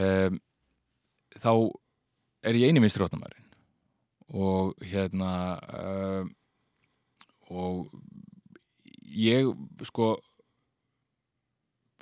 um, 0.04 0.40
þá 1.40 1.52
er 2.44 2.58
ég 2.60 2.68
eini 2.68 2.82
minnstróttamærin 2.82 3.44
og 4.34 4.74
hérna 4.84 5.32
um, 5.78 6.30
og 7.54 7.90
ég 9.14 9.50
sko 9.86 10.14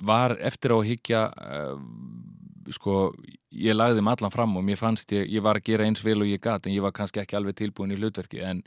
var 0.03 0.35
eftir 0.41 0.73
á 0.73 0.77
að 0.79 0.87
hyggja 0.89 1.23
uh, 1.31 1.79
sko, 2.71 3.13
ég 3.51 3.75
lagði 3.75 4.03
mig 4.03 4.17
allan 4.17 4.33
fram 4.33 4.57
og 4.57 4.65
mér 4.65 4.79
fannst 4.79 5.11
ég, 5.15 5.27
ég 5.31 5.43
var 5.43 5.59
að 5.59 5.67
gera 5.69 5.87
eins 5.87 6.03
vel 6.03 6.21
og 6.23 6.29
ég 6.29 6.41
gat 6.43 6.65
en 6.65 6.75
ég 6.75 6.83
var 6.83 6.95
kannski 6.95 7.21
ekki 7.23 7.37
alveg 7.39 7.57
tilbúin 7.59 7.93
í 7.93 7.99
hlutverki. 7.99 8.41
En, 8.43 8.63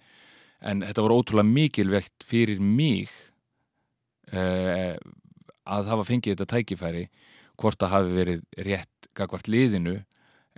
en 0.61 0.85
þetta 0.85 1.05
var 1.05 1.17
ótrúlega 1.17 1.49
mikilvægt 1.49 2.27
fyrir 2.27 2.61
mig 2.61 3.13
uh, 4.33 4.95
að 5.67 5.93
hafa 5.93 6.07
fengið 6.09 6.37
þetta 6.37 6.51
tækifæri 6.55 7.07
hvort 7.57 7.81
það 7.81 7.95
hafi 7.95 8.15
verið 8.21 8.45
rétt 8.69 9.11
gagvart 9.17 9.49
liðinu 9.49 9.99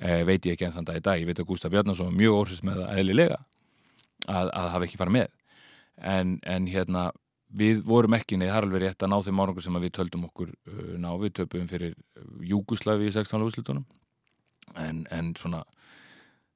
uh, 0.02 0.20
veit 0.28 0.46
ég 0.46 0.56
ekki 0.56 0.68
en 0.68 0.74
þann 0.76 0.88
dag 0.88 0.98
í 1.00 1.04
dag, 1.04 1.20
ég 1.20 1.28
veit 1.28 1.40
að 1.40 1.48
Gústaf 1.50 1.72
Bjarnason 1.72 2.10
var 2.10 2.18
mjög 2.18 2.40
orðsins 2.42 2.66
með 2.66 2.82
það 2.82 3.00
eðlilega 3.02 3.38
að, 4.26 4.50
að 4.50 4.68
hafa 4.74 4.88
ekki 4.88 5.00
farið 5.00 5.16
með. 5.18 5.32
En, 5.98 6.36
en 6.46 6.68
hérna 6.70 7.08
við 7.48 7.80
vorum 7.88 8.14
ekki 8.18 8.36
neð, 8.38 8.52
það 8.52 8.60
er 8.60 8.68
alveg 8.68 8.84
rétt 8.84 9.04
að 9.04 9.12
ná 9.12 9.18
þeim 9.24 9.42
árangur 9.42 9.64
sem 9.64 9.80
við 9.80 9.94
töldum 9.96 10.28
okkur 10.28 10.52
uh, 10.52 10.94
ná, 11.00 11.10
við 11.22 11.34
töpum 11.40 11.68
fyrir 11.70 11.96
Júguslavi 12.44 13.08
í 13.08 13.14
16. 13.14 13.44
úrslutunum 13.46 13.86
en, 14.76 15.04
en 15.14 15.32
svona 15.38 15.62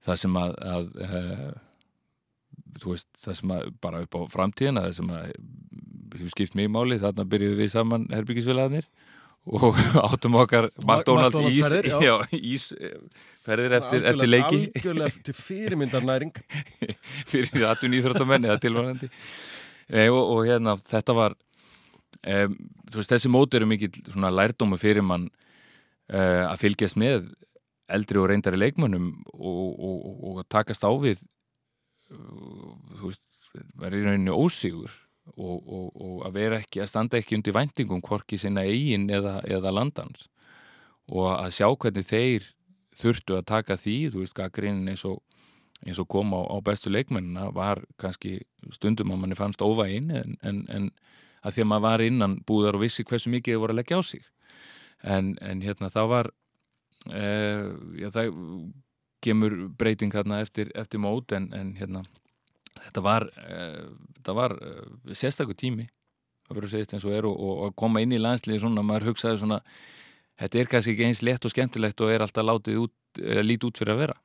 það 0.04 0.18
sem 0.24 0.38
að, 0.38 0.56
að 0.74 0.90
uh, 1.06 1.46
veist, 2.84 3.08
það 3.22 3.38
sem 3.40 3.54
að 3.56 3.70
bara 3.82 4.02
upp 4.04 4.18
á 4.18 4.20
framtíðina, 4.32 4.84
það 4.88 4.98
sem 4.98 5.14
að 5.16 5.30
hefur 6.12 6.34
skipt 6.34 6.58
mig 6.58 6.68
máli, 6.68 7.00
þarna 7.00 7.28
byrjuðum 7.32 7.62
við 7.62 7.72
saman 7.72 8.06
herbyggisfélagarnir 8.12 8.88
og 9.46 9.78
áttum 10.06 10.36
okkar 10.38 10.68
McDonalds 10.84 11.34
McDonald's 11.34 12.36
ís, 12.38 12.68
ferðir, 13.42 13.72
eh, 13.72 13.78
eftir, 13.80 14.04
eftir 14.12 14.30
leiki. 14.30 14.60
algjörlega 14.70 15.24
til 15.26 15.38
fyrirmyndarnæring. 15.38 16.34
Fyrir 17.32 17.66
atun 17.70 17.96
íþróttamenn 17.98 18.46
eða 18.46 18.60
tilvarandi 18.62 19.10
e, 19.88 20.08
og, 20.08 20.22
og 20.22 20.44
hérna 20.46 20.76
þetta 20.78 21.16
var 21.16 21.36
e, 22.22 22.46
veist, 22.94 23.10
þessi 23.10 23.30
móti 23.32 23.58
eru 23.58 23.68
mikill 23.70 23.94
svona 24.06 24.32
lærdómu 24.32 24.78
fyrir 24.80 25.04
mann 25.06 25.28
e, 26.08 26.20
að 26.20 26.60
fylgjast 26.62 27.00
með 27.00 27.30
eldri 27.92 28.20
og 28.20 28.30
reyndari 28.30 28.60
leikmönnum 28.60 29.10
og, 29.34 29.62
og, 29.72 29.96
og, 30.08 30.20
og 30.30 30.44
takast 30.52 30.84
á 30.86 30.90
við 31.02 31.20
uh, 32.12 32.72
þú 33.00 33.10
veist, 33.10 33.24
verður 33.76 33.98
í 33.98 34.04
rauninni 34.06 34.36
ósigur 34.36 34.94
og, 35.36 35.58
og, 35.62 35.88
og 35.96 36.24
að 36.26 36.36
vera 36.36 36.60
ekki 36.62 36.82
að 36.82 36.90
standa 36.90 37.18
ekki 37.20 37.38
undir 37.38 37.56
væntingum 37.56 38.02
hvorki 38.04 38.38
sinna 38.40 38.64
eigin 38.66 39.08
eða, 39.10 39.38
eða 39.46 39.74
landans. 39.74 40.28
Og 41.10 41.28
að 41.34 41.54
sjá 41.58 41.68
hvernig 41.70 42.08
þeir 42.08 42.48
þurftu 42.98 43.38
að 43.38 43.48
taka 43.48 43.76
því, 43.80 43.96
þú 44.12 44.22
veist, 44.22 44.36
gaggrínin 44.36 44.92
eins 44.92 45.04
og 45.08 45.22
eins 45.82 45.98
og 45.98 46.06
kom 46.06 46.30
á, 46.30 46.40
á 46.46 46.56
bestu 46.62 46.92
leikmennina 46.92 47.48
var 47.54 47.82
kannski 47.98 48.40
stundum 48.70 49.10
að 49.10 49.22
manni 49.22 49.38
fannst 49.38 49.62
óvægin 49.64 50.12
en, 50.14 50.36
en, 50.46 50.60
en 50.70 50.84
að 51.42 51.56
því 51.56 51.64
að 51.64 51.70
maður 51.72 51.86
var 51.88 52.04
innan 52.06 52.36
búðar 52.46 52.78
og 52.78 52.84
vissi 52.84 53.02
hversu 53.02 53.32
mikið 53.32 53.56
þið 53.56 53.62
voru 53.64 53.74
að 53.74 53.80
leggja 53.80 53.98
á 53.98 54.02
sig. 54.06 54.28
En, 55.02 55.32
en 55.42 55.62
hérna 55.64 55.90
það 55.90 56.10
var 56.12 56.30
e, 57.10 57.24
já, 57.98 58.08
það 58.14 58.36
kemur 59.22 59.56
breyting 59.78 60.14
þarna 60.14 60.38
eftir, 60.44 60.70
eftir 60.78 61.02
mót 61.02 61.34
en 61.34 61.74
hérna 61.78 62.04
þetta 62.78 63.04
var, 63.04 63.28
þetta 64.16 64.36
var 64.38 64.56
e, 64.58 64.72
sérstakur 65.18 65.58
tími 65.58 65.88
að 66.48 66.56
vera 66.58 66.68
að 66.68 66.74
segist 66.74 66.94
eins 66.96 67.06
og 67.08 67.14
er 67.16 67.28
og, 67.28 67.36
og 67.38 67.62
að 67.68 67.76
koma 67.84 68.02
inn 68.04 68.12
í 68.12 68.20
landsliði 68.20 68.64
svona, 68.64 68.84
maður 68.86 69.12
hugsaði 69.12 69.40
svona 69.42 69.60
þetta 70.40 70.60
er 70.62 70.70
kannski 70.72 70.96
ekki 70.96 71.06
eins 71.08 71.22
létt 71.24 71.46
og 71.48 71.54
skemmtilegt 71.54 72.00
og 72.04 72.12
er 72.12 72.24
alltaf 72.24 72.44
látið 72.48 72.82
út, 72.86 72.94
e, 73.20 73.40
lít 73.44 73.64
út 73.68 73.80
fyrir 73.80 73.96
að 73.96 74.04
vera 74.06 74.18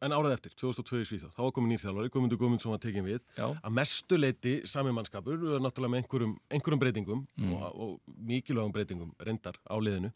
En 0.00 0.14
árið 0.16 0.32
eftir, 0.32 0.52
2002 0.56 1.02
í 1.02 1.06
Svíþjóð, 1.10 1.32
þá 1.36 1.40
var 1.44 1.50
komin 1.52 1.74
nýrþjálfari, 1.74 2.08
Guðmundur 2.12 2.38
Guðmundsson 2.40 2.72
var 2.72 2.78
tekin 2.80 3.04
við. 3.04 3.18
Já. 3.36 3.50
Að 3.52 3.74
mestu 3.76 4.16
leiti 4.16 4.54
sami 4.64 4.94
mannskapur, 4.96 5.42
náttúrulega 5.60 5.92
með 5.92 6.00
einhverjum, 6.00 6.30
einhverjum 6.48 6.80
breytingum 6.80 7.26
Mm. 7.36 7.50
og, 7.52 7.74
og 7.84 8.14
mikilvægum 8.30 8.72
breytingum 8.72 9.10
reyndar 9.20 9.58
á 9.68 9.76
liðinu. 9.76 10.08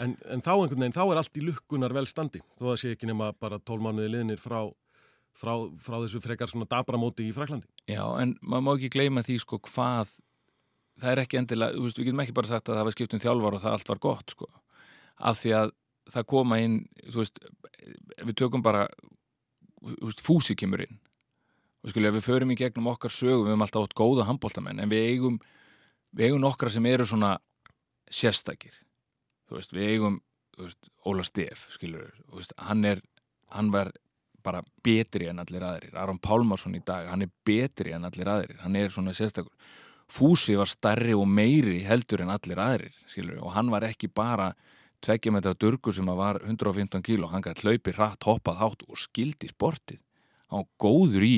En, 0.00 0.16
en 0.32 0.40
þá 0.40 0.50
veginn, 0.62 0.96
þá 0.96 1.02
er 1.12 1.20
allt 1.20 1.36
í 1.36 1.44
lukkunar 1.44 1.92
vel 1.92 2.06
standi, 2.08 2.40
þó 2.56 2.70
það 2.70 2.80
sé 2.80 2.94
ekki 2.96 3.10
nema 3.12 3.34
bara 3.36 3.58
12 3.60 3.84
mánuði 3.84 4.14
liðnir 4.14 4.40
frá, 4.40 4.62
frá, 5.36 5.54
frá 5.82 5.98
þessu 6.02 6.20
frekar 6.24 6.50
svona 6.50 6.68
dabramóti 6.70 7.26
í 7.28 7.34
Fraklandi. 7.36 7.68
Já, 7.90 8.02
en 8.22 8.36
maður 8.42 8.66
má 8.66 8.72
ekki 8.76 8.92
gleyma 8.96 9.24
því 9.26 9.40
sko 9.42 9.60
hvað 9.68 10.14
það 10.96 11.10
er 11.12 11.22
ekki 11.22 11.40
endilega, 11.40 11.82
veist, 11.82 11.98
við 12.00 12.10
getum 12.10 12.22
ekki 12.24 12.36
bara 12.36 12.50
sagt 12.50 12.70
að 12.70 12.78
það 12.78 12.88
var 12.88 12.96
skipt 12.96 13.16
um 13.16 13.22
þjálfar 13.22 13.56
og 13.56 13.64
það 13.64 13.76
allt 13.76 13.90
var 13.92 14.02
gott 14.06 14.32
sko, 14.36 14.48
af 15.30 15.40
því 15.40 15.52
að 15.58 15.74
það 16.14 16.28
koma 16.32 16.60
inn, 16.62 16.78
þú 17.10 17.20
veist 17.20 17.42
við 18.22 18.38
tökum 18.38 18.64
bara 18.64 18.86
þú 19.82 20.08
veist, 20.08 20.22
fúsi 20.24 20.56
kemur 20.58 20.84
inn. 20.86 21.00
Og 21.84 21.92
skilja, 21.92 22.14
við 22.14 22.24
förum 22.26 22.50
í 22.50 22.58
gegnum 22.58 22.88
okkar 22.90 23.12
sögum 23.14 23.44
við 23.46 23.52
höfum 23.52 23.66
alltaf 23.66 23.86
átt 23.86 23.98
góða 23.98 24.26
handbóltamenn 24.26 24.80
en 24.82 24.90
við 24.90 25.10
eigum, 25.12 25.36
við 26.16 26.30
eigum 26.30 26.42
nokkra 26.42 26.72
sem 26.72 26.86
eru 26.88 27.06
svona 27.06 27.36
sérstakir. 28.10 28.74
Þú 29.46 29.60
veist, 29.60 29.74
við 29.76 29.92
eigum 29.92 30.18
þú 30.56 30.66
veist, 30.66 30.90
Óla 31.06 31.26
Stef, 31.26 31.68
skilur 31.76 32.08
þú 32.24 32.40
veist, 32.40 32.56
hann 32.58 32.82
er, 32.88 33.02
hann 33.54 33.70
var 33.74 33.92
bara 34.46 34.62
betri 34.86 35.28
en 35.30 35.42
allir 35.42 35.64
aðrir. 35.66 35.96
Aron 35.98 36.20
Pálmarsson 36.22 36.78
í 36.78 36.82
dag, 36.86 37.08
hann 37.10 37.26
er 37.26 37.32
betri 37.46 37.92
en 37.96 38.06
allir 38.08 38.30
aðrir. 38.30 38.60
Hann 38.62 38.78
er 38.78 38.94
svona 38.94 39.14
sérstakur. 39.16 39.52
Fúsi 40.06 40.54
var 40.54 40.70
starri 40.70 41.16
og 41.18 41.26
meiri 41.26 41.80
heldur 41.82 42.22
en 42.22 42.30
allir 42.30 42.60
aðrir, 42.62 42.94
skilur, 43.10 43.40
og 43.42 43.56
hann 43.56 43.72
var 43.72 43.88
ekki 43.88 44.06
bara 44.06 44.52
tveggja 45.02 45.32
með 45.34 45.48
þetta 45.48 45.62
durgur 45.64 45.96
sem 45.96 46.12
var 46.18 46.38
115 46.44 47.02
kíló, 47.04 47.26
hann 47.32 47.42
gæti 47.42 47.66
hlaupi 47.66 47.94
hratt, 47.96 48.22
hoppað 48.24 48.60
hátt 48.62 48.86
og 48.86 49.00
skildi 49.02 49.50
sportið. 49.50 49.98
Hann 50.46 50.62
var 50.62 50.70
góður 50.78 51.26
í 51.26 51.34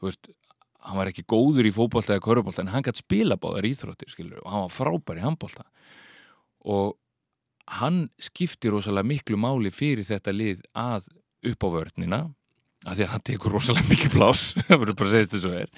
veist, 0.00 0.32
hann 0.80 0.96
var 0.96 1.12
ekki 1.12 1.26
góður 1.28 1.68
í 1.68 1.74
fótbolta 1.76 2.16
eða 2.16 2.24
körubólta, 2.24 2.64
en 2.64 2.72
hann 2.72 2.86
gæti 2.88 3.04
spila 3.04 3.36
báðar 3.40 3.68
íþróttir, 3.68 4.08
skilur, 4.12 4.40
og 4.40 4.48
hann 4.54 4.64
var 4.64 4.74
frábær 4.78 5.20
í 5.20 5.26
handbólta 5.26 5.68
og 6.66 6.96
hann 7.78 8.06
skipti 8.18 8.70
rosalega 8.70 9.06
miklu 9.06 9.38
máli 9.38 9.72
fyrir 9.74 10.06
þetta 10.06 10.34
lið 10.34 10.62
að 10.78 11.08
upp 11.46 11.66
á 11.66 11.68
vörnina 11.70 12.20
af 12.86 12.96
því 12.96 13.06
að 13.06 13.12
hann 13.14 13.24
tekur 13.26 13.56
rosalega 13.56 13.90
miklu 13.90 14.12
plás 14.14 14.42
það 14.68 14.82
verður 14.82 14.98
bara 15.00 15.10
að 15.10 15.16
segja 15.16 15.32
þessu 15.34 15.54
er. 15.58 15.72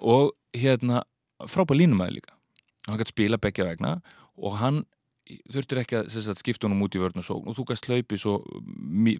Og 0.00 0.30
hérna 0.56 1.02
frábær 1.50 1.78
línumæði 1.78 2.20
líka. 2.20 2.36
Hann 2.88 3.00
gæti 3.00 3.14
spila 3.14 3.40
begja 3.40 3.66
vegna 3.68 3.98
og 4.40 4.56
hann 4.60 4.84
þurftir 5.52 5.82
ekki 5.82 5.98
að 6.00 6.14
sagt, 6.14 6.42
skipta 6.42 6.66
honum 6.66 6.86
út 6.86 6.96
í 6.96 7.02
vörn 7.02 7.20
og 7.20 7.26
svo 7.26 7.40
og 7.44 7.56
þú 7.58 7.66
gæst 7.70 7.86
hlaupi 7.90 8.18
svo 8.18 8.40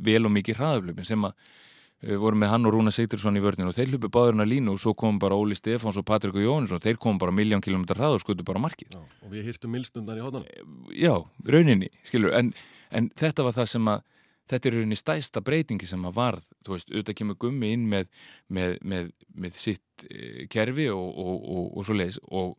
vel 0.07 0.25
og 0.27 0.33
mikið 0.35 0.59
hraðaflöpin 0.59 1.07
sem 1.07 1.27
að 1.27 1.35
uh, 1.37 2.17
voru 2.23 2.41
með 2.41 2.53
hann 2.55 2.67
og 2.67 2.75
Rúna 2.75 2.93
Seytirsson 2.95 3.39
í 3.39 3.43
vörninu 3.45 3.71
og 3.71 3.77
þeir 3.77 3.93
hlupi 3.93 4.11
báðurinn 4.11 4.43
að 4.43 4.51
línu 4.55 4.75
og 4.75 4.81
svo 4.83 4.95
kom 4.99 5.21
bara 5.23 5.39
Óli 5.39 5.59
Stefáns 5.59 6.01
og 6.01 6.07
Patrik 6.09 6.39
og 6.41 6.47
Jónsson 6.47 6.83
þeir 6.83 6.99
kom 7.03 7.21
bara 7.21 7.35
miljón 7.35 7.63
kilometrar 7.63 8.01
hrað 8.01 8.19
og 8.19 8.25
skutu 8.25 8.47
bara 8.47 8.63
markið. 8.63 8.97
Já, 8.97 9.03
og 9.23 9.35
við 9.35 9.51
hýrtum 9.51 9.75
milstundar 9.77 10.19
í 10.19 10.25
hóðan. 10.25 10.49
já, 10.97 11.15
rauninni, 11.47 11.93
skilur 12.09 12.35
en, 12.35 12.53
en 12.91 13.11
þetta 13.21 13.47
var 13.47 13.59
það 13.61 13.73
sem 13.77 13.93
að 13.95 14.07
þetta 14.51 14.69
er 14.69 14.77
rauninni 14.79 14.99
stæsta 14.99 15.43
breytingi 15.45 15.89
sem 15.89 16.05
að 16.09 16.17
varð 16.19 16.49
þú 16.67 16.75
veist, 16.75 16.91
auðvitað 16.91 17.19
kemur 17.21 17.39
gummi 17.41 17.73
inn 17.77 17.87
með 17.91 18.11
með, 18.49 18.79
með, 18.83 19.13
með 19.35 19.61
sitt 19.61 20.07
e, 20.09 20.47
kerfi 20.51 20.89
og, 20.93 21.07
og, 21.07 21.37
og, 21.39 21.69
og 21.79 21.87
svo 21.87 21.97
leiðis 21.97 22.21
og 22.29 22.57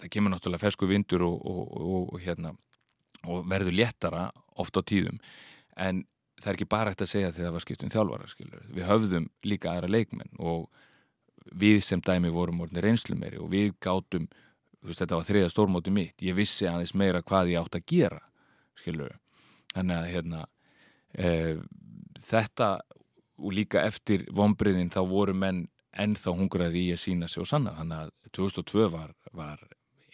það 0.00 0.12
kemur 0.16 0.34
náttúrulega 0.34 0.64
fersku 0.64 0.88
vindur 0.90 1.24
og, 1.28 2.16
hérna 2.22 2.54
verður 3.48 3.72
léttara 3.72 4.28
oft 4.60 4.76
á 4.76 4.82
tíðum. 4.84 5.20
En 5.76 6.04
það 6.40 6.50
er 6.50 6.58
ekki 6.58 6.70
bara 6.70 6.92
hægt 6.92 7.04
að 7.04 7.12
segja 7.12 7.32
þegar 7.32 7.48
það 7.48 7.56
var 7.56 7.64
skipt 7.64 7.84
um 7.84 7.92
þjálfara 7.94 8.30
skilur. 8.30 8.64
við 8.68 8.88
höfðum 8.88 9.28
líka 9.44 9.72
aðra 9.72 9.90
leikmenn 9.90 10.34
og 10.38 10.68
við 11.52 11.80
sem 11.84 12.00
dæmi 12.04 12.32
vorum 12.32 12.60
orðinni 12.64 12.84
reynslu 12.84 13.16
meiri 13.16 13.40
og 13.40 13.50
við 13.52 13.74
gátum 13.80 14.28
veist, 14.84 15.00
þetta 15.00 15.16
var 15.16 15.28
þriða 15.28 15.50
stórmóti 15.52 15.92
mitt. 15.94 16.16
Ég 16.22 16.36
vissi 16.36 16.68
aðeins 16.68 16.94
meira 16.94 17.22
hvað 17.22 17.54
ég 17.54 17.62
átt 17.62 17.78
að 17.78 17.86
gera 17.88 18.20
skilur 18.78 19.16
þannig 19.74 19.96
að 19.96 20.10
hérna 20.12 20.44
þetta 21.14 22.68
og 23.38 23.54
líka 23.54 23.82
eftir 23.86 24.24
vombriðin 24.34 24.92
þá 24.94 25.02
voru 25.10 25.34
menn 25.36 25.64
ennþá 25.94 26.34
hungrar 26.34 26.74
í 26.74 26.88
að 26.94 27.02
sína 27.04 27.28
sig 27.30 27.44
og 27.44 27.50
sanna 27.50 27.74
þannig 27.78 28.04
að 28.04 28.12
2002 28.34 28.88
var, 28.90 29.12
var 29.34 29.60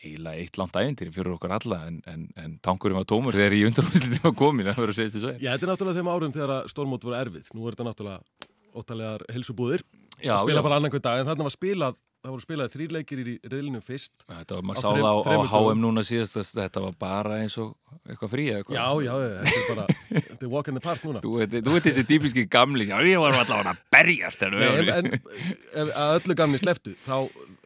eiginlega 0.01 0.43
eitt 0.43 0.59
langt 0.61 0.77
æventýri 0.77 1.13
fyrir 1.15 1.35
okkur 1.35 1.55
alla 1.57 1.81
en, 1.89 2.01
en, 2.09 2.27
en 2.41 2.57
tankurinn 2.65 2.99
var 3.01 3.09
tómur 3.09 3.37
þegar 3.37 3.57
í 3.57 3.65
undanúslitin 3.69 4.23
var 4.25 4.37
komin 4.37 4.69
það 4.69 4.81
verður 4.81 4.95
að 4.95 4.99
segja 5.01 5.15
þessu 5.17 5.33
Já, 5.37 5.51
þetta 5.51 5.67
er 5.67 5.73
náttúrulega 5.73 6.01
þeim 6.01 6.13
árum 6.13 6.37
þegar 6.37 6.55
að 6.57 6.71
stórmót 6.73 7.07
voru 7.07 7.19
erfið. 7.19 7.51
Nú 7.57 7.65
er 7.67 7.77
þetta 7.77 7.89
náttúrulega 7.89 8.49
óttalegar 8.81 9.25
helsubúðir. 9.35 9.85
Já, 10.21 10.37
spila 10.43 10.61
já. 10.61 10.65
bara 10.65 10.79
annan 10.81 10.93
hver 10.93 11.05
dag, 11.05 11.21
en 11.21 11.29
þarna 11.31 11.47
var 11.49 11.55
spilað, 11.55 12.01
það 12.21 12.33
voru 12.35 12.43
spilað 12.45 12.73
þrýrleikir 12.75 13.21
í 13.23 13.35
riðlinu 13.49 13.81
fyrst. 13.85 14.13
Þetta 14.29 14.57
var, 14.59 14.61
Á 14.61 14.67
maður 14.69 14.81
sá 14.83 14.89
þrem- 14.91 15.05
það 15.05 15.11
á, 15.11 15.17
á 15.17 15.29
dögum. 15.31 15.49
HM 15.55 15.81
núna 15.85 16.03
síðast 16.05 16.55
þetta 16.59 16.83
var 16.85 16.95
bara 17.01 17.39
eins 17.41 17.57
og 17.63 17.71
eitthvað 18.05 18.33
frí 18.35 18.45
eitthvað. 18.53 18.77
Já, 18.77 18.87
já, 19.07 19.15
þetta 19.41 19.57
er 19.57 19.67
bara, 19.71 19.87
þetta 20.29 20.47
er 20.47 20.53
walk 20.55 20.69
in 20.69 20.79
the 20.79 20.85
park 20.85 21.03
núna. 21.09 21.23
Þú 21.25 21.35
veit, 21.41 21.85
þessi 21.89 22.05
típiski 22.11 22.45
gamli, 22.53 22.89
já 22.93 22.97
ég 23.09 23.21
var 23.23 23.33
allavega 23.41 23.73
að 23.75 23.83
berjast 23.97 24.47
Nei, 24.53 24.65
en, 24.69 24.91
en 25.01 25.13
ef 25.17 25.93
að 25.97 26.17
öllu 26.21 26.37
gamni 26.43 26.61
sleftu, 26.61 26.97
þá 27.07 27.15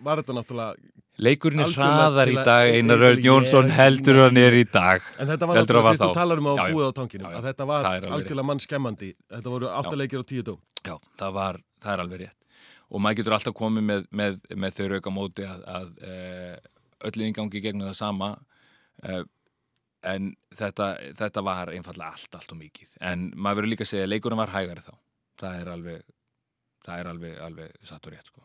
var 0.07 0.23
þetta 0.23 0.39
náttúrulega, 0.41 0.91
Leikurinn 1.23 1.63
er 1.63 1.71
hraðar 1.71 2.27
í 2.27 2.35
dag, 2.35 2.69
Einar 2.75 3.03
Ég- 3.13 3.21
Jónsson 3.23 3.69
heldur 3.71 4.17
hann 4.25 4.39
er 4.41 4.57
í 4.59 4.65
dag. 4.67 4.99
en 5.23 5.29
þetta 5.31 5.47
var 5.47 5.61
Heldur 5.61 5.77
að 5.79 5.85
náttúrulega 5.85 5.85
var 5.85 5.93
fyrst 5.95 6.03
þú 6.03 6.09
þá. 6.11 6.19
talar 6.19 6.41
um 6.43 6.49
að 6.51 6.57
Já, 6.59 6.65
já. 6.67 6.75
búið 6.75 6.89
á 6.91 6.93
tankinu, 6.99 7.29
að 7.31 7.45
þetta 7.47 7.67
var 7.71 7.87
algjörlega 7.87 8.47
mann 8.49 8.63
skemmandi. 8.65 9.11
Þetta 9.31 9.53
voru 9.55 9.69
áttaleikir 9.71 10.19
og 10.19 10.27
tíu 10.27 10.43
dóm. 10.43 10.59
Já, 10.83 10.97
það 11.23 11.39
er 11.95 12.03
alveg 12.03 12.25
rétt. 12.25 12.35
Og 12.93 13.03
maður 13.03 13.23
getur 13.23 13.37
alltaf 13.39 13.57
komið 13.57 13.87
með, 13.89 14.09
með, 14.15 14.41
með 14.61 14.77
þau 14.77 14.89
rauka 14.93 15.13
móti 15.15 15.47
að, 15.49 15.63
að 15.71 16.05
e, 16.05 16.17
öll 17.09 17.25
inngangi 17.27 17.63
gegnum 17.65 17.89
það 17.89 17.97
sama 17.99 18.31
e, 19.03 19.23
en 20.05 20.31
þetta, 20.55 20.91
þetta 21.19 21.45
var 21.45 21.73
einfallega 21.73 22.13
allt, 22.13 22.39
allt 22.39 22.55
og 22.55 22.61
mikið. 22.61 22.93
En 23.11 23.31
maður 23.35 23.63
verður 23.63 23.73
líka 23.73 23.87
að 23.87 23.93
segja 23.93 24.07
að 24.07 24.13
leikurinn 24.13 24.41
var 24.41 24.53
hægari 24.55 24.85
þá. 24.85 24.93
Það 25.41 25.61
er 25.61 25.71
alveg, 25.75 26.11
það 26.87 27.03
er 27.03 27.11
alveg, 27.13 27.39
alveg 27.49 27.79
satt 27.89 28.09
og 28.09 28.15
rétt, 28.15 28.31
sko. 28.31 28.45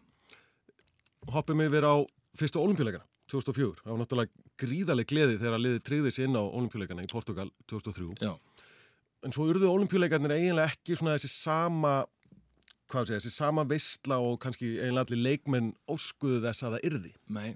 Hoppum 1.36 1.66
yfir 1.66 1.86
á 1.86 1.96
fyrstu 2.40 2.62
olimpíuleikana, 2.64 3.06
2004. 3.32 3.84
Það 3.84 3.92
var 3.92 4.02
náttúrulega 4.04 4.48
gríðaleg 4.60 5.10
gleði 5.10 5.40
þegar 5.42 5.64
liðið 5.64 5.84
tryggði 5.88 6.14
sér 6.16 6.30
inn 6.30 6.40
á 6.40 6.44
olimpíuleikana 6.44 7.06
í 7.06 7.12
Portugal 7.12 7.50
2003. 7.70 8.16
Já. 8.24 8.34
En 9.28 9.36
svo 9.36 9.50
urðu 9.52 9.68
olimpíuleikarnir 9.68 10.38
eiginlega 10.38 10.72
ekki 10.72 10.96
svona 10.96 11.18
þessi 11.18 11.32
sama, 11.34 11.94
hvað 12.90 13.10
segja, 13.10 13.20
þessi 13.22 13.36
sama 13.36 13.66
veistla 13.70 14.20
og 14.24 14.40
kannski 14.44 14.72
eiginlega 14.78 15.06
allir 15.06 15.22
leikmenn 15.26 15.74
óskuðu 15.90 16.42
þess 16.46 16.66
að 16.66 16.76
það 16.76 16.88
yrði. 16.90 17.12
Nei. 17.36 17.50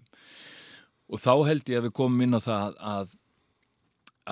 Og 1.13 1.21
þá 1.21 1.33
held 1.49 1.71
ég 1.71 1.81
að 1.81 1.87
við 1.87 1.95
komum 1.99 2.25
inn 2.25 2.37
á 2.37 2.41
það 2.43 2.77
að, 2.93 3.15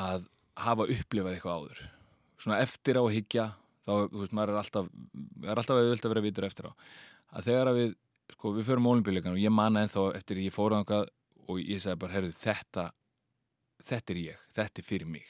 að 0.02 0.28
hafa 0.62 0.88
upplifað 0.95 1.36
eitthvað 1.36 1.58
áður. 1.58 1.82
Svona 2.41 2.62
eftir 2.64 2.97
á 2.97 3.04
að 3.04 3.16
hyggja, 3.18 3.47
þá, 3.86 3.93
þú 4.12 4.22
veist, 4.24 4.36
maður 4.38 4.54
er 4.54 4.62
alltaf, 4.62 4.91
er 5.45 5.62
alltaf 5.62 5.82
auðvöld 5.82 6.06
að 6.08 6.14
vera 6.14 6.26
vitur 6.26 6.47
eftir 6.47 6.70
á. 6.70 6.74
Að 7.32 7.49
þegar 7.49 7.72
að 7.72 7.82
við, 7.82 7.91
sko, 8.36 8.54
við 8.58 8.70
förum 8.70 8.89
olimpíuleikan 8.91 9.36
og 9.36 9.41
ég 9.41 9.54
manna 9.54 9.86
ennþá 9.86 10.08
eftir 10.20 10.41
ég 10.41 10.56
fór 10.56 10.76
á 10.76 10.80
þangað 10.82 11.12
og 11.52 11.60
ég 11.62 11.84
sagði 11.84 12.02
bara, 12.04 12.16
herru, 12.18 12.32
þetta, 12.36 12.88
þetta 13.89 14.16
er 14.16 14.22
ég, 14.22 14.47
þetta 14.56 14.82
er 14.82 14.88
fyrir 14.88 15.12
mig. 15.12 15.28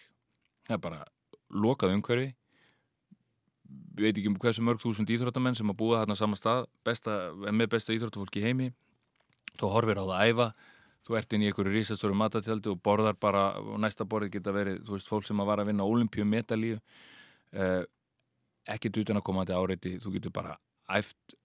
Það 0.67 0.77
er 0.77 0.83
bara 0.85 1.01
lokað 1.51 1.95
umhverfi, 1.97 2.29
veit 3.97 4.17
ekki 4.17 4.29
um 4.31 4.37
hversu 4.39 4.63
mörg 4.65 4.81
þúsund 4.81 5.09
íþróttamenn 5.11 5.57
sem 5.57 5.69
að 5.71 5.79
búa 5.81 6.01
þarna 6.01 6.15
á 6.17 6.21
sama 6.21 6.39
stað, 6.39 6.65
besta, 6.85 7.17
með 7.51 7.71
besta 7.75 7.95
íþróttafólki 7.95 8.41
í 8.41 8.45
heimi, 8.45 8.69
þú 9.59 9.71
horfir 9.75 10.01
á 10.01 10.03
það 10.03 10.15
að 10.15 10.31
æfa, 10.31 10.47
þú 11.07 11.17
ert 11.17 11.35
inn 11.35 11.43
í 11.43 11.49
einhverju 11.49 11.75
rísastóru 11.75 12.17
matatjaldi 12.17 12.71
og 12.71 12.81
borðar 12.85 13.17
bara, 13.19 13.43
og 13.59 13.79
næsta 13.81 14.07
borðið 14.07 14.37
geta 14.37 14.55
verið, 14.55 14.81
þú 14.87 14.95
veist, 14.95 15.11
fólk 15.11 15.27
sem 15.27 15.43
að 15.43 15.51
var 15.51 15.61
að 15.63 15.71
vinna 15.71 15.87
olimpíumedalíu, 15.89 16.79
uh, 17.57 17.83
ekkert 18.69 19.01
utan 19.03 19.19
að 19.19 19.27
komandi 19.27 19.57
áreiti, 19.57 19.95
þú 20.01 20.15
getur 20.17 20.35
bara 20.35 20.57
æft, 20.97 21.37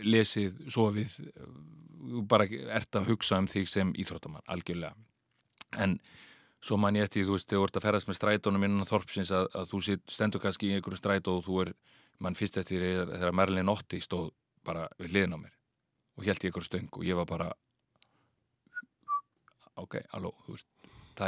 lesið, 0.00 0.56
sofið, 0.72 1.16
bara 2.28 2.46
ert 2.48 2.96
að 2.96 3.12
hugsa 3.12 3.38
um 3.40 3.48
þig 3.50 3.68
sem 3.68 3.92
íþróttamann, 4.00 4.44
algjörlega. 4.48 4.94
En 5.80 5.98
svo 6.60 6.76
man 6.80 6.96
ég 6.98 7.08
eftir, 7.08 7.24
þú 7.24 7.36
veist, 7.36 7.48
þegar 7.48 7.62
þú 7.62 7.68
ert 7.68 7.78
að 7.78 7.86
ferðast 7.86 8.10
með 8.10 8.18
strætónum 8.18 8.66
innan 8.66 8.88
þorpsins 8.88 9.32
að, 9.32 9.48
að 9.56 9.70
þú 9.72 9.80
stendur 10.12 10.42
kannski 10.42 10.68
í 10.68 10.74
einhverju 10.76 11.00
strætó 11.00 11.38
og 11.38 11.46
þú 11.46 11.62
er, 11.64 11.72
mann 12.20 12.36
fyrst 12.36 12.58
eftir 12.60 12.84
þegar 13.08 13.32
Merlin 13.32 13.72
Otti 13.72 14.00
stóð 14.04 14.28
bara 14.66 14.84
við 15.00 15.14
hliðin 15.14 15.36
á 15.36 15.38
mér 15.40 15.54
og 16.18 16.26
held 16.26 16.44
í 16.44 16.50
einhverju 16.50 16.68
stöng 16.68 16.90
og 16.92 17.06
ég 17.08 17.16
var 17.16 17.28
bara 17.30 17.48
ok, 19.80 19.96
alló, 20.16 20.34
þú 20.44 20.56
veist 20.58 20.68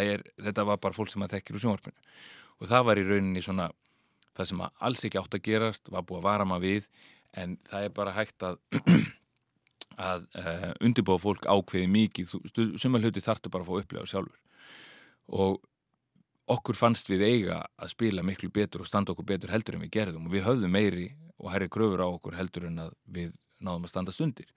er, 0.01 0.25
þetta 0.41 0.67
var 0.69 0.81
bara 0.81 0.97
fólk 0.97 1.11
sem 1.13 1.25
að 1.25 1.37
þekkir 1.37 1.57
úr 1.57 1.65
sjónvarpinu. 1.65 2.05
Og 2.61 2.69
það 2.71 2.85
var 2.89 3.01
í 3.01 3.07
rauninni 3.09 3.43
svona 3.45 3.71
það 4.37 4.49
sem 4.49 4.63
að 4.65 4.85
alls 4.89 5.05
ekki 5.09 5.21
átt 5.21 5.37
að 5.37 5.45
gerast 5.49 5.91
var 5.93 6.07
búið 6.09 6.23
að 6.23 6.29
vara 6.29 6.47
maður 6.49 6.69
við 6.69 6.87
en 7.43 7.57
það 7.69 7.89
er 7.89 7.97
bara 7.97 8.15
hægt 8.17 8.47
að 8.47 8.61
að 10.13 10.25
uh, 10.41 10.71
undirbúa 10.81 11.21
fólk 11.21 11.45
ákveði 11.45 11.89
mikið, 11.93 12.37
sumar 12.81 13.05
hluti 13.05 13.25
þartu 13.25 13.53
bara 13.53 13.67
að 13.67 13.69
fá 13.69 13.83
upplega 13.83 14.09
sjálfur 14.09 14.39
og 15.29 15.61
okkur 16.53 16.77
fannst 16.77 17.11
við 17.11 17.25
eiga 17.27 17.61
að 17.79 17.93
spila 17.93 18.25
miklu 18.27 18.51
betur 18.53 18.83
og 18.83 18.89
standa 18.89 19.15
okkur 19.15 19.29
betur 19.29 19.53
heldur 19.53 19.79
en 19.79 19.85
við 19.85 19.95
gerðum. 19.97 20.27
Og 20.27 20.35
við 20.35 20.47
höfðum 20.47 20.75
meiri 20.75 21.09
og 21.39 21.53
herri 21.53 21.71
kröfur 21.73 22.03
á 22.03 22.09
okkur 22.09 22.37
heldur 22.39 22.69
en 22.69 22.87
að 22.87 22.97
við 23.07 23.33
náðum 23.63 23.87
að 23.87 23.93
standa 23.93 24.15
stundir. 24.15 24.49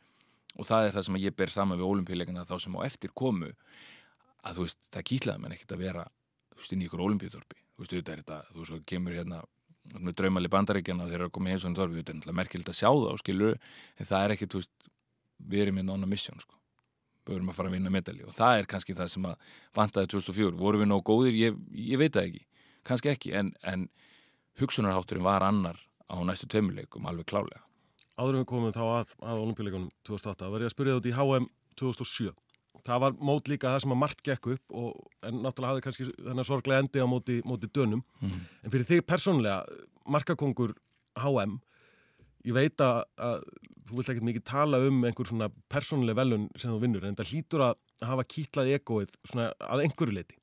Og 0.55 0.67
það 0.67 0.87
er 0.87 0.95
það 0.95 1.07
sem 1.07 1.19
ég 1.21 1.35
ber 1.37 1.51
saman 1.53 1.79
við 1.79 1.89
olimpíuleikana 1.89 2.47
þá 2.47 2.55
sem 2.63 2.77
á 2.79 2.87
eftir 2.87 3.13
komu 3.13 3.51
að 4.45 4.57
þú 4.57 4.65
veist, 4.67 4.79
það 4.93 5.07
kýtlaði 5.11 5.43
menn 5.43 5.55
ekkert 5.55 5.75
að 5.75 5.83
vera 5.83 6.05
þú 6.05 6.61
veist, 6.61 6.73
inn 6.73 6.83
í 6.83 6.87
ykkur 6.87 7.05
olimpíuþorpi 7.05 7.59
þú 7.59 7.83
veist, 7.83 7.95
þetta 7.95 8.13
er 8.13 8.21
þetta, 8.23 8.41
þú 8.51 8.59
veist, 8.61 8.71
svo 8.71 8.81
kemur 8.87 9.17
hérna 9.17 9.41
þú 9.91 10.01
með 10.01 10.17
draumali 10.21 10.51
bandaríkjana 10.53 11.07
þegar 11.09 11.23
það 11.23 11.27
er 11.27 11.33
koma 11.37 11.49
í 11.49 11.55
heimsókn 11.55 11.77
þorfi, 11.77 11.97
þetta 11.99 12.13
er 12.13 12.19
náttúrulega 12.19 12.39
merkilegt 12.39 12.71
að 12.71 12.77
sjá 12.79 12.89
það 12.89 13.09
og 13.11 13.21
skilur, 13.21 13.57
en 13.99 14.09
það 14.11 14.25
er 14.25 14.35
ekki, 14.35 14.49
þú 14.53 14.61
veist 14.61 14.89
við 15.51 15.65
erum 15.65 15.81
hérna 15.81 15.97
on 15.97 16.05
a 16.05 16.09
mission, 16.09 16.41
sko 16.41 16.64
við 17.25 17.39
erum 17.39 17.51
að 17.51 17.59
fara 17.59 17.71
að 17.71 17.77
vinna 17.77 17.93
medalji 17.93 18.25
og 18.27 18.35
það 18.37 18.59
er 18.59 18.69
kannski 18.69 18.95
það 18.97 19.11
sem 19.15 19.27
að 19.29 19.51
vantaði 19.77 20.11
2004, 20.13 20.55
voru 20.59 20.81
við 20.81 20.91
nóg 20.91 21.03
góðir? 21.07 21.37
Ég, 21.39 21.59
ég 21.73 22.01
veit 22.01 22.13
það 22.15 22.29
ekki, 22.29 22.43
kannski 22.85 23.11
ekki 23.13 23.35
en, 23.39 23.53
en 23.65 23.87
hugsunarhátturinn 24.61 25.25
var 25.25 25.45
annar 25.45 25.79
á 26.05 26.15
næstu 26.21 26.49
tveimurleikum 26.51 27.07
alveg 27.09 27.27
klálega 27.31 27.65
Áður 28.15 28.39
við 28.39 28.47
komum 28.47 28.71
þá 28.71 28.83
að, 28.85 29.13
að 29.27 29.39
olimpíuleikunum 29.43 29.91
2008, 30.07 30.49
var 30.53 30.63
ég 30.63 30.69
að 30.69 30.73
spyrja 30.73 30.99
út 30.99 31.07
í 31.09 31.13
HM 31.15 31.47
2007. 31.75 32.29
Það 32.85 33.01
var 33.03 33.15
mót 33.27 33.49
líka 33.51 33.73
það 33.73 33.81
sem 33.83 33.95
að 33.95 33.99
margt 33.99 34.21
gekk 34.23 34.47
upp 34.53 34.75
og, 34.79 35.01
en 35.25 35.41
náttúrulega 35.43 35.71
hafði 35.73 35.83
kannski 35.83 36.07
þennan 36.13 36.47
sorglega 36.47 36.83
endi 36.85 37.03
á 37.03 37.07
móti, 37.11 37.35
móti 37.43 37.67
dönum. 37.75 38.05
En 38.23 38.71
fyrir 38.71 38.87
þig 38.87 39.03
persónlega, 39.09 39.65
markakongur 40.07 40.75
HM, 41.19 41.57
ég 42.47 42.55
veit 42.55 42.85
að 42.85 43.03
þú 43.85 43.99
vilt 43.99 44.11
ekkert 44.11 44.27
mikið 44.29 44.45
tala 44.49 44.81
um 44.87 45.03
einhver 45.07 45.29
svona 45.29 45.49
persónlega 45.71 46.19
velun 46.21 46.47
sem 46.55 46.71
þú 46.71 46.79
vinnur, 46.81 47.05
en 47.05 47.17
það 47.17 47.31
hlýtur 47.33 47.65
að 47.67 48.09
hafa 48.09 48.27
kýtlað 48.35 48.71
egoið 48.79 49.13
svona 49.23 49.51
að 49.61 49.85
einhverju 49.85 50.17
leiti. 50.17 50.39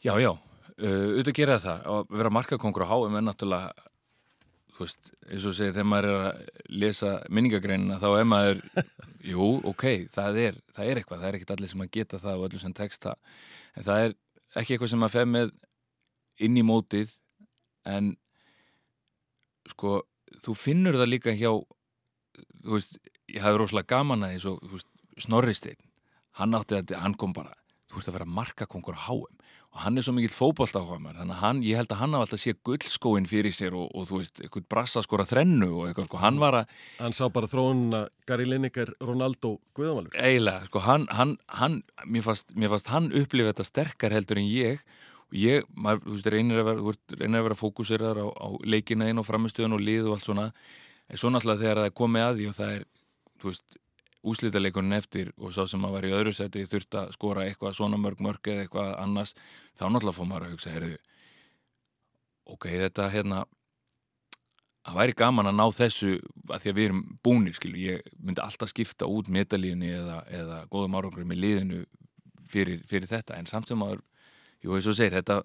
Já, 0.00 0.14
já, 0.16 0.32
uh, 0.32 1.06
auðvitað 1.12 1.36
gera 1.36 1.60
það 1.60 1.86
að 1.92 2.18
vera 2.22 2.34
markakongur 2.38 2.86
á 2.88 2.90
HM 2.90 3.20
er 3.20 3.26
náttúrulega 3.26 3.88
þú 4.80 4.86
veist, 4.86 5.10
eins 5.28 5.44
og 5.44 5.56
segið 5.56 5.74
þegar 5.76 5.88
maður 5.90 6.06
er 6.08 6.22
að 6.24 6.60
lesa 6.80 7.10
minningagreinina 7.28 7.98
þá 8.00 8.08
er 8.14 8.28
maður, 8.28 8.60
jú, 9.32 9.48
ok 9.68 9.84
það 10.08 10.38
er, 10.40 10.60
það 10.72 10.86
er 10.86 11.00
eitthvað, 11.00 11.20
það 11.20 11.28
er 11.28 11.36
ekkert 11.38 11.52
allir 11.56 11.72
sem 11.72 11.84
að 11.84 11.90
geta 11.98 12.20
það 12.22 12.38
og 12.38 12.46
allir 12.46 12.62
sem 12.62 12.76
tekst 12.78 13.04
það 13.04 13.34
en 13.76 13.86
það 13.90 14.04
er 14.06 14.14
ekki 14.60 14.74
eitthvað 14.74 14.92
sem 14.94 15.04
að 15.04 15.12
feð 15.16 15.28
með 15.34 15.52
inn 16.46 16.56
í 16.56 16.64
mótið 16.64 17.12
en 17.90 18.08
sko, 19.68 20.00
þú 20.40 20.56
finnur 20.56 20.96
það 20.96 21.12
líka 21.12 21.36
hjá 21.36 21.52
þú 22.64 22.76
veist, 22.76 22.98
ég 23.30 23.44
hafði 23.44 23.62
rosalega 23.62 23.94
gaman 23.96 24.26
að 24.26 24.34
því 24.36 24.42
svo, 24.46 24.56
veist, 24.74 24.90
Snorristeinn 25.20 25.80
hann 26.40 26.56
átti 26.56 26.78
að, 26.78 26.94
hann 27.02 27.18
kom 27.20 27.34
bara 27.36 27.52
þú 27.90 28.00
ert 28.00 28.08
að 28.10 28.16
vera 28.20 28.32
markakongur 28.38 28.96
á 28.96 29.02
HM 29.10 29.36
og 29.70 29.82
hann 29.84 30.00
er 30.00 30.02
svo 30.02 30.12
mikill 30.16 30.32
fótbolt 30.34 30.74
á 30.74 30.82
HM 30.82 31.04
þannig 31.12 31.34
að 31.34 31.42
hann, 31.44 31.60
ég 31.62 31.78
held 31.78 31.92
að 31.94 32.00
hann 32.00 32.14
hafa 32.16 32.26
alltaf 32.26 32.40
sé 32.42 32.54
gullskóin 32.66 33.28
fyrir 33.30 33.54
sér 33.54 33.76
og, 33.78 33.90
og 33.94 34.08
þú 34.08 34.18
veist, 34.18 34.40
eitthvað 34.42 34.64
brassa 34.72 35.02
skora 35.04 35.26
þrennu 35.28 35.68
og 35.68 35.84
eitthvað, 35.86 36.08
sko, 36.08 36.18
hann 36.24 36.40
var 36.42 36.56
að 36.62 36.72
Hann 36.98 37.14
sá 37.14 37.28
bara 37.30 37.50
þróunna 37.50 38.00
Gary 38.26 38.48
Lineker, 38.48 38.90
Ronaldo, 38.98 39.58
Guðamalur. 39.78 40.16
eiginlega, 40.18 40.66
sko, 40.66 40.82
hann, 40.86 41.06
hann, 41.14 41.36
hann 41.60 41.78
mér, 42.06 42.26
fast, 42.26 42.50
mér 42.58 42.74
fast 42.74 42.90
hann 42.90 43.12
upplifa 43.14 43.52
þetta 43.52 43.68
sterkar 43.68 44.16
heldur 44.16 44.42
en 44.42 44.50
ég 44.50 44.82
og 45.30 45.38
ég, 45.38 45.66
maður, 45.78 46.02
þú 46.08 46.16
veist, 46.16 46.30
reynir 46.34 46.62
að 46.62 46.70
vera, 46.72 46.86
veist, 46.88 47.16
reynir 47.20 47.38
að 47.38 47.48
vera 47.50 47.60
fókuseraður 47.62 48.22
á, 48.26 48.28
á 48.42 48.48
leikina 48.66 49.10
inn 49.10 49.22
og 49.22 49.28
framistöðun 49.28 49.78
og 49.78 49.84
lið 49.86 50.08
og 50.08 50.16
allt 50.16 50.26
svona 50.26 50.48
en 51.10 51.20
svo 51.20 51.30
náttúrulega 51.30 51.64
þegar 51.64 51.82
það 51.82 51.90
er 51.90 51.96
komið 52.00 52.26
að 52.26 52.40
því 52.40 52.48
og 52.50 52.56
það 52.58 52.74
er, 52.76 52.88
þú 53.40 53.50
veist, 53.50 53.78
úslítaleikunin 54.30 54.98
eftir 54.98 55.30
og 55.40 55.54
sá 55.56 55.62
sem 55.68 55.84
að 55.86 55.94
vera 55.96 56.10
í 56.10 56.16
öðru 56.18 56.32
seti 56.36 56.66
þurft 56.68 56.98
að 57.00 57.14
skora 57.16 57.46
eitthvað 57.48 57.78
svona 57.78 58.00
mörg 58.00 58.20
mörg 58.24 58.50
eða 58.52 58.66
eitthvað 58.66 58.90
annars, 59.00 59.32
þá 59.72 59.86
náttúrulega 59.88 60.18
fór 60.18 60.28
maður 60.28 60.46
að 60.46 60.52
hugsa, 60.54 60.74
heyrðu 60.74 60.98
ok, 62.50 62.66
þetta 62.82 63.08
hérna 63.14 63.44
það 64.84 64.98
væri 65.00 65.16
gaman 65.16 65.50
að 65.50 65.56
ná 65.56 65.64
þessu 65.76 66.12
að 66.50 66.62
því 66.62 66.72
að 66.72 66.76
við 66.78 66.88
erum 66.88 67.00
búnir, 67.24 67.56
skilu 67.56 67.80
ég 67.80 68.12
myndi 68.18 68.44
alltaf 68.44 68.72
skipta 68.72 69.08
út 69.08 69.30
metalíunni 69.32 69.92
eða, 69.96 70.20
eða 70.28 70.60
góðum 70.72 70.96
árangur 70.98 71.26
með 71.28 71.42
liðinu 71.44 71.80
fyrir, 72.50 72.84
fyrir 72.88 73.08
þetta, 73.08 73.38
en 73.38 73.48
samt 73.48 73.70
sem 73.70 73.80
maður 73.80 74.02
jú, 74.60 74.74
eins 74.76 74.88
og 74.88 74.96
segir, 74.96 75.16
þetta 75.20 75.42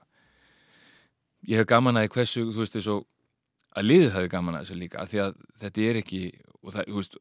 ég 1.48 1.62
hef 1.62 1.70
gaman 1.70 2.00
að 2.00 2.10
hversu, 2.16 2.48
þú 2.52 2.64
veist, 2.64 2.80
og 2.92 3.06
að 3.76 3.88
liðið 3.90 4.14
hafi 4.16 4.32
gaman 4.32 4.58
að 4.58 4.66
þessu 4.66 4.80
líka, 4.80 5.02
af 5.02 5.12
því 5.12 5.22
að 5.26 5.40
þetta 5.62 5.86
er 5.86 6.02
ekki, 6.02 6.22
og 6.62 6.76
það, 6.76 6.92
veist 6.96 7.18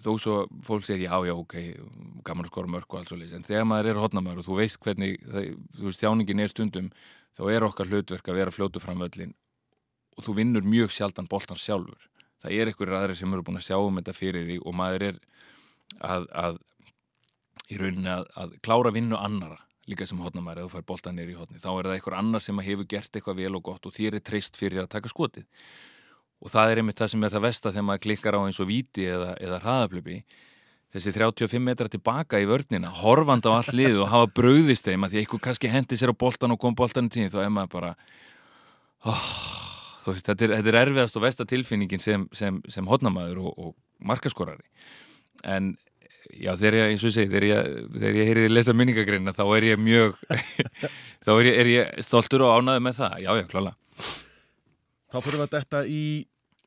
þó 0.00 0.12
svo 0.16 0.36
fólk 0.64 0.84
segir 0.86 1.10
já, 1.10 1.16
já, 1.28 1.34
ok 1.36 1.54
gaman 2.24 2.46
að 2.46 2.52
skora 2.52 2.70
mörg 2.72 2.88
og 2.88 3.00
allt 3.00 3.10
svo 3.10 3.18
leys 3.20 3.34
en 3.36 3.44
þegar 3.44 3.66
maður 3.68 3.90
er 3.90 4.00
hotnamaður 4.00 4.40
og 4.40 4.46
þú 4.46 4.56
veist 4.62 4.78
hvernig 4.84 5.18
það, 5.26 5.50
þú 5.76 5.88
veist, 5.88 6.00
þjáningin 6.00 6.40
er 6.40 6.52
stundum 6.52 6.88
þá 7.36 7.42
er 7.52 7.66
okkar 7.66 7.90
hlutverk 7.90 8.30
að 8.30 8.40
vera 8.40 8.54
fljótu 8.54 8.80
fram 8.80 9.02
völlin 9.02 9.34
og 10.16 10.24
þú 10.24 10.36
vinnur 10.40 10.64
mjög 10.66 10.90
sjaldan 10.90 11.28
boltan 11.30 11.60
sjálfur. 11.60 12.08
Það 12.42 12.54
er 12.54 12.70
einhverjir 12.70 12.96
aðri 12.98 13.18
sem 13.18 13.34
eru 13.34 13.44
búin 13.46 13.60
að 13.60 13.68
sjá 13.68 13.76
um 13.78 14.00
þetta 14.00 14.14
fyrir 14.16 14.46
því 14.48 14.56
og 14.64 14.74
maður 14.78 15.04
er 15.10 15.20
að, 16.02 16.26
að 16.32 16.58
í 17.68 17.78
rauninni 17.78 18.10
að, 18.14 18.26
að 18.40 18.56
klára 18.64 18.94
vinnu 18.94 19.18
annara 19.18 19.60
líka 19.88 20.06
sem 20.08 20.20
hotnamaður 20.20 20.62
eða 20.62 20.68
þú 20.68 20.74
fær 20.76 20.88
boltan 20.90 21.16
neyri 21.18 21.34
í 21.34 21.38
hotni 21.38 21.62
þá 21.62 21.70
er 21.72 21.88
það 21.88 21.94
einhver 21.96 22.18
annar 22.18 22.44
sem 22.44 22.64
hefur 22.66 22.88
gert 22.88 23.16
eitthvað 23.16 23.40
vel 23.40 23.54
og 23.58 23.64
gott 23.70 23.88
og 23.88 23.94
þér 23.94 24.18
er 24.18 24.24
treyst 24.24 24.58
fyrir 24.60 24.84
að 24.84 24.92
taka 24.94 25.12
skotið. 25.12 25.46
Og 26.38 26.52
það 26.52 26.72
er 26.72 26.82
einmitt 26.82 27.00
það 27.00 27.12
sem 27.14 27.24
er 27.26 27.34
það 27.34 27.46
vesta 27.48 27.72
þegar 27.72 27.88
maður 27.88 28.04
klikkar 28.04 28.38
á 28.38 28.40
eins 28.44 28.60
og 28.62 28.68
víti 28.68 29.08
eða, 29.10 29.32
eða 29.42 29.62
hraðaplöpi 29.64 30.20
þessi 30.94 31.12
35 31.12 31.60
metra 31.64 31.90
tilbaka 31.92 32.40
í 32.40 32.46
vörnina 32.48 32.92
horfand 33.02 33.44
á 33.44 33.52
all 33.58 33.74
lið 33.76 33.98
og 34.04 34.12
hafa 34.12 34.30
brauðist 34.38 34.86
þeim 34.88 35.04
að 35.04 35.14
því 35.14 35.20
eitthvað 35.22 35.42
kannski 35.44 35.72
hendi 35.72 35.98
sér 36.00 36.14
á 36.14 36.20
boltan 36.20 36.54
og 36.54 36.60
kom 36.62 36.76
boltan 36.78 37.10
í 37.10 37.12
tíni 37.12 37.32
þá 37.32 37.42
er 37.42 37.52
maður 37.52 37.74
bara 37.74 37.90
oh, 39.04 39.26
veist, 40.06 40.24
þetta, 40.24 40.46
er, 40.46 40.54
þetta 40.56 40.72
er 40.72 40.80
erfiðast 40.82 41.18
og 41.18 41.26
vesta 41.26 41.46
tilfinningin 41.48 42.02
sem, 42.02 42.24
sem, 42.32 42.62
sem 42.72 42.88
hotnamaður 42.88 43.42
og, 43.44 43.52
og 43.58 44.08
markaskorari. 44.08 44.64
En 45.44 45.74
já 46.38 46.52
þegar 46.58 46.78
ég, 46.78 46.92
eins 46.92 47.04
og 47.08 47.14
segi 47.14 47.30
þegar 47.32 47.46
ég, 47.48 47.68
þegar 47.98 48.18
ég 48.20 48.30
heyriði 48.30 48.54
lesa 48.54 48.74
minningagreina 48.76 49.34
þá 49.36 49.44
er 49.56 49.68
ég 49.70 49.82
mjög 49.82 50.16
þá 51.24 51.30
er 51.38 51.50
ég, 51.50 51.60
er 51.62 51.70
ég 51.72 52.00
stoltur 52.06 52.44
og 52.46 52.56
ánaði 52.58 52.84
með 52.88 52.98
það 53.02 53.22
já 53.24 53.30
já 53.38 53.46
klála 53.50 53.74
Þá 55.08 55.22
fyrir 55.24 55.38
við 55.38 55.44
að 55.46 55.52
detta 55.54 55.78
í 55.88 56.02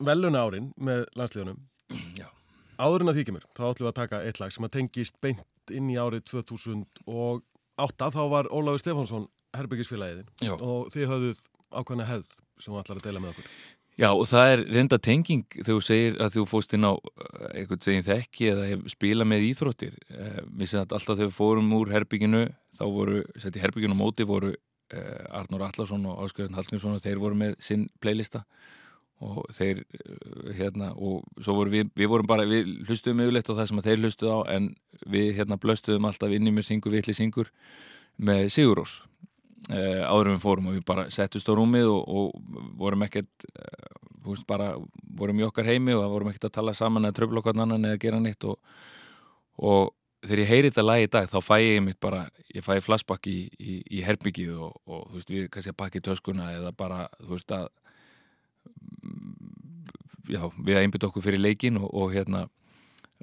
veluna 0.02 0.40
árin 0.42 0.72
með 0.82 1.04
landslíðunum. 1.14 1.60
já 2.18 2.26
Áður 2.82 3.04
en 3.04 3.12
að 3.12 3.20
því 3.20 3.26
kemur, 3.28 3.44
þá 3.54 3.64
ætlum 3.68 3.86
við 3.86 3.90
að 3.92 3.98
taka 4.00 4.22
eitt 4.26 4.40
lag 4.42 4.54
sem 4.56 4.66
að 4.66 4.72
tengist 4.74 5.20
beint 5.22 5.74
inn 5.78 5.92
í 5.94 5.98
árið 6.02 6.24
2008. 6.32 8.08
Þá 8.16 8.22
var 8.32 8.50
Ólafur 8.50 8.82
Stefánsson 8.82 9.28
herbyggisfélagiðin 9.54 10.32
og 10.58 10.90
þið 10.96 11.06
höfðuð 11.12 11.44
ákvæmna 11.70 12.08
hefð 12.10 12.34
sem 12.58 12.74
þú 12.74 12.82
ætlar 12.82 12.98
að 12.98 13.06
deila 13.06 13.22
með 13.22 13.36
okkur. 13.36 13.52
Já 14.02 14.10
og 14.10 14.24
það 14.26 14.52
er 14.52 14.62
reynda 14.66 14.98
tenging 14.98 15.44
þegar 15.60 15.76
þú 15.76 15.82
segir 15.86 16.16
að 16.26 16.34
þú 16.34 16.44
fóst 16.50 16.72
inn 16.74 16.88
á 16.90 16.94
eh, 16.98 17.62
einhvern 17.62 17.84
segin 17.86 18.08
þekki 18.08 18.48
eða 18.50 18.80
spila 18.90 19.28
með 19.30 19.46
íþróttir. 19.52 20.00
Mér 20.50 20.72
sem 20.72 20.82
að 20.82 20.96
alltaf 20.98 21.20
þegar 21.20 21.30
við 21.30 21.36
fórum 21.38 21.70
úr 21.78 21.94
herbygginu 21.94 22.48
þá 22.80 22.86
voru, 22.90 23.22
sett 23.38 23.60
í 23.60 23.62
herbygginu 23.62 23.98
móti 23.98 24.26
voru 24.26 24.56
eh, 24.56 25.26
Arnur 25.38 25.68
Allarsson 25.68 26.08
og 26.10 26.24
Áskjörðan 26.26 26.58
Hallgrímsson 26.58 26.98
og 26.98 27.04
þeir 27.04 27.22
voru 27.22 27.38
með 27.44 27.60
sinn 27.62 27.86
playlista 28.02 28.42
og 29.22 29.46
þeir 29.54 29.84
eh, 29.84 30.50
hérna 30.58 30.92
og 30.98 31.22
svo 31.38 31.60
voru 31.60 31.76
við, 31.76 31.94
við 31.94 32.12
vorum 32.12 32.30
bara, 32.30 32.48
við 32.50 32.74
hlustuðum 32.88 33.22
yfirleitt 33.28 33.54
á 33.54 33.58
það 33.60 33.70
sem 33.70 33.86
þeir 33.86 34.02
hlustuð 34.02 34.34
á 34.34 34.40
en 34.58 34.74
við 35.06 35.32
hérna 35.38 35.62
blöstuðum 35.62 36.10
alltaf 36.10 36.34
inn 36.34 36.50
í 36.50 36.56
mér 36.56 36.66
syngur, 36.66 36.96
vitli 36.98 37.14
syngur 37.18 37.54
með 38.18 38.50
Sigurós 38.56 39.02
eh, 39.70 40.02
áður 40.06 40.32
en 40.32 40.38
við 40.38 40.44
fórum 40.46 40.70
og 40.72 40.78
við 40.78 40.86
bara 40.88 41.08
settust 41.14 41.50
á 41.50 41.54
rúmið 41.58 41.90
og, 41.92 42.04
og 42.08 42.76
vorum 42.80 43.06
ekkert 43.06 43.48
eh, 43.52 43.88
veist, 44.26 44.46
bara 44.50 44.74
vorum 45.18 45.42
í 45.42 45.48
okkar 45.48 45.70
heimi 45.70 45.96
og 45.98 46.06
vorum 46.12 46.32
ekkert 46.32 46.50
að 46.50 46.58
tala 46.60 46.76
saman 46.78 47.10
eða 47.10 47.20
tröfla 47.20 47.42
okkar 47.42 47.58
annan 47.58 47.90
eða 47.92 48.02
gera 48.02 48.22
neitt 48.24 48.46
og, 48.48 48.58
og 49.58 49.92
þegar 50.26 50.44
ég 50.44 50.52
heyri 50.52 50.72
þetta 50.72 50.86
lag 50.86 51.04
í 51.04 51.12
dag 51.12 51.30
þá 51.30 51.38
fæ 51.44 51.56
ég 51.62 51.84
mitt 51.86 52.00
bara, 52.04 52.24
ég 52.54 52.66
fæ 52.66 52.76
flashback 52.86 53.28
í, 53.30 53.40
í, 53.58 53.82
í 53.98 54.02
herbyggið 54.06 54.58
og, 54.58 54.74
og 54.86 55.06
þú 55.10 55.20
veist, 55.20 55.34
við 55.34 55.48
kannski 55.54 55.74
að 55.74 55.80
pakka 55.82 56.02
í 56.02 56.06
töskuna 56.06 56.52
eða 56.58 56.74
bara, 56.78 57.06
þú 57.22 57.36
veist 57.36 57.56
að 57.58 57.70
já, 60.32 60.44
við 60.58 60.76
að 60.78 60.84
einbytta 60.86 61.10
okkur 61.10 61.26
fyrir 61.26 61.42
leikin 61.42 61.80
og 61.82 62.14
hérna 62.14 62.46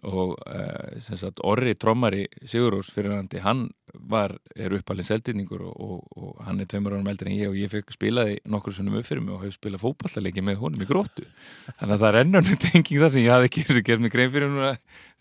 og 0.07 0.37
uh, 0.47 1.15
sagt 1.19 1.41
Orri 1.47 1.75
Trommari 1.75 2.27
Sigurós 2.47 2.91
fyrirhandi, 2.95 3.41
hann 3.43 3.65
var, 4.09 4.35
er 4.55 4.75
uppalinn 4.77 5.07
seldinningur 5.07 5.63
og, 5.67 5.75
og, 5.81 6.05
og 6.21 6.43
hann 6.47 6.61
er 6.63 6.69
tveimur 6.71 6.95
árum 6.95 7.09
eldri 7.11 7.33
en 7.33 7.39
ég 7.41 7.51
og 7.51 7.57
ég 7.59 7.73
fekk 7.73 7.95
spilaði 7.97 8.37
nokkur 8.47 8.77
sunnum 8.77 8.99
upp 9.01 9.09
fyrir 9.09 9.25
mig 9.25 9.35
og 9.35 9.43
hef 9.47 9.57
spilað 9.57 9.83
fótballaleiki 9.83 10.45
með 10.45 10.61
honum 10.63 10.85
í 10.85 10.89
gróttu 10.89 11.25
þannig 11.81 11.97
að 11.97 12.05
það 12.05 12.09
er 12.11 12.21
ennarnu 12.23 12.59
tenging 12.63 13.03
þar 13.03 13.15
sem 13.17 13.25
ég 13.25 13.35
hafði 13.35 13.51
ekki 13.51 13.83
gerð 13.89 14.05
mig 14.05 14.15
grein 14.15 14.33
fyrir 14.35 14.53
núna 14.53 14.71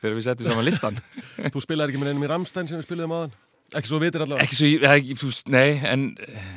þegar 0.01 0.17
við 0.19 0.27
settum 0.27 0.51
saman 0.51 0.67
listan 0.67 0.99
Þú 1.55 1.63
spilaði 1.63 1.93
ekki 1.95 2.03
með 2.03 2.11
neinum 2.11 2.27
í 2.27 2.31
Ramstein 2.33 2.69
sem 2.69 2.77
við 2.81 2.89
spilaðum 2.89 3.17
aðan? 3.17 3.35
Ekki 3.75 3.89
svo 3.91 3.97
vitir 4.03 4.23
allavega? 4.23 4.45
ekki 4.47 4.59
svo, 4.59 4.69
ég- 4.71 4.85
ekki, 4.93 5.31
nei 5.51 5.69
en 5.89 6.05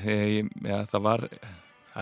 e, 0.05 0.19
já, 0.67 0.77
það 0.93 1.07
var 1.09 1.25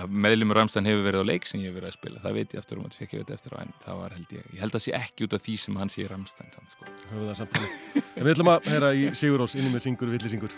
meðlumur 0.07 0.61
Ramstein 0.61 0.89
hefur 0.89 1.05
verið 1.07 1.25
á 1.25 1.31
leik 1.31 1.49
sem 1.49 1.61
ég 1.63 1.71
hef 1.71 1.79
verið 1.79 1.91
að 1.91 1.97
spila 1.99 2.25
það 2.25 2.39
veit 2.39 2.55
ég 2.55 2.63
aftur 2.63 2.81
um 2.81 2.89
að 2.89 2.99
fekk 3.01 3.15
ég 3.15 3.25
þetta 3.25 3.39
eftir 3.39 3.57
á 3.57 3.59
en 3.65 3.77
það 3.85 4.01
var 4.03 4.17
held 4.17 4.35
ég, 4.39 4.49
ég 4.55 4.65
held 4.65 4.79
að 4.79 4.85
sé 4.87 4.97
ekki 4.99 5.29
út 5.29 5.39
af 5.39 5.45
því 5.45 5.59
sem 5.65 5.79
hann 5.83 5.93
sé 5.93 6.09
Ramstein 6.09 6.51
samt, 6.55 6.75
sko. 6.75 6.91
Við 8.19 8.35
ætlum 8.35 8.53
að 8.55 8.73
heyra 8.73 8.93
í 8.95 9.09
Sigurós, 9.19 9.57
inni 9.59 9.73
með 9.75 9.89
syngur, 9.89 10.13
villi 10.15 10.35
syngur. 10.35 10.55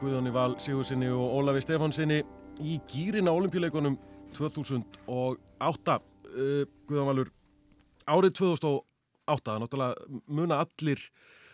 Guðjóni 0.00 0.32
Val 0.32 0.54
Sigursinni 0.62 1.10
og 1.12 1.34
Ólafi 1.36 1.60
Stefánsinni 1.64 2.22
í 2.64 2.78
gýrin 2.88 3.28
á 3.28 3.32
olimpíuleikunum 3.36 3.98
2008 4.36 4.80
uh, 5.60 6.62
Guðjón 6.88 7.10
Valur 7.10 7.30
árið 8.08 8.38
2008 8.40 9.44
það 9.44 9.52
er 9.54 9.62
náttúrulega 9.64 10.22
muna 10.32 10.62
allir 10.64 11.04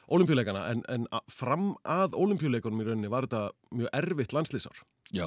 olimpíuleikana 0.06 0.62
en, 0.70 0.84
en 0.86 1.08
fram 1.32 1.72
að 1.82 2.14
olimpíuleikunum 2.22 2.84
í 2.84 2.86
rauninni 2.86 3.10
var 3.10 3.26
þetta 3.26 3.42
mjög 3.74 3.92
erfitt 3.98 4.36
landslýsar 4.36 4.82
Já. 5.14 5.26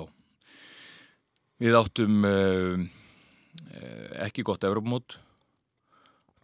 Við 1.60 1.76
áttum 1.76 2.24
uh, 2.28 2.88
ekki 4.24 4.48
gott 4.48 4.64
Európmót 4.64 5.20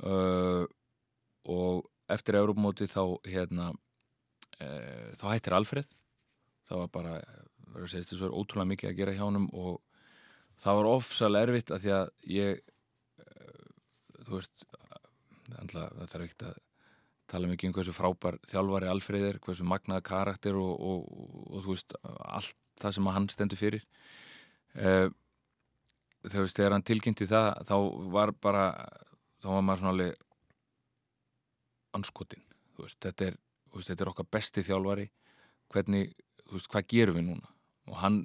uh, 0.04 0.68
og 1.48 1.86
eftir 2.12 2.36
Európmóti 2.42 2.88
þá 2.92 3.16
hérna 3.24 3.72
uh, 3.72 5.12
þá 5.16 5.30
hættir 5.32 5.56
Alfreð 5.56 5.95
það 6.70 6.82
var 6.82 6.92
bara, 6.94 7.16
verður 7.72 7.88
að 7.88 7.92
segja 7.94 8.10
þess 8.10 8.22
að 8.22 8.28
er 8.28 8.38
ótrúlega 8.40 8.72
mikið 8.72 8.92
að 8.92 9.00
gera 9.00 9.16
hjá 9.16 9.26
honum 9.26 9.48
og 9.54 9.82
það 10.62 10.80
var 10.80 10.92
ofsalega 10.92 11.50
erfitt 11.50 11.74
að 11.76 11.84
því 11.84 11.94
að 11.96 12.12
ég 12.36 12.62
uh, 13.26 13.66
þú 14.22 14.38
veist 14.40 14.70
það 15.56 16.08
þarf 16.12 16.26
ekkert 16.26 16.48
að 16.50 16.62
tala 17.32 17.50
mikið 17.50 17.70
um 17.70 17.76
hversu 17.76 17.94
frábær 17.96 18.38
þjálfari 18.50 18.90
Alfreð 18.90 19.28
er, 19.30 19.40
hversu 19.42 19.66
magnaða 19.66 20.06
karakter 20.06 20.58
og, 20.62 20.74
og, 20.78 21.06
og, 21.10 21.38
og 21.50 21.66
þú 21.66 21.74
veist, 21.74 21.96
allt 22.04 22.58
það 22.82 22.98
sem 22.98 23.10
hann 23.16 23.30
stendur 23.32 23.60
fyrir. 23.60 23.86
Uh, 24.76 25.08
þú 26.28 26.44
veist, 26.44 26.58
þegar 26.58 26.76
hann 26.76 26.86
tilkynnti 26.86 27.28
það 27.30 27.50
þá 27.70 27.76
var 28.14 28.34
bara 28.44 28.66
þá 29.42 29.50
var 29.54 29.66
maður 29.66 29.82
svona 29.82 29.94
alveg 29.96 30.24
anskotin, 31.96 32.46
þú 32.76 32.86
veist, 32.86 33.00
þetta 33.06 33.30
er 33.30 33.42
þetta 33.84 34.06
er 34.06 34.12
okkar 34.12 34.30
besti 34.32 34.64
þjálfari. 34.64 35.10
Hvernig, 35.74 36.14
þú 36.46 36.58
veist, 36.58 36.72
hvað 36.72 36.90
gerum 36.94 37.20
við 37.20 37.28
núna? 37.30 37.54
Og 37.92 38.00
hann, 38.02 38.20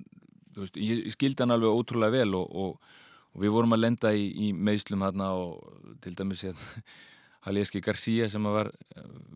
þú 0.55 0.65
veist, 0.65 0.81
ég, 0.81 1.05
ég 1.09 1.17
skildi 1.17 1.45
hann 1.45 1.55
alveg 1.57 1.77
ótrúlega 1.83 2.21
vel 2.21 2.35
og, 2.39 2.51
og, 2.65 2.97
og 3.35 3.45
við 3.45 3.55
vorum 3.57 3.77
að 3.77 3.85
lenda 3.85 4.13
í, 4.17 4.29
í 4.49 4.53
meðslum 4.57 5.05
þarna 5.07 5.33
og 5.41 5.97
til 6.05 6.17
dæmis 6.19 6.45
hérna 6.47 6.85
Halieski 7.47 7.81
Garcia 7.81 8.29
sem 8.29 8.45
var 8.45 8.69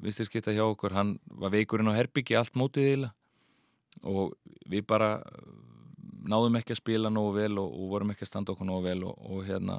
vistirskipta 0.04 0.52
hjá 0.52 0.64
okkur, 0.66 0.92
hann 0.92 1.14
var 1.40 1.54
veikurinn 1.54 1.88
á 1.88 1.96
herbyggi 1.96 2.36
allt 2.36 2.56
mótið 2.58 2.90
eila 2.90 3.14
og 4.04 4.34
við 4.68 4.84
bara 4.90 5.16
uh, 5.22 5.54
náðum 6.28 6.58
ekki 6.58 6.74
að 6.74 6.82
spila 6.82 7.12
nógu 7.12 7.34
vel 7.38 7.58
og, 7.62 7.72
og 7.72 7.90
vorum 7.92 8.12
ekki 8.12 8.26
að 8.26 8.32
standa 8.32 8.52
okkur 8.52 8.68
nógu 8.68 8.84
vel 8.88 9.06
og, 9.08 9.40
hérna 9.46 9.78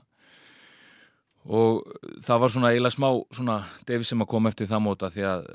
og 1.45 1.85
það 2.25 2.41
var 2.41 2.53
svona 2.53 2.71
eiginlega 2.73 2.95
smá 2.95 3.09
svona 3.37 3.59
Davis 3.85 4.09
sem 4.09 4.25
að 4.25 4.31
koma 4.33 4.49
eftir 4.49 4.69
það 4.69 4.85
móta 4.87 5.11
því 5.13 5.27
að 5.29 5.47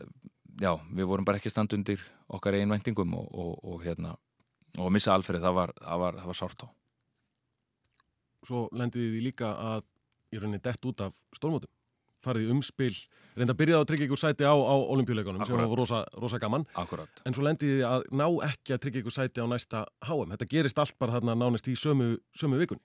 já, 0.60 0.72
við 0.94 1.10
vorum 1.10 1.26
bara 1.26 1.40
ekki 1.40 1.50
að 1.50 1.56
standa 1.56 1.78
undir 1.78 2.04
okkar 2.36 2.56
eigin 2.58 2.72
væntingum 2.74 3.14
og, 3.18 3.28
og, 3.30 3.52
og 3.64 3.82
hérna 3.84 4.14
og 4.78 4.86
að 4.86 4.94
missa 4.94 5.14
alferði, 5.14 5.42
það 5.42 5.56
var, 5.56 5.72
það 5.82 6.02
var, 6.04 6.18
það 6.20 6.30
var 6.30 6.38
sárt 6.38 6.62
á. 6.62 6.68
Svo 8.46 8.60
lendiði 8.72 9.08
því 9.14 9.22
líka 9.24 9.50
að 9.58 9.86
í 10.30 10.38
rauninni 10.38 10.62
dett 10.62 10.86
út 10.86 11.02
af 11.04 11.16
stórmótum. 11.36 11.72
Farið 12.20 12.52
umspil, 12.52 12.92
reynda 13.34 13.54
að 13.54 13.60
byrjaði 13.62 13.80
að 13.80 13.88
tryggja 13.90 14.06
ykkur 14.06 14.20
sæti 14.20 14.46
á, 14.46 14.52
á 14.52 14.76
olimpíuleikunum 14.92 15.42
sem 15.48 15.56
var 15.56 15.72
rosa, 15.80 16.02
rosa 16.20 16.38
gaman. 16.38 16.66
Akkurat. 16.78 17.22
En 17.24 17.34
svo 17.34 17.46
lendiði 17.46 17.80
að 17.88 18.04
ná 18.12 18.26
ekki 18.46 18.76
að 18.76 18.82
tryggja 18.84 19.02
ykkur 19.02 19.16
sæti 19.16 19.42
á 19.42 19.46
næsta 19.48 19.82
HM, 20.06 20.34
þetta 20.36 20.48
gerist 20.52 20.82
allt 20.84 20.98
bara 21.00 21.16
þarna 21.16 21.38
nánist 21.40 21.70
í 21.72 21.74
sömu, 21.80 22.12
sömu 22.36 22.60
vikun 22.60 22.82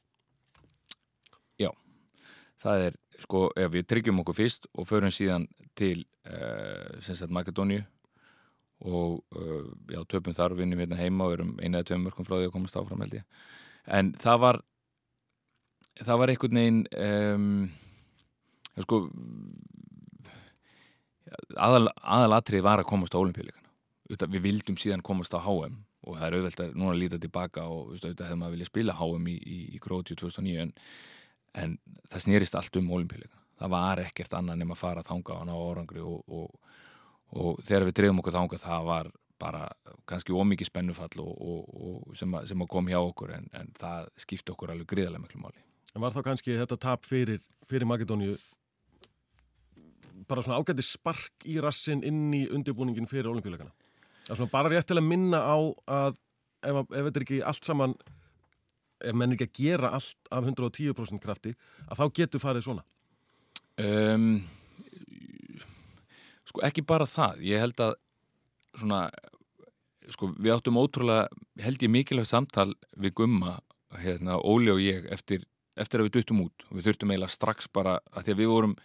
það 2.66 2.86
er, 2.88 2.98
sko, 3.24 3.48
ef 3.58 3.74
við 3.74 3.88
tryggjum 3.92 4.22
okkur 4.24 4.38
fyrst 4.38 4.70
og 4.74 4.88
förum 4.90 5.14
síðan 5.14 5.48
til 5.78 6.06
uh, 6.30 7.02
sem 7.04 7.18
sagt 7.18 7.34
Makedóníu 7.34 7.84
og 8.86 9.38
uh, 9.38 9.66
já, 9.92 10.00
töpum 10.12 10.36
þar 10.38 10.56
vinnum 10.60 10.82
hérna 10.82 11.00
heima 11.00 11.28
og 11.28 11.36
erum 11.38 11.56
eina 11.60 11.82
eða 11.82 11.92
tveim 11.92 12.06
mörgum 12.06 12.28
frá 12.28 12.38
því 12.38 12.50
að 12.50 12.56
komast 12.56 12.78
áfram 12.80 13.02
held 13.06 13.18
ég. 13.18 13.26
En 13.86 14.12
það 14.22 14.42
var 14.44 14.62
það 16.02 16.22
var 16.22 16.34
einhvern 16.34 16.62
veginn 16.62 16.82
um, 17.08 17.50
sko 18.84 19.02
aðal, 21.56 21.88
aðalatrið 22.04 22.66
var 22.66 22.84
að 22.84 22.90
komast 22.92 23.16
á 23.16 23.22
olimpíuleikana 23.22 24.32
við 24.32 24.44
vildum 24.44 24.78
síðan 24.78 25.04
komast 25.06 25.34
á 25.34 25.40
HM 25.42 25.80
og 26.06 26.20
það 26.20 26.28
er 26.28 26.38
auðvelt 26.38 26.62
að 26.62 26.76
núna 26.78 26.98
líta 27.00 27.18
tilbaka 27.22 27.64
og 27.66 27.96
auðvitað 27.96 28.28
hefði 28.28 28.40
maður 28.42 28.58
viljað 28.58 28.70
spila 28.70 28.98
HM 29.00 29.30
í, 29.32 29.36
í, 29.40 29.60
í 29.74 29.82
Króti 29.82 30.18
2009 30.20 30.66
en 30.66 30.74
en 31.56 31.78
það 32.12 32.24
snýrist 32.26 32.58
allt 32.60 32.80
um 32.80 32.92
olimpíuleika 32.98 33.40
það 33.60 33.72
var 33.72 34.02
ekkert 34.04 34.36
annað 34.36 34.60
nema 34.62 34.76
að 34.76 34.82
fara 34.82 35.06
þanga 35.06 35.40
á 35.40 35.56
árangri 35.56 36.04
og, 36.04 36.24
og, 36.28 36.74
og 37.34 37.62
þegar 37.66 37.88
við 37.90 37.98
dreifum 38.00 38.22
okkur 38.22 38.36
þanga 38.36 38.60
það 38.62 38.90
var 38.90 39.12
bara 39.42 39.66
kannski 40.08 40.36
ómikið 40.36 40.70
spennufall 40.70 41.22
og, 41.24 41.32
og, 41.36 41.64
og 41.76 42.18
sem, 42.18 42.32
að, 42.38 42.52
sem 42.52 42.62
að 42.64 42.70
kom 42.72 42.92
hjá 42.92 43.00
okkur 43.02 43.34
en, 43.36 43.50
en 43.58 43.72
það 43.76 44.12
skipti 44.24 44.54
okkur 44.54 44.72
alveg 44.72 44.88
gríðarlega 44.94 45.26
miklu 45.26 45.42
máli. 45.42 45.64
En 45.96 46.04
var 46.04 46.16
þá 46.16 46.22
kannski 46.30 46.56
þetta 46.56 46.78
tap 46.80 47.08
fyrir, 47.08 47.42
fyrir 47.68 47.88
Makedóniu 47.90 48.36
bara 50.30 50.44
svona 50.44 50.60
ágæti 50.62 50.86
spark 50.86 51.46
í 51.48 51.58
rassin 51.64 52.04
inn 52.08 52.30
í 52.34 52.46
undirbúningin 52.48 53.10
fyrir 53.10 53.30
olimpíuleikana? 53.32 53.74
Bara 54.52 54.72
rétt 54.72 54.88
til 54.90 54.98
að 54.98 55.06
minna 55.06 55.42
á 55.44 55.58
að 55.86 56.18
ef, 56.66 56.80
ef 56.82 57.02
þetta 57.10 57.20
er 57.20 57.26
ekki 57.28 57.42
allt 57.46 57.68
saman 57.68 57.96
ef 59.04 59.14
menn 59.14 59.34
er 59.34 59.38
ekki 59.38 59.50
að 59.50 59.60
gera 59.60 59.92
allt 59.98 60.32
af 60.32 60.48
110% 60.48 61.22
krafti 61.22 61.54
að 61.86 62.00
þá 62.02 62.06
getur 62.22 62.42
farið 62.42 62.68
svona. 62.70 62.86
Um, 63.76 64.46
sko 66.46 66.64
ekki 66.68 66.86
bara 66.86 67.08
það, 67.10 67.42
ég 67.46 67.64
held 67.64 67.82
að 67.84 67.96
svona, 68.76 69.02
sko 70.14 70.32
við 70.36 70.54
áttum 70.56 70.80
ótrúlega, 70.82 71.28
held 71.64 71.86
ég 71.86 71.94
mikilvægt 71.94 72.32
samtal 72.32 72.72
við 72.98 73.16
Gumma, 73.22 73.58
hérna 74.02 74.40
Óli 74.42 74.74
og 74.74 74.82
ég 74.84 75.08
eftir, 75.14 75.46
eftir 75.80 76.02
að 76.02 76.10
við 76.10 76.18
duttum 76.20 76.44
út. 76.46 76.66
Og 76.70 76.78
við 76.78 76.90
þurftum 76.90 77.14
eiginlega 77.14 77.36
strax 77.36 77.70
bara 77.72 78.00
að 78.12 78.28
því 78.28 78.36
að 78.36 78.42
við 78.42 78.52
vorum 78.52 78.76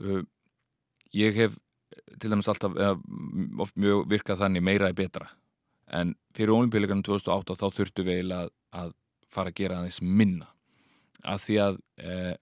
uh, 0.00 0.22
ég 1.14 1.38
hef 1.38 1.58
til 2.20 2.30
dæmis 2.30 2.48
alltaf 2.50 2.74
eða, 2.76 2.98
oft 3.62 3.76
mjög 3.80 4.06
virkað 4.10 4.42
þannig 4.42 4.64
meira 4.66 4.90
er 4.90 4.98
betra. 4.98 5.28
En 5.94 6.14
fyrir 6.34 6.54
olimpíuleikanum 6.54 7.04
2008 7.06 7.58
þá 7.60 7.66
þurftum 7.78 8.08
við 8.08 8.18
eiginlega 8.18 8.46
að, 8.46 8.52
að 8.80 8.94
fara 9.34 9.52
að 9.52 9.60
gera 9.60 9.78
aðeins 9.80 10.00
minna. 10.02 10.48
Af 11.24 11.44
því 11.46 11.58
að 11.64 11.78
eh, 12.02 12.34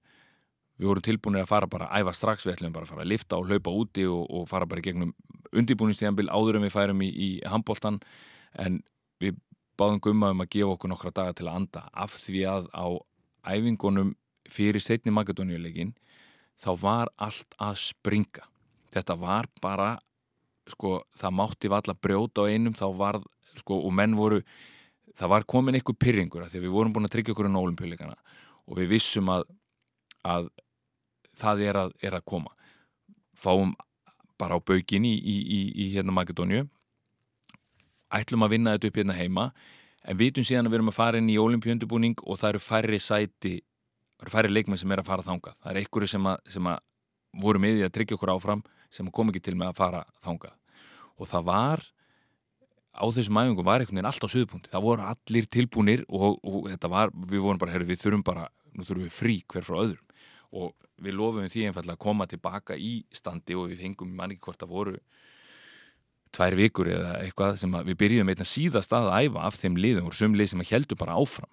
við 0.83 0.91
vorum 0.91 1.07
tilbúinir 1.07 1.45
að 1.45 1.53
fara 1.53 1.71
bara 1.71 1.87
að 1.89 2.03
æfa 2.03 2.15
strax 2.19 2.47
við 2.47 2.57
ætlum 2.57 2.75
bara 2.75 2.89
að 2.89 2.93
fara 2.93 3.05
að 3.05 3.11
lifta 3.13 3.39
og 3.39 3.49
hlaupa 3.49 3.75
úti 3.79 4.07
og, 4.11 4.23
og 4.27 4.49
fara 4.51 4.67
bara 4.67 4.83
í 4.83 4.87
gegnum 4.89 5.13
undirbúinistíðanbíl 5.55 6.27
áður 6.33 6.59
en 6.59 6.67
við 6.67 6.75
færum 6.75 7.03
í, 7.07 7.11
í 7.13 7.31
handbóltan 7.47 8.01
en 8.59 8.81
við 9.23 9.39
báðum 9.79 10.03
gumma 10.03 10.33
um 10.35 10.43
að 10.43 10.51
gefa 10.57 10.75
okkur 10.75 10.91
nokkra 10.91 11.15
daga 11.15 11.37
til 11.39 11.47
að 11.47 11.59
anda. 11.61 11.85
Af 11.95 12.17
því 12.25 12.43
að 12.51 12.67
á 12.75 12.87
æfingunum 13.47 14.15
fyrir 14.51 14.83
setni 14.83 15.15
Magadóniuleikin 15.15 15.95
þá 16.61 16.73
var 16.83 17.13
allt 17.23 17.57
að 17.63 17.79
springa. 17.87 18.49
Þetta 18.93 19.17
var 19.23 19.49
bara 19.63 19.95
sko, 20.71 21.01
það 21.17 21.39
mátti 21.39 21.71
valla 21.73 21.95
brjóta 21.95 22.45
á 22.45 22.51
einum 22.51 22.77
þá 22.77 22.87
var, 22.99 23.23
sko, 23.63 23.81
og 23.87 23.95
menn 23.95 24.19
voru 24.19 24.43
það 25.19 25.33
var 25.35 25.47
komin 25.49 25.77
eitthvað 25.77 26.01
pyrringur 26.01 26.45
af 26.45 26.53
því 26.53 26.61
að 26.61 26.67
við 26.67 26.77
vorum 26.77 26.93
búin 26.95 27.09
að 27.09 27.15
tryggja 27.17 27.35
okkur 27.35 27.49
en 27.49 27.59
ólimpíuleikana 27.61 28.17
og 28.69 28.79
við 28.79 28.93
vissum 28.95 29.29
að, 29.33 29.45
að 30.25 30.49
það 31.43 31.65
er 31.69 31.81
að, 31.85 31.97
er 32.03 32.17
að 32.19 32.27
koma. 32.29 32.55
Fáum 33.39 33.75
bara 34.41 34.59
á 34.59 34.61
baugin 34.63 35.07
í, 35.07 35.15
í, 35.19 35.37
í, 35.43 35.61
í 35.85 35.91
hérna 35.95 36.15
Makedóniu 36.15 36.67
ætlum 38.13 38.45
að 38.45 38.57
vinna 38.57 38.75
þetta 38.77 38.91
upp 38.91 38.99
hérna 39.01 39.17
heima 39.17 39.47
en 40.03 40.19
vitum 40.19 40.45
síðan 40.45 40.69
að 40.69 40.75
við 40.75 40.81
erum 40.81 40.93
að 40.93 40.99
fara 40.99 41.21
inn 41.21 41.31
í 41.33 41.39
olimpíundubúning 41.41 42.19
og 42.27 42.41
það 42.41 42.55
eru 42.55 42.63
færri 42.63 43.01
sæti 43.01 43.55
það 43.61 44.27
eru 44.27 44.35
færri 44.35 44.53
leikmenn 44.53 44.81
sem 44.81 44.93
er 44.93 45.03
að 45.03 45.09
fara 45.09 45.27
þangað. 45.27 45.57
Það 45.63 45.73
er 45.73 45.81
einhverju 45.81 46.11
sem, 46.13 46.29
að, 46.31 46.43
sem 46.55 46.69
að 46.71 46.83
voru 47.43 47.63
með 47.63 47.79
því 47.79 47.87
að 47.87 47.95
tryggja 47.97 48.19
okkur 48.19 48.35
áfram 48.35 48.63
sem 48.93 49.09
kom 49.15 49.33
ekki 49.33 49.43
til 49.49 49.57
með 49.57 49.73
að 49.73 49.81
fara 49.81 50.03
þangað. 50.25 50.55
Og 51.19 51.31
það 51.31 51.49
var 51.49 51.85
á 52.93 53.05
þessum 53.09 53.41
æfingum 53.41 53.67
var 53.67 53.81
einhvern 53.81 53.99
veginn 53.99 54.11
allt 54.11 54.27
á 54.27 54.29
söðupunkti 54.29 54.73
það 54.73 54.85
voru 54.85 55.07
allir 55.09 55.47
tilbúnir 55.49 56.03
og, 56.13 56.37
og 56.45 56.69
þetta 56.69 56.91
var, 56.93 57.13
við 57.15 57.45
vorum 57.47 57.61
bara, 57.63 57.73
herru, 57.73 57.89
við 57.89 58.03
þurfum 58.03 58.25
bara 58.27 58.49
nú 58.77 58.85
þurfum 58.85 59.07
við 59.07 59.15
frí 59.17 59.37
hver 59.49 59.67
frá 59.67 59.79
öðrum. 59.81 60.19
Og 60.53 60.75
við 61.03 61.17
lofum 61.19 61.49
því 61.51 61.67
einfallega 61.69 61.99
að 61.99 62.05
koma 62.05 62.29
tilbaka 62.31 62.77
í 62.79 62.95
standi 63.15 63.57
og 63.59 63.71
við 63.73 63.83
fengum 63.87 64.13
mann 64.17 64.35
ekki 64.35 64.47
hvort 64.49 64.65
að 64.65 64.75
voru 64.77 64.95
tvær 66.33 66.57
vikur 66.57 66.89
eða 66.89 67.17
eitthvað 67.21 67.59
sem 67.61 67.75
við 67.89 67.99
byrjuðum 68.01 68.33
einna 68.33 68.47
síðast 68.49 68.95
að 68.97 69.11
æfa 69.19 69.49
af 69.49 69.59
þeim 69.61 69.77
liðum 69.81 70.09
og 70.09 70.17
sumlið 70.17 70.53
sem 70.53 70.65
heldur 70.71 71.01
bara 71.01 71.19
áfram. 71.21 71.51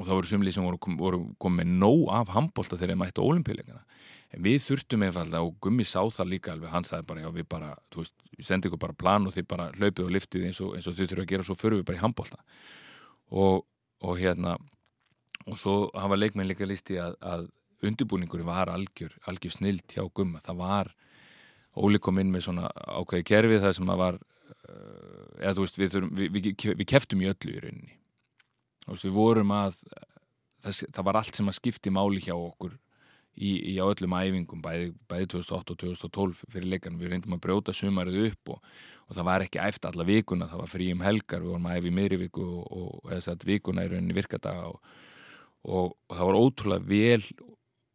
Og 0.00 0.06
það 0.06 0.16
voru 0.16 0.28
sumlið 0.28 0.54
sem 0.56 0.64
voru, 0.64 0.78
kom, 0.80 0.96
voru 1.00 1.22
komið 1.40 1.72
nóg 1.80 2.06
af 2.16 2.32
handbólta 2.32 2.78
þegar 2.78 2.94
þeir 2.94 3.00
mættu 3.02 3.24
ólimpíuleikana 3.24 3.82
en 4.32 4.44
við 4.44 4.62
þurftum 4.64 5.04
einfallega 5.06 5.44
og 5.44 5.56
Gummi 5.62 5.84
sá 5.84 6.00
það 6.08 6.30
líka 6.30 6.52
alveg, 6.54 6.70
hann 6.72 6.86
sagði 6.88 7.08
bara 7.10 7.24
já 7.24 7.30
við 7.34 7.48
bara, 7.52 7.72
þú 7.92 8.02
veist, 8.02 8.14
við 8.38 8.46
sendum 8.48 8.70
ykkur 8.70 8.82
bara 8.86 8.96
plan 9.02 9.28
og 9.28 9.34
þið 9.36 9.48
bara 9.50 9.66
hlaupið 9.76 10.04
og 10.06 10.14
liftið 10.16 10.46
eins 10.48 10.60
og, 10.64 10.76
eins 10.76 10.88
og 10.88 10.96
þið 10.96 11.10
þurfum 11.10 11.26
að 11.26 11.32
gera 11.34 11.46
svo 11.48 11.56
förum 11.60 11.82
við 11.82 11.88
bara 11.90 11.98
í 11.98 12.02
handbólta 12.02 12.40
og, 13.42 13.66
og 14.00 14.22
hérna 14.22 14.54
og 15.44 15.58
svo 15.60 15.76
hafa 15.98 16.18
leikmenn 16.18 16.48
líka 16.48 16.68
listi 16.68 16.96
að, 17.02 17.18
að 17.20 17.44
undirbúningur 17.86 18.44
var 18.46 18.70
algjör, 18.72 19.14
algjör 19.28 19.56
snilt 19.56 19.96
hjá 19.96 20.04
Gumma, 20.14 20.42
það 20.44 20.60
var 20.62 20.92
Óli 21.72 21.96
kom 22.04 22.18
inn 22.20 22.28
með 22.28 22.46
svona 22.46 22.68
ákveði 22.68 23.24
kerfi 23.24 23.58
það 23.62 23.74
sem 23.78 23.90
að 23.94 24.00
var 24.02 24.16
uh, 24.20 25.28
eða 25.40 25.54
þú 25.56 25.62
veist, 25.64 25.78
við, 25.80 25.92
þurfum, 25.94 26.10
við, 26.18 26.34
við, 26.36 26.64
við 26.76 26.88
keftum 26.90 27.22
í 27.24 27.28
öllu 27.30 27.54
í 27.54 27.62
rauninni. 27.62 27.94
Veist, 28.90 29.06
við 29.06 29.14
vorum 29.16 29.54
að 29.56 29.78
það, 30.62 30.82
það 30.92 31.06
var 31.08 31.18
allt 31.20 31.38
sem 31.38 31.48
að 31.48 31.58
skipti 31.58 31.92
máli 31.94 32.20
hjá 32.24 32.34
okkur 32.36 32.74
í, 33.32 33.52
í 33.72 33.76
öllum 33.82 34.16
æfingum 34.18 34.62
bæði, 34.64 34.90
bæði 35.08 35.28
2008 35.34 35.74
og 35.74 35.80
2012 35.84 36.42
fyrir 36.52 36.68
leikan 36.74 36.98
við 37.00 37.14
reyndum 37.14 37.36
að 37.38 37.44
brjóta 37.46 37.74
sumarið 37.76 38.26
upp 38.28 38.54
og, 38.56 38.74
og 39.08 39.16
það 39.16 39.28
var 39.30 39.46
ekki 39.46 39.62
æft 39.62 39.88
alla 39.88 40.06
vikuna 40.08 40.50
það 40.50 40.64
var 40.64 40.72
frí 40.74 40.90
um 40.92 41.06
helgar, 41.06 41.44
við 41.44 41.54
vorum 41.54 41.70
að 41.70 41.78
æfi 41.78 41.92
í 41.92 41.96
miðri 41.96 42.20
viku 42.26 42.48
og, 42.58 42.66
og 42.68 43.14
þess 43.14 43.32
að 43.32 43.48
vikuna 43.48 43.86
í 43.86 43.92
rauninni 43.92 44.18
virkadaga 44.18 44.68
og, 44.68 44.92
og 45.64 45.96
það 46.12 46.28
var 46.28 46.40
ótrúlega 46.42 46.88
vel 46.92 47.24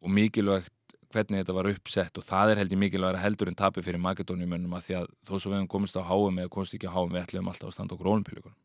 og 0.02 0.14
mikilvægt 0.14 0.74
hvernig 1.12 1.40
þetta 1.40 1.56
var 1.56 1.70
uppsett 1.72 2.20
og 2.20 2.26
það 2.26 2.52
er 2.52 2.62
heldur 2.62 2.80
mikilvægt 2.82 3.22
heldur 3.22 3.50
en 3.50 3.58
tapir 3.58 3.84
fyrir 3.86 4.02
Makedóniumönnum 4.04 4.76
að 4.76 4.86
því 4.86 4.96
að 5.00 5.10
þó 5.24 5.34
svo 5.34 5.52
við 5.52 5.58
hefum 5.58 5.70
komist 5.74 5.96
á 5.96 6.02
háum 6.04 6.40
eða 6.40 6.52
komist 6.52 6.76
ekki 6.76 6.90
á 6.90 6.96
háum 6.96 7.12
við 7.14 7.22
ætlum 7.24 7.48
alltaf 7.48 7.70
að 7.70 7.76
standa 7.76 7.96
okkur 7.96 8.12
ólimpíuleikunum 8.14 8.58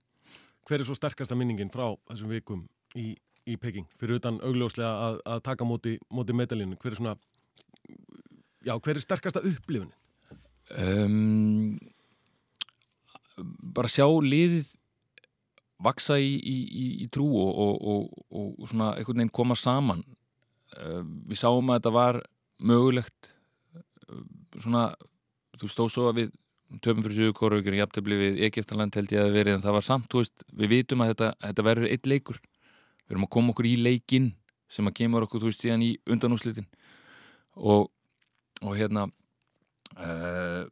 Hver 0.63 0.79
er 0.79 0.87
svo 0.87 0.95
sterkasta 0.95 1.35
minningin 1.35 1.71
frá 1.71 1.89
þessum 2.09 2.31
vikum 2.31 2.67
í, 2.95 3.13
í 3.47 3.57
Peking 3.59 3.87
fyrir 3.99 4.19
utan 4.19 4.39
augljóslega 4.43 4.91
að, 5.07 5.19
að 5.27 5.43
taka 5.43 5.67
móti, 5.67 5.97
móti 6.11 6.35
medalínu? 6.35 6.77
Hver 6.79 6.95
er 6.95 6.99
svona, 7.01 7.15
já, 8.63 8.77
hver 8.77 8.95
er 8.95 9.03
sterkasta 9.03 9.43
upplifunin? 9.43 9.91
um, 10.71 11.77
bara 13.75 13.91
sjá 13.91 14.05
liðið 14.07 14.73
vaksa 15.83 16.17
í, 16.21 16.35
í, 16.37 16.57
í, 16.63 16.85
í 17.03 17.07
trú 17.11 17.25
og, 17.27 17.51
og, 17.59 17.87
og, 17.93 18.51
og 18.61 18.69
svona 18.71 18.93
einhvern 18.97 19.23
veginn 19.23 19.33
koma 19.35 19.57
saman 19.59 20.03
við 21.29 21.39
sáum 21.39 21.69
að 21.69 21.79
þetta 21.79 21.93
var 21.95 22.21
mögulegt. 22.63 23.31
Uh, 24.09 24.23
svona, 24.59 24.87
þú 25.59 25.69
stóð 25.71 25.91
svo 25.93 26.07
að 26.11 26.21
við 26.21 26.31
töfum 26.81 27.03
fyrir 27.05 27.19
Suðurkóru 27.19 27.59
og 27.61 27.75
jafntöfli 27.77 28.17
við 28.17 28.39
Egeftaland 28.47 28.95
held 28.97 29.11
ég 29.13 29.21
að 29.21 29.35
verið 29.35 29.57
en 29.57 29.65
það 29.65 29.75
var 29.77 29.85
samt, 29.85 30.15
veist, 30.17 30.45
við 30.49 30.71
vitum 30.71 31.03
að 31.03 31.13
þetta, 31.13 31.33
þetta 31.47 31.65
verður 31.67 31.91
eitt 31.93 32.09
leikur. 32.09 32.39
Við 33.03 33.13
erum 33.13 33.27
að 33.27 33.33
koma 33.35 33.53
okkur 33.53 33.69
í 33.69 33.73
leikinn 33.83 34.31
sem 34.73 34.89
að 34.89 34.95
kemur 35.01 35.27
okkur, 35.27 35.43
þú 35.43 35.51
veist, 35.51 35.61
síðan 35.61 35.83
í 35.85 35.91
undanúslitin 36.09 36.65
og, 37.53 37.91
og 38.63 38.73
hérna 38.79 39.05
uh, 39.99 40.63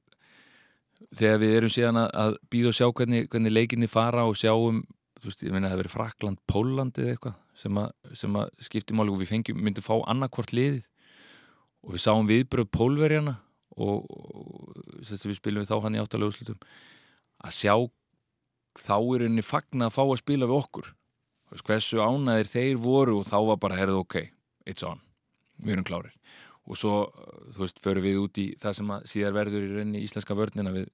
þegar 1.18 1.42
við 1.44 1.56
erum 1.60 1.74
síðan 1.76 2.02
að, 2.02 2.10
að 2.24 2.40
býða 2.54 2.72
og 2.72 2.78
sjá 2.80 2.88
hvernig, 2.90 3.30
hvernig 3.30 3.54
leikinni 3.54 3.92
fara 3.92 4.26
og 4.26 4.40
sjáum, 4.40 4.82
þú 5.22 5.30
veist, 5.30 5.46
ég 5.46 5.54
meina 5.54 5.70
að 5.70 5.76
það 5.76 5.84
verið 5.84 5.96
Frakland, 5.98 6.42
Póland 6.50 7.02
eða 7.02 7.16
eitthvað 7.16 7.38
sem 7.62 7.78
að, 7.78 7.92
að 8.12 8.66
skipti 8.66 8.98
máli 8.98 9.14
og 9.14 9.22
við 9.22 9.32
fengjum, 9.36 9.62
myndum 9.62 9.86
fá 9.86 9.96
annarkvort 10.10 10.54
liðið. 10.56 10.84
Og 11.82 11.96
við 11.96 12.04
sáum 12.04 12.30
viðbröð 12.30 12.70
pólverjana 12.74 13.38
og, 13.78 14.06
og 14.10 14.82
þess 15.06 15.24
að 15.24 15.32
við 15.32 15.40
spilum 15.40 15.64
við 15.64 15.72
þá 15.72 15.78
hann 15.86 15.98
í 15.98 16.02
áttalega 16.02 16.34
úrslutum 16.34 16.66
að 17.42 17.56
sjá 17.58 17.76
þá 18.80 18.98
er 18.98 19.26
henni 19.26 19.44
fagna 19.44 19.88
að 19.90 19.96
fá 19.98 20.04
að 20.06 20.20
spila 20.22 20.50
við 20.50 20.60
okkur. 20.60 20.92
Hversu 21.52 22.00
ánæðir 22.00 22.48
þeir 22.48 22.78
voru 22.80 23.18
og 23.20 23.28
þá 23.28 23.38
var 23.50 23.58
bara, 23.60 23.80
herðu, 23.80 24.04
ok, 24.06 24.22
it's 24.70 24.86
on. 24.88 25.02
Við 25.60 25.76
erum 25.76 25.88
klárir. 25.88 26.14
Og 26.70 26.78
svo, 26.80 27.10
þú 27.52 27.66
veist, 27.66 27.82
förum 27.84 28.06
við 28.06 28.20
út 28.22 28.40
í 28.40 28.46
það 28.62 28.78
sem 28.78 28.94
að 28.96 29.08
síðar 29.12 29.36
verður 29.36 29.66
í 29.66 29.72
rauninni 29.74 30.04
íslenska 30.06 30.38
vörnina 30.38 30.72
við 30.72 30.88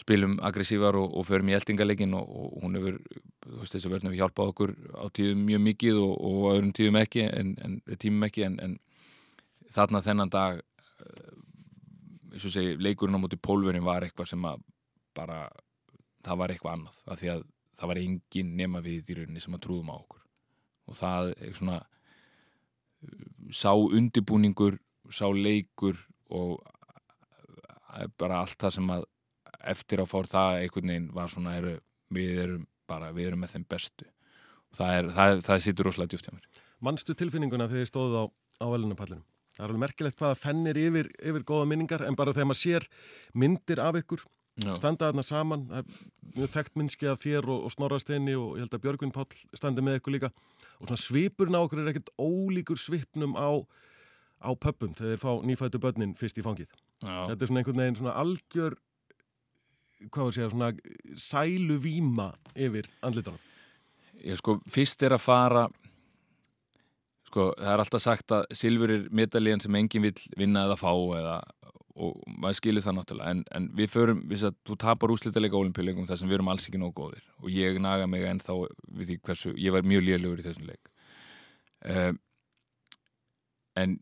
spilum 0.00 0.38
aggressívar 0.42 0.96
og, 0.98 1.12
og 1.14 1.26
förum 1.26 1.50
í 1.52 1.54
eldingalegin 1.54 2.14
og, 2.18 2.26
og 2.26 2.62
hún 2.64 2.78
hefur, 2.78 2.98
þú 3.44 3.60
veist, 3.60 3.76
þessi 3.76 3.92
vörn 3.92 4.08
hefur 4.08 4.18
hjálpað 4.18 4.52
okkur 4.52 4.74
á 4.98 5.04
tíðum 5.14 5.44
mjög 5.46 5.64
mikið 5.68 6.00
og, 6.02 6.14
og 6.18 6.46
öðrum 6.54 6.72
tíðum 6.74 7.00
ekki, 7.00 7.26
en, 7.30 7.54
en 7.62 7.80
tímum 8.02 8.26
ekki 8.26 8.46
en, 8.48 8.58
en 8.64 8.78
þarna 9.74 10.02
þennan 10.02 10.32
dag 10.34 10.62
eins 12.34 12.46
og 12.48 12.54
segi, 12.54 12.74
leikurinn 12.82 13.14
á 13.14 13.22
móti 13.22 13.38
pólverinn 13.38 13.86
var 13.86 14.02
eitthvað 14.02 14.32
sem 14.32 14.46
að 14.48 14.62
bara, 15.14 15.46
það 16.26 16.40
var 16.40 16.54
eitthvað 16.54 16.78
annað 16.78 17.00
af 17.06 17.20
því 17.20 17.32
að 17.36 17.44
það 17.78 17.90
var 17.90 18.00
engin 18.02 18.54
nema 18.58 18.82
við 18.82 19.10
í 19.10 19.18
rauninni 19.18 19.42
sem 19.42 19.54
að 19.56 19.64
trúðum 19.66 19.92
á 19.94 19.96
okkur. 19.96 20.22
Og 20.90 20.98
það 20.98 21.32
er 21.38 21.56
svona 21.58 21.78
sá 23.54 23.70
undibúningur 23.74 24.78
sá 25.12 25.26
leikur 25.30 25.98
og 26.32 26.62
bara 28.18 28.40
allt 28.42 28.58
það 28.58 28.76
sem 28.78 28.94
að 28.94 29.04
eftir 29.72 30.02
að 30.02 30.10
fór 30.10 30.28
það 30.30 30.60
einhvern 30.62 30.92
veginn 30.92 31.10
var 31.14 31.32
svona 31.32 31.56
eru, 31.60 31.76
við 32.14 32.42
erum 32.44 32.66
bara, 32.90 33.12
við 33.16 33.30
erum 33.30 33.44
með 33.44 33.56
þeim 33.56 33.66
bestu 33.74 34.08
og 34.08 34.78
það, 34.78 34.96
er, 34.98 35.10
það, 35.16 35.44
það 35.46 35.62
sittur 35.66 35.88
rosalega 35.88 36.14
djúft 36.14 36.28
hjá 36.28 36.34
mér 36.36 36.62
Manstu 36.84 37.16
tilfinninguna 37.16 37.68
þegar 37.70 37.84
þið 37.84 37.90
stóðu 37.92 38.20
á, 38.20 38.24
á 38.60 38.66
velunapallinu? 38.68 39.24
Það 39.54 39.62
er 39.62 39.70
alveg 39.70 39.82
merkilegt 39.84 40.20
hvaða 40.20 40.38
fennir 40.40 40.78
yfir, 40.80 41.08
yfir 41.22 41.44
góða 41.46 41.68
minningar 41.70 42.02
en 42.04 42.16
bara 42.18 42.34
þegar 42.34 42.50
maður 42.50 42.60
sér 42.60 42.88
myndir 43.38 43.80
af 43.80 44.00
ykkur 44.00 44.24
Já. 44.62 44.74
standa 44.78 45.08
þarna 45.08 45.24
saman, 45.26 45.64
það 45.70 45.80
er 45.80 46.34
mjög 46.36 46.50
þekkt 46.52 46.76
minnski 46.78 47.08
af 47.10 47.22
þér 47.22 47.48
og, 47.50 47.64
og 47.66 47.72
Snorrasteini 47.74 48.34
og 48.38 48.52
ég 48.54 48.62
held 48.62 48.76
að 48.76 48.84
Björgvin 48.84 49.14
Páll 49.14 49.40
standi 49.58 49.82
með 49.82 49.98
ykkur 49.98 50.14
líka 50.14 50.30
og 50.30 50.86
svona 50.86 51.00
svipurinn 51.02 51.58
á 51.58 51.64
okkur 51.64 51.82
er 51.82 51.90
ekkert 51.90 52.12
ólíkur 52.22 52.78
svipnum 52.78 53.34
á, 53.34 53.50
á 54.38 54.50
pöppum 54.54 54.94
þegar 54.94 55.14
þeir 55.14 55.22
fá 55.24 55.32
nýfættu 55.50 55.80
börnin 55.82 56.14
fyrst 56.18 56.38
í 56.38 56.46
fangið. 56.46 56.70
Já. 57.02 57.16
Þetta 57.30 57.40
er 57.40 57.50
svona 57.50 57.62
einhvern 57.64 57.82
veginn 57.82 57.98
svona 57.98 58.14
algjör 58.22 58.78
hvað 60.10 60.28
að 60.28 60.36
segja, 60.36 60.50
svona 60.52 60.70
sælu 61.20 61.78
víma 61.82 62.30
yfir 62.54 62.88
andlitunum. 63.04 63.40
Ég 64.24 64.38
sko, 64.38 64.58
fyrst 64.70 65.02
er 65.04 65.16
að 65.16 65.24
fara 65.24 65.64
sko, 67.34 67.50
það 67.58 67.72
er 67.72 67.82
alltaf 67.82 68.02
sagt 68.04 68.34
að 68.34 68.46
silfur 68.54 68.92
er 68.94 69.06
medalían 69.14 69.62
sem 69.62 69.74
enginn 69.78 70.06
vill 70.06 70.16
vinna 70.38 70.64
eða 70.68 70.78
fá 70.78 70.90
eða, 71.18 71.36
og 71.94 72.20
maður 72.30 72.58
skilur 72.60 72.84
það 72.84 72.96
náttúrulega. 72.98 73.34
En, 73.34 73.42
en 73.58 73.68
við 73.78 73.90
förum, 73.92 74.22
við 74.30 74.46
að 74.50 74.58
þú 74.68 74.78
tapar 74.84 75.14
úslitalega 75.14 75.58
olimpíuleikum 75.58 76.08
þar 76.08 76.20
sem 76.20 76.30
við 76.30 76.38
erum 76.38 76.50
alls 76.52 76.68
ekki 76.68 76.80
nóg 76.82 76.94
góðir. 76.98 77.24
Og 77.42 77.50
ég 77.54 77.78
naga 77.82 78.06
mig 78.10 78.26
ennþá 78.28 78.58
við 78.98 79.12
því 79.12 79.18
hversu, 79.28 79.54
ég 79.58 79.74
var 79.74 79.86
mjög 79.86 80.06
lélugur 80.08 80.42
í 80.42 80.46
þessum 80.46 80.70
leik. 80.70 80.90
Um, 81.84 82.20
en 83.82 83.98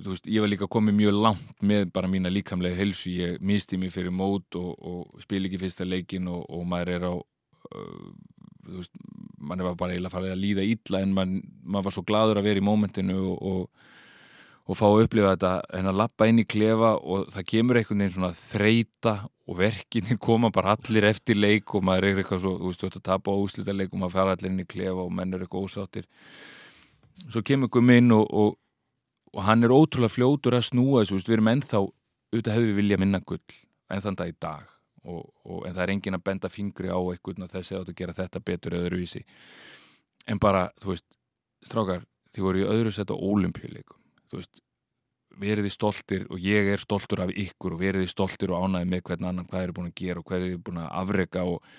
þú 0.00 0.14
veist, 0.14 0.28
ég 0.30 0.42
var 0.42 0.50
líka 0.50 0.68
komið 0.70 0.96
mjög 0.98 1.18
langt 1.20 1.64
með 1.66 1.90
bara 1.94 2.10
mína 2.10 2.32
líkamlega 2.32 2.78
helsu, 2.78 3.12
ég 3.14 3.40
misti 3.44 3.78
mig 3.80 3.92
fyrir 3.94 4.14
mót 4.14 4.56
og, 4.58 4.72
og 4.80 5.22
spil 5.24 5.44
ekki 5.46 5.60
fyrsta 5.60 5.86
leikin 5.88 6.28
og, 6.30 6.44
og 6.48 6.66
maður 6.68 6.94
er 6.96 7.06
á 7.08 7.14
uh, 7.14 8.10
þú 8.66 8.78
veist, 8.78 8.92
mann 9.40 9.64
var 9.64 9.78
bara 9.78 9.94
eiginlega 9.94 10.14
farið 10.14 10.34
að 10.34 10.42
líða 10.44 10.66
illa 10.74 11.04
en 11.04 11.14
mann, 11.16 11.38
mann 11.64 11.86
var 11.86 11.94
svo 11.94 12.04
gladur 12.06 12.40
að 12.40 12.50
vera 12.50 12.62
í 12.62 12.66
mómentinu 12.66 13.18
og, 13.32 13.70
og, 14.70 14.76
fá 14.78 14.86
að 14.86 15.04
upplifa 15.06 15.34
þetta 15.34 15.52
en 15.80 15.90
að 15.90 15.98
lappa 15.98 16.28
inn 16.30 16.42
í 16.42 16.46
klefa 16.46 16.92
og 17.00 17.30
það 17.34 17.46
kemur 17.52 17.80
einhvern 17.80 18.04
veginn 18.04 18.14
svona 18.14 18.32
þreita 18.38 19.14
og 19.50 19.58
verkinni 19.58 20.14
koma 20.22 20.52
bara 20.54 20.76
allir 20.76 21.08
eftir 21.08 21.40
leik 21.40 21.74
og 21.74 21.82
maður 21.88 22.06
er 22.06 22.20
eitthvað 22.22 22.44
svo, 22.44 22.52
þú 22.60 22.70
veist, 22.70 22.84
þú 22.84 22.90
ert 22.90 22.98
að 23.00 23.06
tapa 23.08 23.34
á 23.34 23.42
úslita 23.42 23.74
leik 23.74 23.90
og 23.90 24.04
maður 24.04 24.14
fara 24.14 24.36
allir 24.36 24.52
inn 24.52 24.62
í 24.62 24.68
klefa 24.70 25.02
og 25.02 25.10
menn 25.16 25.34
er 25.34 25.42
eitthvað 25.42 25.66
ósáttir. 25.66 26.06
Svo 27.26 27.42
kemur 27.44 27.72
Gumi 27.72 27.98
inn 27.98 28.14
og, 28.14 28.30
og, 29.34 29.42
hann 29.46 29.64
er 29.64 29.74
ótrúlega 29.74 30.14
fljótur 30.14 30.58
að 30.58 30.68
snúa 30.70 31.04
þessu, 31.04 31.22
við 31.22 31.38
erum 31.38 31.52
ennþá 31.54 31.80
auðvitað 31.80 32.56
hefur 32.56 32.68
við 32.68 32.78
vilja 32.80 33.00
minna 33.00 33.22
gull 33.26 33.56
en 33.90 34.04
þann 34.04 34.18
dag 34.20 34.30
í 34.30 34.36
dag. 34.38 34.76
Og, 35.00 35.22
og, 35.48 35.64
en 35.66 35.74
það 35.74 35.82
er 35.86 35.92
engin 35.94 36.18
að 36.18 36.26
benda 36.28 36.50
fingri 36.52 36.90
á 36.92 37.00
einhvern 37.00 37.46
og 37.46 37.50
þessi 37.50 37.78
átt 37.78 37.88
að 37.88 37.96
gera 38.02 38.14
þetta 38.14 38.42
betur 38.44 38.76
eða 38.76 38.90
öðruvísi. 38.90 39.22
En 40.28 40.38
bara, 40.42 40.66
þú 40.82 40.92
veist, 40.92 41.06
strákar 41.64 42.04
þið 42.34 42.46
voru 42.46 42.60
í 42.60 42.68
öðru 42.68 42.92
sett 42.94 43.12
á 43.12 43.16
ólimpíuleikum 43.16 44.00
þú 44.30 44.40
veist, 44.40 44.62
veriði 45.40 45.72
stoltir 45.72 46.26
og 46.30 46.42
ég 46.42 46.70
er 46.72 46.82
stoltur 46.82 47.24
af 47.24 47.32
ykkur 47.32 47.76
og 47.76 47.82
veriði 47.82 48.10
stoltir 48.10 48.52
og 48.54 48.66
ánæði 48.66 48.90
með 48.90 49.04
hvern 49.08 49.28
annan 49.30 49.48
hvað 49.50 49.64
er 49.66 49.74
búin 49.76 49.90
að 49.90 49.98
gera 50.02 50.22
og 50.22 50.28
hvað 50.28 50.46
er 50.46 50.58
búin 50.66 50.82
að 50.82 50.90
afreka 51.02 51.44
og, 51.48 51.70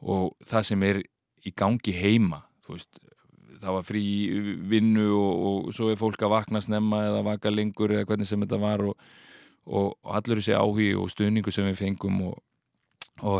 og 0.00 0.26
það 0.46 0.68
sem 0.70 0.86
er 0.88 1.02
í 1.46 1.54
gangi 1.56 1.96
heima 1.96 2.42
þú 2.64 2.76
veist, 2.76 3.02
það 3.60 3.76
var 3.76 3.86
frí 3.86 4.04
vinnu 4.70 5.06
og, 5.16 5.32
og 5.68 5.74
svo 5.76 5.90
er 5.92 6.00
fólk 6.00 6.22
að 6.24 6.34
vakna 6.34 6.62
snemma 6.64 7.04
eða 7.08 7.24
vaka 7.26 7.52
lengur 7.52 7.94
eða 7.94 8.08
hvernig 8.08 8.28
sem 8.28 8.40
þetta 8.44 8.60
var 8.62 8.84
og, 8.88 9.08
og, 9.66 9.94
og 10.00 10.12
allur 10.18 10.40
þessi 10.40 10.56
áhugi 10.56 10.90
og 10.98 11.10
stuðningu 11.12 11.54
sem 11.54 11.68
við 11.68 11.80
fengum 11.82 12.20
og, 12.30 12.38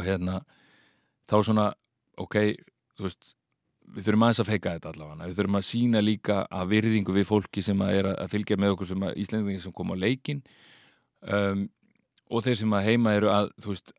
hérna 0.05 0.43
þá 1.31 1.37
svona, 1.47 1.67
ok, 2.21 2.37
þú 2.99 3.07
veist 3.07 3.35
við 3.91 4.07
þurfum 4.07 4.25
aðeins 4.27 4.43
að 4.43 4.51
feika 4.51 4.73
þetta 4.77 4.93
allavega. 4.93 5.29
Við 5.29 5.39
þurfum 5.39 5.59
að 5.59 5.67
sína 5.67 6.03
líka 6.05 6.41
að 6.47 6.73
virðingu 6.75 7.15
við 7.15 7.27
fólki 7.29 7.65
sem 7.65 7.81
að 7.83 7.95
er 7.99 8.09
að 8.13 8.35
fylgja 8.35 8.59
með 8.61 8.75
okkur 8.75 8.91
sem 8.91 9.07
að 9.07 9.17
Íslandingi 9.25 9.63
sem 9.65 9.75
kom 9.75 9.95
á 9.95 9.97
leikin 9.99 10.43
um, 11.27 11.65
og 12.31 12.45
þeir 12.47 12.61
sem 12.61 12.77
að 12.77 12.87
heima 12.87 13.15
eru 13.19 13.33
að 13.33 13.51
þú 13.63 13.73
veist 13.73 13.95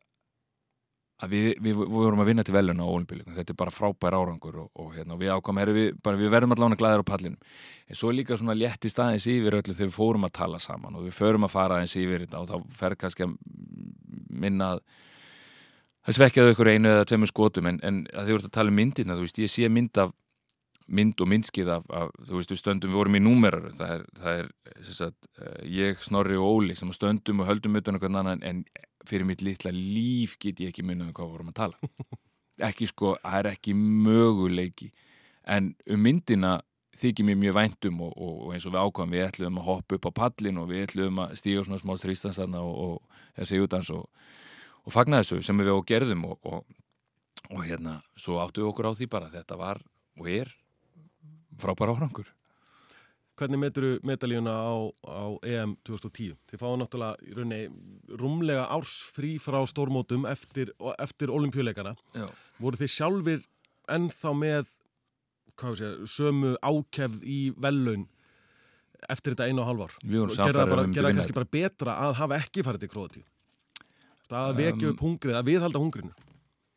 að 1.22 1.34
við, 1.34 1.46
við, 1.62 1.76
við 1.78 1.92
vorum 1.94 2.22
að 2.22 2.28
vinna 2.30 2.44
til 2.46 2.54
veluna 2.56 2.86
á 2.86 2.92
olimpíuleikum 2.92 3.36
þetta 3.36 3.54
er 3.54 3.58
bara 3.60 3.74
frábær 3.74 4.16
árangur 4.18 4.58
og, 4.64 4.70
og 4.80 4.90
hérna, 4.96 5.18
við 5.20 5.32
ákvæm 5.36 5.60
erum 5.62 5.78
við, 5.78 5.90
bara 6.02 6.18
við 6.18 6.32
verðum 6.34 6.54
allavega 6.56 6.80
glæðir 6.80 7.04
á 7.04 7.10
pallinum. 7.12 7.52
En 7.86 7.98
svo 7.98 8.10
líka 8.14 8.38
svona 8.40 8.56
létti 8.58 8.90
staðins 8.90 9.28
yfir 9.30 9.58
öllu 9.60 9.76
þegar 9.76 9.90
við 9.90 9.96
fórum 9.96 10.26
að 10.26 10.34
tala 10.40 10.60
saman 10.62 10.98
og 10.98 11.06
við 11.06 11.16
förum 11.18 11.46
að 11.46 11.54
fara 11.54 11.78
eins 11.82 11.94
yfir 11.98 12.24
þetta 12.26 12.42
og 12.42 12.50
þá 12.50 12.74
fer 12.78 12.98
kannski 12.98 13.28
að 13.28 13.36
minna 14.42 14.72
að 14.74 14.82
það 16.02 16.18
svekkjaðu 16.18 16.56
ykkur 16.56 16.72
einu 16.72 16.90
eða 16.96 17.06
tveimur 17.06 17.30
skotum. 17.30 17.70
En, 17.70 17.78
en 17.86 18.02
að 18.10 18.26
þið 18.26 18.36
voru 18.36 18.50
að 18.50 18.56
tala 18.58 18.74
um 18.74 18.80
myndina 18.82 19.18
þú 19.18 19.28
veist, 19.28 19.42
ég 19.42 19.52
sé 19.52 19.70
mynd 19.70 20.02
af 20.02 20.16
mynd 20.92 21.20
og 21.22 21.28
myndskið 21.30 21.68
af, 21.72 21.84
af 21.94 22.10
þú 22.26 22.38
veist, 22.40 22.52
við 22.52 22.58
stöndum, 22.60 22.90
við 22.90 22.98
vorum 22.98 23.16
í 23.16 23.20
númerar 23.22 23.68
það 23.78 23.92
er, 23.94 24.02
það 24.18 24.40
er 24.40 24.48
sagt, 24.88 25.28
ég, 25.70 26.00
Snorri 26.04 26.36
og 26.36 26.58
Óli 26.58 26.76
sem 26.76 26.90
stöndum 26.92 27.40
og 27.42 27.48
höldum 27.48 27.78
utan 27.78 27.98
okkur 27.98 28.10
annan 28.10 28.42
en 28.44 28.64
fyrir 29.08 29.26
mitt 29.28 29.42
litla 29.44 29.72
líf 29.74 30.36
get 30.40 30.60
ég 30.60 30.72
ekki 30.72 30.84
munið 30.86 31.08
um 31.08 31.16
hvað 31.16 31.32
vorum 31.34 31.52
að 31.52 31.58
tala. 31.62 31.92
Ekki 32.68 32.86
sko, 32.86 33.16
það 33.22 33.38
er 33.38 33.46
ekki 33.54 33.72
möguleiki. 33.74 34.90
En 35.50 35.72
um 35.90 36.02
myndina 36.04 36.58
þykir 37.00 37.26
mér 37.26 37.38
mjög 37.40 37.56
væntum 37.56 38.02
og, 38.04 38.12
og, 38.12 38.52
eins 38.52 38.66
og 38.68 38.74
við 38.74 38.84
ákvæmum 38.84 39.14
við 39.16 39.24
ætluðum 39.24 39.58
að 39.62 39.68
hoppa 39.70 39.96
upp 39.96 40.06
á 40.06 40.12
pallin 40.20 40.60
og 40.60 40.68
við 40.70 40.84
ætluðum 40.84 41.22
að 41.24 41.32
stíga 41.40 41.64
svona 41.64 41.80
smá 41.80 41.94
strístansanna 41.98 42.60
og, 42.62 43.00
þessi 43.38 43.62
útans 43.64 43.90
og 43.94 44.04
og 44.82 44.94
fagna 44.94 45.22
þessu 45.22 45.42
sem 45.46 45.58
við 45.58 45.72
á 45.74 45.78
gerðum 45.86 46.26
og, 46.32 46.62
og 47.50 47.62
hérna 47.62 48.00
svo 48.18 48.40
áttu 48.42 48.62
við 48.62 48.70
okkur 48.72 48.90
á 48.90 48.92
því 48.98 49.08
bara 49.12 49.30
þetta 49.32 49.58
var 49.60 49.82
og 50.18 50.30
er 50.30 50.50
frábæra 51.60 51.94
árangur 51.94 52.30
Hvernig 53.40 53.60
metur 53.62 53.86
medalíuna 54.04 54.52
á, 54.52 54.72
á 55.08 55.24
EM 55.48 55.74
2010? 55.88 56.36
Þið 56.50 56.60
fáðu 56.60 56.80
náttúrulega 56.82 57.24
í 57.24 57.36
rauninni 57.38 58.16
rúmlega 58.20 58.66
árs 58.74 58.98
frí 59.16 59.34
frá 59.40 59.58
stórmótum 59.66 60.26
eftir, 60.28 60.74
eftir 61.00 61.32
olimpíuleikana. 61.32 61.94
Voru 62.60 62.80
þið 62.80 62.92
sjálfur 62.92 63.44
ennþá 63.92 64.34
með 64.36 64.74
sé, 65.78 65.92
sömu 66.12 66.54
ákefð 66.60 67.24
í 67.24 67.40
vellaun 67.56 68.06
eftir 69.10 69.34
þetta 69.34 69.48
einu 69.48 69.64
og 69.64 69.70
halvár? 69.72 69.98
Við 70.04 70.22
vorum 70.22 70.54
bara, 70.54 70.84
um 70.86 70.94
gerða 70.94 71.16
kannski 71.16 71.36
bara 71.40 71.52
betra 71.56 71.98
að 72.04 72.18
hafa 72.20 72.38
ekki 72.44 72.64
farið 72.66 72.84
til 72.84 72.92
Króti? 72.92 73.24
að 74.32 74.60
vekja 74.60 74.92
upp 74.92 75.04
hungrið, 75.04 75.36
að 75.38 75.48
viðhalda 75.50 75.82
hungrinu 75.82 76.12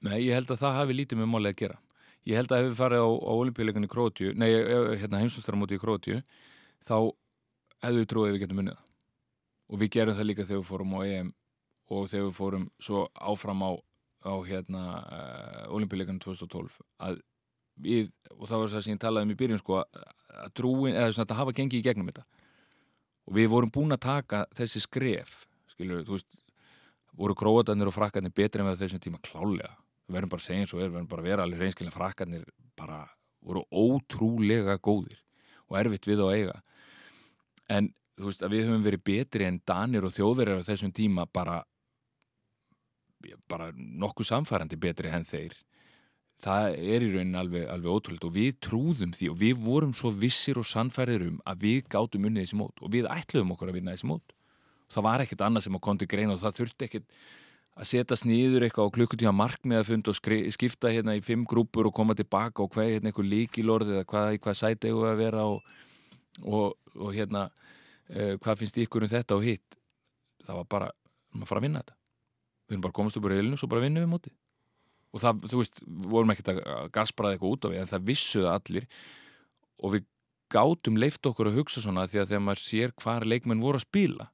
Nei, 0.05 0.19
ég 0.27 0.35
held 0.37 0.51
að 0.51 0.61
það 0.61 0.79
hafi 0.79 0.97
lítið 0.99 1.21
með 1.21 1.31
málið 1.31 1.51
að 1.51 1.59
gera 1.61 1.77
Ég 2.25 2.39
held 2.39 2.51
að 2.51 2.63
ef 2.63 2.71
við 2.71 2.79
farið 2.79 3.03
á, 3.05 3.09
á 3.09 3.33
olimpíuleikunni 3.35 3.89
í 3.89 3.91
Krótíu 3.91 4.33
nei, 4.33 4.49
hérna 4.97 5.21
heimsumstæramóti 5.21 5.77
í 5.77 5.81
Krótíu 5.81 6.21
þá 6.81 6.97
hefðu 7.85 8.01
við 8.01 8.09
trúið 8.11 8.29
að 8.29 8.35
við 8.35 8.43
getum 8.45 8.61
unnið 8.63 8.79
og 9.65 9.81
við 9.81 9.91
gerum 9.97 10.17
það 10.17 10.29
líka 10.29 10.45
þegar 10.47 10.61
við 10.61 10.69
fórum 10.71 10.95
á 10.97 10.99
EM 11.05 11.29
og 11.93 12.09
þegar 12.09 12.25
við 12.25 12.35
fórum 12.39 12.65
svo 12.81 13.05
áfram 13.13 13.61
á, 13.61 13.71
á 14.25 14.33
hérna 14.47 14.83
uh, 15.05 15.61
olimpíuleikunni 15.77 16.23
2012 16.25 16.79
að 17.05 17.21
við, 17.81 18.09
og 18.33 18.47
það 18.49 18.61
var 18.63 18.73
það 18.73 18.85
sem 18.85 18.95
ég 18.95 19.03
talaði 19.03 19.27
um 19.27 19.33
í 19.35 19.39
byrjun 19.39 19.61
sko, 19.61 19.83
að 19.83 20.53
trúin, 20.57 20.95
eða 20.95 21.13
svona 21.13 21.27
að 21.29 21.41
hafa 21.41 21.55
gengið 21.57 21.81
í 21.81 21.85
gegnum 21.85 22.09
þetta. 22.09 22.25
Og 23.25 23.37
við 23.37 23.49
vorum 23.51 23.73
búin 23.73 23.95
að 23.95 24.05
taka 24.05 24.45
þessi 24.55 24.83
skref 24.85 25.41
skilur, 25.73 26.05
þú 26.07 26.17
veist 26.17 26.29
voru 27.15 27.35
króatarnir 27.37 27.89
og 27.89 27.95
frakkarnir 27.95 28.33
betri 28.35 28.61
en 28.61 28.69
við 28.69 28.79
á 28.79 28.81
þessum 28.83 29.03
tíma 29.03 29.21
klálega 29.23 29.73
við 30.05 30.17
verðum 30.17 30.31
bara 30.31 30.43
að 30.43 30.47
segja 30.47 30.63
eins 30.63 30.73
og 30.73 30.79
er, 30.81 30.87
við 30.87 30.95
verðum 30.95 31.11
bara 31.11 31.23
að 31.23 31.29
vera 31.29 31.45
alveg 31.45 31.61
reynskilin 31.61 31.95
frakkarnir 31.95 32.47
bara 32.77 33.03
voru 33.45 33.63
ótrúlega 33.71 34.77
góðir 34.81 35.21
og 35.69 35.77
erfitt 35.79 36.07
við 36.09 36.21
á 36.21 36.27
eiga. 36.29 36.57
En 37.69 37.89
þú 38.15 38.29
veist 38.29 38.43
að 38.45 38.55
við 38.55 38.67
höfum 38.67 38.85
verið 38.85 39.05
betri 39.05 39.47
en 39.47 39.61
danir 39.67 40.05
og 40.05 40.13
þjóðverjar 40.15 40.61
á 40.61 40.67
þessum 40.67 40.93
tíma 40.95 41.25
bara 41.25 41.63
bara 43.49 43.71
nokkuð 43.73 44.27
samfærandi 44.29 44.77
betri 44.77 45.09
en 45.09 45.25
þeir. 45.25 45.55
Það 46.45 46.75
er 46.75 47.05
í 47.05 47.11
raunin 47.13 47.39
alveg, 47.39 47.63
alveg 47.71 47.95
ótrúlega 47.95 48.27
og 48.27 48.35
við 48.35 48.57
trúðum 48.61 49.13
því 49.15 49.29
og 49.31 49.37
við 49.39 49.61
vorum 49.63 49.93
svo 49.95 50.11
vissir 50.13 50.59
og 50.59 50.67
sannfærið 50.67 51.29
um 51.29 51.39
að 51.47 51.63
við 51.63 51.87
gátum 51.95 52.27
unnið 52.27 52.45
þessi 52.45 52.59
mót 52.59 52.83
og 52.83 52.91
við 52.93 53.07
ætluðum 53.09 53.55
okkur 53.55 53.71
að 53.71 53.79
vinna 53.79 53.95
þessi 53.95 54.09
mót. 54.11 54.35
Það 54.91 55.07
var 55.07 55.23
ekkert 55.23 55.45
annað 55.47 55.65
sem 55.65 55.77
að 55.79 55.85
konti 55.87 56.07
greina 56.11 56.35
og 56.35 56.43
það 56.43 56.59
þurfti 56.59 56.87
ekkert 56.89 57.15
að 57.75 57.89
setja 57.89 58.17
sniður 58.19 58.65
eitthvað 58.65 58.87
á 58.87 58.95
klukkutíma 58.95 59.33
markmið 59.35 59.81
að 59.81 59.89
funda 59.89 60.13
og 60.13 60.19
skipta 60.55 60.91
hérna 60.93 61.17
í 61.17 61.23
fimm 61.23 61.43
grúpur 61.49 61.89
og 61.89 61.95
koma 61.95 62.15
tilbaka 62.15 62.63
og 62.63 62.71
hvað 62.71 62.85
er 62.85 62.93
hérna 62.95 63.11
eitthvað 63.11 63.31
líkilorð 63.33 63.91
eða 63.97 64.05
hvað, 64.11 64.37
hvað 64.45 64.59
sæti 64.61 64.93
við 64.93 65.09
að 65.09 65.19
vera 65.19 65.43
og, 65.51 65.75
og, 66.43 66.77
og 66.95 67.11
hérna 67.15 67.49
uh, 67.49 68.37
hvað 68.39 68.61
finnst 68.61 68.79
ykkur 68.85 69.07
um 69.07 69.11
þetta 69.11 69.35
og 69.35 69.43
hitt? 69.43 69.79
Það 70.45 70.61
var 70.61 70.71
bara, 70.71 70.89
maður 71.35 71.51
fara 71.51 71.63
að 71.63 71.67
vinna 71.67 71.83
þetta. 71.83 71.97
Við 72.65 72.75
erum 72.77 72.87
bara 72.87 72.97
komast 73.01 73.19
upp 73.19 73.27
úr 73.27 73.35
reilinu 73.35 73.57
og 73.57 73.61
svo 73.61 73.71
bara 73.71 73.83
vinnum 73.83 74.05
við 74.05 74.11
móti 74.13 74.35
og 75.15 75.23
það, 75.23 75.45
þú 75.47 75.61
veist, 75.61 75.83
vorum 76.11 76.33
ekkert 76.33 76.51
að 76.51 76.89
gaspraða 76.95 77.35
eitthvað 77.35 77.55
út 77.55 77.65
af 77.67 77.73
við 77.73 77.81
en 77.81 77.91
það 77.91 78.07
vissuðu 78.09 78.49
allir 78.51 78.87
og 79.79 79.93
við 79.95 80.07
gátum 80.51 80.99
leift 80.99 81.27
okkur 81.27 81.49
að 81.49 81.59
hugsa 81.61 81.83
svona 81.83 82.05
því 82.09 82.21
að 82.21 82.31
þegar 82.31 82.43
maður 82.45 82.63
sér 82.63 82.95
hvar 83.01 83.25
leikmenn 83.27 83.63
voru 83.63 83.79
að 83.79 83.85
spila 83.87 84.27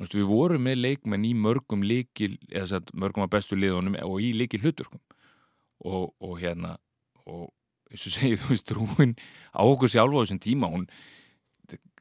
Veist, 0.00 0.14
við 0.16 0.26
vorum 0.26 0.64
með 0.66 0.80
leikmenn 0.80 1.26
í 1.28 1.34
mörgum 1.38 1.84
líkil, 1.86 2.32
eða 2.50 2.66
satt, 2.72 2.90
mörgum 2.98 3.26
af 3.26 3.30
bestu 3.30 3.58
liðunum 3.58 3.94
og 4.02 4.16
í 4.24 4.32
líkil 4.34 4.64
hluturkum 4.64 4.98
og, 5.84 6.10
og 6.18 6.34
hérna 6.40 6.74
og 7.24 7.52
eins 7.92 8.08
og 8.08 8.16
segið, 8.16 8.38
þú 8.42 8.50
veist, 8.50 8.66
trúin 8.70 9.14
á 9.54 9.62
okkur 9.62 9.92
sjálfa 9.94 10.18
á 10.18 10.22
þessum 10.24 10.42
tíma 10.42 10.70
hún, 10.72 10.88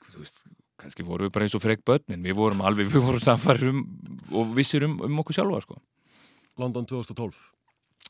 þú 0.09 0.23
veist, 0.23 0.41
kannski 0.81 1.05
vorum 1.05 1.29
við 1.29 1.35
bara 1.35 1.47
eins 1.47 1.57
og 1.57 1.63
frek 1.63 1.85
börnin, 1.85 2.25
við 2.25 2.37
vorum 2.39 2.65
alveg, 2.65 2.89
við 2.95 3.05
vorum 3.05 3.23
samfærir 3.23 3.69
um 3.69 3.83
og 4.33 4.55
vissir 4.57 4.87
um, 4.87 4.97
um 5.05 5.21
okkur 5.21 5.37
sjálfa, 5.37 5.61
sko. 5.67 5.81
London 6.61 6.89
2012 6.89 7.37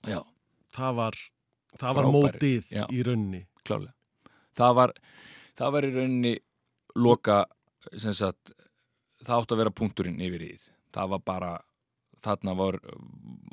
Já, 0.08 0.20
það 0.76 0.98
var, 1.00 1.20
það 1.80 2.00
var 2.00 2.10
mótið 2.12 2.72
já. 2.72 2.84
í 2.92 3.04
raunni 3.08 3.46
klálega. 3.64 3.94
Það 4.54 4.74
var, 4.80 4.92
það 5.58 5.76
var 5.76 5.88
í 5.88 5.92
rauninni 5.94 6.34
loka, 7.00 7.38
sem 7.96 8.16
sagt, 8.16 8.52
það 9.28 9.44
átti 9.44 9.56
að 9.56 9.62
vera 9.64 9.76
punkturinn 9.80 10.24
yfir 10.24 10.48
íð. 10.48 10.66
Það 10.94 11.14
var 11.14 11.24
bara, 11.26 11.52
þarna 12.24 12.56
var 12.58 12.80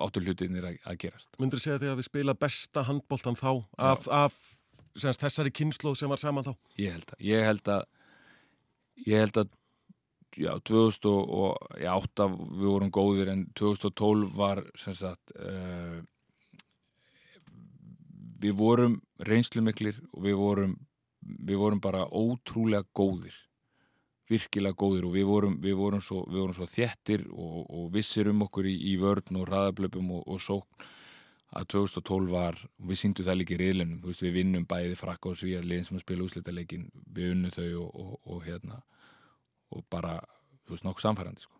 áttu 0.04 0.22
hlutinir 0.24 0.66
að, 0.68 0.80
að 0.88 0.98
gerast. 1.04 1.30
myndur 1.40 1.62
segja 1.62 1.80
því 1.80 1.92
að 1.92 2.00
við 2.00 2.08
spila 2.08 2.36
besta 2.38 2.84
handbóltan 2.88 3.38
þá 3.38 3.50
af, 3.76 4.06
af 4.08 4.36
semst, 4.98 5.22
þessari 5.22 5.52
kynnslóð 5.54 5.98
sem 6.00 6.12
var 6.12 6.20
saman 6.20 6.46
þá 6.46 6.52
Ég 6.80 6.94
held 6.96 7.14
að, 7.14 7.24
ég 7.26 7.48
held 7.48 7.72
að, 7.74 7.82
ég 9.06 9.24
held 9.24 9.42
að, 9.42 9.52
já, 10.40 10.52
2008 10.70 12.28
við 12.36 12.68
vorum 12.68 12.94
góðir 12.94 13.32
en 13.34 13.44
2012 13.58 14.38
var, 14.38 14.62
sem 14.78 14.96
sagt, 14.96 15.34
uh, 15.38 16.00
við 18.40 18.56
vorum 18.56 19.00
reynslumiklir 19.28 20.00
og 20.14 20.24
við 20.24 20.40
vorum, 20.40 20.74
við 21.20 21.60
vorum 21.60 21.82
bara 21.82 22.06
ótrúlega 22.08 22.88
góðir 22.96 23.36
virkilega 24.30 24.78
góðir 24.78 25.08
og 25.08 25.14
við 25.16 25.26
vorum, 25.28 25.58
við 25.62 25.76
vorum, 25.78 26.02
svo, 26.04 26.22
við 26.30 26.44
vorum 26.44 26.56
svo 26.56 26.68
þjettir 26.70 27.26
og, 27.30 27.60
og 27.66 27.90
vissir 27.94 28.30
um 28.30 28.46
okkur 28.46 28.68
í, 28.70 28.76
í 28.92 28.96
vörn 29.00 29.40
og 29.40 29.48
raðablöpum 29.50 30.14
og, 30.16 30.24
og 30.30 30.42
sókn 30.44 30.88
að 31.58 31.66
2012 31.74 32.30
var, 32.30 32.58
við 32.86 33.00
síndum 33.00 33.26
það 33.26 33.40
líka 33.40 33.56
í 33.56 33.58
riðlunum, 33.58 34.02
við 34.06 34.34
vinnum 34.36 34.66
bæði 34.70 34.94
frakka 34.98 35.32
og 35.32 35.38
svíjar 35.40 35.66
liðin 35.66 35.88
sem 35.88 35.98
að 35.98 36.04
spila 36.04 36.26
úslitaleikin 36.28 36.86
við 37.10 37.32
unnum 37.34 37.54
þau 37.56 37.70
og, 37.88 38.12
og, 38.22 38.38
hérna 38.46 38.78
og 39.74 39.82
bara, 39.90 40.20
þú 40.62 40.76
veist, 40.76 40.86
nokkuð 40.86 41.06
samfærandi 41.08 41.46
sko. 41.46 41.58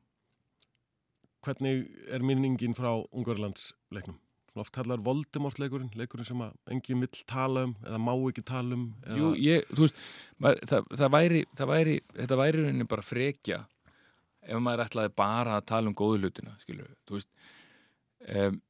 hvernig 1.43 1.87
er 2.07 2.23
minningin 2.23 2.77
frá 2.79 2.93
Ungarlandsleiknum 3.11 4.21
Svona 4.21 4.30
oft 4.59 4.73
kallar 4.75 5.03
Voldemort 5.05 5.61
leikurinn 5.61 6.27
sem 6.27 6.43
enginn 6.71 7.05
vill 7.05 7.23
tala 7.31 7.67
um 7.69 7.75
eða 7.85 8.01
má 8.03 8.13
ekki 8.17 8.45
tala 8.47 8.75
um 8.77 8.89
eða... 9.05 9.19
Jú, 9.21 9.31
ég, 9.39 9.69
þú 9.71 9.87
veist, 9.87 10.01
maður, 10.43 10.65
það, 10.73 10.89
það, 10.97 11.13
væri, 11.15 11.43
það 11.59 11.71
væri, 11.71 11.97
þetta 12.17 12.41
væri 12.41 12.65
rauninni 12.65 12.89
bara 12.91 13.07
frekja 13.07 13.61
ef 14.41 14.63
maður 14.65 14.85
ætlaði 14.87 15.15
bara 15.21 15.57
að 15.59 15.69
tala 15.71 15.91
um 15.91 15.97
góðu 15.97 16.23
hlutina, 16.25 16.55
skilju, 16.65 16.89
þú 17.09 17.19
veist, 17.19 17.31
um, 18.37 18.61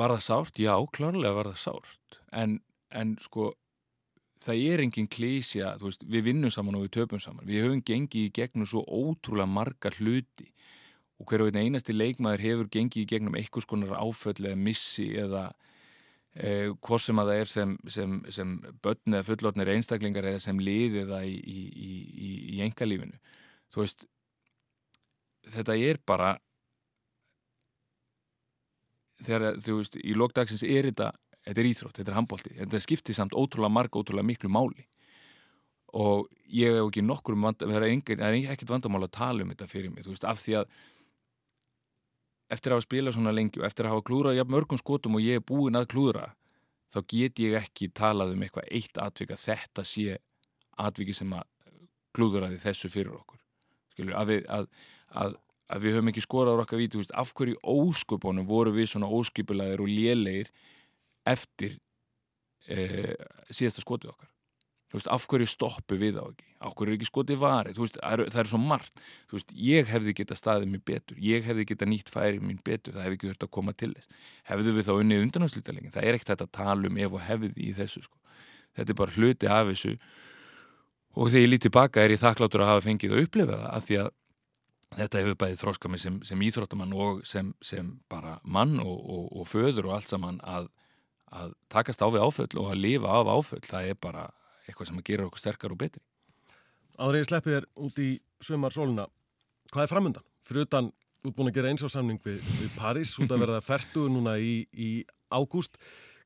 var 0.00 0.14
það 0.14 0.26
sárt? 0.28 0.62
Já, 0.62 0.74
klárlega 0.96 1.36
var 1.36 1.50
það 1.50 1.62
sárt, 1.64 2.20
en, 2.40 2.60
en 2.96 3.16
sko, 3.20 3.50
það 4.40 4.62
er 4.70 4.84
engin 4.86 5.10
klísja, 5.10 5.74
þú 5.80 5.90
veist, 5.90 6.06
við 6.16 6.28
vinnum 6.30 6.54
saman 6.54 6.78
og 6.78 6.86
við 6.86 6.94
töpum 7.00 7.22
saman, 7.22 7.48
við 7.48 7.66
höfum 7.66 7.84
gengið 7.90 8.30
í 8.30 8.34
gegnum 8.40 8.70
svo 8.70 8.86
ótrúlega 8.86 9.50
marga 9.50 9.92
hluti 9.98 10.48
og 11.20 11.28
hver 11.28 11.44
og 11.44 11.50
einn 11.50 11.60
einasti 11.60 11.94
leikmaður 11.94 12.44
hefur 12.46 12.70
gengið 12.72 13.04
í 13.04 13.08
gegnum 13.12 13.36
einhvers 13.38 13.68
konar 13.68 13.98
áföll 14.00 14.38
eða 14.40 14.56
missi 14.56 15.10
eða 15.20 15.50
eh, 16.34 16.72
hvort 16.80 17.04
sem 17.04 17.20
að 17.20 17.32
það 17.32 17.42
er 17.42 17.52
sem, 17.54 17.76
sem, 17.96 18.18
sem 18.32 18.54
börn 18.82 19.18
eða 19.18 19.28
fullotnir 19.28 19.72
einstaklingar 19.76 20.30
eða 20.32 20.44
sem 20.46 20.60
liði 20.60 21.06
það 21.10 21.26
í, 21.28 21.36
í, 21.36 21.64
í, 21.70 22.30
í, 22.56 22.60
engalífinu 22.66 23.20
þú 23.70 23.84
veist 23.84 24.06
þetta 25.50 25.76
er 25.76 26.00
bara 26.06 26.34
þegar 29.20 29.60
þú 29.60 29.82
veist 29.82 30.00
í 30.00 30.16
lokdagsins 30.16 30.64
er 30.64 30.88
þetta 30.88 31.12
þetta 31.46 31.62
er 31.62 31.68
íþrótt, 31.70 31.98
þetta 31.98 32.12
er 32.12 32.18
handbólti, 32.18 32.54
þetta 32.58 32.80
skiptir 32.84 33.16
samt 33.16 33.36
ótrúlega 33.36 33.72
marga, 33.72 34.00
ótrúlega 34.00 34.28
miklu 34.28 34.50
máli. 34.52 34.86
Og 35.96 36.28
ég 36.54 36.76
hef 36.76 36.86
ekki 36.86 37.02
nokkur 37.02 37.34
það 37.34 37.76
er, 37.80 37.86
er 38.20 38.36
ekkert 38.52 38.74
vandamál 38.76 39.06
að 39.06 39.16
tala 39.16 39.44
um 39.44 39.50
þetta 39.50 39.70
fyrir 39.70 39.94
mig, 39.94 40.04
þú 40.06 40.14
veist, 40.14 40.26
af 40.28 40.42
því 40.42 40.60
að 40.60 40.74
eftir 42.50 42.72
að 42.72 42.78
hafa 42.80 42.86
spilað 42.86 43.16
svona 43.16 43.34
lengi 43.34 43.60
og 43.60 43.66
eftir 43.68 43.86
að 43.86 43.94
hafa 43.94 44.06
klúrað 44.08 44.38
jafn 44.38 44.54
mörgum 44.54 44.80
skotum 44.80 45.18
og 45.18 45.24
ég 45.24 45.38
er 45.40 45.46
búinn 45.46 45.78
að 45.78 45.90
klúra 45.92 46.30
þá 46.90 46.98
get 47.12 47.42
ég 47.42 47.56
ekki 47.60 47.90
talað 47.94 48.34
um 48.34 48.42
eitthvað 48.42 48.70
eitt 48.74 48.98
atvik 48.98 49.34
að 49.34 49.44
þetta 49.44 49.84
sé 49.86 50.16
atviki 50.80 51.14
sem 51.14 51.30
að 51.36 51.46
klúðraði 52.16 52.58
þessu 52.58 52.90
fyrir 52.90 53.14
okkur. 53.14 53.38
Skilur, 53.92 54.16
að 54.18 54.32
við, 54.32 54.48
að, 54.50 54.66
að, 55.22 55.36
að 55.70 55.84
við 55.84 55.96
höfum 55.96 56.10
ekki 56.10 56.24
skorað 56.24 56.58
á 56.58 56.62
okkar 56.64 56.80
víti, 56.80 57.04
af 57.14 57.32
hverju 57.38 57.60
óskupunum 57.62 58.48
voru 58.48 58.74
við 58.74 58.90
svona 58.90 59.10
óskipulæðir 59.14 59.84
og 59.84 59.92
lélegir 59.92 60.50
eftir 61.28 61.78
e, 62.66 63.14
síðasta 63.52 63.84
skotið 63.84 64.14
okkar? 64.16 64.30
Af 65.06 65.28
hverju 65.30 65.46
stoppu 65.46 66.00
við 66.00 66.18
á 66.18 66.26
ekki 66.26 66.49
hverju 66.68 66.92
er 66.92 66.96
ekki 66.98 67.08
skotið 67.08 67.38
varið, 67.40 67.78
veist, 67.80 67.96
það 67.96 68.12
er, 68.12 68.30
það 68.34 68.40
er 68.42 68.48
svo 68.50 68.58
margt. 68.60 69.02
Veist, 69.32 69.52
ég 69.56 69.88
hefði 69.88 70.14
geta 70.18 70.36
staðið 70.36 70.72
mér 70.74 70.82
betur. 70.90 71.20
Ég 71.24 71.46
hefði 71.46 71.66
geta 71.70 71.88
nýtt 71.88 72.12
færið 72.12 72.42
mín 72.44 72.58
betur. 72.64 72.96
Það 72.96 73.06
hefði 73.06 73.16
ekki 73.16 73.30
þurft 73.30 73.46
að 73.46 73.52
koma 73.56 73.72
til 73.72 73.90
þess. 73.94 74.10
Hefðu 74.50 74.74
við 74.76 74.88
þá 74.88 74.92
unnið 74.96 75.24
undanháðslítalengin, 75.24 75.94
það 75.94 76.08
er 76.08 76.18
ekkert 76.18 76.32
þetta 76.34 76.48
að 76.48 76.52
tala 76.58 76.90
um 76.90 76.98
ef 77.00 77.16
og 77.16 77.24
hefði 77.24 77.52
í 77.56 77.72
þessu 77.78 78.04
sko. 78.04 78.18
þetta 78.76 78.92
er 78.92 78.98
bara 79.00 79.16
hluti 79.16 79.48
af 79.50 79.70
þessu. 79.70 79.94
Og 81.16 81.30
þegar 81.30 81.42
ég 81.42 81.50
lít 81.50 81.64
tilbaka 81.64 82.02
er 82.04 82.14
ég 82.14 82.20
þakkláttur 82.20 82.62
að 82.62 82.70
hafa 82.74 82.84
fengið 82.84 83.14
að 83.16 83.24
upplifa 83.24 83.56
það 83.56 83.70
af 83.70 83.86
því 83.86 83.96
að 84.02 84.10
þetta 85.00 85.22
hefur 85.22 85.38
bæðið 85.40 85.62
þróska 85.62 85.88
mig 85.90 86.02
sem, 86.02 86.20
sem 86.26 86.44
íþróttamann 86.44 86.92
og 86.92 87.24
sem, 87.26 87.54
sem 87.62 87.88
bara 88.10 88.36
mann 88.44 88.76
og, 88.82 89.00
og, 89.00 89.24
og 89.40 89.48
föður 89.48 89.88
og 89.88 89.96
allt 89.96 90.10
saman 90.10 90.38
að, 90.42 90.68
að 91.30 91.56
takast 91.72 92.02
á 92.02 92.06
við 92.10 92.26
áföll 92.26 92.62
og 92.62 92.70
að 92.70 92.82
lifa 92.84 93.16
af 93.16 93.30
áföll, 93.30 93.64
það 93.66 93.90
er 93.90 93.98
bara 94.02 94.28
eitthvað 94.66 94.90
sem 94.90 95.02
gera 95.06 95.26
okkur 95.26 95.42
sterkar 95.42 95.74
og 95.74 95.82
betri 95.82 96.02
Áður 97.00 97.16
ég 97.16 97.28
sleppi 97.30 97.54
þér 97.54 97.66
út 97.80 97.98
í 98.02 98.10
sumar 98.44 98.74
sóluna 98.76 99.06
hvað 99.72 99.84
er 99.86 99.90
framundan? 99.92 100.26
Fyrir 100.44 100.66
utan 100.66 100.90
útbúin 101.24 101.48
að 101.50 101.56
gera 101.56 101.70
eins 101.72 101.84
á 101.84 101.88
samning 101.88 102.20
við, 102.24 102.40
við 102.60 102.74
París 102.76 103.14
út 103.20 103.30
að 103.30 103.44
verða 103.46 103.60
ferdu 103.70 104.06
núna 104.12 104.36
í, 104.40 104.66
í 104.72 104.90
ágúst 105.32 105.78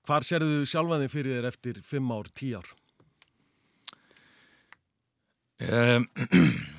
hvar 0.07 0.27
sérðu 0.27 0.65
sjálfaði 0.69 1.11
fyrir 1.13 1.39
þér 1.39 1.49
eftir 1.51 1.79
5 1.83 2.11
ár, 2.17 2.31
10 2.43 2.59
ár? 2.59 2.73
um, 5.71 6.09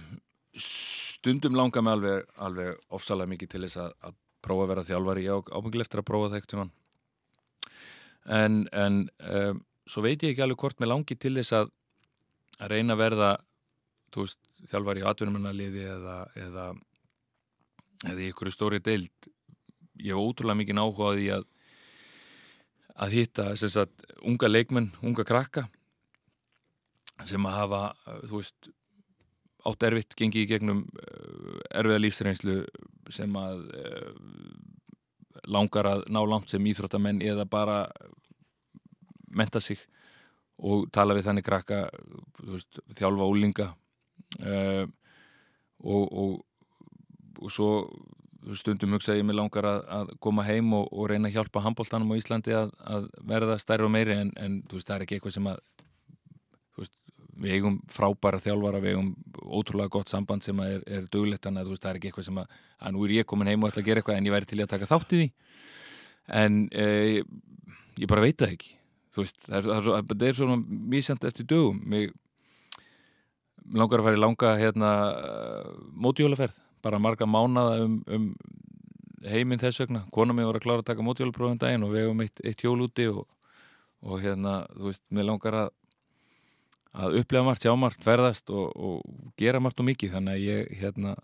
Stundum 0.66 1.56
langar 1.58 1.84
mig 1.84 1.96
alveg, 1.96 2.28
alveg 2.38 2.94
ofsalega 2.94 3.32
mikið 3.32 3.54
til 3.56 3.64
þess 3.66 3.82
að, 3.82 3.96
að 4.08 4.20
prófa 4.46 4.66
að 4.66 4.72
vera 4.74 4.88
þjálfari 4.92 5.26
ég 5.26 5.40
á 5.40 5.56
ábyggil 5.56 5.86
eftir 5.86 6.04
að 6.04 6.10
prófa 6.12 6.30
það 6.30 6.38
ekkert 6.40 6.56
um 6.56 6.64
hann 6.66 6.76
en, 8.26 8.62
en 8.76 9.02
um, 9.32 9.66
svo 9.88 10.04
veit 10.06 10.20
ég 10.20 10.34
ekki 10.34 10.44
alveg 10.46 10.62
hvort 10.62 10.80
mig 10.82 10.92
langi 10.92 11.18
til 11.18 11.36
þess 11.40 11.56
að 11.64 11.74
að 12.60 12.72
reyna 12.72 12.96
að 12.96 13.02
verða 13.02 13.30
þú 13.36 13.55
veist, 14.16 14.40
þjálfari 14.70 15.04
í 15.04 15.08
atvinnumennaliði 15.10 15.88
eða, 15.96 16.18
eða 16.36 16.68
eða 18.04 18.22
í 18.22 18.30
ykkur 18.32 18.52
stóri 18.54 18.82
deild 18.84 19.30
ég 20.02 20.14
hef 20.14 20.22
ótrúlega 20.22 20.60
mikið 20.62 20.80
því 21.20 21.28
að 21.38 21.46
að 22.96 23.12
hitta 23.12 23.46
sagt 23.60 24.06
unga 24.24 24.48
leikmenn, 24.48 24.94
unga 25.04 25.26
krakka 25.28 25.66
sem 27.28 27.44
að 27.48 27.58
hafa 27.58 27.82
þú 28.28 28.40
veist 28.40 28.70
átt 29.66 29.86
erfitt 29.88 30.16
gengið 30.16 30.46
í 30.46 30.50
gegnum 30.54 30.84
uh, 30.86 31.58
erfiða 31.74 32.02
lífsreynslu 32.04 32.58
sem 33.12 33.36
að 33.40 33.66
uh, 33.76 34.12
langar 35.52 35.90
að 35.90 36.06
ná 36.14 36.22
langt 36.26 36.54
sem 36.54 36.68
íþróttamenn 36.72 37.24
eða 37.26 37.46
bara 37.50 37.80
menta 39.36 39.60
sig 39.60 39.82
og 40.56 40.88
tala 40.96 41.16
við 41.18 41.28
þannig 41.28 41.48
krakka 41.48 41.82
veist, 42.40 42.80
þjálfa 42.96 43.28
úlinga 43.28 43.74
uh, 44.42 44.86
og, 45.86 46.04
og, 46.12 46.36
og 47.42 47.52
svo 47.54 47.70
stundum 48.54 48.94
hugsa 48.96 49.16
ég 49.18 49.26
mig 49.26 49.36
langar 49.38 49.66
að, 49.66 49.80
að 49.90 50.12
koma 50.22 50.46
heim 50.46 50.74
og, 50.78 50.90
og 50.94 51.10
reyna 51.10 51.30
að 51.30 51.40
hjálpa 51.40 51.64
handbóltanum 51.66 52.12
á 52.14 52.20
Íslandi 52.20 52.54
að, 52.54 52.74
að 52.86 53.08
verða 53.26 53.58
stærri 53.62 53.88
og 53.88 53.94
meiri 53.94 54.18
en, 54.20 54.32
en 54.38 54.60
veist, 54.72 54.86
það 54.88 54.98
er 54.98 55.06
ekki 55.06 55.18
eitthvað 55.18 55.36
sem 55.38 55.50
að 55.50 55.62
veist, 56.78 56.94
við 57.42 57.58
eigum 57.58 57.80
frábæra 57.92 58.42
þjálfara, 58.44 58.84
við 58.84 58.96
eigum 58.96 59.12
ótrúlega 59.46 59.94
gott 59.98 60.14
samband 60.14 60.46
sem 60.46 60.62
er, 60.66 60.84
er 60.86 61.10
þú 61.10 61.26
veist, 61.26 61.42
það 61.48 61.90
er 61.92 62.00
ekki 62.02 62.12
eitthvað 62.12 62.30
sem 62.30 62.42
að, 62.44 62.60
að 62.80 62.96
nú 62.96 63.08
er 63.08 63.16
ég 63.18 63.30
komin 63.30 63.50
heim 63.50 63.66
og 63.66 63.72
ætla 63.72 63.84
að 63.86 63.90
gera 63.90 64.04
eitthvað 64.04 64.20
en 64.20 64.30
ég 64.30 64.36
væri 64.38 64.52
til 64.52 64.62
að 64.62 64.72
taka 64.76 64.92
þátt 64.92 65.16
í 65.16 65.22
því. 65.22 65.30
En 66.36 66.62
eh, 66.74 67.20
ég 68.02 68.10
bara 68.10 68.24
veit 68.26 68.38
það 68.42 68.56
ekki. 68.56 68.72
Veist, 69.16 69.42
það 69.48 69.58
er, 69.58 69.68
það 69.72 69.90
er, 69.98 70.08
það 70.12 70.30
er 70.30 70.38
svona 70.38 70.86
mísjant 70.94 71.28
eftir 71.28 71.50
dögum. 71.50 71.82
Mig 71.88 72.14
langar 73.74 74.02
að 74.02 74.10
fara 74.10 74.20
í 74.20 74.22
langa 74.22 74.52
hérna, 74.60 74.92
mótjólaferð 75.98 76.60
bara 76.86 77.02
marga 77.02 77.26
mánada 77.26 77.80
um, 77.82 77.98
um 78.12 78.28
heiminn 79.26 79.62
þess 79.62 79.82
vegna, 79.82 80.04
kona 80.14 80.36
mig 80.38 80.46
var 80.46 80.60
að 80.60 80.68
klára 80.68 80.84
að 80.84 80.92
taka 80.92 81.06
mótjólaprófum 81.06 81.58
daginn 81.62 81.86
og 81.88 81.96
við 81.96 82.06
hefum 82.06 82.22
eitt, 82.22 82.44
eitt 82.46 82.62
hjól 82.62 82.78
úti 82.86 83.08
og, 83.10 83.26
og 84.06 84.22
hérna, 84.22 84.60
þú 84.76 84.92
veist, 84.92 85.04
mér 85.10 85.30
langar 85.32 85.60
að 85.64 85.74
að 86.96 87.18
upplega 87.20 87.44
margt, 87.44 87.66
sjá 87.66 87.74
margt, 87.76 88.04
ferðast 88.06 88.52
og, 88.56 88.70
og 88.76 89.32
gera 89.40 89.60
margt 89.60 89.82
og 89.84 89.90
mikið, 89.90 90.14
þannig 90.16 90.38
að 90.38 90.46
ég 90.46 90.70
hérna 90.80 91.16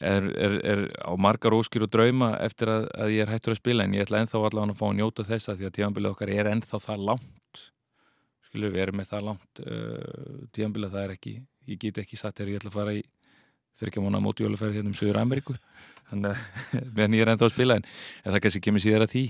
er, 0.00 0.28
er, 0.40 0.54
er 0.64 0.84
á 1.04 1.12
margar 1.20 1.54
óskýr 1.56 1.86
og 1.86 1.92
drauma 1.92 2.32
eftir 2.42 2.70
að, 2.72 2.88
að 2.96 3.14
ég 3.14 3.26
er 3.26 3.32
hættur 3.34 3.54
að 3.54 3.60
spila 3.60 3.84
en 3.84 3.96
ég 3.96 4.06
ætla 4.06 4.22
ennþá 4.22 4.40
allavega 4.40 4.74
að 4.74 4.80
fá 4.80 4.86
að 4.88 4.96
njóta 5.00 5.26
þessa 5.28 5.56
því 5.58 5.68
að 5.68 5.74
tíðanbilið 5.78 6.14
okkar 6.14 6.32
er 6.34 6.50
ennþá 6.54 6.80
það 6.86 7.04
langt 7.10 7.33
skilur 8.54 8.70
við 8.70 8.86
erum 8.86 9.00
með 9.00 9.10
það 9.10 9.26
langt 9.32 9.60
uh, 9.66 10.46
tíðanbilið 10.54 10.94
það 10.94 11.04
er 11.04 11.14
ekki 11.16 11.34
ég 11.66 11.78
get 11.82 12.00
ekki 12.04 12.18
satt 12.20 12.36
þegar 12.38 12.52
ég 12.52 12.60
ætla 12.60 12.70
að 12.70 12.76
fara 12.78 12.94
í 12.94 13.02
þryggja 13.74 14.02
mánu 14.04 14.20
móti 14.22 14.44
jólaferð 14.44 14.78
hérna 14.78 14.92
um 14.92 14.94
Suður 14.94 15.18
Ameríku 15.18 15.56
þannig 16.10 16.42
að 16.78 16.92
meðan 16.94 17.16
ég 17.18 17.24
er 17.24 17.32
ennþá 17.32 17.48
að 17.48 17.54
spila 17.56 17.78
en, 17.80 17.88
en 18.22 18.34
það 18.34 18.44
kannski 18.44 18.62
kemur 18.62 18.84
síðar 18.84 19.06
að 19.06 19.14
því. 19.14 19.24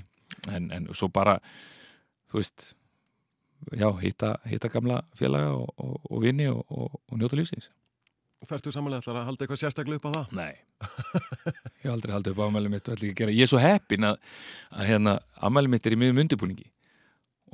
En, 0.53 0.67
en 0.75 0.91
svo 0.97 1.09
bara 1.13 1.39
þú 2.29 2.41
veist 2.41 2.67
já, 3.79 3.89
hitta, 4.03 4.35
hitta 4.51 4.69
gamla 4.73 5.01
félaga 5.17 5.55
og, 5.57 5.73
og, 5.81 5.97
og 6.11 6.23
vinni 6.25 6.51
og, 6.51 6.65
og, 6.69 7.01
njóta 7.17 7.39
lífsins. 7.39 7.71
Fertu 8.45 8.69
samanlega 8.75 9.01
ætlar 9.01 9.23
að 9.23 9.29
halda 9.31 9.45
eitthvað 9.47 9.61
sérstaklega 9.63 10.03
upp 10.03 10.09
á 10.11 10.17
það? 10.19 10.33
Nei. 10.37 10.55
Ég 11.81 11.87
hef 11.87 11.93
aldrei 11.95 12.13
haldið 12.13 12.35
upp 12.35 12.43
ámæli 12.45 12.73
mitt 12.75 12.89
og 12.91 12.97
ætla 12.97 13.07
ekki 13.09 13.15
að 13.15 13.21
gera 13.23 13.37
Ég 13.39 13.47
er 13.47 13.49
svo 13.49 13.61
heppin 13.63 14.05
að, 14.05 14.19
að 14.75 14.91
hérna, 14.91 15.15
ámæli 15.41 15.73
mitt 15.73 15.87
er 15.89 15.97
í 15.97 16.01
miðum 16.03 16.21
undirbúningi 16.27 16.67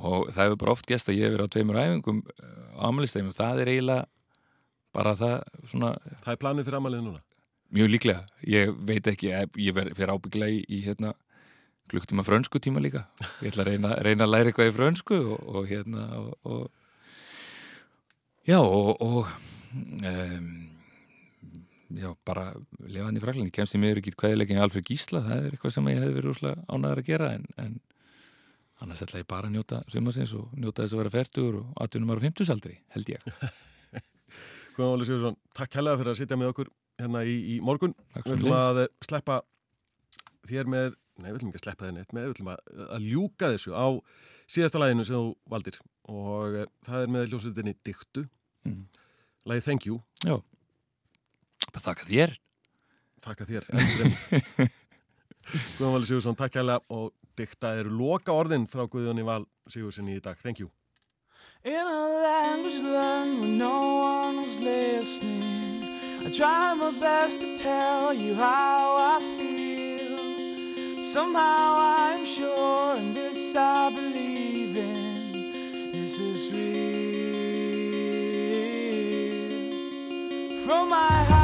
og 0.01 0.31
það 0.31 0.47
hefur 0.47 0.61
bara 0.63 0.75
oft 0.75 0.87
gæst 0.89 1.11
að 1.11 1.19
ég 1.19 1.29
hefur 1.29 1.45
á 1.45 1.53
tveimur 1.53 1.81
æfingum 1.81 2.23
ámælistæðum 2.81 3.33
og 3.33 3.37
það 3.37 3.61
er 3.63 3.73
eiginlega 3.73 4.07
bara 4.91 5.13
það 5.19 5.35
svona 5.71 5.91
Það 6.23 6.33
er 6.33 6.41
planið 6.41 6.67
fyrir 6.67 6.81
amalið 6.81 7.05
núna? 7.05 7.21
mjög 7.71 7.91
líklega, 7.93 8.23
ég 8.47 8.71
veit 8.87 9.07
ekki 9.07 9.31
ég 9.31 9.75
ver, 9.75 9.91
fer 9.95 10.11
ábygglega 10.11 10.51
í, 10.51 10.63
í 10.67 10.81
hérna 10.85 11.13
klukktíma 11.91 12.23
frönsku 12.23 12.59
tíma 12.63 12.79
líka. 12.83 13.05
Ég 13.41 13.51
ætla 13.51 13.65
að 13.65 13.71
reyna, 13.71 13.95
reyna 14.03 14.27
að 14.27 14.33
læra 14.33 14.51
eitthvað 14.51 14.71
í 14.71 14.75
frönsku 14.75 15.17
og, 15.35 15.39
og 15.55 15.69
hérna 15.71 16.05
og, 16.19 16.33
og 16.47 16.61
já 18.47 18.59
og, 18.59 19.31
um, 20.07 20.51
já, 21.99 22.09
bara 22.27 22.51
lefandi 22.87 23.21
í 23.21 23.23
fræklinni, 23.23 23.55
kemst 23.55 23.75
ég 23.75 23.83
meður 23.83 24.01
ekki 24.01 24.15
hvaðilegin 24.17 24.61
Alfred 24.63 24.87
Gísla, 24.87 25.23
það 25.27 25.47
er 25.47 25.55
eitthvað 25.55 25.75
sem 25.75 25.91
ég 25.91 26.03
hefði 26.03 26.17
verið 26.17 26.29
rúslega 26.29 26.67
ánæður 26.67 27.03
að 27.03 27.11
gera 27.11 27.33
en, 27.37 27.47
en 27.59 27.77
annars 28.81 29.03
ætla 29.05 29.21
ég 29.21 29.27
bara 29.29 29.49
að 29.49 29.55
njóta 29.55 29.81
sumasins 29.91 30.33
og 30.37 30.51
njóta 30.57 30.83
þess 30.83 30.95
að 30.95 31.01
vera 31.03 31.13
færtur 31.13 31.59
og 31.61 31.83
18 31.85 32.09
ára 32.09 32.23
50 32.25 32.53
aldri, 32.53 32.77
held 32.95 33.11
ég. 33.13 33.27
Guðan 34.75 34.95
Óli 34.95 35.07
Sigursson, 35.07 35.37
takk 35.57 35.77
hella 35.77 35.97
fyrir 35.99 36.13
að 36.13 36.19
sitja 36.21 36.37
með 36.39 36.53
okkur 36.53 36.71
hérna 37.01 37.23
í, 37.27 37.35
í 37.53 37.59
morgun. 37.65 37.93
Við 38.15 38.35
ætlum 38.37 38.55
að 38.57 38.81
sleppa 39.05 39.39
þér 40.49 40.71
með, 40.71 40.97
nei 41.21 41.29
við 41.29 41.39
ætlum 41.39 41.51
ekki 41.51 41.61
að 41.61 41.65
sleppa 41.67 41.87
þér 41.87 41.95
neitt 41.97 42.15
með, 42.15 42.27
við 42.27 42.35
ætlum 42.35 42.51
að, 42.53 42.61
að 42.87 43.07
ljúka 43.09 43.51
þessu 43.53 43.75
á 43.77 43.87
síðasta 44.51 44.81
læginu 44.81 45.07
sem 45.07 45.17
þú 45.17 45.33
valdir. 45.53 45.79
Og 46.11 46.57
e, 46.61 46.65
það 46.87 47.05
er 47.05 47.13
með 47.15 47.27
hljómsveitinni 47.29 47.75
Diktu. 47.85 48.25
Mhm. 48.67 48.85
Lægi 49.49 49.65
Thank 49.65 49.87
You, 49.89 49.97
Já, 50.21 50.35
bara 51.71 51.83
þakka 51.87 52.05
þér. 52.05 52.35
Þakka 53.21 53.47
þér 53.49 53.65
Guðan 55.77 55.95
Óli 55.97 56.05
Sigursson, 56.05 56.37
takk 56.37 56.59
hella 56.61 56.77
og 56.93 57.09
Dikta 57.37 57.75
eru 57.79 57.91
loka 57.95 58.35
orðin 58.35 58.67
frá 58.71 58.85
Guðjóni 58.87 59.25
Val 59.25 59.47
Sigurssoni 59.69 60.17
í 60.19 60.23
dag, 60.23 60.37
thank 60.41 60.59
you 60.59 60.71
In 61.63 61.73
a 61.73 62.07
language 62.23 62.81
learned 62.81 63.39
when 63.41 63.57
no 63.57 63.95
one 63.97 64.41
was 64.41 64.59
listening, 64.59 65.99
I 66.25 66.31
try 66.31 66.73
my 66.73 66.91
best 66.99 67.39
to 67.41 67.55
tell 67.57 68.13
you 68.13 68.35
how 68.35 68.95
I 68.97 69.19
feel. 69.37 71.03
Somehow 71.03 71.77
I'm 71.77 72.25
sure, 72.25 72.95
and 72.95 73.15
this 73.15 73.55
I 73.55 73.89
believe 73.89 74.75
in, 74.75 75.91
this 75.91 76.19
is 76.19 76.51
real. 76.51 76.81
From 80.65 80.89
my 80.89 81.23
heart 81.23 81.40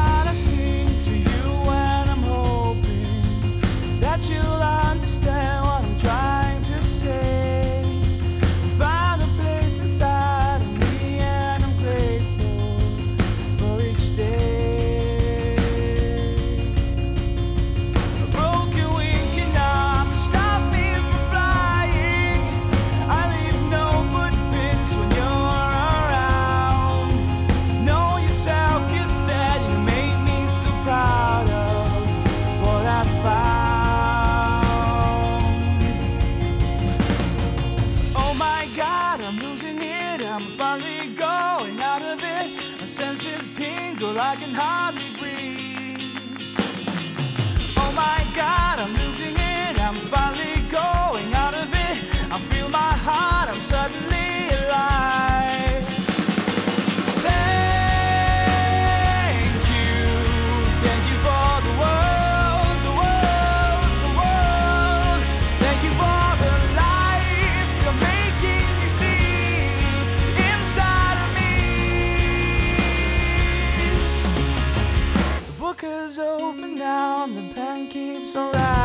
The 78.37 78.76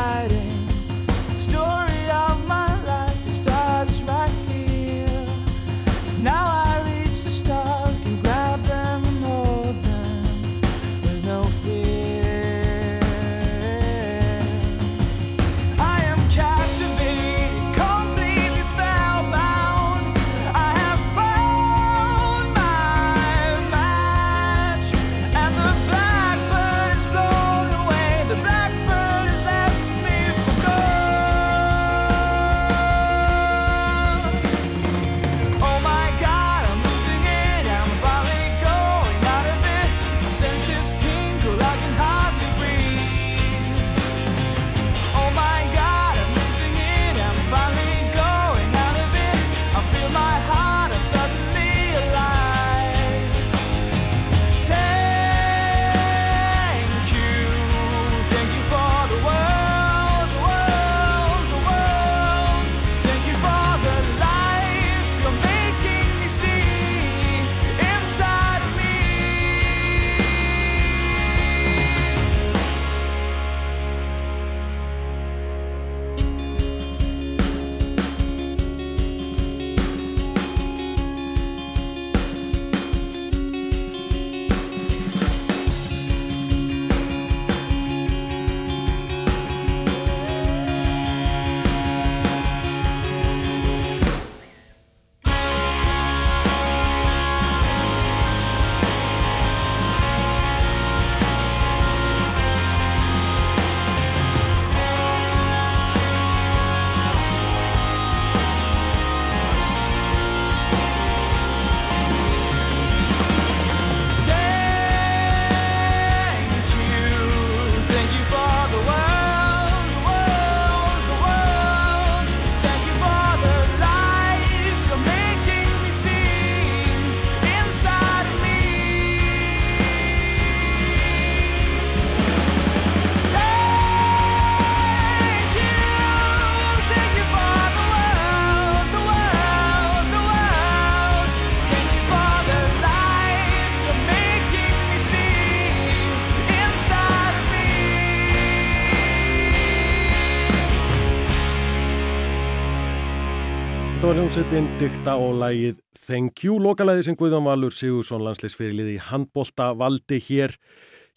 hljómsveitin 154.32 154.78
Dikta 154.80 155.12
og 155.20 155.34
lægið 155.36 155.80
Thank 156.06 156.40
You, 156.46 156.54
lokalæði 156.56 157.02
sem 157.04 157.16
Guðan 157.20 157.44
Valur 157.44 157.74
Sigursson 157.76 158.22
landsleisfyrirlið 158.24 158.86
í 158.94 159.00
handbólta 159.10 159.66
valdi 159.76 160.16
hér 160.24 160.54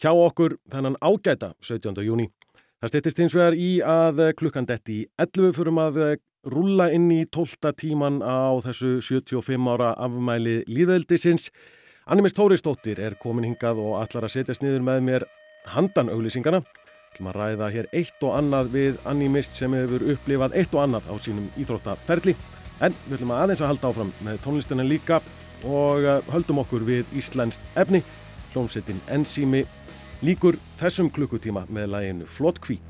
hjá 0.04 0.10
okkur 0.12 0.58
þennan 0.68 0.98
ágæta 1.00 1.54
17. 1.64 2.04
júni. 2.04 2.26
Það 2.84 2.92
styrtist 2.92 3.22
hins 3.24 3.38
vegar 3.38 3.56
í 3.56 3.70
að 3.80 4.20
klukkan 4.36 4.68
detti 4.68 4.98
í 4.98 5.08
11 5.16 5.56
fyrir 5.56 5.80
að 5.86 6.02
rúlla 6.52 6.90
inn 6.92 7.08
í 7.16 7.22
12. 7.24 7.72
tíman 7.80 8.20
á 8.20 8.52
þessu 8.68 8.98
75 9.00 9.72
ára 9.72 9.94
afmæli 9.96 10.66
líðveldisins. 10.68 11.54
Animist 12.12 12.36
Tóristóttir 12.36 13.00
er 13.00 13.16
komin 13.16 13.48
hingað 13.48 13.80
og 13.80 14.02
allar 14.02 14.28
að 14.28 14.42
setjast 14.42 14.66
niður 14.66 14.84
með 14.92 15.08
mér 15.08 15.30
handan 15.72 16.12
auglýsingana. 16.12 16.66
Ætlum 17.16 17.30
að 17.32 17.38
ræða 17.40 17.68
hér 17.72 17.86
eitt 17.96 18.24
og 18.28 18.34
annað 18.36 18.74
við 18.74 18.98
Animist 19.08 19.54
sem 19.56 19.72
hefur 19.72 20.04
upplifað 20.12 20.56
eitt 20.60 20.74
og 20.76 20.82
annað 20.84 21.06
á 21.08 21.16
sínum 21.24 21.46
íþróttaferli. 21.56 22.34
En 22.84 22.92
við 23.06 23.16
ætlum 23.16 23.32
að 23.32 23.44
aðeins 23.44 23.62
að 23.64 23.70
halda 23.72 23.92
áfram 23.94 24.12
með 24.28 24.42
tónlistina 24.44 24.84
líka 24.84 25.22
og 25.64 26.04
eh, 26.04 26.20
höldum 26.34 26.60
okkur 26.66 26.84
við 26.84 27.14
Íslandst 27.16 27.64
efni. 27.80 28.02
Hljómsettin 28.52 29.00
Enzími 29.08 29.64
líkur 30.28 30.60
þessum 30.82 31.08
klukkutíma 31.08 31.64
með 31.72 31.88
læginu 31.94 32.28
Flott 32.28 32.60
Kví. 32.60 32.82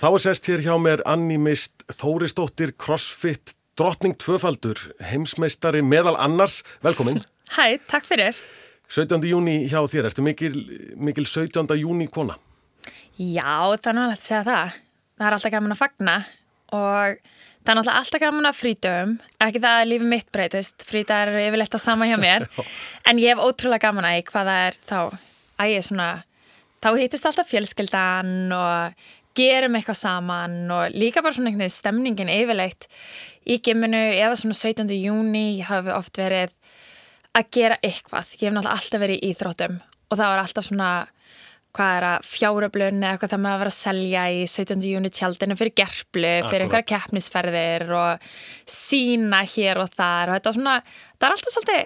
Þá 0.00 0.06
er 0.08 0.22
sest 0.24 0.46
hér 0.48 0.62
hjá 0.64 0.72
mér 0.80 1.02
Anni 1.04 1.34
Mist 1.36 1.82
Þórisdóttir, 1.92 2.70
CrossFit 2.80 3.50
drottning 3.76 4.14
tvöfaldur, 4.16 4.78
heimsmeistari 5.04 5.82
meðal 5.84 6.14
annars, 6.16 6.62
velkomin. 6.80 7.20
Hæ, 7.56 7.76
takk 7.84 8.08
fyrir. 8.08 8.38
17. 8.88 9.20
júni 9.28 9.58
hjá 9.68 9.82
þér, 9.92 10.08
ertu 10.08 10.24
mikil, 10.24 10.56
mikil 10.96 11.28
17. 11.28 11.76
júni 11.82 12.08
kona? 12.08 12.38
Já, 13.20 13.76
það 13.76 13.90
er 13.92 13.98
náttúrulega 13.98 14.16
að 14.16 14.24
segja 14.24 14.40
það. 14.48 14.80
Það 15.20 15.28
er 15.28 15.36
alltaf 15.36 15.54
gaman 15.58 15.76
að 15.76 15.80
fagna 15.82 16.16
og 16.80 17.20
það 17.20 17.74
er 17.74 17.80
náttúrulega 17.82 18.00
alltaf 18.00 18.24
gaman 18.24 18.50
að 18.54 18.58
frítöfum. 18.62 19.14
Ekki 19.50 19.64
það 19.66 19.82
að 19.82 19.92
lífið 19.92 20.12
mitt 20.16 20.32
breytist, 20.32 20.88
frítag 20.88 21.28
er 21.28 21.42
yfirleitt 21.44 21.76
að 21.76 21.84
sama 21.84 22.08
hjá 22.08 22.16
mér. 22.24 22.48
en 23.10 23.20
ég 23.20 23.36
hef 23.36 23.44
ótrúlega 23.44 23.84
gaman 23.90 24.08
að 24.14 24.24
hvað 24.32 24.52
það 24.54 24.66
er 24.70 24.82
þá 24.88 24.98
að 25.60 25.76
ég 25.76 25.88
svona, 25.90 26.10
þá 26.80 26.92
hittist 26.96 27.28
alltaf 27.28 27.52
fjölskyldan 27.52 28.36
og 28.56 29.08
gerum 29.36 29.76
eitthvað 29.78 30.00
saman 30.00 30.56
og 30.74 30.96
líka 30.96 31.22
bara 31.22 31.36
svona 31.36 31.52
veginn 31.52 31.72
stemningin 31.72 32.32
yfirleitt 32.32 32.88
í 33.46 33.60
gimminu 33.64 34.00
eða 34.16 34.38
svona 34.38 34.56
17. 34.58 34.90
júni 34.96 35.62
hafi 35.66 35.94
oft 35.94 36.18
verið 36.20 36.52
að 37.36 37.48
gera 37.54 37.78
eitthvað. 37.84 38.34
Ég 38.40 38.48
hef 38.48 38.56
náttúrulega 38.56 38.76
alltaf 38.76 39.02
verið 39.04 39.20
í 39.20 39.32
íþróttum 39.32 39.80
og 40.10 40.18
það 40.18 40.26
var 40.32 40.42
alltaf 40.42 40.66
svona 40.66 40.90
hvað 41.76 41.96
er 41.96 42.06
að 42.08 42.26
fjáröflun 42.26 42.98
eða 42.98 43.12
eitthvað 43.14 43.32
það 43.32 43.42
með 43.44 43.52
að 43.52 43.60
vera 43.62 43.70
að 43.70 43.76
selja 43.76 44.22
í 44.34 44.38
17. 44.50 44.86
júni 44.90 45.10
tjaldinu 45.14 45.56
fyrir 45.58 45.76
gerplu, 45.78 46.32
fyrir 46.48 46.64
einhverja 46.64 46.88
keppnisferðir 46.90 47.84
og 47.94 48.30
sína 48.66 49.44
hér 49.46 49.78
og 49.84 49.92
þar 49.94 50.32
og 50.32 50.38
þetta 50.38 50.50
er 50.50 50.56
svona, 50.58 50.76
það 51.14 51.28
er 51.28 51.36
alltaf 51.36 51.54
svolítið 51.54 51.84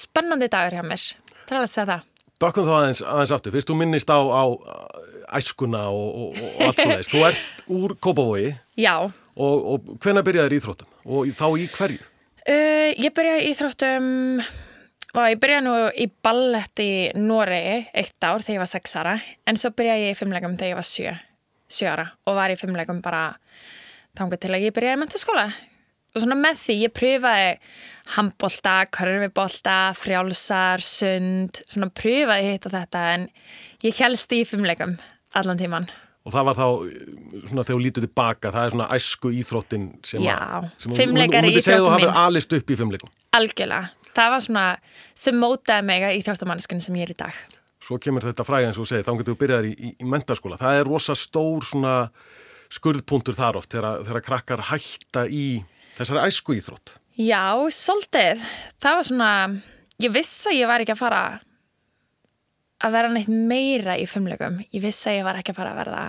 spennandi 0.00 0.50
dagur 0.52 0.76
hjá 0.76 0.84
mér. 0.84 1.06
Það 1.44 1.54
er 1.54 1.60
alveg 1.60 1.70
að 1.70 1.74
segja 1.78 1.88
það. 1.94 2.10
Bakkum 2.44 2.68
þá 2.68 2.74
aðeins, 2.76 3.02
aðeins 3.14 3.34
aftur, 3.38 3.54
fyrst 3.54 3.70
þú 3.70 3.78
minnist 3.80 4.12
á, 4.12 4.18
á 4.20 4.44
æskuna 5.38 5.84
og, 5.90 6.08
og, 6.28 6.42
og 6.42 6.62
allt 6.68 6.80
svo 6.82 6.90
leiðist. 6.90 7.12
Þú 7.14 7.22
ert 7.28 7.64
úr 7.78 7.94
Kópavogi 8.04 8.50
Já, 8.80 8.94
og, 9.04 9.66
og 9.74 9.88
hvenær 10.04 10.24
byrjaðir 10.26 10.56
íþróttum 10.60 10.90
og 11.04 11.26
í- 11.30 11.34
þá 11.36 11.46
í 11.60 11.66
hverju? 11.74 12.00
uh, 12.44 12.90
ég 13.00 13.14
byrjaði 13.16 13.44
í 13.44 13.50
íþróttum, 13.54 14.08
og 15.14 15.28
ég 15.32 15.40
byrjaði 15.42 15.66
nú 15.68 15.74
í 16.04 16.08
ballett 16.26 16.82
í 16.84 16.90
Noregi 17.18 17.76
eitt 17.94 18.26
ár 18.26 18.42
þegar 18.44 18.56
ég 18.58 18.64
var 18.64 18.72
sex 18.72 18.96
ára, 19.00 19.14
en 19.46 19.56
svo 19.60 19.70
byrjaði 19.76 20.08
ég 20.08 20.16
í 20.16 20.18
fimmleikum 20.22 20.56
þegar 20.58 20.72
ég 20.74 20.80
var 20.80 20.88
sjö, 20.88 21.14
sjö 21.70 21.92
ára 21.92 22.08
og 22.26 22.36
var 22.38 22.54
í 22.54 22.58
fimmleikum 22.60 23.02
bara 23.04 23.28
þangar 24.18 24.42
til 24.42 24.52
að 24.54 24.66
ég 24.68 24.74
byrjaði 24.76 24.98
í 24.98 25.02
mentaskóla. 25.04 25.46
Og 26.14 26.22
svona 26.22 26.36
með 26.38 26.60
því 26.62 26.74
ég 26.84 26.92
pröfaði 26.94 27.46
handbolta, 28.14 28.74
körfibolta, 28.94 29.78
frjálsar, 29.98 30.82
sund, 30.84 31.58
svona 31.66 31.88
pröfaði 31.90 32.52
hitt 32.52 32.68
og 32.68 32.74
þetta 32.76 33.00
en 33.16 33.24
ég 33.82 33.98
helst 33.98 34.30
í 34.36 34.44
fimmleikum 34.46 34.94
allan 35.40 35.60
tíman. 35.60 35.88
Og 36.24 36.32
það 36.32 36.46
var 36.48 36.56
þá, 36.56 36.68
svona 37.50 37.64
þegar 37.66 37.74
þú 37.74 37.82
lítur 37.84 38.04
tilbaka, 38.06 38.52
það 38.54 38.66
er 38.66 38.74
svona 38.74 38.86
æsku 38.96 39.32
íþróttin 39.42 39.90
sem 40.08 40.22
Já, 40.24 40.38
að... 40.40 40.70
sem 40.80 40.94
fimleikar 40.96 41.44
Þú 41.44 41.50
í 41.50 41.52
myndi 41.52 41.64
segja 41.66 41.76
að 41.76 41.82
þú 41.82 41.90
íþróttum 41.90 42.06
hafið 42.08 42.22
alist 42.22 42.56
upp 42.56 42.70
í 42.70 42.78
fimmleikum. 42.80 43.12
Algjörlega. 43.36 43.90
Það 44.14 44.30
var 44.32 44.44
svona 44.46 44.64
sem 45.26 45.36
mótaði 45.42 45.86
mig 45.90 46.06
í 46.14 46.22
þrjóttamannskun 46.24 46.80
sem 46.80 46.96
ég 46.96 47.08
er 47.08 47.12
í 47.12 47.18
dag. 47.24 47.42
Svo 47.84 47.98
kemur 48.00 48.24
þetta 48.24 48.46
fræði 48.48 48.70
eins 48.70 48.80
og 48.80 48.86
þú 48.86 48.90
segir, 48.94 49.04
þá 49.04 49.12
getur 49.20 49.34
þú 49.34 49.40
byrjaðir 49.42 49.68
í, 49.68 49.74
í, 49.76 49.92
í 50.00 50.08
mentaskóla. 50.08 50.56
Það 50.60 50.80
er 50.80 50.88
rosa 50.88 51.16
stór 51.18 51.66
svona 51.68 51.94
skurðpuntur 52.72 53.36
þar 53.36 53.60
oft 53.60 53.74
þegar, 53.74 54.04
þegar 54.06 54.24
krakkar 54.24 54.62
hætta 54.70 55.26
í 55.28 55.46
þessari 55.98 56.24
æsku 56.24 56.56
íþrótt. 56.56 56.96
Já, 57.20 57.52
svolítið. 57.70 58.40
Það 58.80 58.96
var 58.96 59.08
svona, 59.10 59.32
ég 60.02 60.14
vissi 60.14 60.48
að 60.50 60.56
ég 60.62 60.70
var 60.72 60.82
ekki 60.82 60.96
að 60.96 61.02
fara 61.04 61.20
að 62.84 62.96
vera 62.98 63.10
neitt 63.12 63.32
meira 63.32 63.98
í 63.98 64.06
fimmleikum. 64.08 64.60
Ég 64.74 64.84
vissi 64.84 65.10
að 65.10 65.20
ég 65.20 65.26
var 65.26 65.40
ekki 65.40 65.54
að 65.54 65.60
fara 65.60 65.74
að 65.74 65.80
verða 65.82 66.04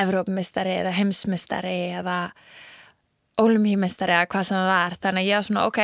Evrópmistari 0.00 0.74
eða 0.80 0.94
heimsmistari 0.96 1.76
eða 1.98 2.18
ólumhýmistari 3.40 4.14
eða 4.14 4.28
hvað 4.30 4.46
sem 4.48 4.58
það 4.58 4.68
var. 4.70 4.96
Þannig 5.02 5.22
að 5.22 5.28
ég 5.28 5.38
var 5.38 5.46
svona, 5.46 5.64
ok, 5.68 5.80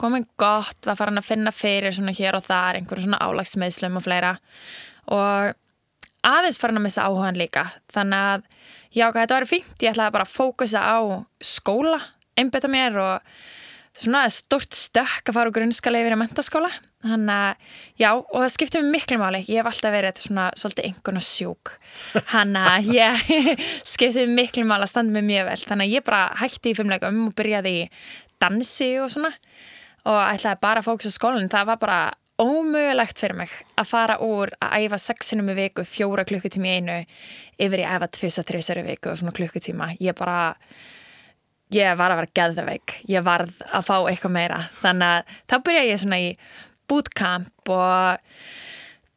komin 0.00 0.26
gott, 0.40 0.80
var 0.88 0.98
farin 0.98 1.20
að 1.20 1.28
finna 1.28 1.52
fyrir 1.54 1.94
svona 1.94 2.14
hér 2.16 2.38
og 2.38 2.46
þar, 2.46 2.78
einhverjum 2.78 3.08
svona 3.08 3.20
álagsmeðslum 3.24 4.00
og 4.00 4.04
fleira. 4.04 4.32
Og 5.14 5.52
aðeins 6.24 6.60
farin 6.60 6.80
að 6.80 6.86
missa 6.86 7.08
áhugan 7.08 7.38
líka. 7.38 7.66
Þannig 7.92 8.30
að, 8.30 8.46
já, 8.90 9.06
þetta 9.10 9.36
var 9.36 9.48
fínt. 9.50 9.76
Ég 9.84 9.92
ætlaði 9.92 10.16
bara 10.16 10.28
að 10.28 10.34
fókusa 10.34 10.84
á 10.84 10.98
skóla, 11.44 12.00
einbetta 12.40 12.70
mér 12.72 12.98
og 13.02 13.36
svona 13.94 14.24
stort 14.32 14.74
stökk 14.74 15.30
að 15.30 15.36
fara 15.36 15.52
úr 15.52 15.58
grunnskala 15.60 16.00
yfir 16.02 16.16
í 16.16 16.20
mentaskóla. 16.24 16.72
Þannig 17.04 17.34
að, 17.36 17.68
já, 18.00 18.08
og 18.16 18.38
það 18.38 18.50
skiptir 18.54 18.82
mér 18.84 18.94
miklu 18.94 19.18
máli. 19.20 19.42
Ég 19.44 19.60
hef 19.60 19.68
alltaf 19.68 19.92
verið 19.92 20.10
þetta 20.10 20.24
svona 20.24 20.46
svolítið 20.56 20.88
einhvern 20.88 21.20
og 21.20 21.26
sjúk. 21.26 21.72
Þannig 22.32 22.68
að 22.70 22.90
ég 22.94 23.22
skiptir 23.92 24.24
mér 24.24 24.34
miklu 24.38 24.66
máli 24.68 24.86
að 24.86 24.92
standa 24.94 25.16
mig 25.16 25.26
mjög 25.28 25.48
vel. 25.50 25.60
Þannig 25.68 25.90
að 25.90 25.96
ég 25.98 26.06
bara 26.08 26.24
hætti 26.40 26.72
í 26.72 26.78
fimmleikum 26.78 27.22
og 27.28 27.36
byrjaði 27.36 27.74
í 27.82 27.86
dansi 28.42 28.90
og 29.04 29.12
svona 29.12 29.32
og 30.04 30.20
ætlaði 30.20 30.60
bara 30.64 30.80
að 30.80 30.88
fókusa 30.88 31.12
á 31.12 31.16
skólan. 31.16 31.52
Það 31.52 31.68
var 31.72 31.80
bara 31.84 32.00
ómögulegt 32.40 33.20
fyrir 33.20 33.38
mig 33.38 33.52
að 33.78 33.90
fara 33.92 34.18
úr 34.24 34.50
að 34.64 34.88
æfa 34.88 34.98
sexinum 34.98 35.52
í 35.52 35.58
viku, 35.60 35.84
fjóra 35.86 36.24
klukkutími 36.26 36.72
einu 36.80 36.98
yfir 37.62 37.84
í 37.84 37.86
að 37.86 38.00
æfa 38.00 38.10
tvisa, 38.18 38.44
þrisar 38.48 38.82
í 38.82 38.88
viku 38.88 39.12
og 39.12 39.20
svona 39.20 39.36
klukkutíma. 39.36 39.92
Ég 40.02 40.16
bara 40.18 40.56
ég 41.74 41.96
var 41.98 42.12
að 42.12 42.22
vera 42.22 42.34
geðveik, 42.38 42.96
ég 43.10 43.24
varð 43.24 43.54
að 43.70 43.86
fá 43.86 43.94
eitthvað 44.10 44.34
meira, 44.34 44.60
þannig 44.82 45.14
að 45.14 45.38
þá 45.50 45.56
byrja 45.66 45.84
ég 45.88 46.00
svona 46.02 46.20
í 46.20 46.28
bootcamp 46.90 47.72
og 47.72 48.22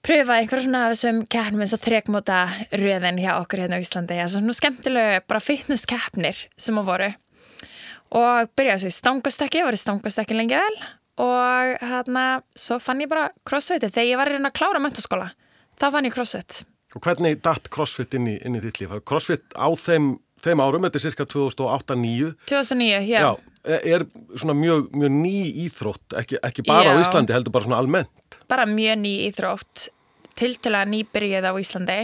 pröfa 0.07 0.37
einhverja 0.37 0.67
svona 0.67 0.83
af 0.87 0.95
þessum 0.95 1.23
keppnum 1.31 1.63
eins 1.65 1.75
og 1.75 1.83
þrekmóta 1.83 2.43
röðin 2.79 3.19
hjá 3.19 3.33
okkur 3.35 3.63
hérna 3.65 3.79
á 3.79 3.83
Íslandi, 3.83 4.19
þessum 4.21 4.45
svona 4.45 4.59
skemmtilegu 4.59 5.25
bara 5.27 5.43
fitness 5.43 5.89
keppnir 5.89 6.45
sem 6.55 6.79
að 6.79 6.91
voru. 6.91 7.09
Og 8.15 8.53
byrjaði 8.55 8.85
svo 8.85 8.93
í 8.93 8.95
stangastökki, 8.95 9.65
var 9.67 9.75
í 9.75 9.81
stangastökki 9.81 10.37
lengi 10.37 10.55
vel. 10.55 10.79
Og 11.17 11.81
hérna 11.81 12.25
svo 12.55 12.77
fann 12.79 13.01
ég 13.03 13.09
bara 13.11 13.31
crossfiti 13.47 13.89
þegar 13.89 14.09
ég 14.11 14.19
var 14.21 14.31
í 14.31 14.37
raun 14.37 14.49
að 14.51 14.57
klára 14.59 14.81
mentaskóla, 14.83 15.31
þá 15.81 15.87
fann 15.95 16.07
ég 16.07 16.15
crossfit. 16.15 16.61
Og 16.95 17.03
hvernig 17.03 17.41
datt 17.43 17.67
CrossFit 17.73 18.15
inn 18.15 18.29
í, 18.31 18.37
inn 18.45 18.55
í 18.55 18.61
þitt 18.63 18.83
líf? 18.83 18.93
CrossFit 19.09 19.57
á 19.57 19.67
þeim, 19.75 20.13
þeim 20.43 20.61
árum, 20.63 20.85
þetta 20.87 21.01
er 21.01 21.03
cirka 21.03 21.27
2008-2009, 21.33 22.29
2009, 22.47 23.01
já, 23.09 23.17
er, 23.33 23.56
er 23.67 24.05
svona 24.35 24.53
mjög, 24.57 24.87
mjög 24.95 25.11
ný 25.17 25.35
íþrótt, 25.67 26.15
ekki, 26.21 26.39
ekki 26.43 26.65
bara 26.67 26.93
á 26.93 26.97
Já. 26.97 27.01
Íslandi, 27.03 27.33
heldur 27.35 27.51
bara 27.55 27.67
svona 27.67 27.79
almennt. 27.81 28.39
bara 28.49 28.65
mjög 28.69 28.97
ný 29.03 29.13
íþrótt 29.27 29.89
tiltölulega 30.37 30.85
nýbyrjuð 30.93 31.49
á 31.49 31.53
Íslandi 31.59 31.99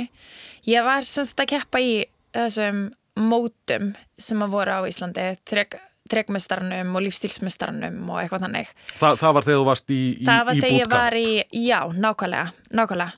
ég 0.68 0.84
var 0.86 1.06
semst 1.08 1.40
að 1.40 1.52
keppa 1.56 1.80
í 1.84 1.96
þessum 2.34 2.86
mótum 3.16 3.92
sem 4.18 4.42
að 4.42 4.54
voru 4.56 4.74
á 4.74 4.82
Íslandi 4.90 5.26
þrek, 5.46 5.76
þrekmestarnum 6.10 6.96
og 6.98 7.04
lífstílsmestarnum 7.06 8.00
og 8.10 8.22
eitthvað 8.24 8.48
þannig 8.48 8.72
Þa, 8.98 9.10
það 9.22 9.36
var 9.38 9.46
þegar 9.48 9.60
þú 9.62 9.68
varst 9.70 9.94
í, 9.94 10.02
í, 10.18 10.26
það 10.26 10.46
var 10.50 10.62
þegar 10.62 10.80
ég 10.80 10.90
var 10.94 11.18
í 11.20 11.28
já, 11.68 11.80
nákvæmlega, 11.94 12.48
nákvæmlega 12.74 13.12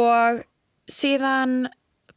og 0.00 0.40
síðan 0.90 1.58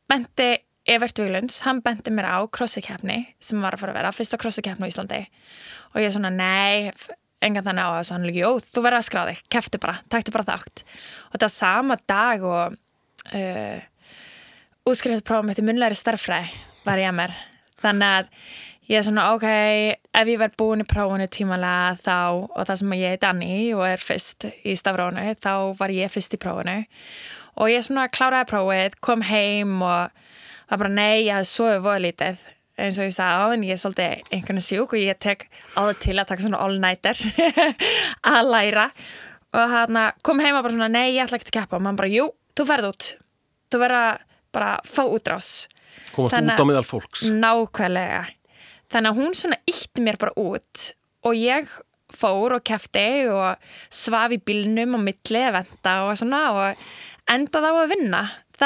benti 0.09 0.51
Evert 0.85 1.19
Viglunds, 1.19 1.61
hann 1.63 1.79
benti 1.83 2.11
mér 2.11 2.27
á 2.27 2.37
krossikefni 2.51 3.21
sem 3.39 3.61
var 3.63 3.75
að 3.75 3.83
fara 3.83 3.93
að 3.93 3.99
vera 4.01 4.15
fyrsta 4.15 4.39
krossikefni 4.41 4.87
á 4.87 4.91
Íslandi. 4.91 5.19
Og 5.93 6.01
ég 6.01 6.09
er 6.09 6.15
svona, 6.15 6.31
nei 6.33 6.91
engan 7.43 7.65
þannig 7.65 7.87
á 7.87 7.91
þessu, 7.99 8.15
hann 8.15 8.27
líka, 8.27 8.43
jú, 8.43 8.51
þú 8.63 8.83
verður 8.83 8.99
að 8.99 9.07
skráði 9.07 9.37
keftu 9.51 9.79
bara, 9.83 9.95
taktu 10.11 10.33
bara 10.35 10.47
þátt. 10.47 10.83
Og 11.31 11.39
var 11.43 11.53
sama 11.53 11.97
dag 12.07 12.43
og 12.47 12.75
uh, 12.75 13.79
útskrift 14.89 15.25
prófum 15.27 15.51
eftir 15.53 15.67
munlæri 15.67 15.97
starffræði 15.97 16.51
var 16.83 17.01
ég 17.01 17.11
að 17.11 17.19
mér. 17.19 17.35
Þannig 17.83 18.17
að 18.17 18.31
ég 18.91 18.99
er 18.99 19.07
svona, 19.07 19.29
ok 19.35 19.47
ef 19.47 20.33
ég 20.33 20.41
verð 20.41 20.57
búin 20.59 20.83
í 20.83 20.87
prófunu 20.87 21.27
tímalega 21.31 21.95
þá, 22.03 22.17
og 22.47 22.67
það 22.67 22.81
sem 22.81 22.97
ég 22.99 23.15
er 23.15 23.23
Danni 23.23 23.55
og 23.75 23.85
er 23.87 24.03
fyrst 24.03 24.49
í 24.63 24.75
stafrónu, 24.79 25.23
þá 25.39 25.79
var 25.79 25.95
ég 25.95 26.11
fyrst 26.11 26.35
í 26.35 26.41
prófunu 26.43 26.81
og 27.53 27.69
ég 27.69 27.83
svona 27.85 28.07
kláraði 28.09 28.49
prófið, 28.49 28.95
kom 29.03 29.23
heim 29.27 29.81
og 29.85 30.22
var 30.73 30.81
bara, 30.83 30.93
nei, 30.97 31.23
ég 31.27 31.33
hafði 31.37 31.49
svoðið 31.53 31.83
voða 31.85 32.01
lítið. 32.07 32.43
Eins 32.83 32.97
og 32.97 33.05
ég 33.05 33.13
sagði 33.13 33.37
á 33.37 33.45
en 33.53 33.63
ég 33.67 33.75
er 33.75 33.81
svolítið 33.83 34.31
einhvern 34.33 34.63
sjúk 34.65 34.95
og 34.97 35.01
ég 35.03 35.19
tek 35.21 35.43
á 35.77 35.81
það 35.85 35.99
til 36.01 36.15
að 36.17 36.29
taka 36.31 36.45
svona 36.47 36.61
all-nighter 36.65 37.19
að 38.33 38.49
læra. 38.49 38.87
Og 39.53 39.69
hann 39.69 39.99
kom 40.25 40.41
heim 40.41 40.57
og 40.57 40.63
bara 40.65 40.73
svona, 40.73 40.89
nei, 40.89 41.11
ég 41.13 41.27
ætla 41.27 41.37
ekki 41.37 41.51
að 41.53 41.57
keppa. 41.61 41.77
Og 41.77 41.85
mann 41.85 41.99
bara, 41.99 42.09
jú, 42.09 42.27
þú 42.57 42.65
ferð 42.71 42.89
út. 42.89 43.11
Þú 43.69 43.81
verður 43.83 43.99
að 43.99 44.23
bara 44.53 44.71
fá 44.89 45.03
útrás. 45.05 45.49
Komast 46.15 46.33
Þannig- 46.35 46.57
út 46.57 46.65
á 46.65 46.69
meðal 46.71 46.85
fólks. 46.89 47.27
nákvæmlega. 47.29 48.23
Þannig 48.93 49.09
að 49.13 49.19
hún 49.21 49.33
svona 49.37 49.57
ítti 49.69 50.03
mér 50.05 50.17
bara 50.21 50.33
út 50.37 50.87
og 51.25 51.37
ég 51.37 51.69
fór 52.13 52.53
og 52.57 52.61
kefti 52.65 53.05
og 53.33 53.57
svaf 53.89 54.33
í 54.35 54.37
bílnum 54.45 54.97
og 54.97 55.01
milli 55.05 55.39
eventa 55.41 55.95
og 56.05 56.17
svona 56.19 56.41
og 56.53 56.83
endaði 57.33 57.69
á 57.69 57.75
að 57.81 57.93
vinna 57.95 58.21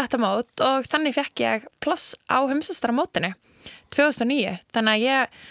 þetta 0.06 0.22
mót 0.22 0.66
og 0.68 0.88
þannig 0.92 1.18
fekk 1.18 1.44
ég 1.46 1.66
pláss 1.84 2.16
á 2.30 2.38
heimsastara 2.50 2.96
mótinu 2.96 3.34
2009 3.96 4.58
þannig 4.76 4.94
að 4.94 5.06
ég 5.08 5.42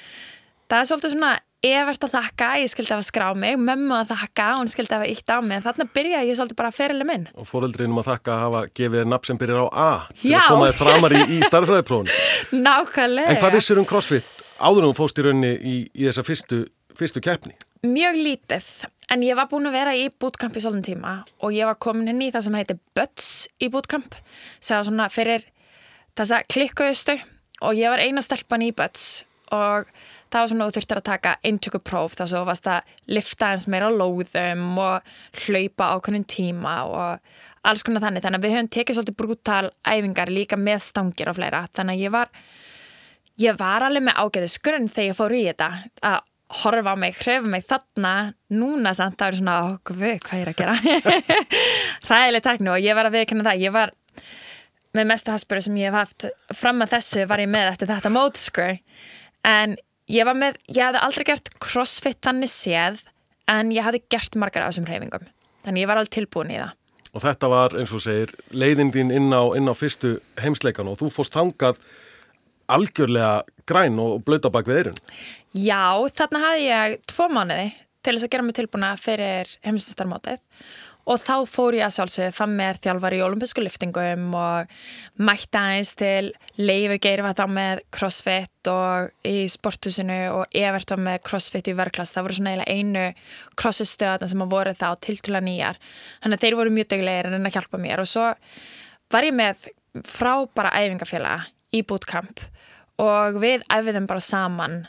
það 0.70 0.78
er 0.78 0.89
svolítið 0.90 1.14
svona 1.16 1.35
evert 1.66 2.05
að 2.06 2.14
þakka 2.14 2.48
ég 2.60 2.70
skildi 2.70 2.94
að 2.94 3.05
skrá 3.06 3.27
mig, 3.39 3.56
mömmu 3.59 3.94
að 3.97 4.12
þakka 4.12 4.47
hún 4.60 4.70
skildi 4.70 4.97
að 4.97 5.05
ítt 5.10 5.32
á 5.32 5.39
mig, 5.43 5.62
þannig 5.64 5.93
byrjaði 5.97 6.31
ég 6.31 6.39
svolítið 6.39 6.59
bara 6.60 6.70
að 6.70 6.78
ferili 6.78 7.06
minn 7.09 7.27
Og 7.35 7.48
fóreldrinum 7.48 8.01
að 8.02 8.10
þakka 8.12 8.35
að 8.35 8.43
hafa 8.44 8.62
gefið 8.77 8.98
þér 9.01 9.10
nafn 9.12 9.31
sem 9.31 9.40
byrjar 9.40 9.66
á 9.66 9.66
A 9.73 9.90
til 10.12 10.31
Já. 10.31 10.39
að 10.43 10.51
koma 10.52 10.68
þér 10.68 10.78
framar 10.82 11.16
í, 11.16 11.23
í 11.27 11.39
starfræðiprófun. 11.48 12.12
nákvæmlega 12.66 13.32
En 13.32 13.40
hvað 13.40 13.56
vissir 13.59 13.81
um 13.82 13.89
CrossFit 13.89 14.28
áður 14.60 14.90
þú 14.90 14.93
fóst 15.01 15.18
í 15.20 15.27
rauninni 15.27 15.55
í, 15.56 15.77
í 15.97 16.06
þessa 16.09 16.27
fyrstu, 16.27 16.62
fyrstu 16.97 17.24
keppni. 17.24 17.56
Mjög 17.84 18.16
lítið, 18.16 18.66
en 19.12 19.22
ég 19.26 19.36
var 19.36 19.50
búin 19.50 19.68
að 19.68 19.76
vera 19.76 19.92
í 19.98 20.06
bootcamp 20.08 20.56
í 20.56 20.62
svolítinn 20.64 20.96
tíma 20.96 21.18
og 21.44 21.52
ég 21.54 21.68
var 21.68 21.76
komin 21.82 22.08
inn 22.08 22.24
í 22.24 22.30
það 22.32 22.46
sem 22.46 22.58
heitir 22.58 22.78
Butts 22.96 23.30
í 23.60 23.68
bootcamp 23.72 24.16
sem 24.58 24.78
var 24.78 24.86
svona 24.88 25.08
fyrir 25.12 25.44
þessa 26.16 26.40
klikkuðustu 26.48 27.18
og 27.66 27.76
ég 27.76 27.92
var 27.92 28.02
eina 28.02 28.24
stelpan 28.24 28.64
í 28.64 28.72
Butts 28.76 29.26
og 29.54 29.90
það 30.32 30.40
var 30.40 30.50
svona 30.50 30.66
þú 30.66 30.76
þurftir 30.76 31.00
að 31.00 31.06
taka 31.06 31.34
eintökupróf 31.46 32.16
þar 32.18 32.30
svo 32.32 32.42
varst 32.48 32.70
að 32.70 32.94
lifta 33.12 33.50
eins 33.52 33.66
meira 33.70 33.90
lóðum 33.92 34.80
og 34.82 35.12
hlaupa 35.44 35.90
ákveðin 35.94 36.26
tíma 36.28 36.76
og 36.88 37.36
alls 37.66 37.84
konar 37.86 38.04
þannig. 38.04 38.24
Þannig 38.24 38.40
að 38.40 38.46
við 38.46 38.56
höfum 38.56 38.70
tekið 38.76 38.98
svolítið 38.98 39.18
brútal 39.20 39.66
æfingar 39.86 40.32
líka 40.32 40.58
með 40.58 40.82
stangir 40.86 41.30
og 41.30 41.38
fleira. 41.38 41.66
Þannig 41.76 41.98
að 41.98 42.06
ég 42.06 42.14
var 42.14 42.32
ég 43.42 43.60
var 43.60 43.86
alveg 43.86 44.06
með 44.06 44.18
ágæðis 44.22 44.58
grunn 44.64 44.88
þegar 44.90 45.10
ég 45.10 45.18
fór 45.20 45.36
í 45.36 45.44
þetta 45.46 45.70
að 46.10 46.18
horfa 46.47 46.94
á 46.94 46.97
mig, 46.98 47.16
hrefa 47.18 47.48
mig 47.51 47.64
þarna 47.66 48.12
núna 48.55 48.93
samt 48.94 49.18
það 49.18 49.32
er 49.32 49.39
svona, 49.40 49.56
okkur 49.74 49.98
við, 49.98 50.18
hvað 50.27 50.43
er 50.43 50.51
að 50.52 50.60
gera? 50.60 50.77
Hræðileg 52.06 52.44
tekni 52.44 52.73
og 52.73 52.85
ég 52.85 52.98
var 52.98 53.09
að 53.09 53.16
viðkynna 53.18 53.47
það, 53.48 53.64
ég 53.64 53.74
var 53.74 53.94
með 54.97 55.10
mestu 55.10 55.35
haspuru 55.35 55.64
sem 55.64 55.77
ég 55.81 55.90
hef 55.90 55.98
haft. 55.98 56.28
Fram 56.56 56.85
að 56.85 56.94
þessu 56.97 57.27
var 57.28 57.43
ég 57.43 57.51
með 57.52 57.73
eftir 57.73 57.90
þetta 57.90 58.12
mót 58.14 58.40
sko. 58.40 58.70
En 59.47 59.77
ég 60.12 60.28
var 60.28 60.39
með, 60.39 60.59
ég 60.70 60.86
hafði 60.86 61.02
aldrei 61.02 61.27
gert 61.32 61.52
crossfit 61.62 62.23
þannig 62.24 62.52
séð 62.52 63.05
en 63.51 63.74
ég 63.74 63.86
hafði 63.86 64.05
gert 64.12 64.39
margar 64.40 64.64
af 64.64 64.73
þessum 64.73 64.89
hreyfingum. 64.89 65.27
Þannig 65.66 65.82
ég 65.82 65.90
var 65.90 66.01
alveg 66.01 66.14
tilbúin 66.14 66.55
í 66.55 66.60
það. 66.60 66.74
Og 67.16 67.23
þetta 67.24 67.48
var, 67.48 67.74
eins 67.81 67.93
og 67.97 68.02
segir, 68.05 68.32
leiðin 68.52 68.93
þín 68.93 69.12
inn 69.14 69.31
á, 69.32 69.43
inn 69.56 69.70
á 69.70 69.74
fyrstu 69.77 70.18
heimsleikan 70.43 70.89
og 70.90 70.98
þú 71.01 71.09
fórst 71.14 71.36
þangað 71.36 71.81
algjörlega 72.72 73.44
græn 73.66 73.98
og 74.02 74.24
blöta 74.26 74.51
bak 74.52 74.68
við 74.68 74.82
eirun. 74.82 75.01
Já, 75.56 75.97
þarna 76.18 76.43
hafði 76.43 76.66
ég 76.68 76.98
tvo 77.10 77.28
mánuði 77.32 77.70
til 78.05 78.14
þess 78.14 78.26
að 78.26 78.34
gera 78.34 78.47
mig 78.47 78.59
tilbúna 78.59 78.93
fyrir 79.01 79.56
heimsistarmótið 79.66 80.43
og 81.06 81.20
þá 81.22 81.34
fór 81.47 81.76
ég 81.78 81.86
að 81.86 81.94
sjálfsögðu 81.94 82.34
fann 82.34 82.55
mér 82.59 82.78
þjálfar 82.82 83.14
í 83.14 83.20
olimpísku 83.22 83.62
liftingum 83.62 84.32
og 84.34 84.72
mætti 85.22 85.60
aðeins 85.60 85.93
til 85.98 86.32
Leifu 86.59 86.98
Geir 87.02 87.22
var 87.22 87.36
þá 87.38 87.44
með 87.55 87.82
crossfit 87.94 88.70
og 88.70 89.12
í 89.26 89.44
sporthusinu 89.51 90.18
og 90.34 90.56
Evert 90.59 90.90
var 90.94 91.05
með 91.06 91.20
crossfit 91.28 91.70
í 91.70 91.76
verklass 91.78 92.14
það 92.14 92.26
voru 92.26 92.38
svona 92.40 92.66
einu 92.66 93.06
crossfit 93.55 93.93
stöðan 93.93 94.32
sem 94.32 94.47
voru 94.51 94.74
þá 94.74 94.88
tiltula 95.06 95.43
nýjar. 95.44 95.78
Þannig 96.24 96.40
að 96.40 96.47
þeir 96.47 96.59
voru 96.59 96.74
mjög 96.74 96.90
deglegir 96.94 97.30
en 97.30 97.51
að 97.51 97.59
hjálpa 97.59 97.82
mér. 97.82 98.02
Og 98.02 98.10
svo 98.10 98.26
var 99.14 99.28
ég 99.28 99.38
með 99.38 99.68
frábara 100.10 100.74
æfingafélaga 100.74 101.47
í 101.70 101.86
bootcamp 101.86 102.43
og 103.02 103.39
við 103.43 103.64
æfiðum 103.73 104.09
bara 104.09 104.24
saman 104.24 104.82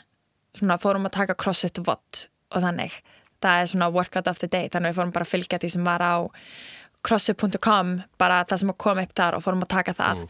svona 0.56 0.78
fórum 0.80 1.06
að 1.08 1.16
taka 1.18 1.36
crossfit 1.38 1.80
vott 1.84 2.26
og 2.54 2.64
þannig. 2.64 2.94
Það 3.42 3.60
er 3.60 3.70
svona 3.70 3.90
workout 3.94 4.30
of 4.30 4.40
the 4.42 4.48
day 4.50 4.70
þannig 4.72 4.92
við 4.92 5.00
fórum 5.00 5.14
bara 5.14 5.26
að 5.28 5.32
fylgja 5.34 5.60
því 5.62 5.72
sem 5.74 5.86
var 5.86 6.02
á 6.02 6.14
crossfit.com 7.06 7.92
bara 8.18 8.40
það 8.48 8.62
sem 8.62 8.72
kom 8.84 9.00
upp 9.02 9.12
þar 9.16 9.36
og 9.38 9.44
fórum 9.44 9.64
að 9.64 9.74
taka 9.74 9.94
það. 9.96 10.24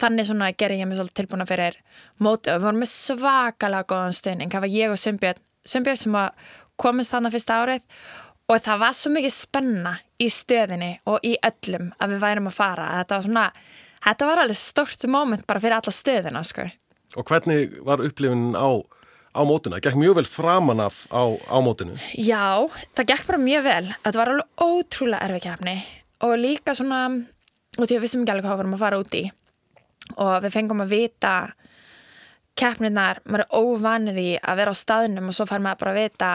Þannig 0.00 0.28
svona 0.28 0.50
gerði 0.52 0.80
ég 0.82 0.90
mig 0.90 0.98
svolítið 0.98 1.22
tilbúna 1.22 1.46
fyrir 1.48 1.78
móti 2.20 2.50
og 2.50 2.58
við 2.58 2.66
fórum 2.66 2.82
með 2.82 2.90
svakalega 2.92 3.88
góðan 3.92 4.18
stöðning, 4.18 4.52
það 4.52 4.66
var 4.66 4.74
ég 4.74 4.92
og 4.94 5.00
Sumbjörn 5.00 5.46
Sumbjörn 5.70 6.00
sem 6.00 6.18
komist 6.80 7.14
þarna 7.14 7.32
fyrsta 7.32 7.62
árið. 7.62 7.86
Og 8.50 8.58
það 8.58 8.80
var 8.82 8.94
svo 8.98 9.12
mikið 9.14 9.30
spenna 9.30 9.92
í 10.18 10.26
stöðinni 10.32 10.94
og 11.06 11.22
í 11.22 11.36
öllum 11.46 11.92
að 12.02 12.16
við 12.16 12.22
værum 12.24 12.50
að 12.50 12.56
fara. 12.56 12.88
Þetta 12.98 13.14
var 13.16 13.26
svona, 13.28 13.44
þetta 14.08 14.30
var 14.30 14.42
alveg 14.42 14.58
stort 14.58 15.06
moment 15.06 15.46
bara 15.46 15.62
fyrir 15.62 15.78
alla 15.78 15.94
stöðina 15.94 16.42
sko 16.44 16.66
Og 17.18 17.26
hvernig 17.26 17.80
var 17.86 18.02
upplifunin 18.04 18.54
á, 18.54 18.70
á 19.34 19.40
mótuna? 19.46 19.80
Gekk 19.82 19.98
mjög 19.98 20.20
vel 20.20 20.28
framan 20.30 20.82
af 20.84 21.06
á, 21.10 21.22
á 21.26 21.56
mótinu. 21.64 21.96
Já, 22.14 22.68
það 22.94 23.10
gekk 23.10 23.26
bara 23.26 23.42
mjög 23.42 23.66
vel. 23.66 23.90
Þetta 24.04 24.20
var 24.20 24.32
alveg 24.34 24.66
ótrúlega 24.66 25.26
erfið 25.26 25.46
keppni 25.48 25.76
og 26.20 26.36
líka 26.36 26.74
svona, 26.76 27.02
og 27.78 27.84
því 27.84 27.88
að 27.88 27.96
við 27.96 28.04
vissum 28.04 28.22
ekki 28.24 28.34
alveg 28.34 28.46
hvað 28.46 28.54
við 28.54 28.62
vorum 28.62 28.76
að 28.76 28.84
fara 28.84 29.00
út 29.00 29.16
í 29.16 29.24
og 30.18 30.42
við 30.44 30.54
fengum 30.54 30.82
að 30.82 30.94
vita 30.94 31.34
keppninar, 32.60 33.20
maður 33.24 33.44
er 33.44 33.54
óvanið 33.56 34.18
í 34.20 34.28
að 34.38 34.60
vera 34.60 34.74
á 34.74 34.80
staðnum 34.80 35.30
og 35.30 35.36
svo 35.36 35.46
fær 35.48 35.62
maður 35.64 35.80
bara 35.82 35.94
að 35.94 36.00
vita 36.00 36.30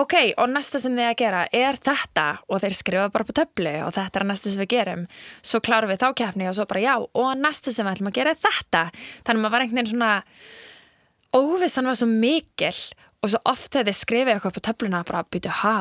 ok, 0.00 0.14
og 0.40 0.52
næsta 0.52 0.80
sem 0.82 0.96
þið 0.96 1.08
að 1.08 1.18
gera 1.22 1.42
er 1.60 1.80
þetta 1.88 2.26
og 2.48 2.62
þeir 2.64 2.78
skrifa 2.78 3.10
bara 3.14 3.28
på 3.28 3.36
töflu 3.36 3.74
og 3.84 3.92
þetta 3.96 4.22
er 4.22 4.26
næsta 4.30 4.52
sem 4.52 4.62
við 4.64 4.72
gerum 4.74 5.04
svo 5.42 5.60
klárum 5.64 5.92
við 5.92 6.00
þá 6.04 6.08
keppni 6.22 6.48
og 6.48 6.56
svo 6.58 6.68
bara 6.70 6.84
já 6.84 6.94
og 6.96 7.30
næsta 7.42 7.74
sem 7.74 7.86
við 7.86 7.98
ætlum 7.98 8.10
að 8.12 8.18
gera 8.20 8.34
er 8.34 8.42
þetta 8.46 8.86
þannig 8.94 9.36
að 9.36 9.44
maður 9.44 9.56
var 9.56 9.66
einhvern 9.66 9.82
veginn 9.82 9.92
svona 9.92 10.14
óvissan 11.38 11.90
var 11.90 12.00
svo 12.00 12.08
mikil 12.10 12.74
og 13.22 13.32
svo 13.32 13.42
oft 13.50 13.74
þið 13.74 13.92
skrifið 13.96 14.34
eitthvað 14.36 14.56
på 14.56 14.64
töfluna 14.68 15.04
bara 15.06 15.24
byrju, 15.26 15.54
ha, 15.62 15.76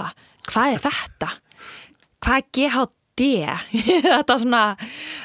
hvað 0.49 0.75
er 0.75 0.85
þetta? 0.87 1.33
Hvað 2.23 2.39
er 2.41 2.47
GHD? 2.57 2.96
þetta 4.03 4.33
var 4.33 4.41
svona, 4.43 4.63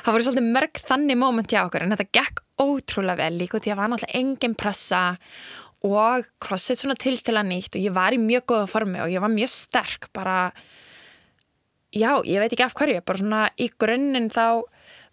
það 0.05 0.15
voru 0.15 0.27
svolítið 0.29 0.53
mörg 0.57 0.81
þannig 0.89 1.21
moment 1.21 1.53
hjá 1.53 1.61
okkur 1.65 1.85
en 1.85 1.95
þetta 1.95 2.09
gekk 2.19 2.43
ótrúlega 2.63 3.21
vel. 3.21 3.37
Líka 3.41 3.61
því 3.61 3.75
að 3.75 3.81
var 3.83 3.93
náttúrulega 3.93 4.23
engin 4.23 4.57
pressa 4.59 5.03
og 5.83 6.29
crossfit 6.43 6.83
svona 6.83 6.97
til 6.99 7.17
til 7.19 7.35
að 7.35 7.49
nýtt 7.51 7.77
og 7.77 7.83
ég 7.83 7.95
var 7.95 8.15
í 8.15 8.21
mjög 8.23 8.47
góða 8.53 8.69
formi 8.71 9.01
og 9.03 9.11
ég 9.11 9.23
var 9.23 9.33
mjög 9.33 9.51
sterk 9.51 10.09
bara 10.15 10.53
já, 11.93 12.23
ég 12.25 12.39
veit 12.41 12.53
ekki 12.53 12.67
af 12.67 12.77
hverju, 12.79 13.03
bara 13.05 13.21
svona 13.21 13.41
í 13.59 13.69
grunninn 13.83 14.31
þá 14.33 14.63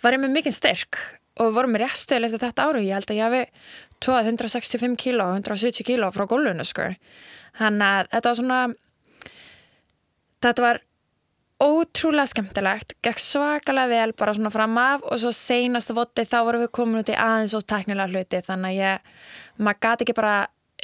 var 0.03 0.15
ég 0.15 0.21
með 0.21 0.35
mikið 0.37 0.55
styrk 0.55 0.99
og 1.39 1.49
við 1.49 1.55
vorum 1.55 1.73
með 1.73 1.83
réttstöðil 1.85 2.27
eftir 2.27 2.43
þetta 2.43 2.67
áru 2.67 2.83
ég 2.83 2.99
held 2.99 3.09
að 3.09 3.19
ég 3.19 3.25
hafi 3.25 3.41
tóð 4.03 4.29
165 4.29 4.99
kíló 4.99 5.31
og 5.31 5.39
170 5.39 5.87
kíló 5.87 6.11
frá 6.15 6.25
gólfinu 6.29 6.65
sko. 6.67 6.91
Þannig 7.59 7.95
að 7.95 8.11
þetta 8.13 8.29
var 8.29 8.39
svona 8.39 8.59
þetta 10.45 10.65
var 10.67 10.81
ótrúlega 11.59 12.29
skemmtilegt, 12.31 12.93
gekk 13.03 13.19
svakalega 13.19 13.89
vel 13.91 14.13
bara 14.15 14.33
svona 14.37 14.51
fram 14.53 14.77
af 14.79 15.01
og 15.03 15.19
svo 15.19 15.31
seinasta 15.35 15.95
voti 15.97 16.23
þá 16.23 16.37
vorum 16.47 16.63
við 16.63 16.71
komin 16.77 17.01
út 17.01 17.11
í 17.11 17.17
aðeins 17.19 17.55
og 17.57 17.65
teknilega 17.67 18.07
hluti 18.13 18.39
þannig 18.47 18.69
að 18.71 18.79
ég, 18.79 19.11
maður 19.59 19.81
gati 19.83 20.05
ekki 20.07 20.15
bara 20.21 20.37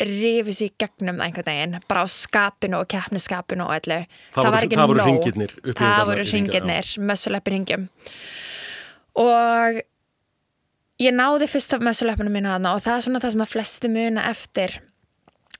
rifis 0.03 0.59
í 0.65 0.67
gegnum 0.75 1.21
það 1.21 1.25
einhvern 1.29 1.47
veginn, 1.47 1.77
bara 1.87 2.01
á 2.03 2.07
skapinu 2.11 2.81
og 2.81 2.89
keppniskapinu 2.91 3.63
og 3.63 3.71
allu, 3.77 4.01
Það 4.35 4.49
var 4.51 4.65
ekki 4.67 4.79
það 4.81 4.89
voru 4.91 5.05
nóg. 5.05 5.75
það 5.79 6.01
voru 6.09 6.25
hringirnir, 6.27 6.89
mössuleppi 6.99 7.53
hringjum. 7.53 7.85
Og 9.23 9.79
ég 10.99 11.15
náði 11.15 11.47
fyrsta 11.47 11.79
mössuleppinu 11.79 12.33
mínu 12.33 12.51
hana 12.51 12.73
og 12.75 12.83
það 12.83 12.97
er 12.97 13.05
svona 13.07 13.23
það 13.23 13.33
sem 13.37 13.45
að 13.45 13.53
flesti 13.53 13.93
muna 13.95 14.27
eftir 14.33 14.75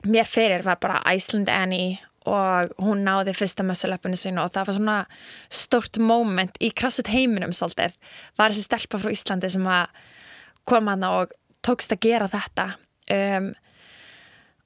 mér 0.03 0.27
fyrir 0.27 0.67
var 0.67 0.81
bara 0.83 0.99
Iceland 1.15 1.47
Annie 1.49 1.95
og 2.29 2.73
hún 2.81 3.03
náði 3.05 3.35
fyrsta 3.37 3.65
mössuleppinu 3.65 4.17
sínu 4.19 4.43
og 4.43 4.53
það 4.53 4.69
var 4.69 4.77
svona 4.79 4.97
stórt 5.49 5.99
moment 6.01 6.57
í 6.63 6.71
krassut 6.73 7.11
heiminum 7.13 7.53
svolítið. 7.55 7.95
Var 8.37 8.53
þessi 8.53 8.65
stelpa 8.67 9.01
frá 9.01 9.13
Íslandi 9.13 9.51
sem 9.53 9.67
að 9.69 10.01
kom 10.65 10.89
hana 10.89 11.11
og 11.21 11.35
tókst 11.65 11.93
að 11.93 12.03
gera 12.07 12.29
þetta. 12.31 12.67
Um, 13.13 13.51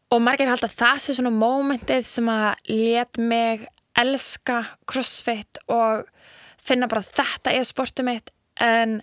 og 0.09 0.23
margir 0.25 0.49
halda 0.49 0.69
að 0.69 0.77
það 0.79 1.01
sé 1.03 1.15
svona 1.17 1.33
momentið 1.35 2.07
sem 2.07 2.29
að 2.31 2.71
let 2.71 3.19
mig 3.21 3.67
elska 3.99 4.61
crossfit 4.89 5.59
og 5.67 6.07
finna 6.63 6.87
bara 6.89 7.03
að 7.03 7.11
þetta 7.19 7.55
er 7.55 7.67
sportið 7.67 8.07
mitt 8.07 8.31
en 8.63 8.99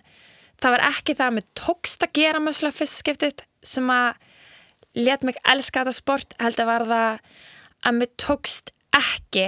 það 0.61 0.73
var 0.73 0.85
ekki 0.89 1.15
það 1.17 1.27
að 1.27 1.35
mér 1.37 1.47
tókst 1.59 2.05
að 2.05 2.15
gera 2.17 2.41
mössulega 2.41 2.77
fyrsta 2.79 3.01
skiptið 3.03 3.45
sem 3.67 3.91
að 3.93 4.17
let 4.97 5.25
mig 5.27 5.37
elska 5.45 5.83
þetta 5.83 5.95
sport 5.95 6.35
heldur 6.41 6.69
var 6.69 6.87
það 6.89 7.19
að 7.85 7.99
mér 7.99 8.13
tókst 8.17 8.73
ekki 8.97 9.47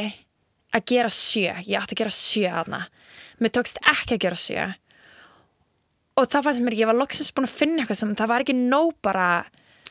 að 0.75 0.85
gera 0.91 1.09
sjö. 1.09 1.53
Ég 1.65 1.79
átti 1.79 1.95
að 1.95 2.01
gera 2.03 2.13
sjö 2.13 2.49
hana 2.53 2.85
mér 3.39 3.53
tókst 3.55 3.79
ekki 3.87 4.17
að 4.17 4.23
gera 4.25 4.39
sjö. 4.39 4.67
Og 6.19 6.27
það 6.27 6.45
fannst 6.47 6.63
mér, 6.65 6.77
ég 6.81 6.89
var 6.89 6.97
loksins 6.99 7.31
búin 7.35 7.47
að 7.47 7.55
finna 7.55 7.83
eitthvað 7.83 8.01
sem 8.01 8.15
það 8.19 8.31
var 8.31 8.43
ekki 8.43 8.57
nóg 8.59 8.91
bara 9.05 9.27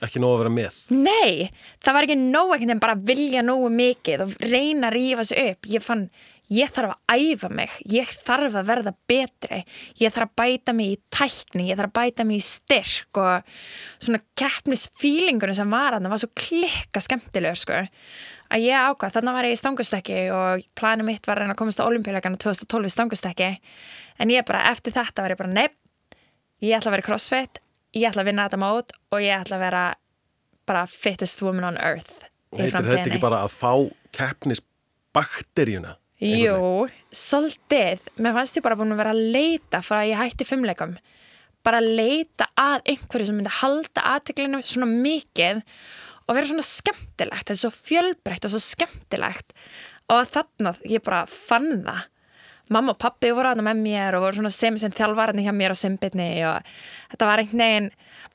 Ekki 0.05 0.21
nóg 0.23 0.37
að 0.37 0.41
vera 0.45 0.51
með. 0.55 0.77
Nei, 0.95 1.49
það 1.83 1.97
var 1.97 2.07
ekki 2.07 2.17
nóg 2.21 2.53
ekkert 2.55 2.73
en 2.75 2.83
bara 2.83 2.99
vilja 3.09 3.41
nógu 3.43 3.71
mikið 3.75 4.21
og 4.23 4.35
reyna 4.47 4.93
að 4.93 4.95
rífa 4.95 5.25
sig 5.27 5.51
upp. 5.51 5.69
Ég 5.73 5.83
fann, 5.83 6.05
ég 6.55 6.71
þarf 6.75 6.95
að 6.95 7.25
æfa 7.25 7.51
mig, 7.51 7.75
ég 7.91 8.13
þarf 8.29 8.59
að 8.61 8.71
verða 8.71 8.95
betri, 9.11 9.61
ég 9.99 10.15
þarf 10.15 10.29
að 10.29 10.37
bæta 10.39 10.77
mig 10.79 10.95
í 10.95 10.97
tækni, 11.19 11.67
ég 11.73 11.81
þarf 11.81 11.91
að 11.91 11.99
bæta 11.99 12.29
mig 12.29 12.39
í 12.39 12.47
styrk 12.47 13.23
og 13.25 13.53
svona 13.99 14.23
keppnisfílingurinn 14.39 15.59
sem 15.59 15.77
var 15.77 15.99
það 15.99 16.11
var 16.15 16.23
svo 16.23 16.33
klikka 16.45 17.03
skemmtilegur 17.03 17.63
sko. 17.65 17.85
Að 18.49 18.65
ég 18.65 18.89
ákvað, 18.89 19.17
þannig 19.19 19.35
var 19.37 19.45
ég 19.51 19.59
í 19.59 19.61
stangastekki 19.61 20.21
og 20.33 20.69
planið 20.79 21.11
mitt 21.11 21.27
var 21.29 21.37
að 21.37 21.43
reyna 21.43 21.59
að 21.59 21.61
komast 21.61 21.83
á 21.83 21.89
olimpíuleikana 21.91 22.39
2012 22.41 22.87
í 22.87 22.95
stangastekki 22.95 23.51
en 24.23 24.33
ég 24.33 24.47
bara, 24.49 24.63
eftir 24.71 24.95
þetta 24.95 25.27
var 25.27 25.35
ég 25.35 25.41
bara, 25.43 25.53
nepp, 25.59 25.75
ég 26.65 26.79
ætla 26.79 26.95
að 26.95 26.97
vera 26.97 27.11
crossfit 27.11 27.61
ég 27.99 28.09
ætla 28.11 28.25
að 28.25 28.31
vinna 28.31 28.47
þetta 28.49 28.61
mót 28.63 28.95
og 29.13 29.23
ég 29.25 29.35
ætla 29.43 29.59
að 29.59 29.65
vera 29.67 29.85
bara 30.69 30.87
fittest 30.91 31.43
woman 31.45 31.69
on 31.73 31.79
earth 31.81 32.25
í 32.25 32.61
Heitir 32.61 32.65
þetta 32.65 32.79
framtíðinni. 32.79 33.13
ekki 33.13 33.23
bara 33.23 33.43
að 33.45 33.55
fá 33.59 33.73
keppnisbakteríuna? 34.19 35.95
Jú, 36.19 36.89
svolítið. 37.15 38.03
Mér 38.19 38.35
fannst 38.35 38.57
ég 38.59 38.65
bara 38.65 38.77
búin 38.79 38.91
að 38.97 39.01
vera 39.05 39.13
að 39.15 39.23
leita 39.37 39.81
frá 39.87 40.01
að 40.01 40.11
ég 40.11 40.19
hætti 40.23 40.47
fimmleikum 40.49 40.97
bara 41.67 41.81
að 41.83 41.91
leita 41.99 42.47
að 42.59 42.87
einhverju 42.95 43.29
sem 43.29 43.37
myndi 43.39 43.53
halda 43.59 44.05
aðteklinu 44.15 44.61
svona 44.65 44.89
mikið 44.89 45.61
og 46.29 46.37
vera 46.37 46.49
svona 46.49 46.65
skemmtilegt, 46.65 47.43
þetta 47.43 47.55
er 47.55 47.61
svo 47.61 47.71
fjölbreytt 47.75 48.47
og 48.47 48.53
svo 48.53 48.61
skemmtilegt. 48.63 49.55
Og 50.13 50.29
þarna 50.33 50.73
ég 50.89 51.05
bara 51.05 51.25
fann 51.29 51.83
það 51.85 52.07
mamma 52.75 52.95
og 52.95 53.01
pappi 53.03 53.31
voru 53.35 53.51
aðna 53.53 53.67
með 53.71 53.85
mér 53.85 54.19
og 54.19 54.27
voru 54.27 54.41
svona 54.41 54.53
sem 54.55 54.79
sem 54.81 54.95
þjálfararni 54.95 55.45
hjá 55.47 55.55
mér 55.57 55.75
á 55.75 55.77
Simbitni 55.79 56.31
og 56.49 56.73
þetta 57.13 57.31
var 57.31 57.43
einhvern 57.45 57.65
veginn 57.65 57.91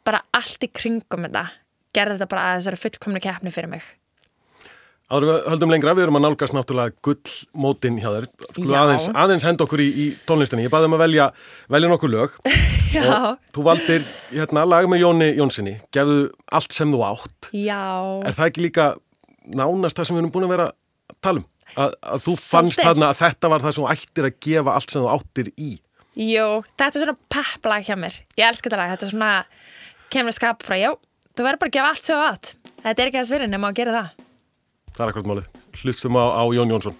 bara 0.07 0.23
allt 0.35 0.65
í 0.65 0.71
kringum 0.71 1.27
þetta 1.27 1.47
gerði 1.93 2.17
þetta 2.17 2.31
bara 2.31 2.47
að 2.51 2.61
þessari 2.61 2.81
fullkomni 2.85 3.23
keppni 3.23 3.53
fyrir 3.53 3.71
mig 3.75 3.91
Áður 5.13 5.27
við 5.27 5.47
höldum 5.51 5.71
lengra, 5.73 5.93
við 5.93 6.05
erum 6.07 6.17
að 6.17 6.23
nálgast 6.23 6.55
náttúrulega 6.55 6.93
gullmótin 7.05 7.97
hjá 8.01 8.07
þér. 8.15 8.25
Aðeins, 8.79 9.07
aðeins 9.11 9.43
henda 9.45 9.65
okkur 9.67 9.83
í, 9.83 9.87
í 9.99 10.05
tónlistinni. 10.25 10.63
Ég 10.65 10.71
baði 10.73 10.87
um 10.87 10.95
að 10.95 11.03
velja, 11.03 11.27
velja 11.75 11.89
nokkur 11.91 12.09
lög. 12.09 12.37
Já, 12.95 13.03
Og 13.03 13.53
þú 13.53 13.65
valdir 13.67 14.07
hérna, 14.31 14.63
lag 14.69 14.87
með 14.89 15.03
Jóni 15.03 15.27
Jónssoni. 15.37 15.75
Gefðu 15.93 16.17
allt 16.53 16.75
sem 16.77 16.93
þú 16.93 17.03
átt. 17.05 17.49
já 17.51 17.81
Er 18.23 18.37
það 18.37 18.49
ekki 18.49 18.65
líka 18.67 18.87
nánast 19.49 19.97
það 19.97 20.07
sem 20.07 20.17
við 20.17 20.23
erum 20.23 20.33
búin 20.33 20.47
að 20.47 20.53
vera 20.55 20.67
að 20.71 21.17
tala 21.25 21.41
um? 21.41 21.47
Að, 21.73 21.95
að 22.13 22.25
þú 22.25 22.35
fannst 22.39 22.81
þarna 22.83 23.09
að 23.11 23.21
þetta 23.23 23.51
var 23.53 23.65
það 23.65 23.75
sem 23.75 23.83
þú 23.83 23.89
ættir 23.93 24.27
að 24.29 24.37
gefa 24.47 24.75
allt 24.77 24.93
sem 24.93 25.01
þú 25.03 25.11
áttir 25.13 25.51
í. 25.57 25.71
Jú, 26.13 26.47
þetta 26.77 26.91
er 26.91 27.03
svona 27.05 27.15
pepplag 27.33 27.87
hjá 27.87 27.95
mér 27.97 28.19
Ég 28.37 28.45
elska 28.45 28.69
þetta 28.69 28.77
lag, 28.77 28.91
þetta 28.93 29.07
er 29.07 29.13
svona 29.15 29.31
kemur 30.13 30.29
að 30.29 30.37
skapa 30.37 30.67
frá, 30.67 30.75
já, 30.77 30.91
þú 31.33 31.47
verður 31.47 31.61
bara 31.63 31.71
að 31.71 31.77
gefa 31.79 31.89
allt 31.89 32.05
sem 32.05 32.19
þú 32.19 32.27
átt 32.27 32.51
Þetta 32.83 32.93
er 32.93 33.09
ekki 33.09 33.17
þess 33.17 33.33
verið 33.33 33.49
nema 33.49 33.71
að 33.71 33.79
gera 33.79 33.95
það 33.97 34.11
Það 34.93 35.01
er 35.01 35.09
akkurat 35.09 35.29
málið. 35.31 35.47
Hlustum 35.81 36.19
á, 36.21 36.25
á 36.37 36.43
Jón 36.53 36.69
Jónsson. 36.69 36.97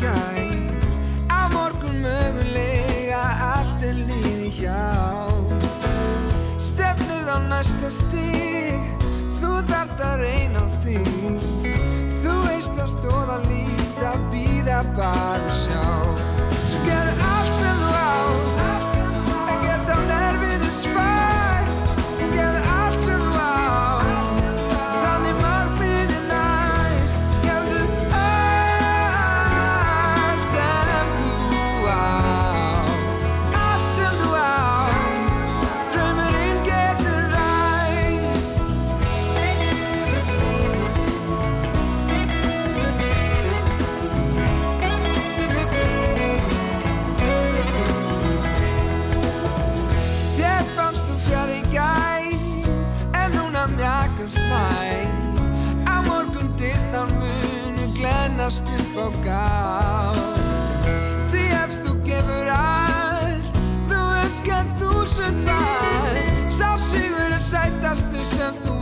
Gæs. 0.00 0.92
Á 1.30 1.48
morgun 1.52 2.02
mögulega 2.04 3.22
Allt 3.54 3.82
er 3.88 3.96
líði 4.08 4.50
hjá. 4.58 4.84
Stefnir 6.58 7.26
á 7.28 7.38
næsta 7.50 7.90
stíg 7.90 8.82
Þú 9.38 9.52
þart 9.70 10.00
að 10.10 10.24
reyna 10.24 10.64
á 10.64 10.66
því. 10.82 10.98
Þú 12.22 12.34
veist 12.46 12.76
að 12.82 12.92
stóða 12.96 13.38
líta 13.48 14.16
Býða 14.32 14.80
bara 14.96 15.55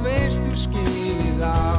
veist 0.05 0.45
þú 0.45 0.55
skilið 0.67 1.41
á 1.41 1.74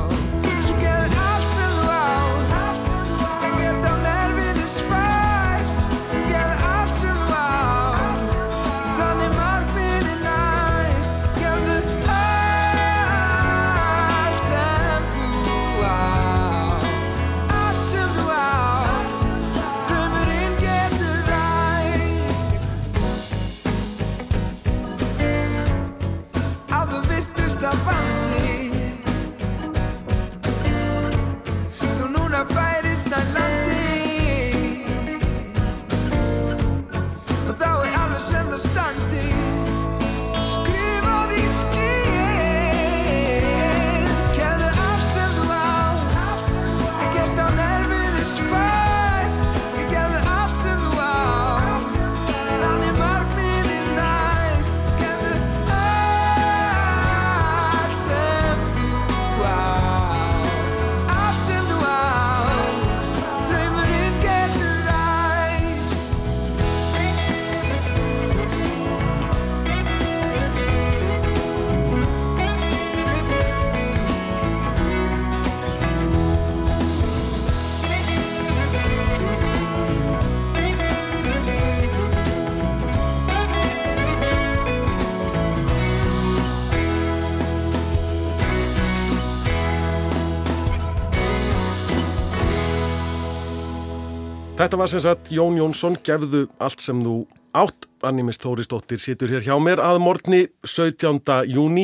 Þetta 94.66 94.78
var 94.82 94.90
sem 94.90 95.02
sagt 95.04 95.28
Jón 95.30 95.60
Jónsson, 95.60 95.94
gefðu 96.02 96.48
allt 96.58 96.82
sem 96.82 96.98
þú 97.06 97.20
átt. 97.54 97.86
Animist 98.06 98.42
Þórisdóttir 98.42 98.98
situr 98.98 99.30
hér 99.30 99.44
hjá 99.46 99.54
mér 99.62 99.78
að 99.78 100.00
morgni 100.02 100.40
17. 100.66 101.20
júni. 101.54 101.84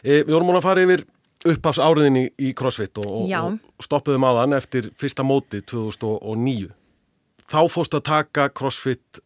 E, 0.00 0.22
við 0.22 0.30
vorum 0.32 0.48
múin 0.48 0.56
að 0.56 0.64
fara 0.64 0.86
yfir 0.86 1.02
upphafs 1.52 1.80
áriðinni 1.84 2.22
í 2.40 2.54
CrossFit 2.56 3.02
og, 3.04 3.10
og, 3.26 3.60
og 3.60 3.84
stoppuðum 3.84 4.24
þann 4.24 4.56
eftir 4.56 4.88
fyrsta 4.96 5.28
móti 5.28 5.60
2009. 5.60 6.72
Þá 7.52 7.60
fórst 7.76 7.98
að 8.00 8.04
taka 8.08 8.48
CrossFit 8.48 9.20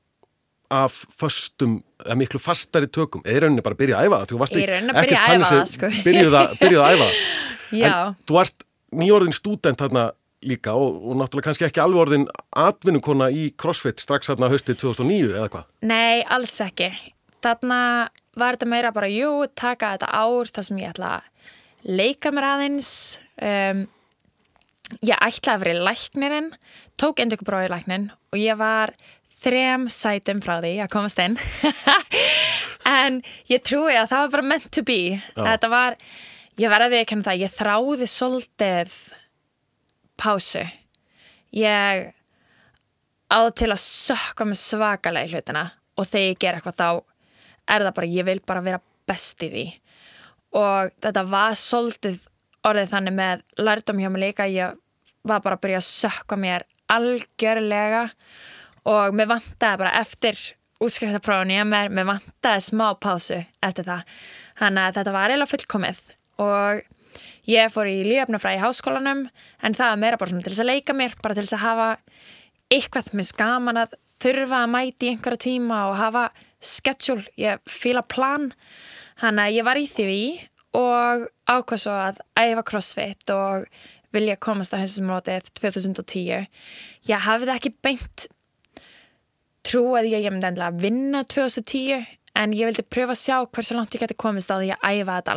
af 0.74 0.98
föstum, 1.14 1.78
eða 2.02 2.18
miklu 2.18 2.42
fastari 2.42 2.90
tökum. 2.90 3.22
Eða 3.22 3.38
í 3.38 3.46
rauninni 3.46 3.66
bara 3.70 3.78
byrja 3.78 4.02
að 4.02 4.10
æfa 4.10 4.22
það. 4.24 4.28
Þú 4.34 4.42
varst 4.42 4.58
rauninni 4.58 4.96
að 4.96 5.02
byrja 5.06 5.22
að 5.22 5.38
æfa 5.38 5.54
það, 5.54 5.66
sko. 5.76 5.94
Byrjuð 6.10 6.40
að, 6.42 6.60
byrjuð 6.64 6.86
að 6.88 6.96
æfa 6.98 7.06
það. 7.06 7.24
Já, 7.84 7.90
En 7.94 8.22
þú 8.26 8.42
varst 8.42 8.70
nýjórðin 8.98 9.42
stúdent 9.44 9.86
þarna 9.86 10.08
líka 10.44 10.74
og, 10.76 11.00
og 11.00 11.16
náttúrulega 11.20 11.48
kannski 11.48 11.66
ekki 11.68 11.82
alveg 11.82 12.02
orðin 12.04 12.28
atvinnukona 12.52 13.30
í 13.32 13.48
CrossFit 13.58 14.02
strax 14.02 14.28
þarna 14.30 14.50
haustið 14.52 14.80
2009 14.84 15.32
eða 15.32 15.48
hvað? 15.54 15.66
nei, 15.88 16.22
alls 16.28 16.58
ekki. 16.64 16.90
Þarna 17.44 17.80
var 18.36 18.56
þetta 18.56 18.68
meira 18.68 18.92
bara, 18.92 19.08
jú, 19.08 19.46
taka 19.56 19.94
þetta 19.96 20.12
ár 20.12 20.50
þar 20.52 20.66
sem 20.68 20.80
ég 20.82 20.92
ætla 20.92 21.12
að 21.18 21.92
leika 21.96 22.32
mér 22.34 22.50
aðeins. 22.54 22.94
Um, 23.40 23.86
Ég 25.02 25.18
ætla 25.18 25.56
að 25.56 25.62
vera 25.64 25.74
í 25.74 25.82
læknirinn 25.82 26.52
tók 27.00 27.18
endur 27.18 27.40
bróði 27.42 27.72
læknin 27.72 28.04
og 28.30 28.36
ég 28.38 28.54
var 28.60 28.92
þrem 29.42 29.88
sætum 29.90 30.38
frá 30.44 30.60
því 30.62 30.76
að 30.84 30.92
komast 30.92 31.18
inn. 31.22 31.34
En 32.86 33.16
ég 33.50 33.64
trúi 33.66 33.96
að 33.98 34.12
það 34.12 34.20
var 34.20 34.30
bara 34.36 34.46
meant 34.46 34.66
to 34.70 34.84
be. 34.86 35.16
Þetta 35.34 35.70
var, 35.72 35.96
ég 36.54 36.70
verði 36.70 36.86
að 36.86 36.92
viðkynna 36.94 37.26
það 37.26 37.40
ég 37.42 37.54
þráði 37.56 38.06
svolítið 38.12 38.92
pásu. 40.20 40.64
Ég 41.56 42.12
á 43.26 43.40
til 43.56 43.70
að 43.72 43.82
sökka 43.82 44.47
með 44.47 44.60
svakalega 44.60 45.28
í 45.28 45.34
hlutina 45.34 45.66
og 45.97 46.09
þegar 46.09 46.26
ég 46.30 46.40
ger 46.43 46.59
eitthvað 46.59 46.80
þá 46.80 46.88
er 47.66 47.84
það 47.86 47.94
bara, 47.98 48.14
ég 48.14 48.26
vil 48.28 48.40
bara 48.47 48.64
vera 48.64 48.82
best 49.09 49.43
í 49.43 49.51
því. 49.52 49.66
Og 50.56 50.93
þetta 51.02 51.24
var 51.28 51.56
svolítið 51.59 52.26
orðið 52.66 52.93
þannig 52.93 53.16
með 53.16 53.44
lærdom 53.62 54.02
hjá 54.02 54.10
mig 54.10 54.22
líka, 54.22 54.47
ég 54.51 54.78
var 55.26 55.43
bara 55.43 55.59
að 55.59 55.64
byrja 55.64 55.80
að 55.82 55.88
sökka 55.88 56.38
mér 56.38 56.66
algjörlega 56.93 58.05
og 58.86 59.16
mér 59.16 59.30
vantaði 59.34 59.82
bara 59.82 59.94
eftir 60.01 60.38
útskriftarprófuni 60.82 61.59
að 61.59 61.70
mér, 61.70 61.90
mér 61.90 62.09
vantaði 62.10 62.66
smá 62.66 62.86
pásu 63.01 63.40
eftir 63.64 63.86
það, 63.88 64.05
þannig 64.60 64.82
að 64.84 64.98
þetta 64.98 65.14
var 65.16 65.32
eiginlega 65.32 65.52
fullkomið 65.55 66.02
og 66.44 66.84
ég 67.51 67.70
fór 67.73 67.90
í 67.90 68.01
lífefnafræði 68.06 68.59
í 68.59 68.64
háskólanum 68.64 69.23
en 69.62 69.77
það 69.77 69.93
var 69.93 70.02
meira 70.02 70.20
bara 70.20 70.35
til 70.40 70.51
þess 70.52 70.64
að 70.64 70.70
leika 70.73 70.97
mér 70.97 71.16
bara 71.23 71.36
til 71.36 71.44
þess 71.47 71.59
að 71.59 71.64
hafa 71.66 71.89
eitthvað 72.74 73.12
með 73.14 73.31
skaman 73.31 73.81
að 73.85 73.97
þurfa 74.23 74.62
að 74.64 74.73
mæti 74.73 75.10
einhverja 75.12 75.43
tíma 75.47 75.81
og 75.90 75.98
hafa 76.01 76.27
schedule, 76.66 77.27
ég 77.39 77.60
fíla 77.68 78.02
plan. 78.02 78.51
Þannig 79.20 79.44
að 79.44 79.56
ég 79.56 79.66
var 79.66 79.81
í 79.81 79.86
því 79.90 80.23
og 80.77 81.27
ákvað 81.48 81.82
svo 81.82 81.94
að 81.94 82.18
æfa 82.36 82.64
crossfit 82.66 83.32
og 83.32 83.66
vilja 84.14 84.36
komast 84.40 84.74
að 84.74 84.86
þessum 84.86 85.10
mótið 85.10 85.51
2010 85.60 86.47
ég 87.09 87.24
hafði 87.27 87.52
ekki 87.55 87.73
beint 87.85 88.27
trú 89.66 89.97
að 89.98 90.10
ég 90.12 90.28
myndi 90.31 90.48
endilega 90.48 90.73
að 90.73 90.85
vinna 90.85 91.23
2010 91.27 92.06
en 92.36 92.55
ég 92.56 92.68
vildi 92.68 92.85
pröfa 92.86 93.16
að 93.16 93.23
sjá 93.23 93.36
hversu 93.44 93.77
langt 93.77 93.97
ég 93.97 94.05
geti 94.05 94.18
komist 94.18 94.52
á 94.52 94.60
því 94.60 94.74
að 94.77 95.01
æfa 95.01 95.18
þetta 95.18 95.36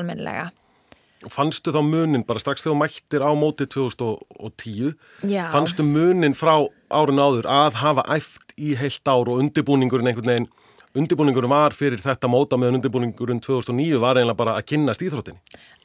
almennilega 1.20 1.36
Fannstu 1.36 1.72
þá 1.72 1.82
munin 1.84 2.24
bara 2.24 2.40
strax 2.40 2.64
þegar 2.64 2.76
þú 2.76 2.80
mættir 2.80 3.24
á 3.26 3.32
móti 3.36 3.66
2010 3.68 4.96
Já. 5.28 5.52
fannstu 5.52 5.84
munin 5.84 6.34
frá 6.34 6.68
árun 6.90 7.20
áður 7.20 7.46
að 7.46 7.74
hafa 7.82 8.06
æft 8.16 8.54
í 8.58 8.76
heilt 8.76 9.04
ár 9.08 9.28
og 9.28 9.40
undirbúningurinn 9.40 10.08
einhvern 10.08 10.32
veginn 10.32 10.50
undirbúningurinn 10.96 11.52
var 11.52 11.76
fyrir 11.76 12.00
þetta 12.00 12.28
móta 12.32 12.58
meðan 12.58 12.80
undirbúningurinn 12.80 13.42
2009 13.42 14.00
var 14.00 14.18
eiginlega 14.18 14.38
bara 14.40 14.56
að 14.58 14.66
kynnast 14.72 15.04
íþróttinni? 15.04 15.40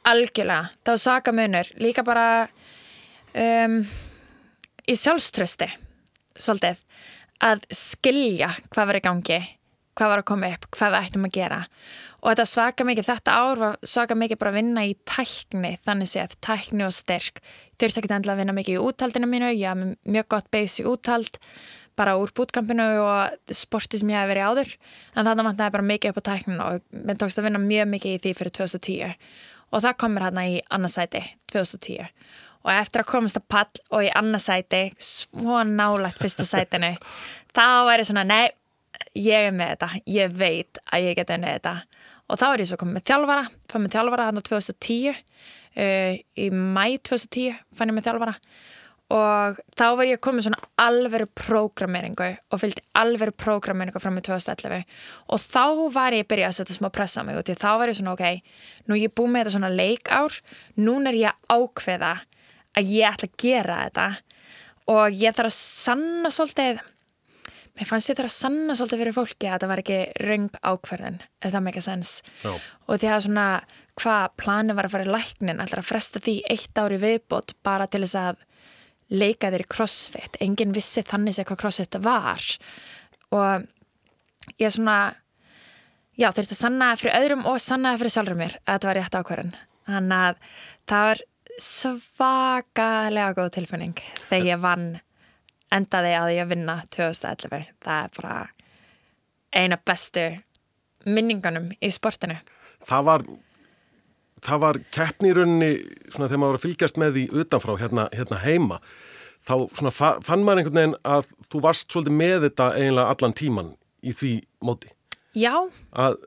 Algjörlega, 0.05 0.71
það 0.85 0.95
var 0.95 1.03
svaka 1.03 1.35
munur 1.35 1.73
líka 1.83 2.03
bara 2.05 2.47
um, 3.35 3.81
í 4.87 4.95
sjálfströsti 4.95 5.67
svolítið 6.35 6.81
að 7.43 7.67
skilja 7.75 8.53
hvað 8.71 8.87
var 8.87 8.99
í 8.99 9.03
gangi 9.03 9.43
hvað 9.95 10.11
var 10.11 10.21
að 10.23 10.27
koma 10.31 10.51
upp, 10.55 10.67
hvað 10.75 10.91
við 10.93 11.07
ættum 11.07 11.27
að 11.27 11.35
gera 11.35 11.61
og 12.25 12.31
þetta 12.31 12.45
svaka 12.49 12.85
mikið, 12.87 13.05
þetta 13.05 13.37
ár 13.37 13.59
var 13.61 13.75
svaka 13.85 14.17
mikið 14.17 14.39
bara 14.41 14.51
að 14.53 14.57
vinna 14.57 14.83
í 14.89 14.95
tækni 15.05 15.75
þannig 15.85 16.09
séð, 16.09 16.35
tækni 16.41 16.85
og 16.87 16.93
styrk. 16.95 17.41
Þurfti 17.77 18.01
ekki 18.01 18.13
að 18.17 18.39
vinna 18.41 18.55
mikið 18.57 18.79
í 18.79 18.81
úthaldinu 18.81 19.29
mínu 19.29 19.51
ég 19.53 19.67
haf 19.69 19.83
mjög 20.09 20.29
gott 20.33 20.49
base 20.53 20.81
í 20.81 20.87
úthald 20.89 21.37
bara 21.95 22.17
úr 22.19 22.33
bútkampinu 22.35 22.87
og 23.03 23.53
sporti 23.53 24.01
sem 24.01 24.09
ég 24.09 24.17
hef 24.17 24.31
verið 24.33 24.49
áður. 24.49 24.73
En 25.13 25.27
þannig 25.27 25.49
vantaði 25.51 25.75
bara 25.77 25.89
mikið 25.91 26.11
upp 26.11 26.23
á 26.25 26.27
tækninu 26.31 26.65
og 26.65 27.05
mér 27.05 27.21
tókst 27.21 27.39
að 27.39 27.47
vinna 27.47 27.61
mjög 27.61 27.93
mikið 27.93 28.17
í 28.17 28.23
því 28.23 28.33
fyrir 28.41 28.57
2010 28.57 29.15
og 29.71 29.85
það 29.85 29.97
komur 30.01 30.25
hérna 30.25 30.49
í 30.49 30.59
annarsæti 30.73 31.21
2010 31.53 32.09
og 32.65 32.71
eftir 32.73 33.03
að 33.03 33.09
komast 33.11 33.37
að 33.37 33.47
pall 33.53 33.81
og 33.93 34.05
í 34.05 34.11
annarsæti 34.17 34.83
svo 34.97 35.61
nálægt 35.69 36.21
fyrsta 36.21 36.45
sætinu 36.47 36.95
þá 37.55 37.65
væri 37.89 38.07
svona, 38.07 38.25
nei 38.25 38.49
ég 39.15 39.49
er 39.49 39.55
með 39.55 39.75
þetta, 39.75 39.89
ég 40.09 40.37
veit 40.39 40.79
að 40.89 41.09
ég 41.09 41.19
geti 41.19 41.35
unnið 41.37 41.57
þetta 41.57 41.75
og 42.25 42.39
þá 42.41 42.47
er 42.51 42.63
ég 42.63 42.69
svo 42.71 42.79
komið 42.81 42.97
með 42.97 43.07
þjálfara 43.09 43.43
fann 43.71 43.85
með 43.85 43.97
þjálfara 43.97 44.29
hann 44.29 44.41
á 44.41 44.47
2010 44.49 45.11
uh, 45.11 46.15
í 46.15 46.47
mæ 46.53 46.85
2010 47.05 47.61
fann 47.75 47.91
ég 47.91 47.97
með 47.97 48.09
þjálfara. 48.09 48.35
Og 49.13 49.59
þá 49.77 49.83
var 49.99 50.07
ég 50.09 50.21
komið 50.23 50.47
svona 50.47 50.63
alveru 50.81 51.27
prógrameringu 51.37 52.29
og 52.49 52.57
fylgdi 52.57 52.81
alveru 52.97 53.35
prógrameringu 53.37 54.01
fram 54.01 54.17
í 54.17 54.23
2011 54.25 54.81
og 55.29 55.43
þá 55.43 55.65
var 55.93 56.15
ég 56.17 56.25
byrjað 56.25 56.49
að 56.49 56.55
setja 56.57 56.77
smá 56.79 56.87
pressa 56.89 57.21
á 57.21 57.25
mig 57.27 57.37
og 57.37 57.45
því 57.45 57.57
þá 57.61 57.67
var 57.77 57.91
ég 57.91 57.99
svona 57.99 58.15
ok, 58.15 58.55
nú 58.89 58.97
ég 58.97 59.13
búið 59.13 59.29
með 59.29 59.43
þetta 59.43 59.55
svona 59.59 59.71
leikár 59.75 60.39
núna 60.81 61.11
er 61.11 61.19
ég 61.21 61.53
ákveða 61.53 62.15
að 62.75 62.91
ég 62.95 63.13
ætla 63.13 63.29
að 63.29 63.37
gera 63.45 63.77
þetta. 63.83 64.07
Og 64.95 65.21
ég 65.21 65.37
þarf 65.37 65.53
að 65.53 65.57
sanna 65.59 66.33
svolítið 66.33 66.81
mér 67.75 67.89
fannst 67.89 68.11
ég 68.11 68.17
þarf 68.17 68.31
að 68.31 68.35
sanna 68.35 68.75
svolítið 68.77 69.01
fyrir 69.03 69.15
fólki 69.15 69.47
að 69.49 69.55
þetta 69.55 69.69
var 69.71 69.81
ekki 69.83 69.99
röng 70.23 70.59
ákverðin 70.61 71.19
ef 71.23 71.51
það 71.51 71.65
make 71.65 71.81
a 71.81 71.85
sense. 71.85 72.23
Já. 72.43 72.53
og 72.87 73.01
því 73.01 73.11
að 73.11 73.25
svona 73.27 73.47
hvað 73.95 74.25
planið 74.41 74.77
var 74.77 74.87
að 74.87 74.95
fara 74.95 75.07
í 75.07 75.13
læknin 75.13 75.61
ætlar 75.63 75.83
að 75.83 75.89
fresta 75.89 76.21
því 76.23 76.35
eitt 76.51 76.81
ári 76.81 76.99
viðbót 76.99 77.55
bara 77.63 77.87
til 77.87 78.03
þess 78.03 78.19
að 78.19 78.41
leika 79.15 79.51
þér 79.53 79.65
í 79.65 79.69
crossfit? 79.75 80.39
Enginn 80.43 80.75
vissi 80.75 81.03
þannig 81.05 81.37
sér 81.37 81.47
hvað 81.47 81.61
crossfit 81.61 81.99
var. 82.03 82.43
Og 83.35 83.67
ég 84.61 84.73
svona 84.73 84.97
já 86.19 86.29
þurfti 86.31 86.55
að 86.55 86.61
sanna 86.61 86.91
það 86.91 87.01
fyrir 87.01 87.17
öðrum 87.19 87.47
og 87.49 87.61
sanna 87.61 87.93
það 87.93 88.03
fyrir 88.03 88.15
sjálfur 88.15 88.39
mér 88.39 88.57
að 88.63 88.69
þetta 88.73 88.89
var 88.89 88.99
rétt 88.99 89.17
ákverðin 89.19 89.55
þannig 89.85 90.27
að 90.27 90.37
það 90.89 91.09
var 91.09 91.23
svakalega 91.65 93.35
góð 93.37 93.51
tilfinning 93.55 93.99
þegar 94.29 94.47
ég 94.49 94.61
vann 94.63 94.87
endaði 95.73 96.13
að 96.19 96.49
vinna 96.51 96.75
2011 96.93 97.71
það 97.83 98.03
er 98.03 98.13
bara 98.19 98.35
eina 99.55 99.77
bestu 99.85 100.25
minningunum 101.05 101.69
í 101.81 101.89
sportinu. 101.93 102.37
Það 102.85 103.03
var 103.09 103.25
það 104.45 104.59
var 104.61 104.79
keppni 104.93 105.31
í 105.31 105.35
rauninni 105.37 105.69
svona 106.13 106.27
þegar 106.29 106.41
maður 106.41 106.53
var 106.55 106.59
að 106.59 106.65
fylgjast 106.65 106.99
með 107.01 107.15
því 107.17 107.23
utanfrá 107.41 107.75
hérna, 107.81 108.07
hérna 108.13 108.41
heima 108.43 108.79
þá 109.45 109.53
svona 109.77 109.93
fa- 109.93 110.19
fann 110.25 110.43
maður 110.45 110.61
einhvern 110.63 110.79
veginn 110.81 110.97
að 111.05 111.29
þú 111.49 111.61
varst 111.65 111.91
svolítið 111.93 112.17
með 112.19 112.35
þetta 112.47 112.67
eiginlega 112.77 113.15
allan 113.15 113.33
tíman 113.37 113.71
í 114.05 114.13
því 114.13 114.31
móti. 114.65 114.91
Já, 115.35 115.53
að 115.91 116.17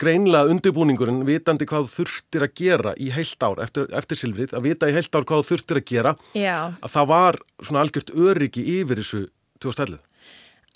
greinlega 0.00 0.50
undirbúningurinn 0.52 1.22
vitandi 1.28 1.66
hvað 1.68 1.90
þurftir 1.92 2.44
að 2.48 2.54
gera 2.58 2.94
í 2.98 3.12
heilt 3.14 3.44
ár 3.46 3.62
eftir, 3.62 3.86
eftir 3.94 4.18
silfrið, 4.18 4.54
að 4.58 4.66
vita 4.66 4.90
í 4.90 4.94
heilt 4.96 5.14
ár 5.14 5.26
hvað 5.28 5.46
þurftir 5.52 5.80
að 5.80 5.88
gera 5.92 6.14
já, 6.34 6.74
að 6.74 6.94
það 6.96 7.10
var 7.12 7.40
svona 7.62 7.84
algjört 7.84 8.14
öryggi 8.14 8.66
yfir 8.78 9.02
þessu 9.02 9.24
2011 9.62 10.00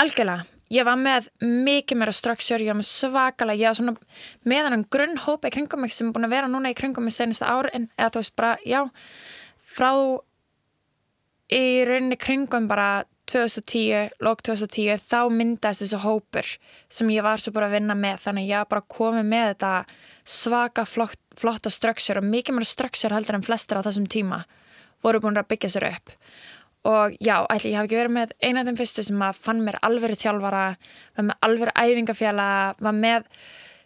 algjörlega. 0.02 0.48
Ég 0.72 0.86
var 0.88 0.96
með 0.96 1.26
mikið 1.44 1.98
meira 2.00 2.14
structure, 2.16 2.62
ég 2.62 2.72
var 2.72 2.78
með 2.78 2.88
svakalega 2.88 3.60
ég 3.60 3.68
var 3.68 3.76
svona 3.76 3.94
með 4.48 4.68
hann 4.70 4.84
grunnhópa 4.94 5.50
í 5.50 5.52
kringum 5.52 5.82
mig 5.84 5.92
sem 5.92 6.08
er 6.08 6.14
búin 6.14 6.24
að 6.24 6.32
vera 6.32 6.48
núna 6.48 6.72
í 6.72 6.76
kringum 6.78 7.04
mig 7.04 7.12
senasta 7.12 7.50
árin, 7.52 7.90
eða 7.98 8.14
þú 8.14 8.22
veist 8.22 8.36
bara, 8.38 8.54
já 8.64 8.80
frá 9.72 9.90
í 11.52 11.64
rauninni 11.88 12.16
kringum 12.16 12.70
bara 12.70 13.04
2010, 13.30 14.16
lók 14.24 14.42
2010 14.42 14.98
þá 15.06 15.20
myndaðist 15.32 15.84
þessu 15.84 16.00
hópur 16.02 16.48
sem 16.92 17.10
ég 17.14 17.24
var 17.24 17.40
svo 17.40 17.52
bara 17.54 17.68
að 17.70 17.76
vinna 17.78 17.96
með. 17.98 18.18
Þannig 18.24 18.48
ég 18.50 18.62
var 18.64 18.70
bara 18.72 18.88
komið 18.96 19.28
með 19.28 19.46
þetta 19.52 19.72
svaka 20.38 20.84
flott, 20.88 21.20
flotta 21.38 21.70
structure 21.72 22.20
og 22.20 22.28
mikið 22.28 22.58
meira 22.58 22.68
structure 22.68 23.14
heldur 23.14 23.38
en 23.38 23.46
flestir 23.46 23.78
á 23.78 23.86
þessum 23.86 24.08
tíma 24.10 24.42
voru 25.02 25.22
búin 25.22 25.38
að 25.38 25.50
byggja 25.52 25.72
sér 25.74 25.88
upp. 25.92 26.14
Og 26.90 27.14
já, 27.22 27.36
ætli 27.46 27.72
ég 27.72 27.78
haf 27.78 27.86
ekki 27.86 27.98
verið 28.00 28.14
með 28.16 28.32
eina 28.42 28.62
af 28.62 28.68
þeim 28.68 28.78
fyrstu 28.80 29.04
sem 29.06 29.22
að 29.22 29.42
fann 29.44 29.62
mér 29.62 29.78
alvöru 29.86 30.18
þjálfara 30.18 30.62
var 31.16 31.28
með 31.28 31.44
alvöru 31.46 31.74
æfingafjala 31.78 32.46
var 32.82 32.96
með, 32.96 33.28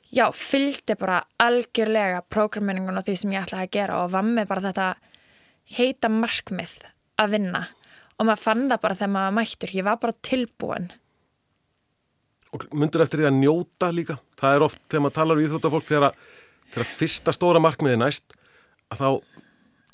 já, 0.08 0.24
fylgdi 0.32 0.96
bara 0.96 1.20
algjörlega 1.44 2.22
prógraminningun 2.32 2.96
og 2.96 3.04
því 3.04 3.16
sem 3.20 3.34
ég 3.36 3.44
ætlaði 3.44 3.68
að 3.68 3.74
gera 3.76 3.98
og 4.00 4.14
var 4.16 4.24
með 4.24 4.48
bara 4.48 4.64
þetta 4.70 4.88
heita 5.76 6.12
markmið 6.12 6.78
að 7.20 7.36
vinna 7.36 7.66
og 8.16 8.26
maður 8.28 8.42
fann 8.42 8.64
það 8.70 8.80
bara 8.86 8.96
þegar 9.00 9.12
maður 9.16 9.34
mættur. 9.40 9.74
Ég 9.76 9.84
var 9.86 9.98
bara 10.02 10.16
tilbúin. 10.24 10.88
Og 12.56 12.64
myndur 12.78 13.02
eftir 13.04 13.20
því 13.20 13.28
að 13.28 13.38
njóta 13.42 13.90
líka? 13.92 14.16
Það 14.40 14.56
er 14.56 14.64
oft 14.68 14.80
þegar 14.88 15.04
maður 15.04 15.16
talar 15.18 15.36
við 15.40 15.48
íþróttafólk 15.50 15.88
þegar, 15.90 16.06
að- 16.08 16.72
þegar 16.72 16.90
fyrsta 16.96 17.34
stóra 17.36 17.60
markmiði 17.60 17.98
næst 18.00 18.36
að 18.94 19.02
þá 19.02 19.08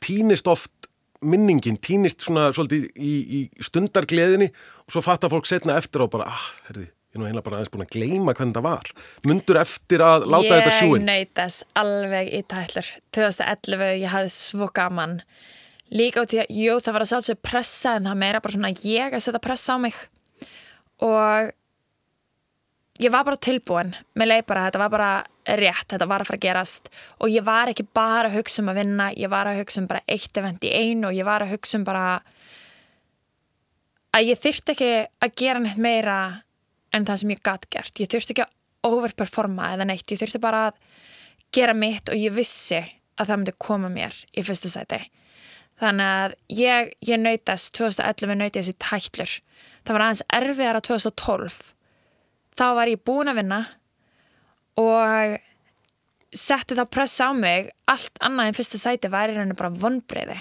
týnist 0.05 0.47
oft 0.51 0.89
minningin, 1.23 1.79
týnist 1.79 2.25
svona 2.27 2.49
svolítið 2.55 2.89
í, 2.99 3.13
í 3.39 3.41
stundargleðinni 3.63 4.49
og 4.87 4.91
svo 4.95 5.03
fattar 5.07 5.31
fólk 5.31 5.47
setna 5.47 5.77
eftir 5.79 6.03
og 6.03 6.11
bara 6.11 6.27
ah, 6.35 6.47
herði, 6.67 6.89
ég 6.91 7.15
er 7.15 7.23
nú 7.23 7.29
eiginlega 7.29 7.47
bara 7.47 7.61
aðeins 7.61 7.71
búin 7.75 7.85
að 7.87 7.93
gleyma 7.95 8.35
hvernig 8.35 8.57
það 8.59 8.67
var. 8.67 8.91
Myndur 9.31 9.61
eftir 9.63 10.03
að 10.03 10.27
láta 10.35 10.51
þetta 10.57 10.73
ég 10.73 10.79
sjúin. 10.81 11.07
naut 11.07 11.35
þess 11.39 11.65
alveg 11.79 12.31
í 12.35 12.43
tætlur. 12.51 12.91
2011, 13.15 13.87
ég 14.03 14.11
hafði 14.17 14.33
svo 14.35 14.69
gaman 14.75 15.15
líka 15.93 16.25
út 16.25 16.35
í 16.35 16.41
að, 16.43 16.53
jú, 16.57 16.77
það 16.81 16.97
var 16.97 17.05
að 17.05 17.11
sjálfsög 17.11 17.43
pressa 17.45 17.97
en 17.99 18.09
það 18.09 18.23
meira 18.23 18.41
bara 18.45 18.57
svona 18.57 18.73
ég 18.81 19.17
að 19.17 19.25
setja 19.25 19.43
pressa 19.43 19.77
á 19.77 19.79
mig. 19.83 19.99
Og 21.03 21.53
ég 23.03 23.13
var 23.13 23.27
bara 23.29 23.41
tilbúin. 23.43 23.93
Með 24.19 24.31
leið 24.31 24.47
bara, 24.49 24.67
þetta 24.69 24.83
var 24.83 24.93
bara 24.95 25.11
rétt 25.59 25.91
þetta 25.91 26.09
var 26.09 26.23
að 26.23 26.31
fara 26.31 26.41
að 26.41 26.47
gerast. 26.47 26.89
Og 27.21 27.33
ég 27.33 27.45
var 27.47 27.73
ekki 27.73 27.87
bara 27.89 28.31
að 28.31 28.39
hugsa 28.39 28.63
um 28.63 28.73
að 28.73 28.81
vinna, 28.83 29.11
ég 29.19 29.33
var 29.33 29.51
að 29.51 29.61
hugsa 29.63 29.83
um 29.83 29.91
bara 29.91 30.05
eitt 30.07 30.41
event 30.41 30.65
í 30.65 30.73
einu 30.73 31.11
og 31.11 31.19
ég 31.19 31.29
var 31.29 31.45
að 31.45 31.55
hugsa 31.57 31.81
um 31.81 31.87
bara 31.89 32.07
að 34.13 34.29
ég 34.29 34.41
þyrfti 34.41 34.75
ekki 34.77 34.91
að 35.25 35.37
gera 35.41 35.63
neitt 35.63 35.81
meira 35.81 36.19
en 36.93 37.07
það 37.09 37.23
sem 37.23 37.33
ég 37.35 37.45
gatt 37.45 37.69
gert. 37.73 38.01
Ég 38.01 38.11
þurfti 38.13 38.37
ekki 38.37 38.47
að 38.47 38.93
overperforma 38.93 39.73
eða 39.75 39.89
neitt, 39.89 40.09
ég 40.13 40.21
þurfti 40.21 40.41
bara 40.43 40.67
að 40.71 40.81
gera 41.53 41.75
mitt 41.77 42.09
og 42.09 42.17
ég 42.17 42.33
vissi 42.33 42.81
að 42.81 43.29
það 43.29 43.37
myndi 43.39 43.61
koma 43.61 43.91
mér 43.93 44.17
í 44.33 44.45
fyrsta 44.45 44.71
sæti 44.73 45.03
þannig 45.83 46.09
að 46.09 46.35
ég, 46.55 46.93
ég 47.03 47.21
nautast 47.21 47.73
2011 47.79 48.39
nautið 48.39 48.61
þessi 48.61 48.75
tætlur. 48.83 49.37
Það 49.83 49.97
var 49.97 50.05
aðeins 50.07 50.27
erfiðara 50.39 50.83
2012 50.87 51.57
þá 52.59 52.67
var 52.77 52.91
ég 52.93 53.03
búin 53.07 53.33
að 53.33 53.41
vinna 53.41 53.61
og 54.81 55.39
setti 56.33 56.77
þá 56.79 56.85
pressa 56.89 57.29
á 57.29 57.33
mig. 57.37 57.73
Allt 57.91 58.21
annað 58.25 58.51
en 58.51 58.59
fyrsta 58.59 58.81
sæti 58.81 59.11
væri 59.13 59.37
raunin 59.37 59.59
bara 59.59 59.73
vonbreiði 59.83 60.39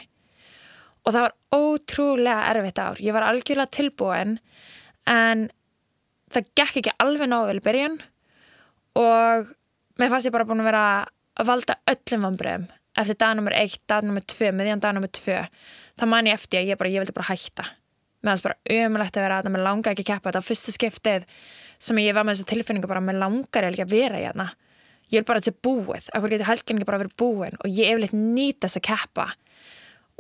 og 1.02 1.16
það 1.16 1.24
var 1.26 1.34
ótrúlega 1.58 2.50
erfitt 2.52 2.78
ár. 2.78 3.00
Ég 3.02 3.16
var 3.16 3.26
algjörlega 3.26 3.74
tilbúin 3.74 4.36
en 5.10 5.48
það 6.32 6.52
gekk 6.60 6.78
ekki 6.84 6.94
alveg 7.02 7.32
nógu 7.32 7.50
vel 7.50 7.58
í 7.58 7.64
byrjun. 7.66 7.98
Og 9.02 9.50
mér 9.98 10.12
fannst 10.12 10.30
ég 10.30 10.36
bara 10.36 10.46
búin 10.46 10.62
að 10.62 10.70
vera 10.70 10.84
að 11.42 11.50
valda 11.50 11.80
öllum 11.90 12.28
vonbreiðum 12.28 12.70
eftir 12.98 13.18
dag 13.20 13.36
nummer 13.38 13.56
1, 13.56 13.78
dag 13.90 14.06
nummer 14.06 14.24
2, 14.26 14.52
miðjan 14.56 14.82
dag 14.84 14.96
nummer 14.98 15.12
2 15.12 15.38
þá 16.00 16.08
man 16.10 16.28
ég 16.28 16.38
eftir 16.38 16.62
að 16.62 16.72
ég, 16.72 16.80
bara, 16.80 16.92
ég 16.92 17.04
vildi 17.04 17.16
bara 17.16 17.30
hætta. 17.30 17.68
Meðan 18.22 18.38
það 18.38 18.48
bara 18.48 18.86
umlægt 18.86 19.18
að 19.18 19.26
vera 19.26 19.38
að 19.42 19.54
mér 19.54 19.64
langa 19.66 19.94
ekki 19.94 20.04
að 20.06 20.10
keppa 20.12 20.30
þetta 20.30 20.42
á 20.44 20.50
fyrsta 20.50 20.74
skiptið 20.76 21.30
sem 21.82 22.02
ég 22.04 22.18
var 22.18 22.28
með 22.28 22.38
þessa 22.38 22.50
tilfinningu 22.52 22.90
bara 22.90 23.02
mér 23.04 23.22
langar 23.22 23.68
ekki 23.70 23.86
að 23.86 23.96
vera 23.96 24.20
hérna. 24.22 24.52
Ég 25.12 25.22
vil 25.22 25.28
bara 25.28 25.42
að 25.42 25.48
þetta 25.48 25.58
er 25.58 25.64
búið, 25.68 26.10
akkur 26.16 26.34
getur 26.36 26.48
helgin 26.48 26.78
ekki 26.78 26.88
bara 26.88 27.00
að 27.00 27.06
vera 27.06 27.20
búin? 27.20 27.58
Og 27.64 27.80
ég 27.80 27.96
eflitt 27.96 28.14
nýta 28.16 28.68
þess 28.68 28.80
að 28.80 28.86
keppa 28.88 29.26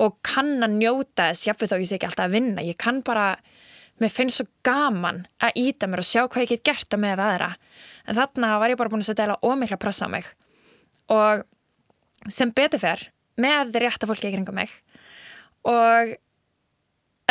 og 0.01 0.17
kann 0.25 0.65
að 0.65 0.77
njóta 0.79 1.29
þess 1.29 1.47
jáfnveg 1.47 1.71
þó 1.71 1.77
ég 1.77 1.87
sé 1.87 1.97
ekki 1.97 2.09
alltaf 2.09 2.25
að 2.25 2.35
vinna. 2.35 2.65
Ég 2.65 2.77
kann 2.81 3.01
bara, 3.05 3.27
mér 4.01 4.11
finnst 4.11 4.41
svo 4.41 4.47
gaman 4.65 5.23
að 5.45 5.61
íta 5.61 5.87
mér 5.87 6.01
og 6.01 6.07
sjá 6.07 6.25
hvað 6.25 6.47
ég 6.47 6.53
get 6.55 6.65
gert 6.71 6.97
að 6.97 7.03
með 7.05 7.13
að 7.19 7.23
aðra, 7.27 7.49
en 8.07 8.17
þarna 8.17 8.51
var 8.63 8.73
ég 8.73 8.81
bara 8.81 8.91
búin 8.91 9.05
að 9.05 9.11
setja 9.11 9.27
eða 9.27 9.39
ómikla 9.45 9.79
pressa 9.81 10.09
á 10.09 10.13
mig. 10.13 10.31
Og 11.13 11.45
sem 12.29 12.51
betur 12.53 12.81
fer 12.81 13.07
með 13.41 13.77
rétta 13.81 14.09
fólki 14.09 14.29
í 14.29 14.35
kringum 14.35 14.57
mig. 14.59 14.73
Og 15.67 16.15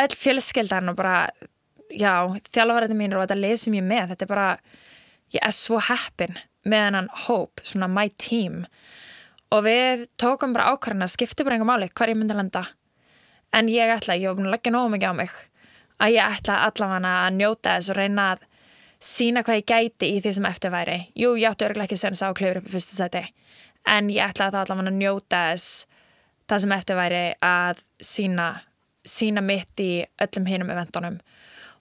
öll 0.01 0.17
fjölskeldan 0.17 0.91
og 0.93 0.99
bara 0.99 1.31
já, 1.91 2.31
þjálfvarðinu 2.55 2.99
mínir 2.99 3.19
og 3.19 3.27
þetta 3.27 3.41
lesum 3.41 3.77
ég 3.77 3.87
með, 3.87 4.15
þetta 4.15 4.27
er 4.27 4.33
bara 4.33 4.49
ég 5.35 5.45
er 5.47 5.55
svo 5.55 5.81
heppin 5.83 6.39
með 6.67 6.85
hennan 6.87 7.11
hóp, 7.27 7.63
svona 7.67 7.91
my 7.91 8.09
team. 8.21 8.65
Og 9.51 9.65
við 9.67 10.07
tókum 10.21 10.55
bara 10.55 10.75
ákvarðan 10.75 11.07
að 11.07 11.15
skipta 11.15 11.47
bara 11.47 11.59
einhver 11.59 11.71
máli 11.71 11.91
hver 11.91 12.13
ég 12.13 12.19
myndi 12.19 12.37
að 12.37 12.43
lenda. 12.45 12.67
En 13.57 13.71
ég 13.71 13.91
ætla, 13.91 14.19
ég 14.19 14.31
var 14.31 14.39
búin 14.39 14.51
að 14.51 14.55
leggja 14.55 14.75
nógu 14.75 14.93
mikið 14.95 15.11
á 15.11 15.15
mig 15.19 15.33
að 16.01 16.15
ég 16.15 16.37
ætla 16.39 16.61
allavega 16.65 17.15
að 17.27 17.35
njóta 17.37 17.75
þess 17.77 17.91
og 17.93 17.99
reyna 17.99 18.29
að 18.33 18.47
sína 19.11 19.43
hvað 19.45 19.59
ég 19.59 19.67
gæti 19.69 20.11
í 20.15 20.21
því 20.23 20.33
sem 20.37 20.47
eftir 20.49 20.73
væri. 20.73 20.99
Jú, 21.19 21.35
ég 21.41 21.51
átti 21.51 21.67
örglega 21.67 21.91
ekki 21.91 21.99
senst 21.99 22.25
á 22.25 22.31
klifur 22.37 22.61
upp 22.61 22.71
í 22.71 22.75
fyrsta 22.77 22.97
seti 22.97 23.25
en 23.89 24.11
ég 24.13 24.25
ætla 24.25 24.51
að 24.51 24.61
allavega 24.63 24.93
að 24.93 24.99
njóta 25.01 25.43
þess 25.51 25.87
það 26.51 26.63
sem 26.65 26.75
eftir 26.75 26.99
væri 26.99 27.23
að 27.47 27.83
sína, 28.03 28.49
sína 29.07 29.43
mitt 29.45 29.83
í 29.83 29.93
öllum 30.23 30.49
hinum 30.51 30.73
eventunum. 30.75 31.21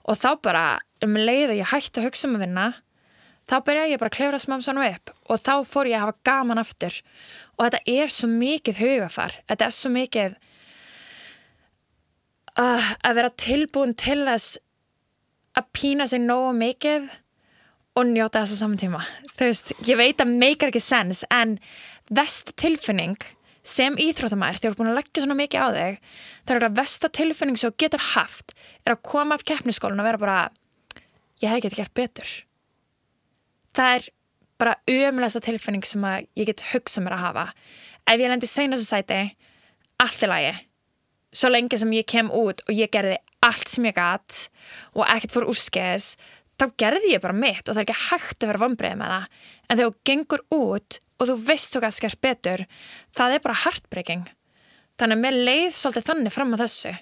Og 0.10 0.18
þá 0.18 0.30
bara 0.46 0.66
um 1.06 1.18
leið 1.18 1.56
og 1.56 1.60
ég 1.60 1.74
hætti 1.74 2.02
að 2.02 2.10
hugsa 2.10 2.30
um 2.30 2.38
að 2.38 2.46
vinna 2.46 2.68
þá 3.50 3.56
byrjaði 3.66 3.94
ég 3.96 4.02
bara 4.02 4.12
að 4.12 4.18
klefra 4.20 4.42
smám 4.42 4.64
svona 4.66 4.90
upp 4.92 5.14
og 5.26 5.42
þá 5.42 5.54
fór 5.66 5.90
ég 5.90 5.98
að 5.98 6.06
hafa 6.06 6.30
gaman 6.30 6.62
aftur. 6.62 7.00
Og 7.58 7.66
þetta 7.66 7.82
er 7.96 8.14
svo 8.14 8.30
mikið 8.32 8.84
hugafar 8.84 9.40
þetta 9.50 9.68
er 9.68 9.76
svo 9.76 9.94
mikið 9.94 10.38
uh, 12.60 12.92
að 13.06 13.20
vera 13.20 13.38
tilbúin 13.46 13.96
til 13.98 14.22
þess 14.28 14.60
að 15.58 15.72
pína 15.76 16.08
sig 16.08 16.22
nógu 16.24 16.54
mikið 16.58 17.10
og 18.00 18.08
njóta 18.08 18.44
þess 18.44 18.56
að 18.56 18.62
saman 18.64 18.80
tíma. 18.80 19.02
Þú 19.36 19.48
veist, 19.50 19.74
ég 19.88 20.00
veit 20.00 20.22
að 20.24 20.32
meikar 20.40 20.72
ekki 20.72 20.82
sens 20.84 21.26
en 21.34 21.58
vest 22.16 22.54
tilfinning 22.60 23.18
sem 23.70 23.98
íþróttamæður, 24.00 24.62
þegar 24.62 24.72
þú 24.72 24.76
er 24.76 24.78
búin 24.80 24.92
að 24.92 25.00
leggja 25.00 25.24
svona 25.24 25.38
mikið 25.38 25.66
á 25.66 25.68
þig, 25.76 25.98
það 26.48 26.56
er 26.56 26.68
að 26.68 26.78
vesta 26.80 27.10
tilfinning 27.20 27.60
sem 27.60 27.70
þú 27.70 27.82
getur 27.84 28.06
haft, 28.14 28.56
er 28.86 28.96
að 28.96 29.04
koma 29.12 29.36
af 29.38 29.44
keppniskólinn 29.46 30.02
og 30.02 30.08
vera 30.08 30.22
bara 30.22 30.38
ég 31.44 31.52
hef 31.52 31.60
ekki 31.60 31.82
gert 31.82 31.96
betur. 31.98 32.32
Það 33.78 33.98
er 33.98 34.08
bara 34.60 34.80
umlæsta 34.90 35.44
tilfinning 35.44 35.86
sem 35.88 36.08
ég 36.40 36.50
get 36.50 36.66
hugsað 36.72 37.06
mér 37.06 37.20
að 37.20 37.26
hafa. 37.28 37.46
Ef 38.10 38.18
ég 38.24 38.32
lendi 38.32 38.50
seinast 38.50 38.88
að 38.88 38.90
sæti 38.96 39.22
allt 40.00 40.26
er 40.26 40.34
lægi 40.34 40.58
svo 41.36 41.50
lengi 41.52 41.78
sem 41.78 41.92
ég 41.94 42.08
kem 42.10 42.30
út 42.34 42.64
og 42.66 42.74
ég 42.74 42.92
gerði 42.94 43.18
allt 43.46 43.70
sem 43.70 43.86
ég 43.88 43.96
gatt 43.98 44.48
og 44.96 45.06
ekkert 45.06 45.36
fór 45.36 45.50
úrskeiðis 45.52 46.14
þá 46.60 46.66
gerði 46.84 47.14
ég 47.14 47.24
bara 47.24 47.36
mitt 47.36 47.64
og 47.66 47.76
það 47.76 47.82
er 47.82 47.86
ekki 47.88 48.10
hægt 48.10 48.44
að 48.44 48.52
vera 48.52 48.64
vombrið 48.64 48.98
með 49.00 49.14
það. 49.14 49.30
En 49.68 49.80
þegar 49.80 49.92
þú 49.94 50.10
gengur 50.10 50.44
út 50.56 51.00
og 51.20 51.30
þú 51.30 51.38
veist 51.50 51.76
þú 51.76 51.84
gæst 51.84 52.02
skert 52.02 52.22
betur 52.24 52.66
það 53.18 53.36
er 53.36 53.46
bara 53.46 53.62
heartbreaking. 53.64 54.26
Þannig 55.00 55.16
að 55.18 55.24
mér 55.24 55.40
leið 55.48 55.72
svolítið 55.78 56.10
þannig 56.10 56.36
fram 56.36 56.54
á 56.56 56.58
þessu. 56.64 56.94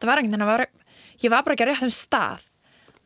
Það 0.00 0.10
var 0.10 0.22
einhvern 0.22 0.46
veginn 0.46 0.54
að 0.54 1.24
ég 1.24 1.32
var 1.34 1.44
bara 1.46 1.56
ekki 1.56 1.68
rétt 1.68 1.86
um 1.86 1.94
stað. 1.94 2.46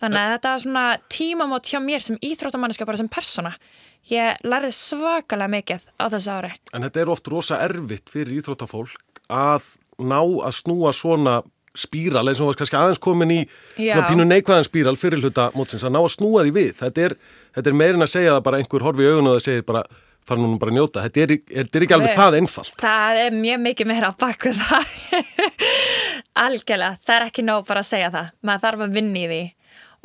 Þannig 0.03 0.21
að 0.21 0.33
þetta 0.35 0.53
var 0.53 0.63
svona 0.65 0.85
tímamót 1.13 1.71
hjá 1.71 1.81
mér 1.81 2.05
sem 2.05 2.19
íþróttamanniska 2.21 2.87
bara 2.89 3.01
sem 3.01 3.09
persóna. 3.09 3.55
Ég 4.11 4.43
lærði 4.45 4.73
svakalega 4.77 5.53
mikið 5.55 5.87
á 5.97 6.05
þessu 6.13 6.35
ári. 6.35 6.53
En 6.77 6.85
þetta 6.85 7.01
er 7.01 7.13
oft 7.15 7.31
rosa 7.33 7.61
erfitt 7.65 8.13
fyrir 8.13 8.43
íþróttafólk 8.43 9.23
að 9.33 9.71
ná 10.03 10.19
að 10.21 10.57
snúa 10.59 10.93
svona 10.93 11.39
spíral 11.75 12.25
eins 12.31 12.41
og 12.41 12.51
var 12.53 12.59
kannski 12.61 12.79
aðeins 12.79 13.03
komin 13.03 13.33
í 13.35 13.41
Já. 13.43 13.95
svona 13.95 14.09
pínu 14.09 14.27
neikvæðan 14.31 14.67
spíral 14.69 14.97
fyrir 15.01 15.23
hluta 15.25 15.51
mótsins 15.59 15.85
að 15.87 15.95
ná 15.97 16.01
að 16.05 16.13
snúa 16.15 16.45
því 16.47 16.55
við. 16.55 16.73
Þetta 16.81 17.07
er, 17.09 17.17
þetta 17.59 17.71
er 17.73 17.79
meirin 17.81 18.07
að 18.07 18.13
segja 18.15 18.35
það 18.37 18.45
bara 18.49 18.61
einhver 18.63 18.87
horfi 18.87 19.07
í 19.07 19.11
augun 19.11 19.31
og 19.31 19.39
það 19.39 19.47
segir 19.49 19.67
bara 19.69 19.85
fara 20.25 20.41
nú 20.41 20.55
bara 20.61 20.73
að 20.73 20.79
njóta. 20.79 21.03
Þetta 21.05 21.25
er, 21.25 21.35
þetta 21.59 21.79
er 21.81 21.87
ekki 21.87 21.97
alveg 21.99 22.15
það 22.17 22.39
einfalt. 22.39 22.77
það 22.81 23.19
er 23.25 23.35
mjög 23.43 23.59
mikið 23.67 23.91
meira 23.91 24.09
á 24.09 24.15
baku 24.25 24.55
það 24.57 24.87
algjörlega, 26.45 26.99
það 27.05 27.17
er 27.19 27.27
ekki 27.29 27.45
nóg 27.47 27.67
bara 27.69 27.83
að 27.85 27.91
segja 27.91 28.11
það 28.15 28.31
maður 28.47 28.65
þarf 28.65 28.87
að 28.87 28.97
vinna 28.99 29.21
í 29.21 29.27
því 29.31 29.43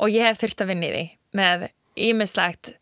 og 0.00 0.12
ég 0.14 0.28
hef 0.28 0.42
þurft 0.42 0.64
að 0.64 0.70
vinna 0.72 0.90
í 0.90 0.92
því 0.94 1.04
með 1.40 1.64
ímislegt 2.10 2.72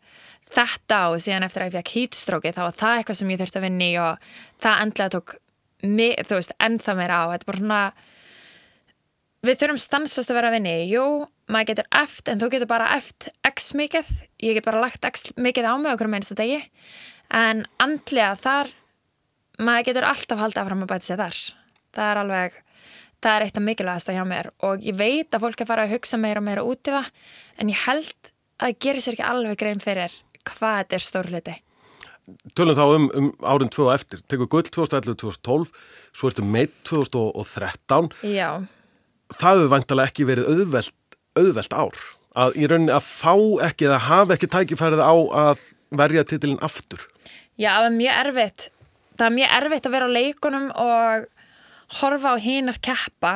þetta 0.49 0.99
og 1.13 1.21
síðan 1.21 1.45
eftir 1.45 1.63
að 1.63 1.69
ég 1.69 1.77
fekk 1.79 1.93
hýtstróki 1.95 2.53
þá 2.55 2.61
var 2.65 2.77
það 2.77 2.99
eitthvað 2.99 3.19
sem 3.19 3.31
ég 3.33 3.41
þurft 3.41 3.59
að 3.59 3.65
vinna 3.67 3.87
í 3.87 3.97
og 4.01 4.29
það 4.65 4.83
endlega 4.85 5.13
tók 5.15 5.35
þú 5.79 6.35
veist, 6.39 6.55
ennþá 6.59 6.95
meira 6.97 7.19
á 7.23 7.25
þetta 7.31 7.43
er 7.45 7.49
bara 7.49 7.61
svona 7.63 7.81
við 9.45 9.61
þurfum 9.61 9.79
stanslust 9.81 10.31
að 10.31 10.39
vera 10.39 10.49
að 10.51 10.57
vinna 10.57 10.73
í 10.81 10.87
jú, 10.91 11.05
maður 11.51 11.71
getur 11.71 11.89
eft 12.01 12.31
en 12.31 12.41
þú 12.41 12.51
getur 12.55 12.71
bara 12.71 12.89
eft 12.97 13.29
x 13.47 13.71
mikið. 13.77 14.09
Ég 14.43 14.57
get 14.57 14.67
bara 14.67 14.81
lagt 14.83 15.05
x 15.07 15.31
mikið 15.37 15.69
á 15.69 15.73
mig 15.79 15.93
okkur 15.93 16.11
með 16.11 16.21
einsta 16.21 16.39
degi. 16.39 16.59
En 17.29 17.65
andlega 17.81 18.33
þar 18.39 18.73
maður 19.59 19.89
getur 19.91 20.09
alltaf 20.09 20.41
haldið 20.41 20.63
áfram 20.63 20.83
að 20.85 20.91
bæta 20.93 21.07
sér 21.07 21.21
þar. 21.21 21.39
Það 21.95 22.09
er 22.09 22.21
alveg 22.23 22.59
það 23.19 23.35
er 23.35 23.45
eitt 23.45 23.59
af 23.59 23.65
mikilvægasta 23.65 24.15
hjá 24.15 24.25
mér. 24.27 24.51
Og 24.65 24.83
ég 24.85 24.97
veit 24.99 25.33
að 25.33 25.45
fólk 25.45 25.63
er 25.63 25.69
fara 25.69 25.87
að 25.87 25.95
hugsa 25.95 26.19
meira 26.19 26.41
og 26.41 26.47
meira 26.47 26.65
út 26.65 26.87
í 26.87 26.95
það 26.95 27.09
en 27.59 27.71
ég 27.73 27.87
held 27.87 28.31
að 28.59 28.69
það 28.69 28.77
gerir 28.85 29.05
sér 29.05 29.17
ekki 29.17 29.27
alveg 29.29 29.59
grein 29.59 29.83
fyrir 29.83 30.15
hvað 30.47 30.79
þetta 30.81 30.97
er 30.97 31.05
stór 31.05 31.29
hluti. 31.31 31.55
Tölum 32.53 32.77
þá 32.77 32.83
um, 32.93 33.07
um 33.17 33.29
árin 33.41 33.71
2 33.73 33.85
og 33.87 33.93
eftir. 33.95 34.21
Tekur 34.29 34.49
gull 34.51 34.67
2011-2012, 34.69 35.71
svo 36.13 36.29
ertu 36.29 36.45
meitt 36.45 36.75
2013. 36.85 38.11
já, 38.29 38.49
Það 39.35 39.59
hefur 39.59 39.71
vantalega 39.75 40.09
ekki 40.11 40.25
verið 40.29 40.49
auðvelt, 40.53 40.95
auðvelt 41.37 41.75
ár. 41.77 41.99
Að 42.39 42.57
í 42.61 42.67
rauninni 42.69 42.93
að 42.95 43.05
fá 43.09 43.33
ekki 43.67 43.87
eða 43.89 43.99
hafa 44.07 44.35
ekki 44.37 44.49
tækifærið 44.53 45.01
á 45.05 45.13
að 45.43 45.63
verja 45.99 46.23
titilin 46.29 46.59
aftur. 46.65 47.05
já, 47.59 47.71
það 47.81 47.87
er 47.89 47.95
mjög 47.99 48.19
erfitt. 48.25 48.67
Það 49.19 49.25
er 49.27 49.35
mjög 49.37 49.55
erfitt 49.59 49.87
að 49.89 49.95
vera 49.97 50.07
á 50.09 50.15
leikunum 50.17 50.67
og 50.79 51.25
horfa 51.99 52.33
á 52.33 52.35
hinar 52.39 52.77
keppa. 52.85 53.33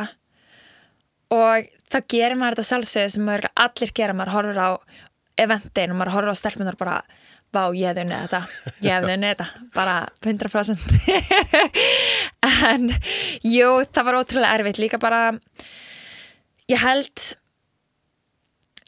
Og 1.33 1.67
það 1.91 2.07
gerir 2.13 2.37
maður 2.39 2.59
þetta 2.61 2.69
sjálfsögðu 2.69 3.13
sem 3.15 3.25
maður 3.27 3.49
allir 3.65 3.91
gera, 3.97 4.13
maður 4.17 4.33
horfir 4.37 4.61
á 4.61 4.69
eventin 5.43 5.93
og 5.93 5.97
maður 5.99 6.13
horfir 6.17 6.33
á 6.33 6.41
stelpunar 6.41 6.77
bara 6.79 6.99
vá, 7.53 7.63
ég 7.73 7.89
hefði 7.89 8.03
unnið 8.05 8.21
þetta, 8.23 8.41
ég 8.85 8.95
hefði 8.97 9.13
unnið 9.17 9.33
þetta. 9.33 9.47
Bara 9.73 9.95
100% 10.21 10.79
en 12.73 12.87
jú, 13.45 13.69
það 13.93 14.07
var 14.07 14.19
ótrúlega 14.21 14.55
erfitt. 14.59 14.79
Líka 14.81 15.01
bara 15.01 15.23
ég 16.71 16.79
held 16.79 17.29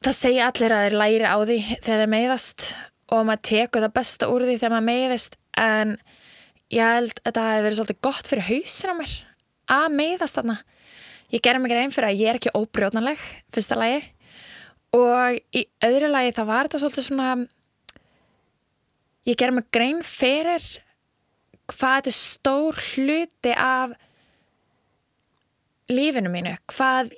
það 0.06 0.18
segja 0.18 0.49
allir 0.49 0.76
að 0.76 0.84
þeir 0.85 0.97
læri 1.02 1.26
á 1.27 1.38
því 1.41 1.57
þegar 1.72 2.02
þeir 2.02 2.14
meiðast 2.14 2.68
og 3.14 3.26
maður 3.27 3.43
tekur 3.49 3.85
það 3.85 3.95
besta 3.99 4.30
úr 4.31 4.45
því 4.45 4.57
þegar 4.60 4.76
maður 4.76 4.89
meiðist 4.89 5.38
en 5.61 5.95
ég 6.73 6.93
held 6.95 7.19
að 7.23 7.38
það 7.38 7.49
hefði 7.52 7.65
verið 7.65 7.80
svolítið 7.80 8.02
gott 8.07 8.30
fyrir 8.30 8.47
hausin 8.49 8.93
á 8.93 8.95
mér 8.99 9.14
að 9.76 9.85
meiðast 9.97 10.38
þarna. 10.38 10.57
Ég 11.34 11.41
gerði 11.41 11.61
mig 11.64 11.73
grein 11.73 11.93
fyrir 11.93 12.10
að 12.11 12.22
ég 12.22 12.30
er 12.30 12.39
ekki 12.39 12.53
óbrjóðnanleg 12.56 13.22
fyrsta 13.53 13.77
lagi 13.80 14.02
og 14.95 15.39
í 15.57 15.65
öðru 15.84 16.10
lagi 16.11 16.34
það 16.38 16.49
var 16.52 16.68
þetta 16.68 16.81
svolítið 16.84 17.07
svona 17.10 17.30
ég 19.26 19.38
gerði 19.39 19.57
mig 19.57 19.69
grein 19.73 20.02
fyrir 20.06 20.65
hvað 21.65 21.95
þetta 21.97 22.11
er 22.11 22.18
stór 22.19 22.81
hluti 22.93 23.53
af 23.57 23.95
lífinu 25.89 26.31
mínu 26.34 26.56
hvað 26.72 27.14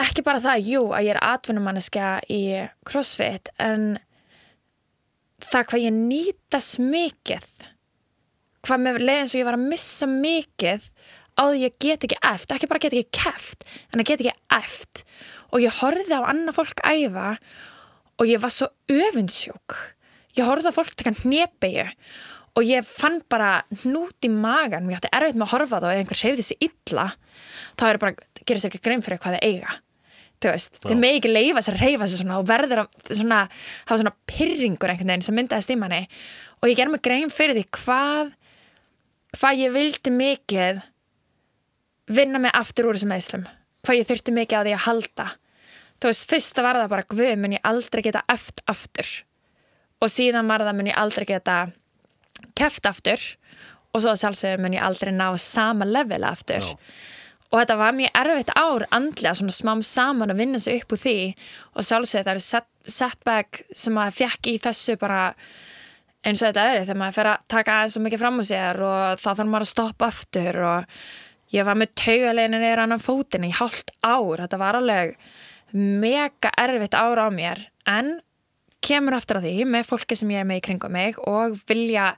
ekki 0.00 0.24
bara 0.26 0.42
það, 0.44 0.66
jú, 0.70 0.82
að 0.92 1.06
ég 1.06 1.14
er 1.14 1.22
atvinnumanniska 1.24 2.10
í 2.32 2.42
crossfit 2.88 3.50
en 3.62 3.96
það 5.44 5.70
hvað 5.70 5.84
ég 5.86 5.96
nýtast 5.96 6.80
mikið 6.82 7.48
hvað 8.66 8.82
með 8.82 9.00
leið 9.04 9.22
eins 9.22 9.34
og 9.34 9.40
ég 9.40 9.48
var 9.48 9.58
að 9.58 9.66
missa 9.72 10.08
mikið 10.10 10.86
á 11.36 11.42
því 11.44 11.62
ég 11.62 11.76
get 11.82 12.06
ekki 12.08 12.20
eft, 12.24 12.52
ekki 12.52 12.70
bara 12.70 12.82
get 12.82 12.96
ekki 12.96 13.20
keft 13.22 13.66
en 13.92 14.02
að 14.02 14.10
get 14.10 14.24
ekki 14.24 14.36
eft 14.56 15.02
og 15.52 15.62
ég 15.62 15.80
horfði 15.80 16.18
á 16.18 16.28
annað 16.28 16.58
fólk 16.58 16.82
æfa 16.84 17.28
og 18.16 18.30
ég 18.30 18.40
var 18.42 18.52
svo 18.52 18.70
öfundsjók 18.92 19.76
ég 20.36 20.48
horfði 20.48 20.72
á 20.72 20.76
fólk 20.76 20.96
taka 20.96 21.14
hnepegju 21.22 21.86
og 22.56 22.64
ég 22.64 22.84
fann 22.88 23.20
bara 23.28 23.60
hnút 23.84 24.24
í 24.24 24.32
magan 24.32 24.88
mér 24.88 25.00
átti 25.00 25.12
erfitt 25.12 25.36
með 25.36 25.46
að 25.46 25.52
horfa 25.52 25.76
á 25.76 25.80
það 25.80 25.88
og 25.88 25.92
ef 25.92 26.00
einhver 26.00 26.20
hreyfði 26.22 26.44
sér 26.46 26.62
illa. 26.64 27.04
Þá 27.76 27.84
er 27.88 27.98
bara, 28.00 28.28
gerir 28.48 28.62
sér 28.62 28.70
ekki 28.70 28.80
grein 28.86 29.04
fyrir 29.04 29.20
hvað 29.20 29.36
þið 29.36 29.44
eiga 29.50 29.74
þú 30.42 30.52
veist, 30.52 30.80
þeir 30.84 30.98
með 31.00 31.18
ekki 31.18 31.32
leifa 31.32 31.62
sér 31.64 31.78
að 31.78 31.84
reyfa 31.86 32.08
sér 32.08 32.22
svona 32.22 32.40
og 32.40 32.48
verður 32.48 32.82
að 32.84 33.12
svona, 33.12 33.42
hafa 33.88 34.00
svona 34.02 34.16
pyrringur 34.28 34.92
einhvern 34.92 35.12
veginn 35.12 35.26
sem 35.26 35.38
myndaðist 35.38 35.72
í 35.72 35.78
manni. 35.80 36.02
Og 36.60 36.70
ég 36.70 36.78
ger 36.78 36.90
mig 36.92 37.04
grein 37.04 37.32
fyrir 37.32 37.56
því 37.56 37.66
hvað 37.78 38.34
hvað 39.36 39.62
ég 39.62 39.72
vildi 39.74 40.12
mikið 40.14 40.82
vinna 42.16 42.40
mig 42.40 42.54
aftur 42.56 42.88
úr 42.88 42.96
þessum 42.96 43.12
meðslum 43.12 43.48
hvað 43.86 44.00
ég 44.00 44.08
þurfti 44.08 44.34
mikið 44.34 44.58
á 44.58 44.62
því 44.66 44.74
að 44.74 44.84
halda. 44.86 45.26
Þú 45.96 46.10
veist, 46.10 46.28
fyrsta 46.28 46.64
var 46.66 46.78
það 46.80 46.92
bara 46.92 47.08
guð 47.12 47.32
mun 47.40 47.56
ég 47.56 47.66
aldrei 47.70 48.02
geta 48.04 48.22
eft 48.32 48.62
aftur. 48.68 49.10
Og 50.02 50.12
síðan 50.12 50.50
var 50.50 50.64
það 50.66 50.78
mun 50.78 50.90
ég 50.90 50.98
aldrei 51.00 51.26
geta 51.28 51.58
keft 52.58 52.88
aftur. 52.88 53.22
Og 53.94 54.02
svo 54.04 54.16
sjálfsögum 54.18 54.66
mun 54.66 54.76
ég 54.76 54.84
aldrei 54.84 55.14
ná 55.14 55.30
sama 55.40 55.88
level 55.88 56.26
aftur. 56.28 56.66
Já. 56.66 57.14
Og 57.52 57.60
þetta 57.60 57.76
var 57.78 57.94
mjög 57.96 58.18
erfitt 58.22 58.52
ár 58.58 58.86
andlega 58.94 59.34
svona 59.38 59.54
smám 59.54 59.84
saman 59.86 60.32
að 60.34 60.42
vinna 60.42 60.60
sig 60.62 60.80
upp 60.80 60.96
úr 60.96 61.02
því. 61.02 61.16
Og 61.76 61.86
sjálfsögum 61.86 62.26
það 62.26 62.32
eru 62.34 62.44
set, 62.46 62.68
setback 62.86 63.62
sem 63.72 63.96
maður 63.96 64.18
fekk 64.20 64.50
í 64.50 64.58
þessu 64.66 64.98
bara 65.00 65.22
eins 66.26 66.42
og 66.42 66.50
þetta 66.50 66.66
öðru 66.72 66.84
þegar 66.84 67.00
maður 67.02 67.18
fer 67.20 67.30
að 67.30 67.46
taka 67.54 67.78
aðeins 67.78 67.96
svo 67.96 68.04
mikið 68.04 68.22
fram 68.24 68.42
úr 68.42 68.48
sér 68.48 68.82
og 68.82 69.22
þá 69.22 69.28
þarf 69.30 69.50
maður 69.52 69.66
að 69.66 69.72
stoppa 69.72 70.10
aftur 70.10 70.60
og 70.66 71.00
ég 71.54 71.66
var 71.68 71.78
með 71.78 71.94
taugaleginu 72.02 72.62
neyra 72.62 72.86
annan 72.86 73.02
fótinn 73.02 73.46
í 73.46 73.54
hálft 73.54 73.94
ár. 74.02 74.42
Þetta 74.42 74.62
var 74.62 74.80
alveg 74.80 75.16
mega 75.76 76.50
erfitt 76.58 76.98
ár 76.98 77.22
á 77.22 77.28
mér. 77.30 77.68
En 77.86 78.16
kemur 78.86 79.16
aftur 79.16 79.40
að 79.40 79.48
því 79.48 79.66
með 79.70 79.88
fólki 79.88 80.18
sem 80.18 80.30
ég 80.34 80.42
er 80.42 80.48
með 80.48 80.60
í 80.60 80.64
kringum 80.66 80.94
mig 80.94 81.18
og 81.26 81.56
vilja 81.68 82.12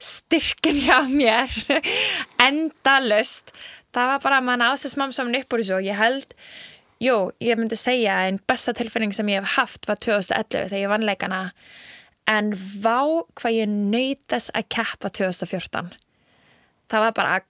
styrkin 0.00 0.80
hjá 0.80 0.98
mér 1.20 1.52
endalust 2.40 3.52
það 3.96 4.12
var 4.12 4.26
bara 4.26 4.40
að 4.40 4.48
mann 4.48 4.66
ásett 4.66 4.94
smám 4.94 5.14
saman 5.14 5.38
upp 5.40 5.54
úr 5.54 5.64
þessu 5.64 5.78
og 5.78 5.88
ég 5.88 5.98
held 5.98 6.36
jú, 7.00 7.16
ég 7.40 7.58
myndi 7.58 7.78
segja 7.80 8.18
en 8.28 8.40
besta 8.48 8.74
tilfinning 8.76 9.14
sem 9.16 9.28
ég 9.32 9.40
hef 9.40 9.56
haft 9.56 9.88
var 9.88 10.00
2011 10.00 10.68
þegar 10.68 10.82
ég 10.82 10.92
vann 10.92 11.08
leikana. 11.08 11.40
En 12.28 12.52
vá 12.54 13.00
hvað 13.40 13.56
ég 13.56 13.72
nöyt 13.72 14.22
þess 14.30 14.52
að 14.54 14.68
keppa 14.76 15.10
2014 15.10 15.94
það 16.90 17.06
var 17.06 17.16
bara 17.16 17.38
að 17.38 17.48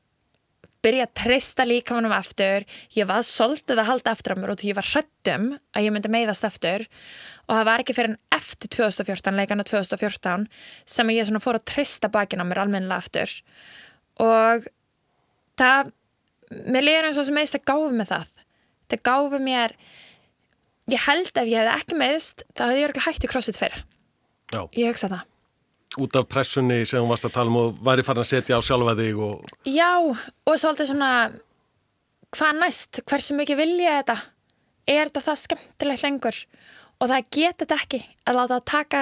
byrja 0.81 1.05
að 1.05 1.17
treysta 1.21 1.67
líkamannum 1.69 2.15
aftur. 2.17 2.65
Ég 2.97 3.09
var 3.09 3.25
svolítið 3.27 3.83
að 3.83 3.89
halda 3.91 4.15
aftur 4.15 4.33
á 4.33 4.41
mér 4.41 4.55
og 4.55 4.61
því 4.61 4.71
ég 4.71 4.79
var 4.79 4.89
hrættum 4.89 5.47
að 5.77 5.85
ég 5.85 5.93
myndi 5.93 6.13
meiðast 6.13 6.47
aftur. 6.49 6.87
Og 7.45 7.53
það 7.53 7.67
var 7.69 7.85
ekki 7.85 7.97
fyrir 7.97 8.13
en 8.15 8.21
eftir 8.37 8.73
2014, 8.79 9.37
leikana 9.37 9.67
2014 9.69 10.47
sem 10.89 11.13
ég 11.13 11.33
fór 11.45 11.61
að 11.61 11.67
treysta 11.69 12.09
bakinn 12.13 12.41
á 12.41 12.49
mér 12.49 12.63
almennilega 12.65 13.05
aftur. 13.05 13.35
Og 14.25 14.71
það 15.61 15.93
mér 16.51 16.87
líður 16.87 17.09
eins 17.11 17.19
og 17.21 17.27
sem 17.29 17.37
meðist 17.37 17.59
að 17.59 17.67
gáfi 17.71 17.97
mig 17.97 18.09
það. 18.11 18.31
Það 18.91 19.03
gáfi 19.11 19.41
mér 19.47 19.75
ég 20.91 21.05
held 21.07 21.31
ef 21.31 21.51
ég 21.51 21.61
hefði 21.61 21.75
ekki 21.77 21.99
meðist 22.01 22.45
þá 22.57 22.65
hefði 22.67 22.81
ég 22.81 22.89
örgulega 22.89 23.07
hægt 23.07 23.27
í 23.27 23.31
crossfit 23.31 23.59
fyrir 23.61 23.85
Já. 24.51 24.63
ég 24.75 24.91
hugsa 24.91 25.11
það. 25.13 25.27
Út 26.01 26.17
af 26.21 26.27
pressunni 26.31 26.81
sem 26.87 27.03
hún 27.03 27.11
varst 27.11 27.27
að 27.27 27.35
tala 27.35 27.51
um 27.51 27.59
og 27.59 27.79
væri 27.87 28.05
farin 28.07 28.23
að 28.23 28.29
setja 28.31 28.59
á 28.59 28.63
sjálfa 28.63 28.95
þig 28.99 29.23
og 29.27 29.55
Já, 29.67 29.91
og 29.99 30.55
svolítið 30.59 30.93
svona 30.93 31.13
hvað 32.37 32.61
næst, 32.61 33.01
hversu 33.11 33.35
mikið 33.39 33.59
vil 33.59 33.73
ég 33.83 33.97
þetta? 34.03 34.19
Er 34.91 35.09
þetta 35.11 35.25
það 35.27 35.41
skemmtilegt 35.45 36.05
lengur? 36.07 36.39
Og 37.01 37.11
það 37.11 37.27
geta 37.35 37.65
þetta 37.65 37.79
ekki 37.81 38.01
að 38.29 38.39
láta 38.39 38.57
það 38.59 38.67
taka, 38.71 39.01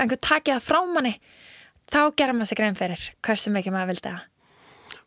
einhver 0.00 0.20
taki 0.24 0.54
það 0.54 0.66
frá 0.68 0.80
manni 0.88 1.14
þá 1.90 2.00
gerir 2.16 2.36
maður 2.38 2.50
sig 2.52 2.60
grein 2.60 2.78
fyrir 2.78 3.04
hversu 3.26 3.52
mikið 3.52 3.74
maður 3.74 3.92
vildi 3.92 4.08
það. 4.08 4.24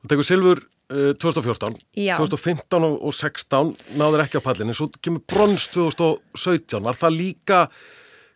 Þú 0.04 0.12
tekur 0.12 0.28
Silfur 0.28 0.64
2014 1.22 1.78
Já. 1.98 2.16
2015 2.20 2.88
og 2.88 3.02
og 3.10 3.16
16 3.16 3.74
náður 4.00 4.24
ekki 4.26 4.40
á 4.40 4.46
pallinu 4.46 4.76
svo 4.78 4.90
kemur 5.00 5.24
brons 5.30 5.68
2017 5.74 6.84
var 6.84 6.98
það 7.00 7.18
líka 7.20 7.60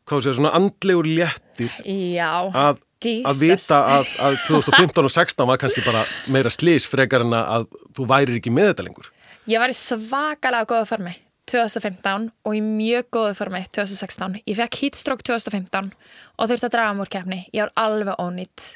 hvað 0.08 0.24
sé, 0.26 0.36
svona 0.38 0.54
andlegur 0.58 1.08
léttir 1.08 1.74
Já, 1.84 2.48
að, 2.48 2.82
að 3.28 3.44
vita 3.44 3.84
að, 3.98 4.12
að 4.30 4.40
2015 4.48 5.04
og 5.10 5.14
16 5.14 5.52
var 5.52 5.62
kannski 5.62 5.86
bara 5.86 6.04
meira 6.34 6.52
slís 6.54 6.88
frekar 6.90 7.26
en 7.28 7.38
að 7.38 7.70
þú 7.98 8.10
værir 8.10 8.40
ekki 8.40 8.54
með 8.54 8.74
þetta 8.74 8.88
lengur? 8.88 9.12
Ég 9.48 9.64
var 9.64 9.72
í 9.72 9.78
svakalega 9.78 10.68
góðu 10.68 10.90
formi 10.90 11.16
2015 11.48 12.32
og 12.44 12.56
í 12.58 12.62
mjög 12.64 13.08
góðu 13.16 13.36
formi 13.38 13.62
2016. 13.72 14.42
Ég 14.44 14.58
fekk 14.60 14.82
heatstrokk 14.82 15.24
2015 15.24 15.94
og 16.36 16.50
þurfti 16.50 16.68
að 16.68 16.74
draga 16.74 16.96
múr 16.98 17.12
keppni. 17.12 17.46
Ég 17.56 17.64
var 17.64 17.72
alveg 17.88 18.20
ónýtt. 18.20 18.74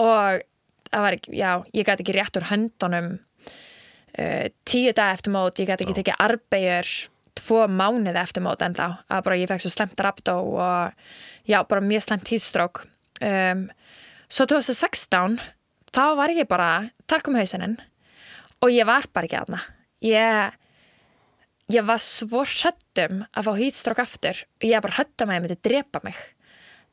Og 0.00 0.40
ekki, 0.90 1.34
já, 1.38 1.62
ég 1.74 1.86
gæti 1.86 2.04
ekki 2.04 2.16
rétt 2.16 2.38
úr 2.40 2.48
höndunum 2.50 3.10
uh, 3.16 4.46
tíu 4.68 4.92
dag 4.96 5.14
eftir 5.14 5.34
mót, 5.34 5.58
ég 5.62 5.70
gæti 5.70 5.86
ekki 5.86 5.98
tekið 6.00 6.22
arbegjur 6.26 6.92
tvo 7.40 7.64
mánuði 7.70 8.18
eftir 8.20 8.44
mót 8.44 8.62
en 8.66 8.76
þá 8.76 8.86
að 9.08 9.24
bara 9.26 9.40
ég 9.40 9.50
fekk 9.50 9.64
svo 9.64 9.72
slemt 9.74 10.02
rabdó 10.02 10.36
og 10.60 10.94
já, 11.48 11.62
bara 11.62 11.84
mjög 11.84 12.06
slemt 12.06 12.32
heatstrokk 12.32 12.84
um, 13.24 13.66
svo 14.28 14.48
2016 14.50 15.38
þá 15.94 16.04
var 16.18 16.34
ég 16.34 16.48
bara, 16.50 16.90
þar 17.10 17.24
kom 17.26 17.38
hausinin 17.38 17.78
og 18.60 18.74
ég 18.74 18.88
var 18.88 19.06
bara 19.14 19.30
ekki 19.30 19.40
aðna 19.40 19.62
ég 20.04 20.58
ég 21.70 21.86
var 21.86 22.00
svo 22.02 22.42
hrættum 22.44 23.24
að 23.30 23.46
fá 23.46 23.52
hýtstrokk 23.58 24.02
aftur 24.02 24.42
og 24.42 24.66
ég 24.66 24.82
bara 24.82 24.96
hrættum 24.98 25.30
að 25.30 25.38
ég 25.38 25.44
myndi 25.44 25.58
drepa 25.68 26.02
mig. 26.04 26.18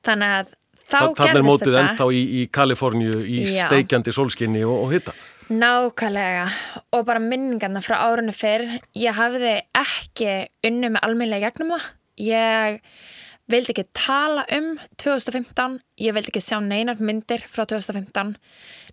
Þannig 0.05 0.33
að 0.39 0.51
þá 0.87 0.97
Þa- 0.97 1.01
Þarna 1.01 1.27
er 1.27 1.33
gerðist 1.33 1.49
mótið 1.51 1.73
þetta. 1.73 1.83
ennþá 1.89 2.07
í, 2.13 2.21
í 2.41 2.41
Kaliforníu 2.57 3.19
í 3.27 3.39
Já. 3.45 3.65
steikjandi 3.67 4.13
sólskinni 4.15 4.63
og, 4.67 4.77
og 4.87 4.93
hitta 4.95 5.13
nákvæmlega. 5.47 6.47
Og 6.91 7.05
bara 7.07 7.19
minningarna 7.23 7.79
frá 7.79 7.95
árunni 8.03 8.33
fyrr. 8.35 8.65
Ég 8.99 9.15
hafði 9.15 9.53
ekki 9.79 10.31
unni 10.67 10.89
með 10.91 11.05
almennlega 11.07 11.51
gegnum 11.53 11.71
það. 11.77 11.85
Ég 12.19 12.81
vildi 13.47 13.71
ekki 13.71 13.85
tala 13.95 14.43
um 14.51 14.73
2015 14.99 15.77
ég 16.03 16.11
vildi 16.17 16.33
ekki 16.33 16.41
sjá 16.43 16.57
neinar 16.59 16.99
myndir 16.99 17.45
frá 17.47 17.63
2015 17.63 18.33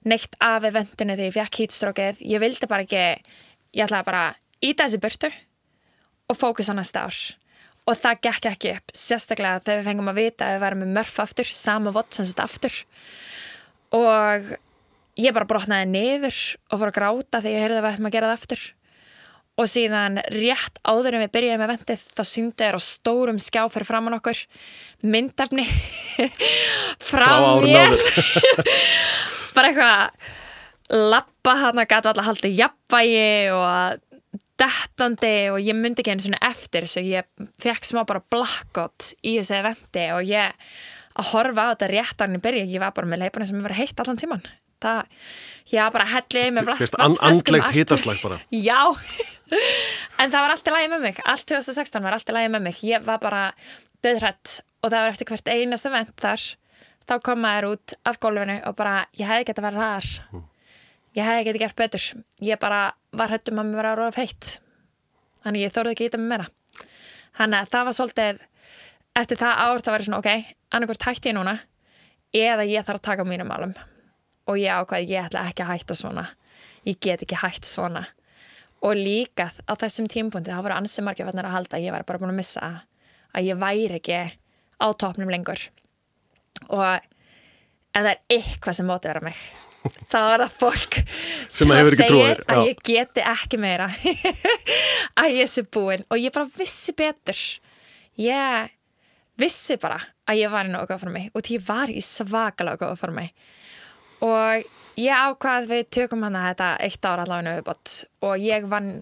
neitt 0.06 0.36
af 0.38 0.62
eventinu 0.68 1.16
þegar 1.18 1.26
ég 1.26 1.34
fekk 1.34 1.58
hýtstrókið 1.64 2.20
ég 2.22 2.38
vildi 2.44 2.68
bara 2.70 2.86
ekki 2.86 3.00
ég 3.74 3.82
ætlaði 3.88 4.06
bara 4.06 4.22
íta 4.62 4.86
þessi 4.86 5.00
burtu 5.02 5.32
og 6.30 6.38
fókusa 6.38 6.76
næsta 6.78 7.02
ár 7.08 7.18
og 7.84 7.98
það 8.00 8.20
gekk 8.24 8.46
ekki 8.48 8.70
upp, 8.78 8.94
sérstaklega 8.96 9.60
þegar 9.64 9.80
við 9.80 9.88
fengum 9.90 10.12
að 10.12 10.20
vita 10.22 10.46
að 10.46 10.54
við 10.54 10.62
varum 10.64 10.84
með 10.84 10.94
mörf 10.98 11.18
aftur 11.24 11.50
sama 11.50 11.92
vott 11.92 12.16
sem 12.16 12.28
þetta 12.28 12.46
aftur. 12.48 12.78
Og 13.94 14.54
ég 15.20 15.34
bara 15.36 15.48
brotnaði 15.50 15.90
niður 15.90 16.38
og 16.70 16.80
fór 16.80 16.90
að 16.90 16.96
gráta 16.96 17.42
þegar 17.44 17.54
ég 17.54 17.64
heyrði 17.66 17.76
að 17.78 17.84
við 17.84 17.92
ættum 17.92 18.08
að 18.08 18.16
gera 18.16 18.30
það 18.30 18.38
aftur. 18.40 18.64
Og 19.54 19.68
síðan 19.70 20.16
rétt 20.34 20.80
áður 20.82 21.14
en 21.14 21.22
við 21.22 21.34
byrjaðum 21.36 21.60
með 21.62 21.70
vendið 21.74 22.06
þá 22.16 22.22
syngdi 22.26 22.64
þér 22.64 22.78
á 22.78 22.80
stórum 22.82 23.36
skjá 23.38 23.60
fyrir 23.70 23.86
framann 23.86 24.16
okkur 24.16 24.40
myndafni 25.06 25.66
frá, 27.10 27.28
Frá 27.28 27.60
mér. 27.62 27.94
bara 29.54 29.70
eitthvað 29.70 30.32
lappa 30.90 31.54
hann 31.60 31.78
að 31.84 31.90
gata 31.92 32.10
alltaf 32.10 32.26
haldið 32.32 32.58
jafnvægi 32.64 33.28
og 33.54 34.02
dettandi 34.60 35.36
og 35.52 35.60
ég 35.62 35.76
myndi 35.78 36.02
ekki 36.02 36.14
einu 36.14 36.26
svona 36.26 36.42
eftir 36.46 36.86
svo 36.90 37.02
ég 37.04 37.26
fekk 37.62 37.88
smá 37.88 38.04
bara 38.06 38.22
blackout 38.30 39.14
í 39.22 39.38
þessu 39.38 39.58
eventi 39.58 40.04
og 40.14 40.28
ég 40.28 40.54
að 41.14 41.30
horfa 41.32 41.66
á 41.66 41.72
þetta 41.72 41.90
rétt 41.90 42.20
á 42.20 42.24
hann 42.26 42.38
í 42.38 42.42
byrja 42.42 42.68
ég 42.68 42.82
var 42.82 42.94
bara 42.94 43.10
með 43.10 43.24
leipana 43.24 43.48
sem 43.48 43.64
var 43.64 43.76
heitt 43.78 44.00
allan 44.02 44.20
tíman 44.20 44.46
það, 44.84 45.20
ég 45.72 45.80
var 45.80 45.94
bara 45.94 46.08
hellið 46.12 46.50
með 46.56 46.68
blast, 46.68 46.98
an, 47.00 47.16
andlegt 47.28 47.76
hitaslag 47.76 48.20
bara. 48.24 48.40
Já, 48.68 48.80
en 50.20 50.32
það 50.32 50.40
var 50.40 50.54
allt 50.54 50.68
í 50.68 50.74
lagi 50.74 50.90
með 50.92 51.06
mig. 51.08 51.20
Allt 51.30 51.46
2016 51.50 52.04
var 52.04 52.16
allt 52.18 52.32
í 52.32 52.36
lagi 52.36 52.52
með 52.54 52.66
mig. 52.68 52.82
Ég 52.86 53.06
var 53.06 53.22
bara 53.22 53.44
döðrætt 54.04 54.58
og 54.82 54.90
það 54.90 54.98
var 54.98 55.14
eftir 55.14 55.30
hvert 55.30 55.52
einasta 55.54 55.92
vent 55.94 56.16
þar. 56.20 56.48
Þá 57.04 57.14
kom 57.24 57.44
maður 57.44 57.70
út 57.74 57.96
af 58.08 58.20
gólfinu 58.20 58.58
og 58.68 58.76
bara 58.78 59.04
ég 59.20 59.28
hefði 59.28 59.48
gett 59.50 59.60
að 59.60 59.68
vera 59.68 59.80
ræðar 59.88 60.44
ég 61.14 61.46
gett 61.46 61.54
að 61.54 61.62
gert 61.62 61.78
betur. 61.78 62.04
Ég 62.42 62.58
bara 62.60 62.94
var 63.14 63.30
hættum 63.30 63.60
að 63.60 63.68
mér 63.70 63.80
vera 63.80 63.92
að 63.94 64.00
róða 64.00 64.16
feitt. 64.16 64.50
Þannig 65.44 65.66
ég 65.66 65.74
þórði 65.74 65.94
ekki 65.94 66.04
í 66.04 66.08
þetta 66.08 66.20
með 66.22 66.32
meira. 66.32 66.46
Þannig 67.38 67.58
að 67.60 67.70
það 67.74 67.86
var 67.88 67.96
svolítið 67.98 68.42
eftir 69.20 69.40
það 69.40 69.62
ár 69.62 69.84
það 69.84 69.94
var 69.94 70.04
svona 70.06 70.20
ok 70.22 70.30
annarkvort 70.74 71.06
hætti 71.08 71.30
ég 71.30 71.36
núna 71.36 71.54
eða 72.34 72.66
ég 72.66 72.86
þarf 72.86 73.00
að 73.00 73.06
taka 73.08 73.26
mínum 73.28 73.50
málum. 73.50 73.74
Og 74.50 74.58
ég 74.60 74.74
ákvaði 74.74 75.14
ég 75.14 75.28
ætla 75.28 75.44
ekki 75.48 75.64
að 75.64 75.70
hætta 75.72 75.96
svona. 75.98 76.24
Ég 76.84 76.98
get 77.00 77.22
ekki 77.24 77.38
hætt 77.38 77.68
svona. 77.68 78.04
Og 78.84 78.98
líka 78.98 79.48
á 79.54 79.72
þessum 79.80 80.08
tímpundi 80.10 80.52
þá 80.52 80.64
voru 80.64 80.76
ansi 80.76 81.04
margir 81.04 81.28
fannir 81.28 81.46
að 81.48 81.56
halda 81.56 81.80
ég 81.80 81.94
var 81.94 82.04
bara 82.04 82.20
búin 82.20 82.34
að 82.34 82.40
missa 82.42 82.72
að 83.34 83.46
ég 83.48 83.60
væri 83.60 84.00
ekki 84.00 84.18
á 84.82 84.86
topnum 84.98 85.30
lengur. 85.30 85.62
Og 86.68 86.82
ef 86.90 88.02
það 88.02 88.10
er 88.10 88.20
eitthvað 88.34 88.76
sem 88.80 88.90
móti 88.90 89.08
vera 89.08 89.22
mig 89.24 89.38
þá 90.12 90.18
er 90.20 90.44
það 90.44 90.54
fólk 90.60 90.98
Sem 91.52 91.72
á 91.72 91.76
segir 91.84 91.98
þér, 92.00 92.44
að 92.48 92.60
já. 92.60 92.68
ég 92.70 92.84
geti 92.90 93.24
ekki 93.34 93.60
meira. 93.60 93.88
Að 95.20 95.36
ég 95.38 95.50
sé 95.50 95.64
búin 95.64 96.04
og 96.08 96.20
ég 96.20 96.34
bara 96.34 96.50
vissi 96.58 96.94
betur. 96.96 97.40
Ég 98.20 98.72
vissi 99.40 99.76
bara 99.82 99.98
að 100.30 100.40
ég 100.40 100.52
var 100.52 100.68
í 100.68 100.72
nógu 100.72 100.88
góða 100.88 101.02
fyrir 101.02 101.14
mig 101.16 101.30
og 101.34 101.44
því 101.44 101.58
ég 101.58 101.66
var 101.66 101.90
í 101.90 102.02
svakalega 102.04 102.80
góða 102.80 102.98
fyrir 103.00 103.16
mig 103.18 103.32
og 104.24 104.68
ég 105.00 105.24
ákvað 105.26 105.66
við 105.72 105.82
tökum 105.98 106.22
hana 106.24 106.46
þetta 106.48 106.68
eitt 106.86 107.08
ára 107.08 107.26
allavega 107.26 107.58
viðbót. 107.58 107.94
Og 108.24 108.40
ég 108.40 108.68
vann 108.70 108.92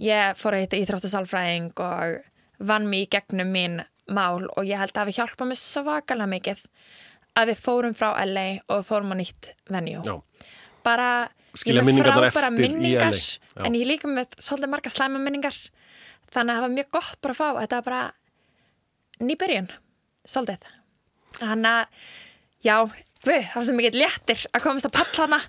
ég 0.00 0.38
fór 0.38 0.56
að 0.56 0.64
hitta 0.64 0.80
íþróttasálfræðing 0.82 1.72
og 1.84 2.64
vann 2.70 2.88
mig 2.90 3.06
í 3.06 3.10
gegnum 3.16 3.50
mín 3.52 3.80
mál. 4.08 4.46
Og 4.56 4.64
ég 4.64 4.78
held 4.80 4.94
að 4.94 5.04
hafi 5.04 5.18
hjálpað 5.18 5.50
mér 5.50 5.60
svakalega 5.60 6.32
mikið 6.32 6.64
að 7.38 7.52
við 7.52 7.64
fórum 7.64 7.96
frá 7.96 8.12
LA 8.26 8.46
og 8.74 8.84
fórum 8.86 9.14
á 9.14 9.16
nýtt 9.18 9.52
venue 9.70 10.02
Já. 10.04 10.14
bara 10.86 11.10
Skilja 11.58 11.82
ég 11.82 11.88
með 11.88 12.00
frábæra 12.04 12.50
minningar 12.54 13.16
en 13.64 13.76
ég 13.78 13.88
líka 13.88 14.10
með 14.10 14.36
svolítið 14.38 14.70
marga 14.70 14.90
slæma 14.92 15.18
minningar. 15.22 15.56
Þannig 16.28 16.52
að 16.52 16.58
það 16.58 16.64
var 16.64 16.74
mjög 16.74 16.90
gott 16.94 17.20
bara 17.24 17.34
að 17.34 17.38
fá 17.40 17.48
þetta 17.62 17.78
var 17.78 17.86
bara 17.88 18.02
nýbyrjun 19.24 19.70
svolítið. 20.28 20.68
Þannig 21.38 21.70
að 21.72 21.84
já, 22.68 22.76
við, 23.24 23.40
það 23.48 23.56
var 23.56 23.66
svo 23.68 23.78
mikið 23.78 23.98
léttir 24.02 24.44
að 24.52 24.64
komast 24.66 24.88
að 24.90 24.96
palla 24.98 25.24
hana 25.24 25.40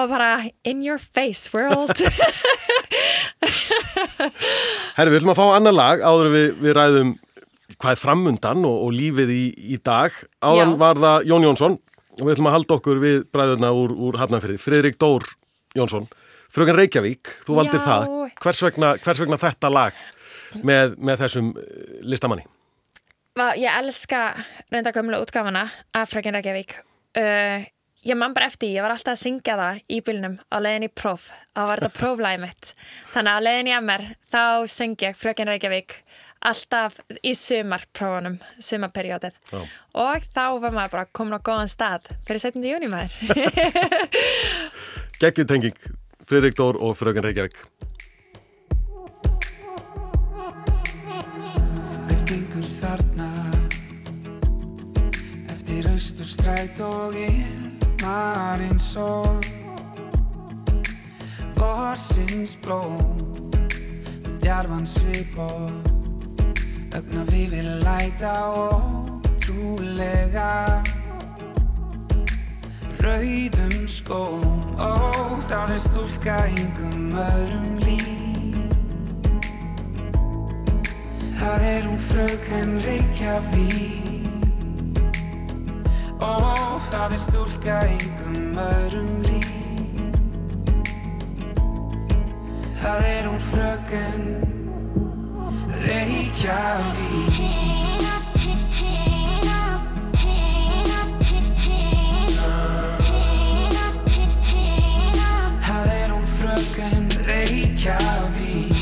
og 0.00 0.12
bara 0.14 0.30
in 0.64 0.82
your 0.86 0.98
face 1.02 1.52
world. 1.54 1.98
Herri, 4.96 5.10
við 5.10 5.20
ætlum 5.20 5.34
að 5.34 5.40
fá 5.40 5.46
annar 5.56 5.76
lag 5.76 6.02
áður 6.02 6.32
við, 6.34 6.48
við 6.64 6.76
ræðum 6.78 7.14
hvað 7.76 7.94
er 7.94 8.00
framundan 8.00 8.64
og, 8.66 8.76
og 8.86 8.94
lífið 8.96 9.32
í, 9.34 9.44
í 9.74 9.80
dag. 9.84 10.14
Áðan 10.42 10.74
Já. 10.74 10.78
var 10.82 11.02
það 11.04 11.28
Jón 11.30 11.46
Jónsson 11.48 11.78
og 12.20 12.22
við 12.22 12.32
ætlum 12.34 12.50
að 12.50 12.56
halda 12.58 12.78
okkur 12.78 13.02
við 13.02 13.18
bræðuna 13.32 13.72
úr, 13.76 13.94
úr 13.94 14.20
Hafnarfyrði. 14.20 14.60
Friðrik 14.60 14.98
Dór 15.00 15.26
Jónsson, 15.78 16.08
fröken 16.52 16.78
Reykjavík, 16.80 17.34
þú 17.46 17.60
valdir 17.60 17.82
Já. 17.82 17.86
það. 17.86 18.14
Hvers 18.40 18.62
vegna, 18.66 18.94
hvers 19.00 19.22
vegna 19.24 19.40
þetta 19.40 19.72
lag 19.72 20.00
með, 20.66 20.96
með 20.98 21.24
þessum 21.24 21.52
eh, 21.60 22.00
listamanni? 22.10 22.46
Vá, 23.38 23.52
ég 23.54 23.70
elska 23.70 24.24
reynda 24.72 24.92
gömlu 24.92 25.20
útgáfana 25.22 25.68
af 25.94 26.10
Frökin 26.10 26.34
Reykjavík 26.34 26.74
uh, 27.16 27.62
ég 28.02 28.16
man 28.18 28.34
bara 28.34 28.48
eftir, 28.50 28.72
ég 28.74 28.82
var 28.82 28.94
alltaf 28.94 29.14
að 29.14 29.22
syngja 29.22 29.56
það 29.60 29.80
í 29.86 30.00
bílnum 30.04 30.34
á 30.50 30.56
leiðin 30.58 30.88
í 30.88 30.90
próf 30.90 31.28
þá 31.54 31.60
var 31.68 31.82
þetta 31.82 31.98
próflægi 32.00 32.40
mitt 32.42 32.72
þannig 33.12 33.30
að 33.30 33.38
á 33.38 33.44
leiðin 33.46 33.70
í 33.70 33.76
MR 33.78 34.06
þá 34.32 34.42
söng 34.72 35.06
ég 35.06 35.18
Frökin 35.20 35.50
Reykjavík 35.52 35.94
alltaf 36.40 36.96
í 37.26 37.34
sumarprófunum 37.36 38.38
sumarperiódið 38.64 39.34
Já. 39.52 39.60
og 40.00 40.28
þá 40.32 40.44
var 40.62 40.72
maður 40.72 40.94
bara 40.94 41.08
komin 41.12 41.36
á 41.36 41.40
góðan 41.44 41.68
stað 41.68 42.08
fyrir 42.24 42.40
17. 42.40 42.64
júni 42.64 42.88
maður 42.88 43.12
Geggjutenging, 45.20 45.76
Friðrik 46.24 46.56
Dór 46.56 46.78
og 46.80 46.94
fröken 46.96 47.26
Reykjavík. 47.26 47.58
Hver 52.08 52.22
gengur 52.30 52.64
þarna 52.80 53.28
Eftir 55.52 55.90
austur 55.92 56.30
stræt 56.30 56.80
og 56.86 57.20
ilmar 57.20 58.64
eins 58.64 58.94
og 58.96 59.44
Vorsins 61.60 62.56
blóm 62.64 63.28
Með 63.52 64.36
djarfan 64.40 64.88
svip 64.88 65.36
og 65.36 65.89
Ögna 66.90 67.22
við 67.28 67.52
vil 67.54 67.68
læta 67.84 68.32
og 68.50 69.22
trúlega. 69.38 70.82
Rauðum 73.00 73.86
skóm 73.86 74.74
Ó, 74.74 74.90
það 75.46 75.74
er 75.76 75.80
stúlka 75.84 76.36
yngum 76.50 77.14
öðrum 77.14 77.78
líf. 77.84 78.58
Það 81.38 81.66
er 81.70 81.88
hún 81.88 82.02
fröken 82.10 82.76
Reykjavík. 82.84 84.28
Ó, 86.18 86.34
það 86.90 87.14
er 87.14 87.20
stúlka 87.28 87.80
yngum 87.94 88.62
öðrum 88.66 89.12
líf. 89.30 89.52
Það 92.82 93.12
er 93.14 93.30
hún 93.30 93.44
fröken 93.52 94.59
Reykjavík. 95.86 97.36
Það 105.64 105.86
er 105.94 106.10
hún 106.10 106.26
fröken 106.36 107.06
Reykjavík 107.26 108.76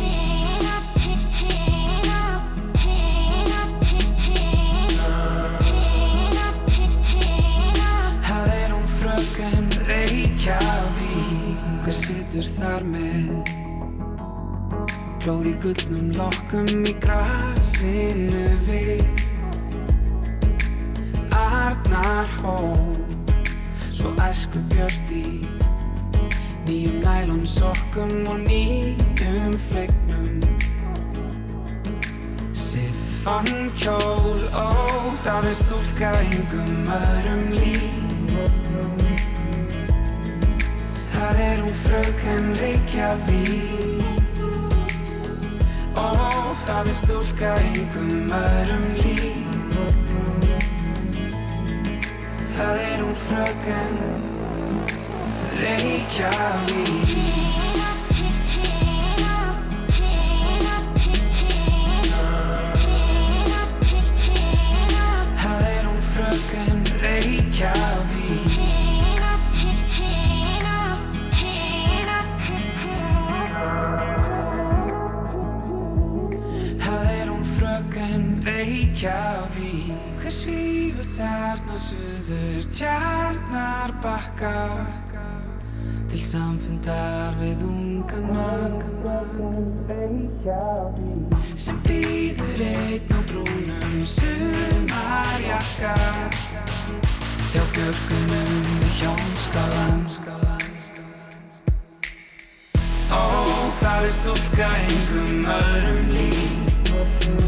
Það 8.29 8.51
er 8.57 8.75
hún 8.75 8.91
fröken 8.99 9.71
Reykjavík. 9.87 11.65
Hver 11.85 11.97
situr 12.03 12.53
þar 12.59 12.87
með 12.97 13.58
Klóð 15.29 15.45
í 15.45 15.51
gullnum 15.61 16.05
lokkum 16.17 16.87
í 16.89 16.93
grasinu 17.05 18.45
við. 18.65 19.03
Arnar 21.37 22.31
hó 22.39 22.55
Svo 23.93 24.15
æsku 24.25 24.63
björn 24.71 25.13
í 25.13 25.27
Nýjum 26.65 26.97
nælon 27.05 27.45
sokkum 27.45 28.15
og 28.25 28.41
nýjum 28.47 29.59
flegnum. 29.69 30.41
Siffan 32.57 33.69
kjól, 33.77 34.47
ó, 34.57 34.73
það 35.27 35.51
er 35.51 35.59
stúlka 35.61 36.15
yngum 36.31 36.89
öðrum 37.03 37.45
líf. 37.59 38.73
Það 41.19 41.45
er 41.51 41.67
hún 41.67 41.77
fröken 41.85 42.55
Reykjavík 42.63 44.18
Ó, 45.99 46.01
það 46.67 46.89
er 46.91 46.95
stúlka 46.95 47.53
yngum 47.73 48.31
öðrum 48.39 48.85
líf 49.03 49.49
Það 52.59 52.81
er 52.85 53.03
hún 53.03 53.17
fröken 53.27 53.95
Reykjavík 55.59 57.11
Það 65.43 65.67
er 65.73 65.83
hún 65.91 66.03
fröken 66.13 66.87
Reykjavík 67.03 68.08
Hver 80.29 80.35
svífur 80.37 81.07
þarna 81.17 81.77
suður 81.81 82.67
tjarnar 82.69 83.95
bakka 84.05 84.51
Til 86.11 86.21
samfundar 86.21 87.33
við 87.41 87.63
ungan 87.65 88.27
mann 88.37 88.77
Sem 91.57 91.81
býður 91.87 92.61
einn 92.61 93.09
á 93.09 93.21
brúnum 93.31 93.97
sumarjakka 94.05 95.97
Hjá 97.49 97.65
björgunum 97.73 98.69
við 98.83 98.93
hjónskálan 98.99 100.05
Ó, 103.09 103.25
það 103.81 104.05
er 104.05 104.13
stúlka 104.21 104.69
engum 104.85 105.49
öðrum 105.57 106.13
líf. 106.13 106.53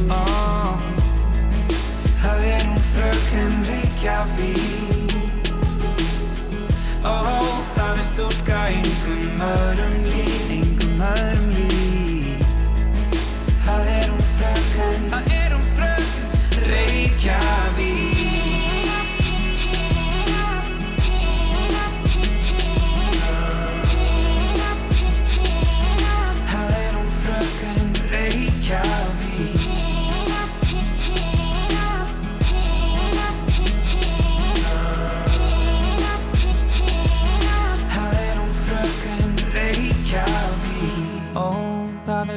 Ó, 0.08 0.59
hún 3.00 3.12
fröken 3.12 3.64
Reykjavík 3.64 5.12
Ó, 7.04 7.40
það 7.74 7.96
er 7.96 8.04
stúlka 8.04 8.58
engum 8.68 9.40
öðrum 9.46 9.96
líf 10.04 10.50
Engum 10.50 11.00
öðrum 11.00 11.48
líf. 11.56 12.44
Það 13.64 13.88
er 13.94 14.10
hún 14.10 14.26
fröken. 14.36 15.08
Það 15.14 15.32
er 15.38 15.56
hún 15.56 15.66
fröken 15.78 16.68
Reykjavík 16.68 17.59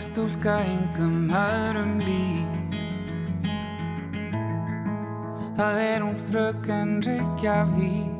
stúlka 0.04 0.58
engum 0.68 1.30
öðrum 1.32 1.94
lík 2.04 2.76
Það 5.54 5.78
er 5.84 6.04
hún 6.04 6.18
fröken 6.28 6.92
Reykjavík 7.06 8.20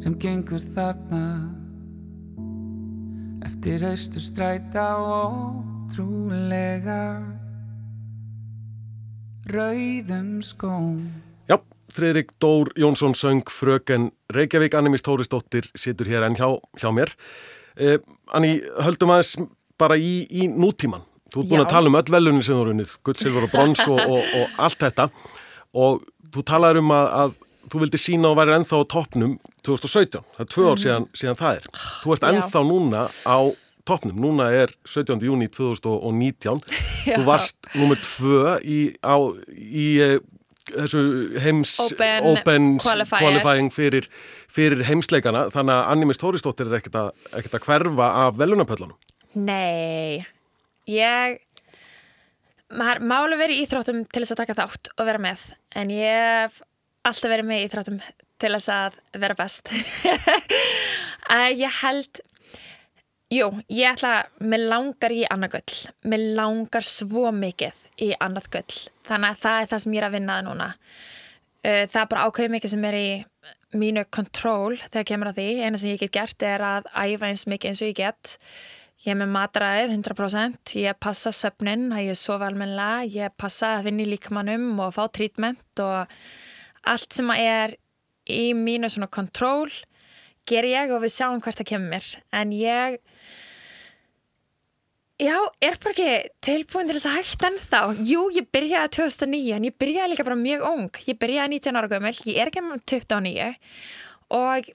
sem 0.00 0.14
gengur 0.22 0.62
þarna 0.76 1.24
eftir 3.48 3.82
austur 3.90 4.24
stræta 4.24 4.86
ótrúlega 5.02 7.02
rauðum 9.50 10.30
skóm 10.46 11.02
Já, 11.50 11.58
Friðrik 11.90 12.36
Dór 12.38 12.70
Jónsson 12.78 13.18
söng 13.18 13.42
fröken 13.50 14.12
Reykjavík, 14.30 14.78
Annemís 14.78 15.02
Tórisdóttir 15.02 15.66
situr 15.74 16.06
hér 16.06 16.28
enn 16.28 16.38
hjá, 16.38 16.54
hjá 16.78 16.92
mér. 16.94 17.10
Eh, 17.76 17.98
Anni, 18.34 18.60
höldum 18.82 19.12
aðeins 19.14 19.36
bara 19.78 19.96
í, 19.96 20.26
í 20.30 20.48
nútíman. 20.50 21.02
Þú 21.30 21.44
ert 21.44 21.50
búin 21.52 21.60
Já. 21.60 21.66
að 21.66 21.70
tala 21.70 21.86
um 21.92 21.94
öll 22.00 22.10
velunin 22.10 22.42
sem 22.42 22.56
þú 22.56 22.62
eru 22.64 22.72
unnið, 22.74 22.96
gull, 23.06 23.14
silfur 23.20 23.46
og 23.46 23.52
brons 23.54 23.84
og, 23.86 24.00
og, 24.02 24.18
og 24.40 24.58
allt 24.66 24.80
þetta 24.82 25.06
og 25.78 26.00
þú 26.34 26.42
talaður 26.50 26.80
um 26.82 26.90
að, 26.96 27.06
að 27.20 27.34
þú 27.70 27.82
vildi 27.84 28.00
sína 28.02 28.32
og 28.32 28.36
væri 28.40 28.56
ennþá 28.58 28.80
á 28.82 28.84
toppnum 28.90 29.36
2017, 29.62 30.24
það 30.34 30.42
er 30.42 30.48
tvö 30.50 30.64
ár 30.72 30.80
síðan, 30.82 31.06
síðan 31.14 31.38
það 31.38 31.60
er. 31.60 31.68
Þú 32.02 32.14
ert 32.16 32.24
Mhm. 32.26 32.34
Já. 32.34 32.40
ennþá 32.42 32.62
núna 32.66 33.04
á 33.22 33.38
toppnum, 33.86 34.18
núna 34.26 34.50
er 34.52 34.74
17. 34.84 35.22
júni 35.22 35.46
2019, 35.48 36.60
þú 37.06 37.22
varst 37.26 37.56
nummer 37.78 37.96
tvö 37.96 38.58
í, 38.66 38.80
á, 38.98 39.14
í 39.54 39.86
eh, 40.02 40.18
þessu 40.70 41.38
heims 41.42 41.76
Open 41.82 42.26
open 42.34 42.68
qualifying 42.82 43.70
fyrir, 43.74 44.06
fyrir 44.54 44.84
heimsleikana 44.88 45.46
þannig 45.54 45.76
að 45.76 45.92
Annimis 45.94 46.20
Tórisdóttir 46.20 46.70
er 46.70 46.80
ekkert 46.80 46.98
að, 47.00 47.12
að 47.32 47.60
hverfa 47.66 48.10
af 48.24 48.40
velunapöllunum 48.40 48.98
Nei, 49.38 50.24
ég 50.90 51.38
maður 52.70 53.04
má 53.06 53.16
alveg 53.20 53.40
verið 53.44 53.60
í 53.60 53.66
íþróttum 53.66 54.02
til 54.10 54.22
þess 54.22 54.34
að 54.34 54.42
taka 54.42 54.58
þátt 54.58 54.90
og 54.96 55.06
vera 55.06 55.22
með 55.22 55.44
en 55.78 55.92
ég 55.94 56.26
hef 56.46 56.60
alltaf 57.06 57.30
verið 57.30 57.48
með 57.48 57.62
í 57.62 57.68
íþróttum 57.68 58.00
til 58.40 58.50
þess 58.54 58.72
að 58.72 58.98
vera 59.20 59.36
best. 59.38 59.70
Ég 61.60 61.76
held 61.82 62.20
jú, 63.30 63.46
ég 63.70 63.92
ætla 63.92 64.24
mér 64.42 64.64
langar 64.72 65.12
í 65.14 65.20
annað 65.30 65.52
gull 65.52 66.08
mér 66.10 66.24
langar 66.34 66.82
svo 66.82 67.28
mikið 67.30 67.76
í 68.02 68.08
annað 68.18 68.48
gull 68.56 68.78
þannig 69.06 69.28
að 69.28 69.42
það 69.44 69.58
er 69.60 69.70
það 69.70 69.82
sem 69.84 69.94
ég 69.94 70.00
er 70.00 70.06
að 70.08 70.16
vinna 70.16 70.38
að 70.40 70.48
núna. 70.48 70.66
Það 71.62 72.00
er 72.00 72.10
bara 72.10 72.24
ákveð 72.26 72.54
mikið 72.56 72.72
sem 72.74 72.88
er 72.88 72.98
í 72.98 73.06
mínu 73.76 74.04
kontról 74.12 74.76
þegar 74.82 75.08
kemur 75.08 75.30
að 75.30 75.40
því. 75.40 75.48
Eina 75.64 75.80
sem 75.80 75.92
ég 75.92 76.02
get 76.02 76.14
gert 76.16 76.46
er 76.46 76.64
að 76.66 76.88
æfa 76.94 77.30
eins 77.30 77.46
mikið 77.50 77.70
eins 77.70 77.82
og 77.82 77.90
ég 77.90 77.98
get. 78.00 78.36
Ég 79.00 79.14
er 79.14 79.20
með 79.22 79.30
matræðið 79.32 79.94
100%, 79.94 80.72
ég 80.76 80.96
passa 81.00 81.30
söfnin, 81.32 81.86
að 81.96 82.10
ég 82.10 82.18
sofa 82.20 82.50
almennilega, 82.50 83.06
ég 83.08 83.36
passa 83.40 83.78
að 83.78 83.86
vinna 83.88 84.04
í 84.04 84.10
líkamannum 84.10 84.66
og 84.84 84.92
fá 84.92 85.06
trítment 85.08 85.80
og 85.80 86.10
allt 86.84 87.16
sem 87.16 87.30
er 87.32 87.78
í 88.28 88.50
mínu 88.52 88.90
kontról 89.08 89.70
ger 90.48 90.66
ég 90.68 90.92
og 90.92 91.00
við 91.04 91.14
sjáum 91.14 91.40
hvert 91.40 91.62
það 91.62 91.70
kemur. 91.72 92.10
En 92.36 92.52
ég, 92.52 92.98
já, 95.20 95.36
er 95.62 95.76
bara 95.82 95.92
ekki 95.92 96.12
tilbúin 96.44 96.88
til 96.88 96.96
þess 96.96 97.08
að 97.10 97.16
hægt 97.18 97.46
ennþá. 97.48 97.80
Jú, 98.08 98.26
ég 98.34 98.48
byrjaði 98.54 98.92
2009 98.96 99.56
en 99.56 99.66
ég 99.68 99.76
byrjaði 99.80 100.12
líka 100.14 100.26
bara 100.26 100.38
mjög 100.40 100.66
ung. 100.70 101.00
Ég 101.06 101.18
byrjaði 101.20 101.58
19 101.58 101.80
ára 101.80 101.90
gömul, 101.92 102.14
ég 102.30 102.40
er 102.40 102.50
ekki 102.50 102.64
með 102.64 102.84
29 102.94 103.50
og 104.40 104.70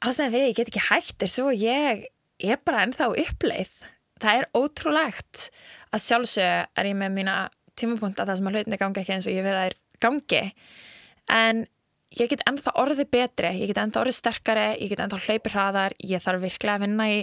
ástæðan 0.00 0.34
fyrir 0.34 0.48
ég 0.48 0.58
get 0.58 0.72
ekki 0.72 0.84
hægt 0.88 1.24
er 1.24 1.30
svo 1.30 1.50
ég 1.54 2.06
er 2.40 2.62
bara 2.64 2.84
ennþá 2.86 3.10
uppleið. 3.24 3.72
Það 4.20 4.40
er 4.42 4.48
ótrúlegt 4.56 5.48
að 5.90 6.04
sjálfsög 6.06 6.80
er 6.80 6.90
ég 6.90 6.96
með 6.98 7.16
mína 7.16 7.36
tímapunta 7.80 8.26
það 8.28 8.40
sem 8.40 8.48
að 8.50 8.58
hlutinni 8.58 8.80
gangi 8.80 9.02
ekki 9.02 9.14
eins 9.16 9.28
og 9.28 9.36
ég 9.36 9.46
verða 9.46 9.66
þær 9.68 9.78
gangi. 10.04 10.42
En 11.30 11.66
ég 12.18 12.30
get 12.32 12.42
ennþá 12.48 12.74
orðið 12.82 13.10
betri, 13.12 13.52
ég 13.60 13.70
get 13.70 13.80
ennþá 13.82 14.02
orðið 14.02 14.18
sterkari, 14.18 14.66
ég 14.82 14.90
get 14.92 15.02
ennþá 15.04 15.20
hlaupið 15.26 15.54
hraðar, 15.54 15.94
ég 16.02 16.24
þarf 16.24 16.44
virkilega 16.44 16.80
að 16.80 16.84
vinna 16.86 17.06
í 17.12 17.20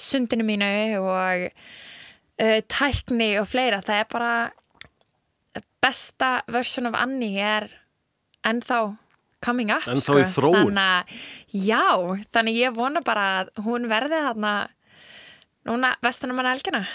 sundinu 0.00 0.46
mínu 0.48 0.72
og 1.02 1.46
uh, 1.52 2.58
tækni 2.72 3.30
og 3.40 3.48
fleira. 3.50 3.82
Það 3.84 4.00
er 4.00 4.10
bara 4.12 4.34
besta 5.82 6.32
version 6.52 6.88
of 6.88 6.96
Annie 6.96 7.42
er 7.42 7.68
ennþá 8.46 8.82
coming 9.42 9.72
up. 9.74 9.86
Ennþá 9.90 10.20
í 10.22 10.26
þróun. 10.32 10.58
Þannig 10.58 10.82
að, 10.86 11.16
já, 11.66 11.86
þannig 12.34 12.60
ég 12.62 12.76
vona 12.76 13.02
bara 13.04 13.26
að 13.42 13.52
hún 13.66 13.88
verði 13.90 14.22
þarna 14.28 14.52
núna 15.68 15.96
vestunum 16.02 16.40
hann 16.40 16.52
elgina. 16.54 16.86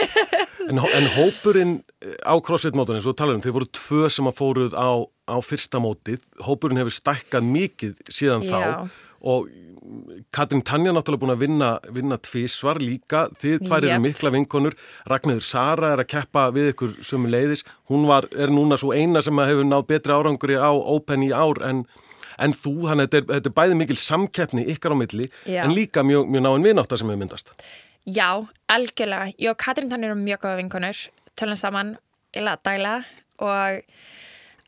en, 0.70 0.80
en 0.80 1.10
hópurinn 1.16 1.74
eh, 2.02 2.16
á 2.26 2.34
CrossFit 2.44 2.78
mótunni, 2.78 3.02
svo 3.04 3.14
talar 3.16 3.38
um, 3.38 3.44
þeir 3.44 3.56
voru 3.56 3.70
tvö 3.76 4.10
sem 4.12 4.28
að 4.28 4.38
fóruð 4.40 4.76
á, 4.76 4.90
á 5.04 5.36
fyrsta 5.44 5.82
mótið 5.82 6.22
hópurinn 6.46 6.80
hefur 6.82 6.96
stækkað 6.96 7.50
mikið 7.50 8.00
síðan 8.10 8.46
Já. 8.46 8.50
þá 8.50 9.06
og 9.26 9.48
Katrin 10.34 10.62
Tanja 10.66 10.92
náttúrulega 10.94 11.22
búin 11.22 11.34
að 11.34 11.42
vinna, 11.44 11.68
vinna 11.94 12.18
tvísvar 12.22 12.80
líka, 12.82 13.26
þið 13.40 13.60
tvær 13.66 13.84
eru 13.84 13.92
Jöp. 13.92 14.02
mikla 14.04 14.32
vinkonur, 14.34 14.76
Ragnhildur 15.10 15.46
Sara 15.46 15.92
er 15.94 16.02
að 16.02 16.10
keppa 16.10 16.48
við 16.54 16.72
ykkur 16.72 16.96
sömu 17.06 17.30
leiðis, 17.30 17.64
hún 17.90 18.06
var, 18.10 18.28
er 18.34 18.52
núna 18.52 18.78
svo 18.80 18.92
eina 18.96 19.22
sem 19.24 19.38
að 19.38 19.52
hefur 19.52 19.68
náð 19.68 19.86
betri 19.92 20.16
áranguri 20.16 20.58
á 20.58 20.70
Open 20.74 21.26
í 21.26 21.30
ár 21.30 21.62
en, 21.66 21.84
en 22.42 22.56
þú, 22.56 22.74
hann 22.90 23.04
þetta 23.04 23.20
er, 23.20 23.28
þetta 23.32 23.52
er 23.52 23.56
bæði 23.60 23.80
mikil 23.82 23.98
samkeppni 24.02 24.66
ykkar 24.74 24.94
á 24.94 24.96
milli, 24.98 25.30
Já. 25.46 25.62
en 25.64 25.74
líka 25.76 26.04
mjög, 26.06 26.26
mjög 26.34 26.46
náinn 26.48 26.66
vinátta 26.66 26.98
sem 26.98 27.10
hefur 27.10 27.22
myndast. 27.22 27.54
Já, 28.06 28.46
algjörlega. 28.70 29.32
Ég 29.34 29.50
og 29.50 29.58
Katrín 29.58 29.90
þannig 29.90 30.12
erum 30.12 30.20
mjög 30.22 30.44
góða 30.44 30.58
vinkonur, 30.60 30.98
tölum 31.34 31.58
saman 31.58 31.96
illa 32.36 32.54
dæla 32.62 33.00
og 33.42 33.80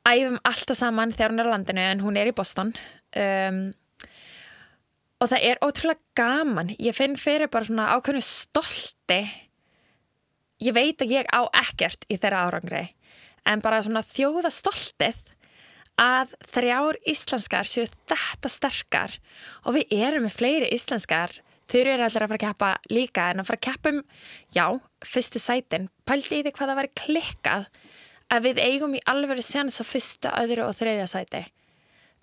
æfum 0.08 0.40
alltaf 0.48 0.78
saman 0.78 1.12
þegar 1.14 1.34
hún 1.34 1.42
er 1.44 1.50
á 1.50 1.54
landinu 1.54 1.84
en 1.84 2.02
hún 2.02 2.18
er 2.18 2.32
í 2.32 2.34
Boston. 2.34 2.72
Um, 3.14 3.60
og 5.22 5.30
það 5.30 5.46
er 5.52 5.62
ótrúlega 5.62 6.18
gaman. 6.18 6.74
Ég 6.82 6.96
finn 6.98 7.14
fyrir 7.14 7.50
bara 7.52 7.68
svona 7.68 7.88
ákveðnu 7.94 8.24
stolti. 8.26 9.22
Ég 10.58 10.74
veit 10.74 10.98
að 11.02 11.14
ég 11.14 11.30
á 11.30 11.46
ekkert 11.62 12.08
í 12.10 12.18
þeirra 12.18 12.46
árangri 12.48 12.88
en 13.46 13.62
bara 13.62 13.78
svona 13.84 14.02
þjóða 14.02 14.50
stoltið 14.50 15.20
að 15.98 16.34
þrjár 16.50 16.98
íslenskar 17.10 17.66
séu 17.66 17.86
þetta 18.10 18.50
sterkar 18.50 19.14
og 19.62 19.78
við 19.78 19.94
erum 19.94 20.26
með 20.26 20.36
fleiri 20.38 20.70
íslenskar 20.74 21.38
þau 21.68 21.78
eru 21.80 22.06
allir 22.06 22.24
að 22.24 22.32
fara 22.32 22.38
að 22.38 22.44
keppa 22.46 22.72
líka 22.92 23.28
en 23.32 23.42
að 23.42 23.50
fara 23.50 23.60
að 23.60 23.66
keppa 23.68 23.92
um, 23.92 24.02
já, 24.56 24.64
fyrstu 25.04 25.42
sætin. 25.42 25.88
Pældi 26.08 26.40
í 26.40 26.42
því 26.46 26.54
hvað 26.56 26.72
það 26.72 26.80
væri 26.80 26.94
klikkað 27.02 27.68
að 28.28 28.48
við 28.48 28.60
eigum 28.64 28.96
í 28.96 29.04
alvöru 29.08 29.44
séns 29.44 29.80
á 29.80 29.84
fyrsta, 29.88 30.34
öðru 30.42 30.66
og 30.68 30.76
þriðja 30.76 31.08
sæti. 31.10 31.44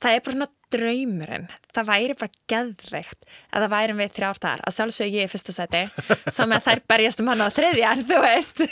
Það 0.03 0.15
er 0.15 0.23
bara 0.25 0.35
svona 0.35 0.49
draumurinn. 0.75 1.45
Það 1.73 1.87
væri 1.89 2.15
bara 2.19 2.41
geðveikt 2.51 3.25
að 3.25 3.63
það 3.63 3.71
væri 3.73 3.95
við 3.99 4.11
þrjár 4.17 4.41
þar, 4.43 4.63
að 4.65 4.75
sjálfsög 4.75 5.15
ég 5.15 5.27
í 5.27 5.31
fyrsta 5.31 5.55
sæti 5.55 5.83
sem 6.35 6.55
að 6.55 6.67
þær 6.67 6.81
berjast 6.91 7.23
um 7.23 7.31
hann 7.31 7.45
á 7.45 7.49
þriðja 7.55 7.93
en 7.93 8.03
þú 8.09 8.19
veist. 8.25 8.63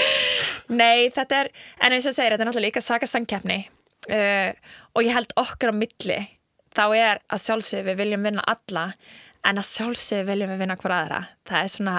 Nei, 0.82 1.10
þetta 1.14 1.42
er, 1.42 1.50
en 1.82 1.96
eins 1.96 2.08
og 2.08 2.16
segir 2.16 2.34
þetta 2.34 2.46
er 2.46 2.50
náttúrulega 2.50 2.68
líka 2.70 2.84
svaka 2.84 3.10
sangkeppni 3.10 3.58
uh, 3.66 4.54
og 4.94 5.04
ég 5.04 5.16
held 5.16 5.34
okkur 5.42 5.74
á 5.74 5.80
milli. 5.82 6.20
Þá 6.72 6.84
er 6.96 7.20
að 7.28 7.44
sjálfsög 7.44 7.84
við 7.90 8.00
viljum 8.00 8.30
vinna 8.30 8.46
alla 8.48 8.86
en 9.48 9.58
að 9.58 9.68
sjálfsög 9.68 10.26
viljum 10.28 10.52
við 10.54 10.62
vinna 10.62 10.76
hver 10.78 10.94
aðra 10.96 11.20
það 11.48 11.58
er 11.64 11.70
svona, 11.72 11.94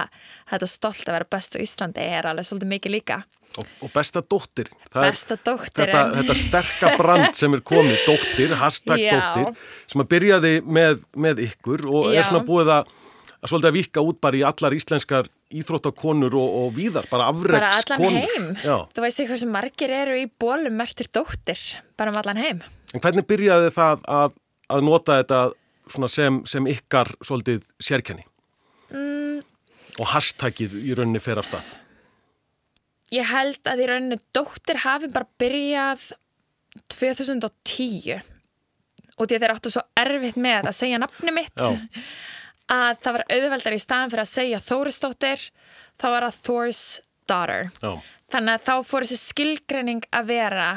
þetta 0.52 0.68
stolt 0.70 1.08
að 1.08 1.16
vera 1.18 1.30
best 1.36 1.56
á 1.56 1.58
Íslandi 1.64 2.04
er 2.18 2.28
alveg 2.30 2.48
svolítið 2.48 2.72
mikið 2.76 2.96
líka 2.98 3.22
Og, 3.54 3.66
og 3.86 3.90
besta 3.94 4.18
dóttir. 4.18 4.66
Besta 4.90 5.36
dóttirin. 5.38 5.92
Þetta, 5.92 6.00
þetta 6.16 6.34
sterka 6.40 6.88
brand 6.98 7.36
sem 7.38 7.54
er 7.54 7.60
komið, 7.62 8.00
dóttir, 8.08 8.54
hashtag 8.58 8.98
Já. 8.98 9.12
dóttir, 9.14 9.68
sem 9.92 10.02
að 10.02 10.08
byrjaði 10.10 10.52
með, 10.66 11.04
með 11.14 11.44
ykkur 11.44 11.84
og 11.86 12.08
Já. 12.10 12.16
er 12.18 12.26
svona 12.32 12.42
búið 12.48 12.72
að, 12.74 12.90
að 13.38 13.52
svolítið 13.52 13.70
að 13.70 13.78
vika 13.78 14.04
út 14.10 14.18
bara 14.26 14.40
í 14.40 14.42
allar 14.50 14.74
íslenskar 14.74 15.30
íþróttakonur 15.54 16.34
og, 16.34 16.58
og 16.64 16.74
víðar, 16.74 17.06
bara 17.12 17.28
bara 17.30 17.70
afreks 17.70 17.84
allan 17.92 18.02
konur. 18.02 18.26
heim 18.34 18.48
Já. 18.58 18.76
þú 18.90 19.04
veist 19.06 19.22
ekki 19.22 19.30
hversu 19.36 19.50
margir 19.54 19.94
eru 20.02 20.18
í 20.18 20.26
bólum 20.42 20.74
mertir 20.82 21.12
dóttir, 21.14 21.62
bara 21.94 22.10
um 22.10 22.18
allan 22.24 22.42
heim 22.42 22.64
En 22.90 23.02
hvernig 23.02 23.26
byrjaði 23.30 23.70
það 23.74 24.02
að, 24.18 24.34
að 24.74 24.84
nota 24.90 25.20
þetta 25.22 25.44
sem, 26.08 26.42
sem 26.48 26.66
ykkar 26.70 27.10
svolítið 27.24 27.64
sérkenni? 27.82 28.24
Mm. 28.90 29.40
Og 30.00 30.06
hashtagið 30.10 30.74
í 30.80 30.94
rauninni 30.96 31.22
fer 31.22 31.38
af 31.38 31.48
stað. 31.48 31.72
ég 33.14 33.28
held 33.30 33.68
að 33.70 33.82
í 33.84 33.88
rauninni 33.90 34.18
dóttir 34.34 34.80
hafi 34.82 35.06
bara 35.12 35.28
byrjað 35.38 36.08
2010 36.90 38.22
og 39.14 39.28
að 39.30 39.36
þeir 39.44 39.52
áttu 39.54 39.70
svo 39.70 39.84
erfitt 40.00 40.38
með 40.40 40.70
að 40.70 40.76
segja 40.80 40.98
nafni 40.98 41.34
mitt 41.36 41.60
Já. 41.60 41.68
að 42.78 42.98
það 43.04 43.16
var 43.18 43.24
auðveldar 43.36 43.76
í 43.76 43.82
staðan 43.82 44.10
fyrir 44.10 44.24
að 44.24 44.32
segja 44.32 44.62
Þórisdóttir 44.64 45.44
þá 46.00 46.06
var 46.10 46.26
það 46.26 46.40
Thor's 46.48 46.82
daughter 47.30 47.70
Já. 47.78 47.92
þannig 48.34 48.56
að 48.56 48.66
þá 48.66 48.74
fór 48.90 49.06
þessi 49.06 49.20
skilgreining 49.20 50.02
að 50.10 50.26
vera 50.32 50.68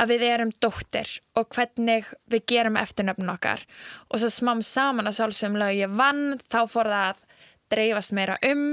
að 0.00 0.14
við 0.14 0.26
erum 0.30 0.52
dóttir 0.62 1.12
og 1.38 1.50
hvernig 1.54 2.08
við 2.32 2.44
gerum 2.54 2.78
eftirnöfn 2.80 3.32
okkar. 3.34 3.64
Og 4.08 4.22
svo 4.22 4.30
smám 4.32 4.62
saman 4.64 5.10
að 5.10 5.18
sjálfsögum 5.18 5.58
lög 5.60 5.76
ég 5.76 5.96
vann 5.98 6.38
þá 6.48 6.60
fór 6.70 6.90
það 6.90 7.08
að 7.10 7.24
dreifast 7.70 8.16
meira 8.16 8.38
um 8.46 8.64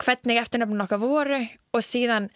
hvernig 0.00 0.40
eftirnöfnum 0.40 0.84
okkar 0.86 1.02
voru 1.02 1.40
og 1.76 1.84
síðan 1.84 2.30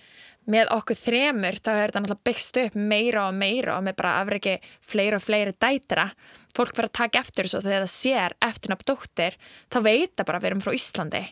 með 0.51 0.68
okkur 0.75 0.99
þremur 1.01 1.57
þá 1.57 1.70
er 1.73 1.78
þetta 1.89 2.02
náttúrulega 2.02 2.28
byggst 2.28 2.59
upp 2.60 2.75
meira 2.76 3.28
og 3.31 3.39
meira 3.39 3.78
og 3.78 3.86
með 3.86 3.97
bara 4.01 4.18
afriki 4.20 4.59
fleiri 4.84 5.17
og 5.17 5.25
fleiri 5.25 5.55
dætra. 5.57 6.10
Fólk 6.55 6.76
verður 6.76 6.91
að 6.91 6.99
taka 7.01 7.23
eftir 7.25 7.49
þessu 7.49 7.60
og 7.60 7.65
þegar 7.68 7.86
það 7.86 7.94
sér 7.94 8.36
eftirnöfn 8.51 8.91
dóttir 8.91 9.39
þá 9.73 9.78
veit 9.89 10.12
það 10.12 10.28
bara 10.28 10.41
að 10.41 10.44
við 10.44 10.52
erum 10.52 10.65
frá 10.67 10.76
Íslandi 10.76 11.25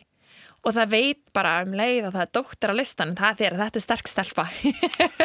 og 0.63 0.75
það 0.77 0.93
veit 0.93 1.21
bara 1.35 1.57
um 1.65 1.75
leið 1.75 2.07
að 2.07 2.15
það 2.15 2.23
er 2.23 2.33
dóttir 2.37 2.71
á 2.71 2.75
listan 2.79 3.15
það 3.19 3.43
er 3.43 3.55
að 3.55 3.63
þetta 3.65 3.79
er 3.79 3.85
sterk 3.85 4.11
stelpa. 4.11 4.45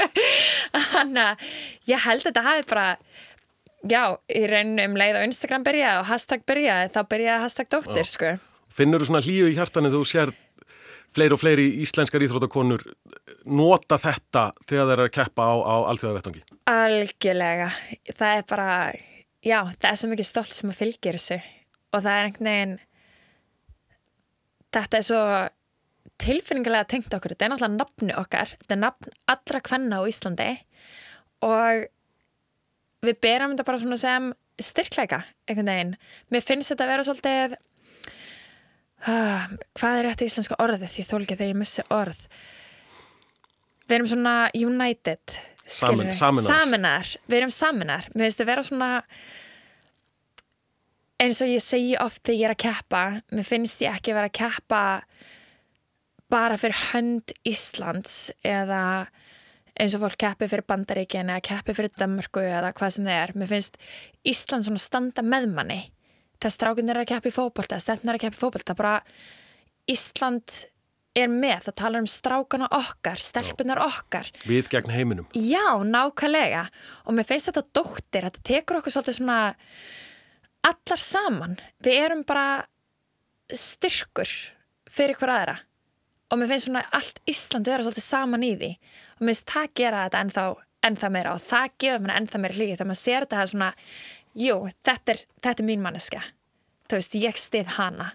Þannig 0.95 1.25
að 1.25 1.49
ég 1.93 2.07
held 2.07 2.23
að 2.23 2.29
þetta 2.31 2.47
hafi 2.49 2.67
bara 2.73 2.89
já, 3.87 4.03
í 4.27 4.43
rauninu 4.51 4.89
um 4.89 4.99
leið 4.99 5.21
og 5.21 5.29
Instagram 5.29 5.67
byrjaði 5.69 6.03
og 6.03 6.11
hashtag 6.11 6.45
byrjaði 6.49 6.93
þá 6.97 7.01
byrjaði 7.15 7.45
hashtag 7.45 7.73
dóttir 7.75 8.11
sko. 8.11 8.35
Finnur 8.75 9.03
þú 9.03 9.11
svona 9.11 9.25
hlíu 9.25 9.49
í 9.51 9.57
hjartanu 9.59 9.93
þú 9.95 10.05
sér 10.07 10.35
fleiri 11.15 11.35
og 11.35 11.41
fleiri 11.41 11.67
íslenskar 11.83 12.23
íþróttakonur 12.27 12.85
nota 13.49 13.99
þetta 14.01 14.51
þegar 14.69 14.91
þeir 14.91 14.97
eru 14.97 15.07
að 15.07 15.15
keppa 15.17 15.47
á, 15.47 15.55
á 15.57 15.77
alþjóðavettangi? 15.93 16.43
Algjörlega, 16.69 17.71
það 18.13 18.35
er 18.35 18.45
bara, 18.51 18.69
já, 19.45 19.61
það 19.79 19.89
er 19.91 20.01
svo 20.03 20.11
mikið 20.13 20.29
stolt 20.29 20.53
sem 20.53 20.73
að 20.73 20.81
fylgja 20.83 21.15
þessu. 21.17 21.41
Og 21.89 22.05
það 22.05 22.13
er 22.13 22.29
einhvern 22.29 22.51
veginn, 22.51 22.77
þetta 24.75 24.99
er 25.01 25.07
svo 25.07 25.23
tilfinningulega 26.19 26.89
tengt 26.91 27.15
okkur, 27.15 27.35
þetta 27.35 27.47
er 27.47 27.53
náttúrulega 27.53 27.79
nafni 27.79 28.15
okkar, 28.19 28.53
þetta 28.63 28.75
er 28.75 28.83
nafn 28.83 29.13
allra 29.35 29.61
kvenna 29.69 30.01
á 30.01 30.09
Íslandi 30.11 30.49
og 31.47 31.85
við 33.07 33.19
berum 33.23 33.53
þetta 33.55 33.67
bara 33.69 33.81
svona 33.83 33.99
sem 34.01 34.31
styrkleika, 34.59 35.21
einhvern 35.47 35.71
veginn. 35.71 35.93
Mér 36.35 36.43
finnst 36.43 36.73
þetta 36.73 36.87
að 36.87 36.91
vera 36.91 37.05
svolítið, 37.07 37.53
uh, 39.07 39.45
hvað 39.79 39.99
er 40.01 40.09
rétt 40.09 40.25
í 40.25 40.31
íslenska 40.33 40.59
orðið, 40.65 40.89
því 40.97 41.05
þólki 41.13 41.37
þegar 41.37 41.53
ég 41.53 41.61
missi 41.61 41.85
orð. 41.95 42.25
Við 43.87 43.97
erum 44.01 44.11
svona 44.11 44.35
united, 44.59 45.37
Samin- 45.69 46.11
sameinaðar. 46.17 46.49
Saminar, 46.49 47.13
við 47.29 47.39
erum 47.39 47.55
saminar. 47.55 48.09
Mér 48.15 48.27
finnst 48.27 48.41
þetta 48.41 48.51
vera 48.51 48.67
svona, 48.67 48.91
eins 51.19 51.41
og 51.43 51.51
ég 51.51 51.63
segi 51.65 51.97
oft 52.01 52.23
þegar 52.27 52.39
ég 52.39 52.49
er 52.49 52.55
að 52.55 52.63
keppa, 52.65 53.03
mér 53.35 53.47
finnst 53.47 53.83
ég 53.83 53.95
ekki 53.95 54.15
vera 54.17 54.31
að 54.31 54.39
keppa 54.39 54.83
bara 56.29 56.59
fyrir 56.61 56.79
hönd 56.93 57.33
Íslands 57.49 58.29
eða 58.47 59.09
eins 59.79 59.95
og 59.95 60.03
fólk 60.05 60.19
keppi 60.21 60.49
fyrir 60.51 60.67
Bandaríkin 60.69 61.31
eða 61.33 61.45
keppi 61.49 61.75
fyrir 61.77 61.95
Danmörku 61.99 62.43
eða 62.43 62.73
hvað 62.77 62.97
sem 62.97 63.07
það 63.07 63.21
er. 63.23 63.35
Mér 63.39 63.53
finnst 63.53 63.79
Ísland 64.27 64.67
svona 64.67 64.83
standa 64.83 65.25
með 65.25 65.47
manni. 65.55 65.79
Það 66.43 66.55
strákinn 66.55 66.91
er 66.93 67.01
að 67.03 67.13
keppi 67.13 67.31
í 67.31 67.35
fótbolta, 67.35 67.79
stelpnir 67.83 68.13
er 68.13 68.19
að 68.19 68.25
keppi 68.27 68.39
í 68.39 68.43
fótbolta, 68.43 68.77
bara 68.79 68.99
Ísland 69.91 70.59
er 71.19 71.31
með, 71.33 71.65
það 71.67 71.77
talar 71.81 72.05
um 72.05 72.11
strákana 72.11 72.69
okkar, 72.79 73.19
stelpunar 73.23 73.81
okkar. 73.83 74.29
Við 74.47 74.69
gegn 74.71 74.93
heiminum. 74.95 75.31
Já, 75.35 75.81
nákvæmlega. 75.83 76.69
Og 77.07 77.17
mér 77.17 77.27
finnst 77.27 77.51
þetta 77.51 77.65
dóttir, 77.75 78.29
þetta 78.29 78.45
tekur 78.47 78.79
okkur 78.79 78.95
svolítið 78.95 79.19
svona 79.19 79.41
allar 80.71 81.03
saman. 81.03 81.57
Við 81.85 82.05
erum 82.05 82.23
bara 82.29 82.67
styrkur 83.49 84.31
fyrir 84.93 85.19
hver 85.19 85.33
aðra. 85.35 85.57
Og 86.29 86.41
mér 86.41 86.51
finnst 86.53 86.69
svona 86.69 86.85
allt 86.93 87.21
Ísland 87.29 87.69
vera 87.69 87.85
svolítið 87.85 88.05
saman 88.05 88.45
í 88.45 88.53
því. 88.59 88.71
Og 89.17 89.23
mér 89.23 89.33
finnst 89.33 89.53
það 89.55 89.71
gera 89.81 90.05
þetta 90.07 90.23
ennþá, 90.25 90.47
ennþá 90.89 91.13
meira 91.15 91.35
og 91.35 91.45
það 91.45 91.77
gefur 91.85 92.05
mér 92.05 92.15
ennþá 92.19 92.43
meira 92.43 92.59
hlýði 92.59 92.75
þegar 92.77 92.91
maður 92.91 93.01
sér 93.03 93.27
þetta 93.27 93.41
að 93.41 93.51
svona, 93.53 93.71
jú, 94.45 94.59
þetta 94.89 95.15
er, 95.15 95.25
þetta 95.47 95.65
er 95.65 95.69
mín 95.71 95.85
manneska. 95.85 96.23
Þú 96.89 97.01
veist, 97.01 97.19
ég 97.25 97.41
stið 97.41 97.75
hana. 97.79 98.13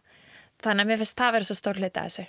Þannig 0.64 0.85
að 0.85 0.91
mér 0.91 1.01
finnst 1.01 1.19
það 1.19 1.35
vera 1.38 1.49
svo 1.49 1.57
stór 1.57 1.82
hluti 1.82 1.99
að 1.99 2.09
þessu. 2.09 2.27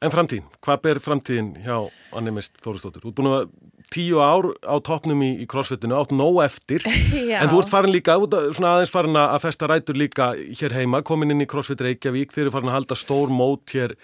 En 0.00 0.12
framtíðin, 0.12 0.46
hvað 0.64 0.78
ber 0.86 0.98
framtíðin 1.04 1.50
hjá 1.60 1.74
Annemist 2.16 2.54
Þóristóttur? 2.64 3.02
Þú 3.04 3.10
ert 3.10 3.18
búin 3.18 3.30
að 3.34 3.50
tíu 3.92 4.20
ár 4.22 4.46
á 4.64 4.78
toppnum 4.86 5.20
í, 5.26 5.28
í 5.42 5.46
crossfitinu, 5.50 5.96
átt 5.98 6.14
nóg 6.14 6.38
eftir, 6.44 6.86
Já. 7.30 7.42
en 7.42 7.50
þú 7.50 7.58
ert 7.60 7.72
farin 7.72 7.92
líka, 7.92 8.14
svona 8.54 8.76
aðeins 8.76 8.94
farin 8.94 9.18
að 9.18 9.36
festa 9.44 9.68
rætur 9.68 9.98
líka 9.98 10.30
hér 10.38 10.76
heima, 10.78 11.02
komin 11.04 11.34
inn 11.34 11.44
í 11.44 11.48
crossfit 11.50 11.82
Reykjavík, 11.84 12.32
þeir 12.32 12.46
eru 12.46 12.54
farin 12.54 12.72
að 12.72 12.78
halda 12.78 12.96
stór 12.96 13.34
mót 13.34 13.74
hér, 13.76 13.96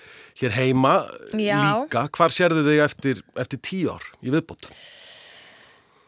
hér 0.43 0.57
heima 0.59 0.99
Já. 1.33 1.57
líka. 1.63 2.05
Hvar 2.19 2.35
sérðu 2.35 2.67
þig 2.67 2.85
eftir, 2.91 3.25
eftir 3.47 3.63
tíu 3.65 3.95
ár 3.95 4.05
í 4.21 4.35
viðbót? 4.35 4.69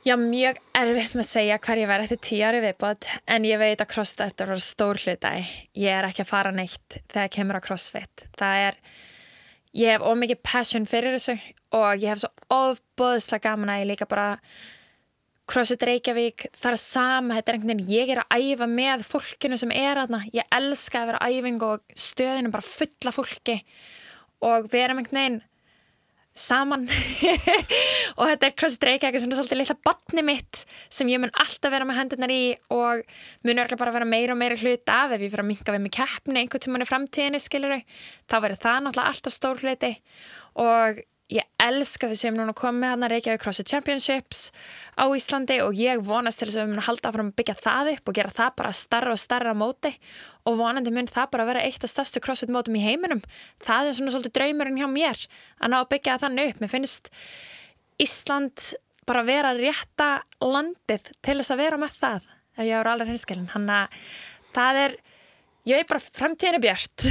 Já, 0.07 0.15
mjög 0.20 0.60
erfitt 0.78 1.15
með 1.17 1.25
að 1.25 1.28
segja 1.28 1.58
hver 1.60 1.81
ég 1.81 1.89
verði 1.91 2.07
eftir 2.07 2.20
tíu 2.28 2.44
ári 2.47 2.60
viðbót 2.62 3.08
en 3.28 3.47
ég 3.49 3.58
veit 3.60 3.81
að 3.83 3.91
crossfit 3.91 4.44
er 4.44 4.52
stór 4.62 5.00
hluta 5.02 5.33
ég 5.39 5.91
er 5.91 6.07
ekki 6.08 6.23
að 6.25 6.31
fara 6.31 6.52
neitt 6.55 7.00
þegar 7.10 7.33
kemur 7.34 7.58
að 7.58 7.67
crossfit 7.67 8.25
það 8.39 8.62
er, 8.68 8.78
ég 9.77 9.95
hef 9.95 10.05
ómikið 10.05 10.43
passion 10.45 10.89
fyrir 10.89 11.17
þessu 11.17 11.37
og 11.77 12.03
ég 12.03 12.13
hef 12.13 12.23
svo 12.23 12.31
ofbóðslega 12.55 13.51
gaman 13.51 13.73
að 13.75 13.83
ég 13.83 13.91
líka 13.93 14.09
bara 14.09 14.29
CrossFit 15.49 15.85
Reykjavík, 15.89 16.45
það 16.61 16.75
er 16.75 16.81
sama, 16.83 17.37
þetta 17.39 17.51
er 17.51 17.57
einhvern 17.57 17.71
veginn, 17.73 17.93
ég 17.95 18.11
er 18.13 18.19
að 18.21 18.43
æfa 18.43 18.67
með 18.69 19.05
fólkinu 19.09 19.57
sem 19.57 19.71
er 19.73 20.01
aðna, 20.03 20.21
ég 20.37 20.51
elska 20.53 21.01
að 21.01 21.13
vera 21.13 21.21
á 21.25 21.27
æfingu 21.33 21.71
og 21.73 21.97
stöðinu 21.97 22.53
bara 22.53 22.69
fulla 22.69 23.15
fólki. 23.17 23.57
Og 24.45 24.69
við 24.69 24.85
erum 24.85 25.01
einhvern 25.01 25.21
veginn 25.23 25.39
saman. 26.41 26.86
Og 28.18 28.25
þetta 28.25 28.49
er 28.49 28.55
CrossFit 28.58 28.86
Reykjavík 28.89 29.23
sem 29.23 29.34
er 29.34 29.41
svolítið 29.41 29.60
litla 29.60 29.76
batni 29.89 30.25
mitt 30.26 30.62
sem 30.89 31.10
ég 31.10 31.20
mun 31.23 31.34
alltaf 31.34 31.75
vera 31.75 31.86
með 31.89 32.00
hendurnar 32.00 32.33
í 32.34 32.42
og 32.75 33.05
mun 33.47 33.62
örgulega 33.62 33.83
bara 33.83 33.94
vera 33.99 34.08
meira 34.08 34.34
og 34.36 34.41
meira 34.41 34.58
hlut 34.58 34.94
af. 34.94 35.15
Ef 35.17 35.23
ég 35.23 35.33
fyrir 35.34 35.44
að 35.44 35.50
minka 35.50 35.75
við 35.75 35.84
með 35.84 35.94
keppni 35.99 36.42
einhvern 36.42 36.65
tímann 36.65 36.86
í 36.86 36.89
framtíðinni 36.89 37.42
skilur 37.42 37.76
þá 38.31 38.36
verður 38.39 38.65
það 38.65 38.83
náttúrulega 38.86 39.12
alltaf 39.15 39.36
stór 39.36 39.62
hluti. 39.65 39.94
Og 40.58 41.02
ég 41.33 41.45
elska 41.61 42.09
við 42.09 42.21
sem 42.23 42.37
núna 42.37 42.55
komið 42.57 42.93
hann 42.93 43.05
að 43.05 43.13
Reykjavík 43.15 43.43
CrossFit 43.43 43.69
Championships 43.73 44.43
á 44.97 45.05
Íslandi 45.13 45.59
og 45.65 45.77
ég 45.77 46.01
vonast 46.07 46.41
til 46.41 46.49
þess 46.49 46.61
að 46.61 46.65
við 46.65 46.73
munum 46.73 46.87
halda 46.89 47.11
áfram 47.11 47.31
að 47.33 47.39
byggja 47.41 47.57
það 47.61 47.93
upp 47.93 48.09
og 48.09 48.19
gera 48.19 48.35
það 48.39 48.57
bara 48.63 48.73
starra 48.81 49.13
og 49.13 49.21
starra 49.21 49.55
móti. 49.59 49.93
Og 50.49 50.57
vonandi 50.61 50.95
mun 50.95 51.11
það 51.11 51.31
bara 51.35 51.49
vera 51.51 51.65
eitt 51.69 51.85
af 51.85 51.93
stærstu 51.93 52.23
CrossFit 52.25 52.53
mótum 52.55 52.79
í 52.81 52.85
heiminum. 52.87 53.21
Það 53.61 53.91
er 53.91 53.99
svona 53.99 54.15
svolítið 54.17 54.37
draumurinn 54.41 54.81
hjá 54.81 54.89
mér 54.89 55.25
að 55.61 55.73
ná 55.75 55.79
að 55.83 55.91
byggja 55.93 56.21
þannig 56.25 56.53
upp. 56.55 56.63
Mér 56.65 56.73
finnst 56.73 57.13
Ísland 57.99 58.73
bara 59.09 59.25
vera 59.27 59.55
rétta 59.57 60.09
landið 60.45 61.13
til 61.25 61.39
þess 61.41 61.53
að 61.55 61.63
vera 61.63 61.79
með 61.81 61.95
það 61.99 62.27
ef 62.59 62.67
ég 62.67 62.75
ára 62.77 62.95
alveg 62.95 63.13
hinskilin 63.13 63.53
hann 63.55 63.69
að 63.73 64.01
það 64.57 64.81
er 64.83 64.97
ég 65.69 65.79
veit 65.79 65.93
bara 65.93 66.03
framtíðin 66.21 66.59
er 66.59 66.65
bjart 66.65 67.07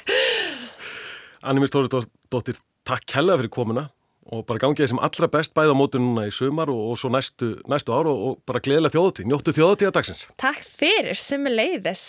Annemist 1.48 1.72
Þóristóttir, 1.72 2.58
takk 2.90 3.16
hella 3.18 3.38
fyrir 3.38 3.52
komuna 3.54 3.88
og 4.30 4.44
bara 4.46 4.62
gangið 4.62 4.92
sem 4.92 5.00
allra 5.02 5.28
best 5.32 5.54
bæða 5.56 5.74
á 5.74 5.78
mótu 5.78 6.00
núna 6.02 6.26
í 6.28 6.34
sumar 6.34 6.70
og, 6.70 6.80
og 6.92 6.98
svo 7.00 7.10
næstu, 7.12 7.54
næstu 7.70 7.94
ár 7.94 8.10
og, 8.10 8.24
og 8.26 8.40
bara 8.46 8.62
gleðilega 8.62 8.94
þjóðatíð, 8.94 9.30
njóttu 9.30 9.54
þjóðatíða 9.56 9.94
dagsins. 9.96 10.26
Takk 10.40 10.66
fyrir 10.66 11.18
sem 11.18 11.46
er 11.50 11.56
leiðis 11.56 12.04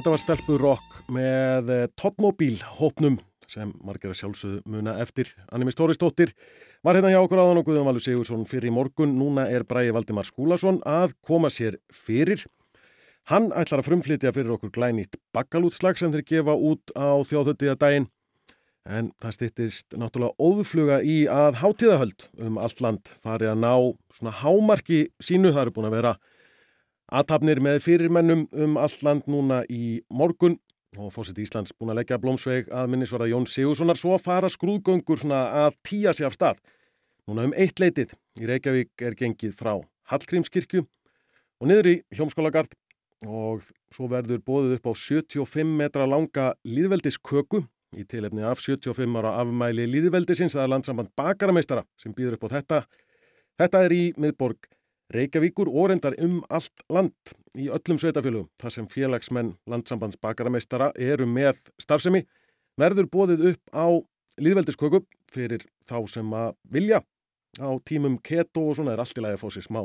Þetta 0.00 0.12
var 0.14 0.20
stelpur 0.22 0.62
rock 0.64 0.94
með 1.12 1.66
eh, 1.74 1.82
Topmobil 2.00 2.54
hópnum 2.78 3.18
sem 3.44 3.68
margir 3.84 4.08
að 4.08 4.16
sjálfsögðu 4.22 4.72
muna 4.72 4.94
eftir. 5.02 5.28
Annimi 5.52 5.74
Stóristóttir 5.74 6.32
var 6.80 6.96
hérna 6.96 7.10
hjá 7.12 7.18
okkur 7.18 7.42
áðan 7.42 7.60
og 7.60 7.66
Guðjón 7.66 7.84
Valur 7.84 8.00
Sigursson 8.00 8.46
fyrir 8.48 8.70
í 8.70 8.72
morgun. 8.72 9.12
Núna 9.18 9.44
er 9.52 9.66
Bræði 9.68 9.92
Valdimar 9.92 10.24
Skúlason 10.24 10.78
að 10.88 11.12
koma 11.20 11.50
sér 11.52 11.76
fyrir. 11.92 12.46
Hann 13.28 13.50
ætlar 13.52 13.82
að 13.82 13.90
frumflytja 13.90 14.32
fyrir 14.32 14.54
okkur 14.56 14.72
glænýtt 14.72 15.20
bakkalútslag 15.36 16.00
sem 16.00 16.16
þeir 16.16 16.24
gefa 16.32 16.56
út 16.56 16.96
á 16.96 17.20
þjóðhöldiða 17.20 17.76
daginn. 17.84 18.08
En 18.88 19.12
það 19.20 19.36
stýttist 19.36 20.00
náttúrulega 20.00 20.40
óðfluga 20.40 21.02
í 21.04 21.26
að 21.28 21.60
hátíðahöld 21.60 22.30
um 22.40 22.56
allt 22.56 22.80
land 22.80 23.12
farið 23.20 23.52
að 23.52 23.64
ná 23.68 23.74
svona 24.16 24.38
hámarki 24.40 25.10
sínu. 25.20 25.52
Það 25.52 25.66
eru 25.66 25.76
búin 25.76 25.92
að 25.92 25.98
vera 26.00 26.16
aðtapnir 27.10 27.58
með 27.62 27.80
fyrirmennum 27.82 28.44
um 28.54 28.76
allt 28.78 29.02
land 29.02 29.26
núna 29.30 29.64
í 29.66 30.00
morgun 30.14 30.56
og 30.98 31.12
fósitt 31.14 31.38
Íslands 31.42 31.74
búin 31.74 31.92
að 31.92 32.00
leggja 32.00 32.18
blómsveig 32.22 32.70
að 32.74 32.90
minnisvarða 32.92 33.30
Jón 33.30 33.46
Sigurssonar 33.50 33.98
svo 33.98 34.14
að 34.16 34.24
fara 34.26 34.50
skrúðgöngur 34.50 35.18
svona 35.18 35.40
að 35.64 35.78
tíja 35.86 36.14
sig 36.14 36.26
af 36.26 36.36
stað. 36.38 36.62
Núna 37.26 37.48
um 37.48 37.54
eitt 37.54 37.82
leitið 37.82 38.14
í 38.40 38.48
Reykjavík 38.50 39.04
er 39.06 39.18
gengið 39.18 39.58
frá 39.58 39.76
Hallgrímskirkju 40.10 40.84
og 41.60 41.70
niður 41.70 41.90
í 41.92 41.96
Hjómskólagard 42.14 42.74
og 43.26 43.66
svo 43.92 44.08
verður 44.10 44.42
bóðið 44.46 44.78
upp 44.78 44.90
á 44.90 44.92
75 44.96 45.76
metra 45.82 46.08
langa 46.08 46.52
líðveldisköku 46.64 47.64
í 47.98 48.06
tilefni 48.06 48.46
af 48.46 48.62
75 48.62 49.18
ára 49.18 49.36
afmæli 49.42 49.86
líðveldisins 49.90 50.54
er 50.54 50.70
landsamband 50.70 51.10
bakarameistara 51.18 51.84
sem 52.00 52.14
býður 52.14 52.38
upp 52.38 52.46
á 52.50 52.54
þetta. 52.56 52.84
Þetta 53.60 53.86
er 53.86 53.94
í 53.94 54.04
miðborg 54.16 54.70
Reykjavíkur 55.10 55.68
og 55.68 55.90
reyndar 55.90 56.14
um 56.22 56.40
allt 56.50 56.84
land 56.92 57.32
í 57.58 57.66
öllum 57.72 57.98
sveitafélugum 57.98 58.50
þar 58.62 58.74
sem 58.76 58.86
félagsmenn 58.90 59.56
landsambands 59.70 60.18
bakarameistara 60.22 60.92
eru 60.94 61.26
með 61.26 61.64
starfsemi 61.82 62.22
verður 62.78 63.08
bóðið 63.10 63.46
upp 63.52 63.74
á 63.74 63.86
líðveldisköku 64.40 65.02
fyrir 65.30 65.64
þá 65.88 65.98
sem 66.08 66.30
að 66.34 66.54
vilja. 66.70 67.02
Á 67.58 67.70
tímum 67.82 68.20
keto 68.22 68.68
og 68.70 68.78
svona 68.78 68.94
er 68.94 69.02
allt 69.02 69.18
í 69.18 69.24
lagi 69.24 69.38
að 69.38 69.42
fá 69.42 69.50
sér 69.50 69.66
smá 69.66 69.82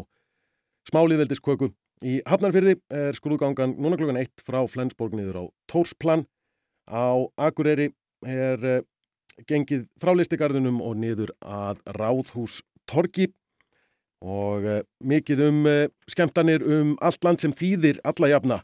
smá 0.86 1.02
líðveldisköku. 1.10 1.72
Í 2.06 2.20
Hafnarfyrði 2.28 2.76
er 2.94 3.16
skrúðgangan 3.18 3.78
núna 3.80 3.98
klukkan 3.98 4.20
1 4.20 4.44
frá 4.46 4.60
Flensborg 4.70 5.16
niður 5.16 5.40
á 5.42 5.44
Tórsplan 5.72 6.26
á 6.86 7.26
Akureyri 7.40 7.94
er 8.22 8.62
uh, 8.62 8.84
gengið 9.48 9.88
frá 10.02 10.12
listigarðunum 10.14 10.82
og 10.84 11.00
niður 11.00 11.32
að 11.42 11.82
Ráðhús 11.98 12.60
Torgi 12.86 13.32
og 14.24 14.66
uh, 14.66 14.82
mikið 15.04 15.44
um 15.50 15.66
uh, 15.70 15.88
skemmtanir 16.12 16.64
um 16.64 16.96
allt 17.02 17.24
land 17.26 17.44
sem 17.44 17.54
þýðir 17.56 18.00
alla 18.04 18.32
jafna 18.32 18.62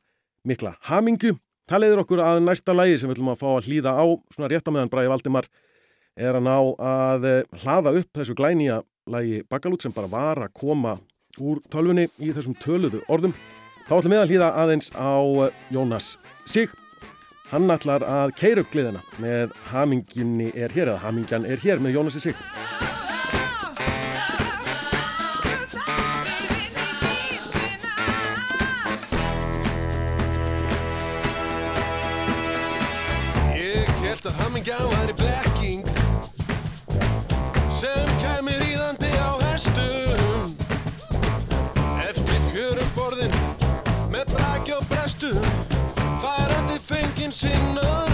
mikla 0.47 0.75
hamingju. 0.88 1.35
Það 1.69 1.83
leiður 1.83 2.03
okkur 2.03 2.23
að 2.25 2.41
næsta 2.43 2.75
lægi 2.75 2.99
sem 2.99 3.09
við 3.09 3.17
ætlum 3.17 3.33
að 3.33 3.41
fá 3.43 3.49
að 3.53 3.67
hlýða 3.69 3.93
á 3.95 4.05
svona 4.33 4.49
rétt 4.51 4.67
á 4.67 4.71
meðan 4.73 4.91
Bræði 4.91 5.11
Valdimar 5.11 5.47
er 6.19 6.35
að 6.35 6.47
ná 6.47 6.55
að 6.83 7.27
hlaða 7.61 7.93
upp 8.01 8.17
þessu 8.17 8.35
glænýja 8.35 8.81
lægi 9.11 9.43
Bakalút 9.49 9.85
sem 9.85 9.93
bara 9.95 10.09
var 10.11 10.41
að 10.43 10.53
koma 10.57 10.97
úr 11.39 11.61
tölfunni 11.71 12.09
í 12.19 12.33
þessum 12.35 12.57
töluðu 12.59 13.01
orðum. 13.07 13.35
Þá 13.88 13.97
ætlum 13.97 14.15
við 14.15 14.21
að 14.21 14.31
hlýða 14.33 14.51
aðeins 14.63 14.91
á 14.95 15.11
Jónas 15.71 16.13
Sig. 16.45 16.71
Hann 17.51 17.71
ætlar 17.73 18.05
að 18.07 18.35
keira 18.39 18.63
upp 18.63 18.71
gleðina 18.71 19.01
með 19.19 19.51
haminginni 19.71 20.53
er 20.55 20.71
hér 20.71 20.93
eða 20.93 21.03
hamingjan 21.07 21.47
er 21.47 21.59
hér 21.63 21.83
með 21.83 21.99
Jónasi 21.99 22.23
Sig. 22.30 22.39
watching 47.43 47.77
us. 47.79 48.10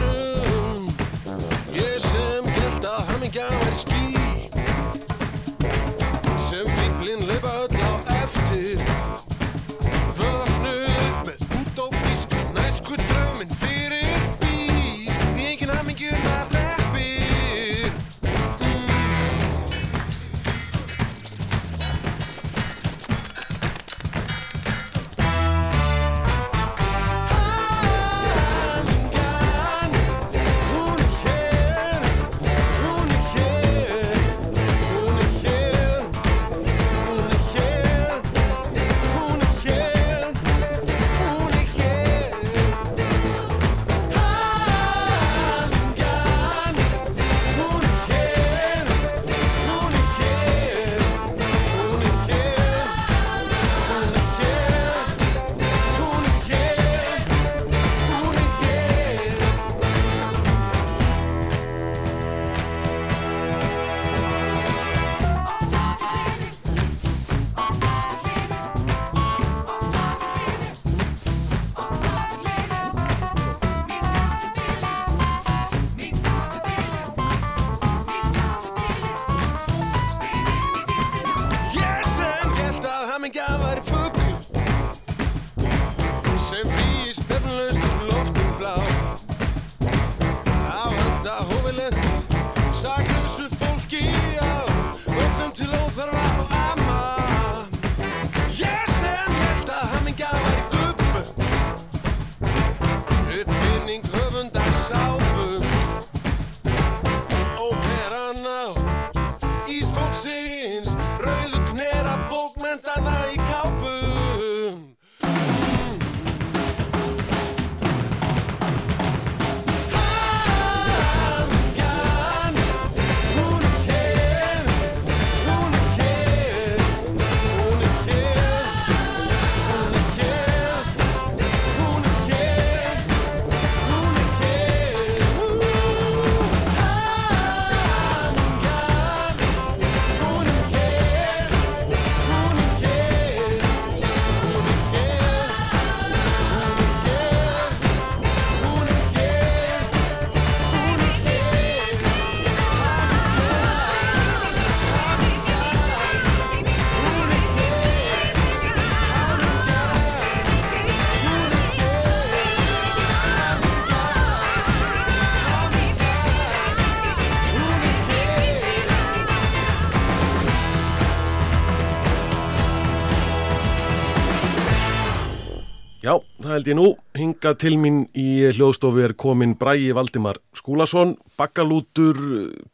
Já, 176.07 176.13
það 176.39 176.51
held 176.53 176.67
ég 176.71 176.75
nú. 176.77 176.83
Hingað 177.19 177.55
til 177.59 177.73
mín 177.81 177.97
í 178.15 178.27
hljóðstofu 178.55 179.01
er 179.03 179.11
komin 179.19 179.57
Bræi 179.59 179.89
Valdimar 179.97 180.37
Skúlason, 180.55 181.17
bakkalútur, 181.35 182.15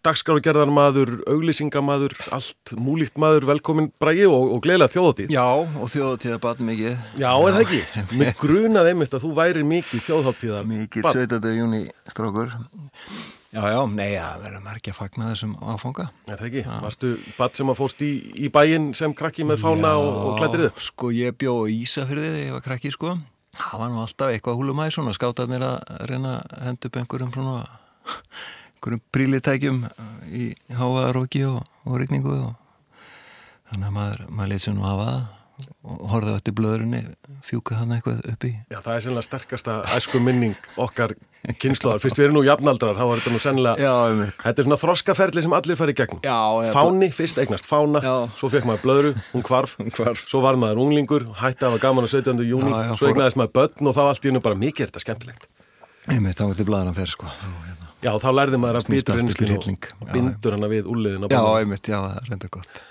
dagskrágerðarmaður, 0.05 1.15
auglýsingamaður, 1.33 2.13
allt 2.35 2.75
múlíkt 2.77 3.17
maður. 3.17 3.47
Velkomin 3.49 3.89
Bræi 3.97 4.27
og, 4.27 4.53
og 4.53 4.61
gleðilega 4.67 4.93
þjóðatíð. 4.93 5.33
Já, 5.33 5.47
og 5.49 5.89
þjóðatíða 5.95 6.39
batn 6.45 6.69
mikið. 6.69 7.05
Já, 7.23 7.31
er 7.33 7.57
það 7.57 7.63
ekki? 7.65 7.83
Mér 8.21 8.35
grunaði 8.43 8.93
einmitt 8.93 9.17
að 9.17 9.25
þú 9.25 9.37
væri 9.41 9.69
mikið 9.71 10.09
þjóðháttíða. 10.11 10.65
Mikið 10.69 11.09
17. 11.09 11.53
júni 11.57 11.87
strókur. 12.13 12.53
Já, 13.53 13.61
já, 13.69 13.79
nei, 13.85 14.15
það 14.17 14.45
verður 14.47 14.77
ekki 14.79 14.89
að 14.89 14.95
fagna 14.97 15.27
þessum 15.29 15.51
áfanga. 15.61 16.07
Er 16.25 16.39
það 16.39 16.47
ekki? 16.47 16.63
Varstu 16.81 17.11
badd 17.37 17.59
sem 17.59 17.69
að 17.69 17.77
fóst 17.77 17.99
í, 18.01 18.09
í 18.33 18.49
bæinn 18.53 18.87
sem 18.97 19.13
krakki 19.13 19.45
með 19.45 19.61
fána 19.61 19.91
og, 20.01 20.15
og 20.31 20.39
klættir 20.39 20.63
upp? 20.71 20.81
Sko, 20.81 21.11
ég 21.13 21.37
bjó 21.37 21.53
í 21.69 21.75
Ísafyrði 21.83 22.31
þegar 22.31 22.47
ég 22.47 22.55
var 22.55 22.65
krakki, 22.65 22.93
sko. 22.95 23.13
Það 23.53 23.83
var 23.83 23.93
nú 23.93 24.01
alltaf 24.01 24.33
eitthvað 24.33 24.57
húlumæð 24.57 24.95
svona, 24.95 25.13
skátarnir 25.13 25.67
að 25.67 25.77
reyna 26.09 26.33
að 26.41 26.65
henda 26.65 26.89
upp 26.89 26.99
einhverjum 27.03 27.33
svona, 27.35 27.59
einhverjum 28.73 29.03
prílitækjum 29.13 29.79
í 30.33 30.49
háaðaróki 30.73 31.45
og, 31.51 31.61
og 31.85 32.01
rigningu 32.01 32.33
og 32.33 32.57
þannig 33.69 33.91
að 33.91 33.95
maður, 33.99 34.25
maður 34.33 34.53
leysi 34.55 34.73
nú 34.73 34.89
af 34.89 35.03
að 35.05 35.19
og 35.83 36.03
horfði 36.13 36.31
á 36.31 36.37
eftir 36.39 36.53
blöðurinn 36.55 37.15
fjúka 37.43 37.75
hann 37.75 37.91
eitthvað 37.91 38.21
upp 38.31 38.45
í 38.47 38.51
Já, 38.71 38.77
það 38.79 38.93
er 38.95 39.01
sennilega 39.03 39.25
sterkasta 39.27 39.73
æsku 39.97 40.21
minning 40.23 40.55
okkar 40.79 41.11
kynnslóðar. 41.59 41.99
Fyrst 41.99 42.15
við 42.21 42.29
erum 42.29 42.37
nú 42.37 42.43
jafnaldrar, 42.47 42.95
þá 42.95 43.03
var 43.09 43.19
þetta 43.19 43.33
nú 43.35 43.41
sennilega, 43.43 43.83
Já, 43.83 43.91
einmitt. 44.13 44.37
þetta 44.39 44.63
er 44.63 44.67
svona 44.69 44.77
þroskaferli 44.79 45.41
sem 45.43 45.55
allir 45.57 45.75
fari 45.81 45.91
í 45.91 45.97
gegn. 45.99 46.21
Já, 46.23 46.37
Fáni, 46.71 47.09
fyrst 47.11 47.41
eignast 47.43 47.67
fána, 47.67 47.99
Já. 47.99 48.13
svo 48.39 48.47
fekk 48.53 48.69
maður 48.69 48.85
blöðru, 48.85 49.11
hún 49.33 49.43
kvarf, 49.43 49.75
hvarf. 49.97 50.23
svo 50.31 50.39
var 50.45 50.55
maður 50.55 50.79
unglingur, 50.85 51.25
hætti 51.41 51.67
að 51.67 51.73
hafa 51.75 51.83
gaman 51.83 52.07
á 52.07 52.09
17. 52.15 52.39
júni, 52.47 52.71
Já, 52.71 52.87
já, 52.87 52.95
svo 53.01 53.11
eignaðist 53.11 53.41
maður 53.41 53.53
börn 53.59 53.91
og 53.91 53.97
þá 53.99 54.01
allt 54.07 54.23
í 54.23 54.31
hennu 54.31 54.43
bara 54.47 54.55
mikið 54.63 54.85
er 54.87 54.93
þetta 54.93 55.03
skemmtilegt. 55.03 55.49
Einmitt, 56.07 56.39
þá 56.39 56.47
getur 56.53 56.69
blaðan 56.71 56.95
fyrir, 56.95 57.11
sko. 57.11 57.27
Já, 57.27 57.51
hérna. 57.67 57.91
Já, 58.03 58.11
þá 58.23 58.29
lærði 58.39 58.57
maður 58.63 58.79
að 58.79 58.87
býta 58.95 59.19
hrylling. 59.19 59.83
og 59.99 60.07
Já, 60.07 60.13
bindur 60.15 60.55
hana 60.57 60.67
við 60.71 60.87
úliðin 60.91 61.23
á 61.23 61.27
Já, 61.27 61.35
bannum. 61.39 61.59
einmitt, 61.59 61.87
já, 61.91 61.99
það 61.99 62.17
er 62.23 62.31
reynda 62.31 62.49
gott. 62.55 62.81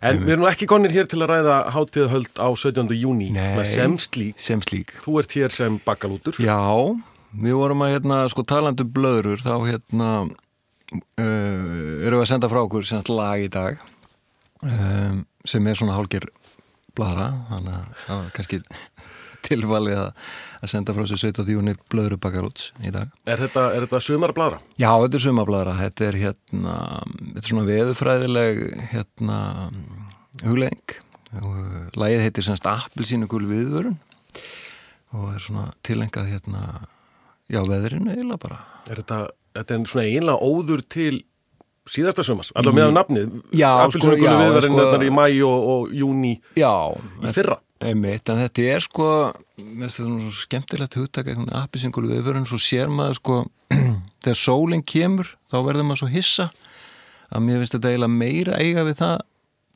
En 0.00 0.22
við 0.22 0.34
erum 0.34 0.46
ekki 0.48 0.68
konir 0.70 0.94
hér 0.94 1.08
til 1.10 1.20
að 1.20 1.32
ræða 1.34 1.56
hátíðahöld 1.74 2.38
á 2.40 2.48
17. 2.48 2.92
júni, 2.96 3.30
sem 3.68 3.98
slík. 4.00 4.38
Sem 4.40 4.62
slík. 4.64 4.94
Þú 5.04 5.18
ert 5.20 5.34
hér 5.36 5.52
sem 5.52 5.76
bakkalútur. 5.84 6.38
Já, 6.40 6.56
við 7.36 7.58
vorum 7.60 7.84
að 7.84 7.96
hérna, 7.96 8.22
sko 8.32 8.44
talandi 8.48 8.86
um 8.86 8.94
blöður 8.96 9.44
þá 9.44 9.54
hérna 9.68 10.10
uh, 10.24 12.06
erum 12.06 12.18
við 12.18 12.24
að 12.24 12.30
senda 12.32 12.50
frá 12.50 12.62
okkur 12.64 12.86
sem 12.86 13.00
sagt 13.00 13.12
lag 13.12 13.42
í 13.44 13.50
dag 13.52 13.80
um, 14.64 15.22
sem 15.46 15.68
er 15.68 15.78
svona 15.78 15.96
hálgir 15.98 16.26
bladra 16.96 17.30
þannig 17.52 17.76
að 17.76 17.92
það 18.06 18.16
var 18.16 18.32
kannski 18.36 18.62
tilvalið 19.46 20.00
að, 20.06 20.32
að 20.60 20.72
senda 20.74 20.92
frá 20.96 21.06
sér 21.08 21.20
17. 21.22 21.48
júni 21.54 21.74
blöðru 21.92 22.18
bakarúts 22.20 22.70
í 22.84 22.92
dag 22.94 23.08
Er 23.26 23.40
þetta, 23.40 23.66
er 23.76 23.86
þetta 23.86 24.00
sumarbladra? 24.04 24.60
Já, 24.80 24.90
þetta 25.02 25.16
er 25.20 25.24
sumabladra, 25.24 25.76
þetta 25.80 26.08
er 26.10 26.18
hérna 26.20 26.74
þetta 27.16 27.42
er 27.42 27.48
svona 27.48 27.66
veðufræðileg 27.70 28.60
hérna 28.92 29.38
hugleðing 30.44 30.96
og 31.40 31.96
lagið 32.00 32.24
heitir 32.26 32.46
semst 32.46 32.66
Appelsínugul 32.66 33.44
viðvörun 33.48 33.98
og 35.16 35.32
er 35.34 35.42
svona 35.42 35.68
tilengað 35.86 36.28
hérna 36.34 36.64
já, 37.50 37.60
veðrinu 37.66 38.12
eiginlega 38.14 38.40
bara 38.42 38.60
Er 38.90 39.00
þetta, 39.02 39.18
þetta 39.58 39.76
er 39.76 39.90
svona 39.90 40.06
eiginlega 40.08 40.46
óður 40.50 40.84
til 40.90 41.20
síðasta 41.90 42.22
sumars, 42.26 42.50
allavega 42.54 42.76
með 42.76 42.90
á 42.90 42.92
nafnið. 43.00 43.30
Já, 43.56 43.68
Appelsinu 43.84 44.02
sko, 44.04 44.16
já, 44.20 44.32
viðverðin 44.38 44.74
sko- 44.76 44.84
sko, 44.90 45.00
í 45.06 45.12
mæ 45.16 45.24
og, 45.46 45.68
og 45.72 45.94
júni 45.96 46.32
í 46.54 47.32
fyrra. 47.34 47.56
Einmitt, 47.80 48.28
en 48.28 48.42
þetta 48.42 48.64
er 48.74 48.84
sko 48.84 49.06
þetta 49.56 50.04
nú 50.04 50.26
svo 50.26 50.34
skemmtilegt 50.42 50.98
hugtak 51.00 51.30
eitthvað 51.30 51.54
appisingulu 51.62 52.10
viðvörun, 52.10 52.48
svo 52.48 52.58
sér 52.60 52.92
maður 52.92 53.20
sko 53.20 53.38
þegar 54.24 54.40
sólinn 54.40 54.84
kemur 54.84 55.30
þá 55.48 55.56
verður 55.64 55.88
maður 55.88 56.02
svo 56.02 56.10
hissa 56.12 56.50
að 57.30 57.46
mér 57.46 57.62
finnst 57.62 57.78
þetta 57.78 57.94
eiginlega 57.94 58.18
meira 58.20 58.60
eiga 58.60 58.84
við 58.84 59.00
það 59.00 59.16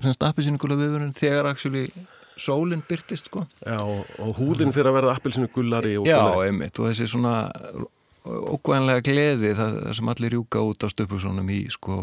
semst 0.04 0.26
appisingulu 0.28 0.78
viðvörun 0.82 1.16
þegar 1.16 1.48
actually 1.48 1.86
sólinn 2.36 2.82
byrtist 2.88 3.30
sko. 3.30 3.44
Já, 3.62 3.78
og, 3.78 4.06
og 4.20 4.38
húðin 4.38 4.74
fyrir 4.74 4.90
að 4.90 4.98
verða 4.98 5.18
appelsinu 5.18 5.50
gullari 5.54 5.96
og 6.00 6.08
Já, 6.08 6.18
einmitt, 6.44 6.78
og 6.80 6.90
þessi 6.90 7.06
svona 7.10 7.36
ókvæðanlega 8.24 9.04
gleði 9.04 9.52
það, 9.58 9.78
sem 9.98 10.10
allir 10.10 10.34
rjúka 10.34 10.62
út 10.64 10.84
á 10.84 10.88
stöpusónum 10.88 11.50
í 11.52 11.60
sko, 11.72 11.98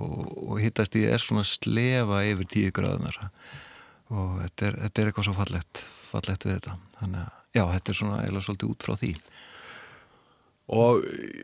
og 0.48 0.62
hittast 0.62 0.96
í 1.00 1.08
er 1.10 1.22
svona 1.22 1.44
slefa 1.48 2.22
yfir 2.30 2.50
tíu 2.50 2.74
gráðunar 2.76 3.18
og 4.12 4.42
þetta 4.44 4.68
er, 4.70 4.80
þetta 4.86 5.02
er 5.06 5.12
eitthvað 5.12 5.28
svo 5.30 5.38
fallegt 5.40 5.84
fallegt 6.12 6.46
við 6.48 6.58
þetta 6.60 6.78
þannig 7.00 7.22
að 7.24 7.32
já, 7.58 7.64
þetta 7.76 7.92
er 7.94 7.98
svona 8.02 8.20
eiginlega 8.24 8.48
svolítið 8.50 8.74
út 8.76 8.88
frá 8.90 8.98
því 9.04 9.14
Og 10.72 11.02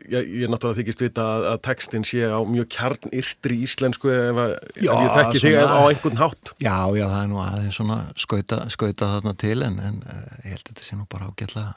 ég, 0.08 0.24
ég 0.24 0.44
er 0.46 0.48
náttúrulega 0.48 0.78
þykist 0.78 1.02
vita 1.04 1.24
að, 1.34 1.46
að 1.50 1.58
textin 1.66 2.04
sé 2.08 2.22
á 2.32 2.40
mjög 2.48 2.68
kjarnyrtri 2.72 3.58
íslensku 3.66 4.08
ef, 4.08 4.38
að, 4.40 4.54
Já, 4.80 4.92
ef 4.94 5.02
ég 5.02 5.10
þekki 5.18 5.42
þig 5.42 5.56
svona- 5.58 5.74
á 5.76 5.80
einhvern 5.90 6.20
hátt. 6.22 6.52
Já, 6.64 6.76
já, 6.96 7.04
það 7.10 7.18
er 7.18 7.28
nú 7.34 7.40
aðeins 7.44 7.76
svona 7.76 7.98
skauta, 8.16 8.58
skauta 8.72 9.10
þarna 9.12 9.34
til 9.42 9.58
en, 9.66 9.76
en 9.84 9.98
uh, 10.06 10.22
ég 10.46 10.54
held 10.54 10.62
að 10.62 10.70
þetta 10.70 10.86
sé 10.86 10.96
nú 10.96 11.04
bara 11.12 11.28
ágætlega 11.28 11.74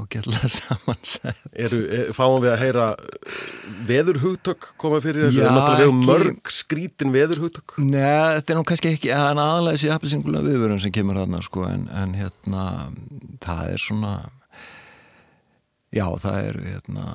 ágætlega 0.00 0.50
samansæð 0.58 1.42
Eru, 1.66 1.80
er, 1.86 2.12
fáum 2.16 2.40
við 2.42 2.52
að 2.52 2.62
heyra 2.62 2.86
eh, 2.98 3.40
veðurhugtök 3.88 4.70
koma 4.80 5.00
fyrir 5.04 5.26
þessu? 5.26 5.40
Já, 5.40 5.46
Já, 5.46 5.52
náttúrulega 5.54 5.98
mörg 6.10 6.52
skrítin 6.52 7.14
veðurhugtök. 7.14 7.76
Nei, 7.82 8.38
þetta 8.38 8.54
er 8.54 8.58
nú 8.58 8.64
kannski 8.68 8.94
ekki 8.94 9.12
en 9.14 9.42
aðalega 9.42 9.78
þessi 9.78 9.92
appelsingulega 9.94 10.48
viðvörun 10.48 10.82
sem 10.82 10.94
kemur 10.94 11.20
þarna 11.22 11.42
sko, 11.46 11.66
en, 11.70 11.86
en 11.94 12.16
hérna 12.18 12.64
það 13.44 13.74
er 13.74 13.84
svona 13.84 14.14
já, 15.94 16.06
það 16.24 16.40
er 16.40 16.60
hérna 16.72 17.06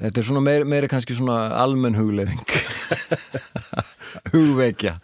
þetta 0.00 0.20
er 0.20 0.28
svona 0.30 0.44
meiri, 0.44 0.68
meiri 0.68 0.90
kannski 0.90 1.16
svona 1.16 1.42
almenn 1.60 1.98
hugleðing 1.98 2.44
hugvekja 4.32 4.94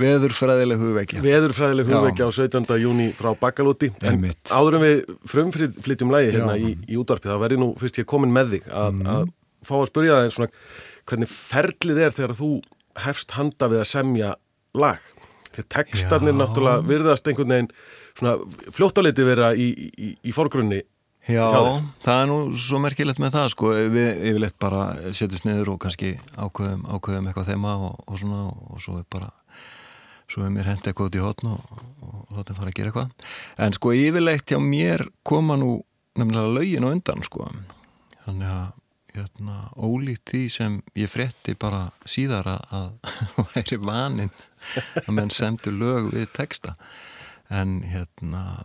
veðurfræðileg 0.00 0.80
hugvekja 0.80 1.22
Veðurfræðileg 1.24 1.88
Já. 1.90 1.94
hugvekja 1.98 2.28
á 2.28 2.30
17. 2.32 2.78
júni 2.82 3.08
frá 3.16 3.32
Bakalúti. 3.38 3.90
En 4.02 4.24
áður 4.50 4.78
en 4.78 4.84
við 4.86 5.02
frumflytjum 5.28 6.12
lægi 6.14 6.32
hérna 6.36 6.56
Já. 6.56 6.66
í, 6.68 6.76
í 6.88 6.98
útvarpi, 7.00 7.28
þá 7.30 7.38
verði 7.42 7.60
nú 7.62 7.70
fyrst 7.80 8.00
ég 8.02 8.08
komin 8.08 8.32
með 8.34 8.56
þig 8.56 8.68
að, 8.72 8.92
Mhm. 8.92 9.06
að 9.06 9.32
fá 9.68 9.74
að 9.78 9.88
spurja 9.92 10.18
það 10.20 10.30
svona 10.36 10.50
hvernig 11.06 11.28
ferlið 11.32 11.98
er 12.06 12.10
þegar 12.16 12.36
þú 12.38 12.50
hefst 12.96 13.30
handa 13.38 13.68
við 13.68 13.80
að 13.82 13.90
semja 13.92 14.34
lag. 14.74 15.00
Þegar 15.52 15.68
textarnir 15.84 16.32
Já. 16.32 16.38
náttúrulega 16.40 16.86
virðast 16.88 17.26
einhvern 17.28 17.48
veginn 17.52 17.70
svona 18.16 18.38
fljótt 18.72 18.96
á 18.98 19.02
liti 19.04 19.24
vera 19.24 19.52
í, 19.54 19.68
í, 19.98 20.16
í, 20.24 20.32
fórgrunni. 20.32 20.82
Já, 21.30 21.44
það 22.02 22.16
er 22.18 22.26
nú 22.26 22.38
svo 22.58 22.80
merkilegt 22.82 23.20
með 23.22 23.36
það 23.36 23.52
sko, 23.52 23.68
við 23.94 24.08
yfirleitt 24.32 24.56
bara 24.62 24.86
setjumst 25.14 25.46
niður 25.46 25.76
og 25.76 25.78
kannski 25.84 26.16
ákveðum, 26.34 26.82
ákveðum 26.90 27.28
eitthvað 27.30 27.52
þema 27.52 27.76
og, 27.78 28.00
og 28.10 28.18
svona 28.18 28.40
og 28.50 28.82
svo 28.82 28.96
er 28.98 29.06
bara 29.12 29.30
svo 30.32 30.42
er 30.46 30.50
mér 30.50 30.70
hent 30.70 30.88
eitthvað 30.88 31.10
út 31.10 31.18
í 31.18 31.22
hotn 31.22 31.52
og, 31.52 31.72
og, 31.76 31.86
og 32.08 32.36
látum 32.40 32.58
fara 32.58 32.72
að 32.72 32.76
gera 32.78 32.90
eitthvað. 32.90 33.30
En 33.62 33.76
sko 33.76 33.94
yfirleitt 33.94 34.50
hjá 34.50 34.58
mér 34.64 35.06
koma 35.28 35.58
nú 35.60 35.76
nefnilega 36.18 36.54
lögin 36.56 36.86
á 36.88 36.92
undan 36.92 37.24
sko. 37.26 37.46
Þannig 38.24 38.50
að 38.50 38.70
hérna, 39.12 39.56
ólíkt 39.76 40.32
því 40.32 40.42
sem 40.52 40.76
ég 40.96 41.10
frétti 41.12 41.54
bara 41.60 41.84
síðar 42.08 42.48
að, 42.56 42.92
væri 43.52 43.78
vanin 43.82 44.32
að 45.04 45.10
menn 45.14 45.32
semdu 45.32 45.74
lög 45.74 46.12
við 46.14 46.30
texta. 46.34 46.76
En 47.52 47.82
hérna 47.84 48.64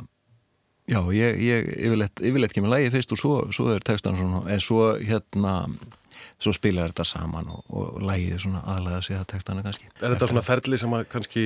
Já, 0.88 1.02
ég, 1.12 1.40
ég 1.44 1.70
yfirleitt, 1.76 2.22
yfirleitt 2.24 2.54
kemur 2.56 2.72
lægi 2.72 2.92
fyrst 2.94 3.12
og 3.12 3.20
svo, 3.20 3.38
svo 3.52 3.72
er 3.74 3.84
textan 3.84 4.16
svona, 4.16 4.46
en 4.54 4.62
svo 4.64 4.94
hérna, 4.96 5.56
svo 6.40 6.54
spilar 6.56 6.94
þetta 6.94 7.06
saman 7.10 7.50
og, 7.52 7.66
og 7.68 7.98
lægið 8.08 8.38
er 8.38 8.44
svona 8.46 8.62
aðlega 8.76 9.02
að 9.02 9.08
segja 9.10 9.26
textana 9.28 9.66
kannski. 9.66 9.90
Er 10.00 10.14
þetta 10.16 10.30
svona 10.32 10.46
ferli 10.48 10.80
sem 10.80 10.96
að 10.96 11.10
kannski 11.12 11.44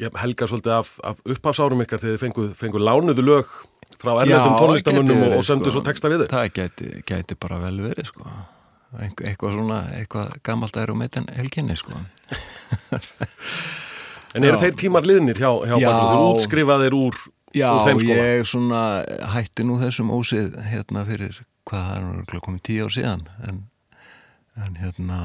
ja, 0.00 0.08
helga 0.22 0.48
svolítið 0.48 0.74
af, 0.78 0.94
af 1.04 1.20
upphafsárum 1.34 1.84
ykkar 1.84 2.00
þegar 2.00 2.16
þið 2.16 2.24
fenguð, 2.24 2.48
fenguð 2.62 2.86
lánuðu 2.88 3.26
lög 3.26 3.52
frá 4.00 4.14
erlendum 4.22 4.56
tónlistamönnum 4.56 5.22
og, 5.28 5.36
og 5.36 5.46
söndu 5.46 5.72
svo 5.74 5.84
texta 5.84 6.10
við 6.12 6.24
þau? 6.24 6.32
Það 6.32 6.48
gæti, 6.56 6.90
gæti 7.08 7.38
bara 7.44 7.60
vel 7.66 7.76
verið, 7.84 8.08
sko. 8.08 8.24
Eitthvað 9.02 9.56
svona, 9.58 9.82
eitthvað 9.98 10.32
gammalt 10.48 10.80
er 10.80 10.92
og 10.92 11.00
meitin 11.00 11.28
helginni, 11.36 11.76
sko. 11.76 12.00
En 14.32 14.46
eru 14.48 14.56
þeir 14.60 14.76
tímar 14.80 15.04
liðnir 15.04 15.36
hjá, 15.36 15.50
hjá 15.68 15.76
Já. 15.76 15.86
Bakalúti? 15.90 16.12
Þeir 16.16 16.26
útskrifaðir 16.40 16.94
úr, 16.96 17.18
Já, 17.56 17.68
ég 18.06 18.46
svona 18.48 19.02
hætti 19.34 19.64
nú 19.66 19.76
þessum 19.80 20.12
ósið 20.14 20.56
hérna 20.70 21.04
fyrir, 21.08 21.42
hvað 21.68 21.90
er 21.96 22.06
örugglega 22.08 22.46
komið 22.46 22.62
tíu 22.68 22.86
ár 22.86 22.94
síðan, 22.94 23.26
en, 23.48 23.60
en 24.56 24.78
hérna, 24.80 25.18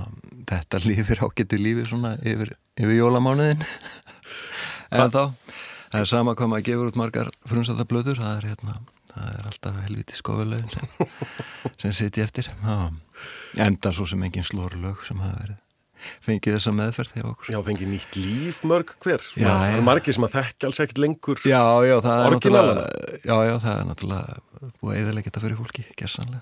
þetta 0.49 0.81
lífir 0.83 1.23
ágættu 1.23 1.59
lífi 1.61 1.87
svona 1.87 2.15
yfir, 2.19 2.53
yfir 2.75 2.99
jólamánuðin. 2.99 3.63
en 4.97 5.13
þá, 5.13 5.23
það 5.93 6.01
er 6.01 6.11
sama 6.11 6.35
hvað 6.35 6.51
maður 6.53 6.67
gefur 6.71 6.91
út 6.91 6.99
margar 6.99 7.31
frumstæða 7.47 7.87
blöður, 7.91 8.23
það 8.23 8.41
er 8.41 8.49
hérna, 8.51 8.79
það 9.13 9.29
er 9.35 9.51
alltaf 9.51 9.79
helviti 9.85 10.19
skofulegin 10.19 10.73
sem, 10.75 11.13
sem 11.77 11.95
sitja 12.01 12.27
eftir. 12.27 12.51
Já. 12.63 12.91
Enda 13.67 13.95
svo 13.95 14.09
sem 14.09 14.27
engin 14.27 14.45
slórlög 14.47 15.07
sem 15.07 15.23
hafa 15.23 15.39
verið. 15.45 15.63
Fengið 16.25 16.57
þessa 16.57 16.73
meðferð 16.77 17.13
hjá 17.17 17.23
okkur. 17.31 17.51
Já, 17.53 17.59
fengið 17.67 17.91
nýtt 17.93 18.17
líf 18.19 18.59
mörg 18.67 18.93
hver. 19.03 19.23
Svona, 19.27 19.43
Já, 19.43 19.53
Það 19.57 19.69
já. 19.71 19.77
er 19.77 19.85
margir 19.87 20.17
sem 20.17 20.27
að 20.27 20.35
þekki 20.37 20.67
alls 20.69 20.81
ekkert 20.83 21.01
lengur. 21.03 21.41
Já, 21.47 21.61
já, 21.87 21.95
það 22.07 22.21
er 22.25 22.35
Orginalana? 22.37 22.85
Já, 23.23 23.35
já, 23.47 23.55
það 23.63 23.73
er 23.77 23.87
náttúrulega 23.91 24.37
búið 24.81 24.89
að 24.95 24.99
eðalega 25.03 25.27
geta 25.27 25.41
fyrir 25.43 25.57
fólki, 25.59 25.83
gersanlega 25.99 26.39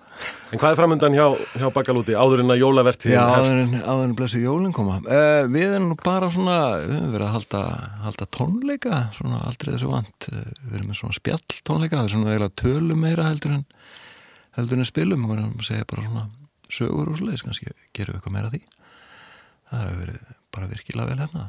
En 0.56 0.60
hvað 0.62 0.72
er 0.72 0.78
framöndan 0.80 1.16
hjá, 1.18 1.26
hjá 1.60 1.66
Bakalúti 1.76 2.14
áður 2.16 2.44
en 2.46 2.54
að 2.54 2.62
jólavertíðin 2.62 3.18
Já, 3.18 3.24
hefst? 3.28 3.52
áður 3.52 3.60
en, 3.66 3.74
áður 3.84 4.06
en 4.06 4.14
blessu 4.16 4.40
jólinn 4.40 4.72
koma. 4.78 5.02
Uh, 5.04 5.42
Við 5.52 5.74
erum 5.76 5.90
nú 5.92 5.98
bara 6.00 6.30
svona 6.32 6.56
við 6.80 6.94
höfum 6.96 7.12
verið 7.12 7.28
að 7.28 7.34
halda, 7.36 7.62
halda 8.06 8.28
tónleika 8.40 9.02
svona 9.18 9.42
aldrei 9.50 9.74
þessu 9.76 9.92
vant. 9.92 10.30
Uh, 10.32 10.48
við 10.64 10.78
erum 10.80 10.88
með 10.94 11.00
svona 11.02 11.18
spjall 11.20 11.60
tónleika 11.68 12.00
það 12.00 12.08
er 12.08 12.14
svona 12.16 12.32
eiginlega 12.32 12.56
tölum 12.64 13.04
meira 13.04 13.28
heldur 13.28 13.58
en 13.58 13.66
heldur 14.56 14.80
en 14.80 14.88
spilum, 14.88 15.28
við 15.28 15.36
erum 15.36 15.52
að 15.60 15.68
segja 15.74 15.90
bara 15.92 16.08
svona 16.08 16.26
sögur 16.72 17.12
og 17.12 17.20
svoleiðis, 17.20 17.44
kannski 17.46 17.68
gerum 17.92 18.16
við 18.16 18.22
eitthvað 18.22 18.38
meira 18.40 18.54
því 18.56 18.64
það 19.70 19.86
hefur 19.86 20.02
verið 20.04 20.34
bara 20.56 20.72
virkilega 20.72 21.12
vel 21.12 21.22
hérna 21.24 21.46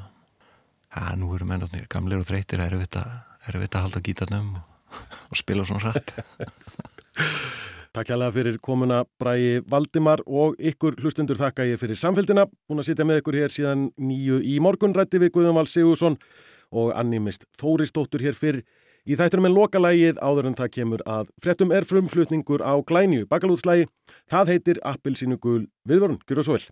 Já, 0.97 1.13
nú 1.21 1.29
erum 1.37 1.53
ennátnir 1.53 1.89
gamlir 1.93 2.23
og 2.23 2.29
þreytir 2.29 2.63
erum 2.65 2.81
við 2.81 3.01
að 3.01 3.83
halda 3.83 4.01
gítarnum 4.03 4.55
og, 4.57 4.65
og 5.31 5.41
spila 5.41 5.67
svona 5.69 5.93
rætt 5.93 6.15
Takk 7.97 8.11
hérlega 8.13 8.35
fyrir 8.35 8.57
komuna 8.61 9.05
Bræi 9.17 9.63
Valdimar 9.73 10.21
og 10.29 10.59
ykkur 10.61 10.99
hlustundur 11.01 11.39
þakka 11.41 11.65
ég 11.65 11.79
fyrir 11.81 11.97
samfélgina. 11.97 12.43
Búin 12.69 12.83
að 12.83 12.91
sitja 12.91 13.07
með 13.09 13.23
ykkur 13.23 13.39
hér 13.41 13.55
síðan 13.55 13.87
nýju 13.97 14.43
í 14.45 14.59
morgun 14.61 14.93
rætti 14.93 15.17
við 15.23 15.33
Guðum 15.33 15.57
Val 15.57 15.65
Sigursson 15.65 16.19
og 16.77 16.93
Annimist 16.93 17.47
Þórisdóttur 17.57 18.21
hér 18.21 18.37
fyrr. 18.37 18.61
Í 19.09 19.17
þættunum 19.17 19.49
en 19.49 19.57
lokalægið 19.57 20.21
áður 20.21 20.51
en 20.51 20.59
það 20.59 20.73
kemur 20.77 21.07
að 21.09 21.33
frettum 21.41 21.73
er 21.73 21.89
frumflutningur 21.89 22.61
á 22.61 22.77
glænju 22.85 23.31
bakalútslægi. 23.33 23.89
Það 24.29 24.53
heitir 24.53 24.83
Appelsínu 24.85 25.41
gul 25.41 25.63
viðvörun. 25.89 26.21
Gjör 26.29 26.43
það 26.43 26.51
svo 26.51 26.59
vel. 26.59 26.69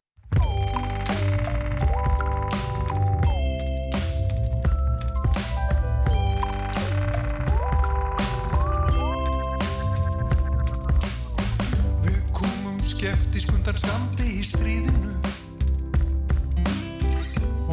Undan 13.75 13.91
skamdi 13.91 14.39
í 14.39 14.43
stríðinu. 14.47 15.15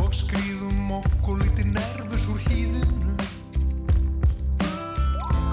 Og 0.02 0.14
skrýðum 0.14 0.92
okkur 0.98 1.42
lítið 1.42 1.74
nervus 1.76 2.26
úr 2.32 2.40
hýðinu. 2.48 3.14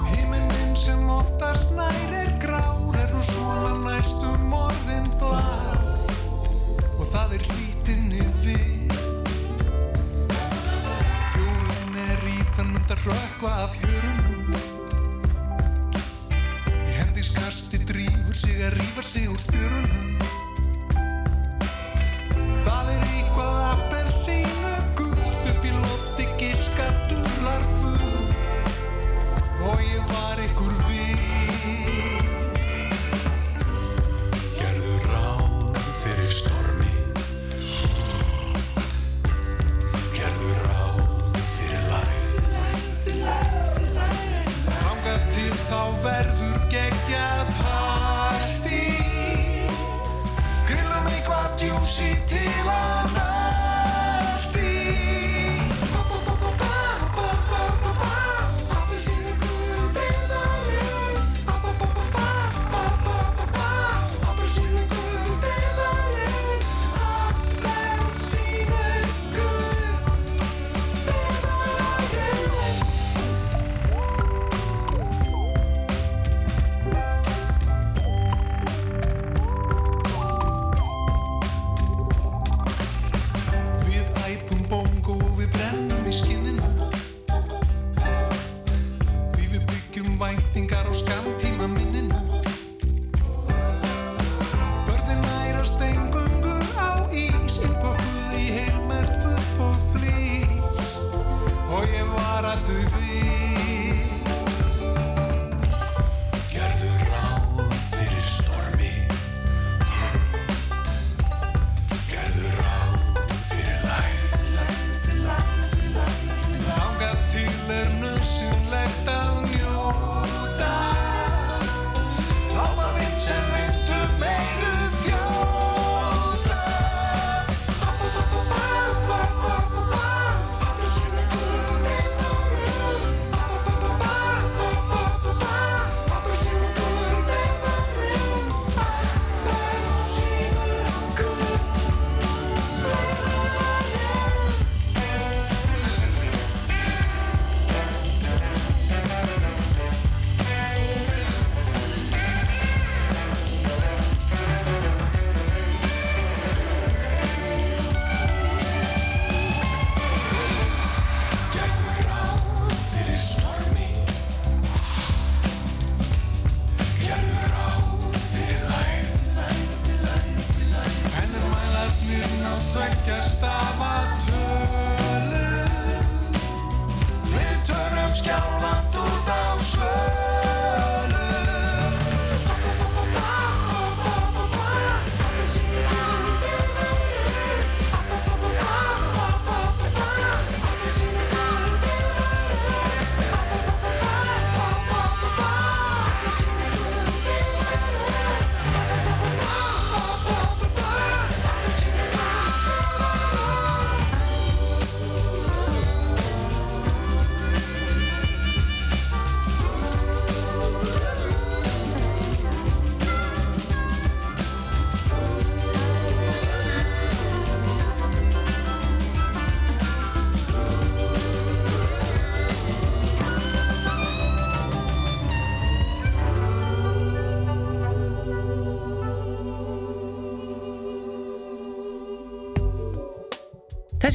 Himinin 0.09 0.75
sem 0.75 1.09
oftast 1.09 1.75
nær 1.77 2.13
er 2.17 2.31
grár 2.41 2.97
er 2.97 3.13
nú 3.13 3.21
svona 3.21 3.93
næstum 3.97 4.53
orðin 4.53 5.05
blár. 5.19 5.77
Og 6.97 7.05
það 7.05 7.37
er 7.37 7.45
hlítinni 7.49 8.25
við 8.43 8.95
Fjólin 11.33 12.01
er 12.07 12.25
í 12.25 12.37
þann 12.55 12.73
undar 12.73 13.05
rökkva 13.05 13.53
af 13.63 13.77
hjörunum 13.79 14.49
Í 16.75 16.97
hendiskasti 16.97 17.79
drífur 17.85 18.35
sig 18.35 18.65
að 18.65 18.79
rífa 18.81 19.05
sig 19.05 19.29
úr 19.31 19.39
spjörunum 19.45 20.28
Það 22.65 22.89
er 22.93 23.03
eitthvað 23.13 23.57
appelsínu 23.69 24.73
gult 24.99 25.47
upp 25.51 25.63
í 25.65 25.71
lofti 25.75 26.25
giska 26.41 26.87
dúlar 27.11 27.63
full 27.79 28.11
og 29.69 29.83
ég 29.83 30.03
var 30.11 30.41
ykkur 30.43 30.73
við 30.87 31.17
Gerðu 34.59 34.95
ráð 35.07 35.79
fyrir 36.03 36.31
stormi. 36.33 36.93
Gerðu 40.17 40.51
ráð 40.65 40.99
fyrir 41.55 41.83
læð 41.93 42.15
Þangað 44.79 45.21
til 45.35 45.53
þá 45.67 45.81
verður 46.07 46.57
geggjað 46.75 47.58
eitthvað 51.89 52.29
djúsi 52.29 53.28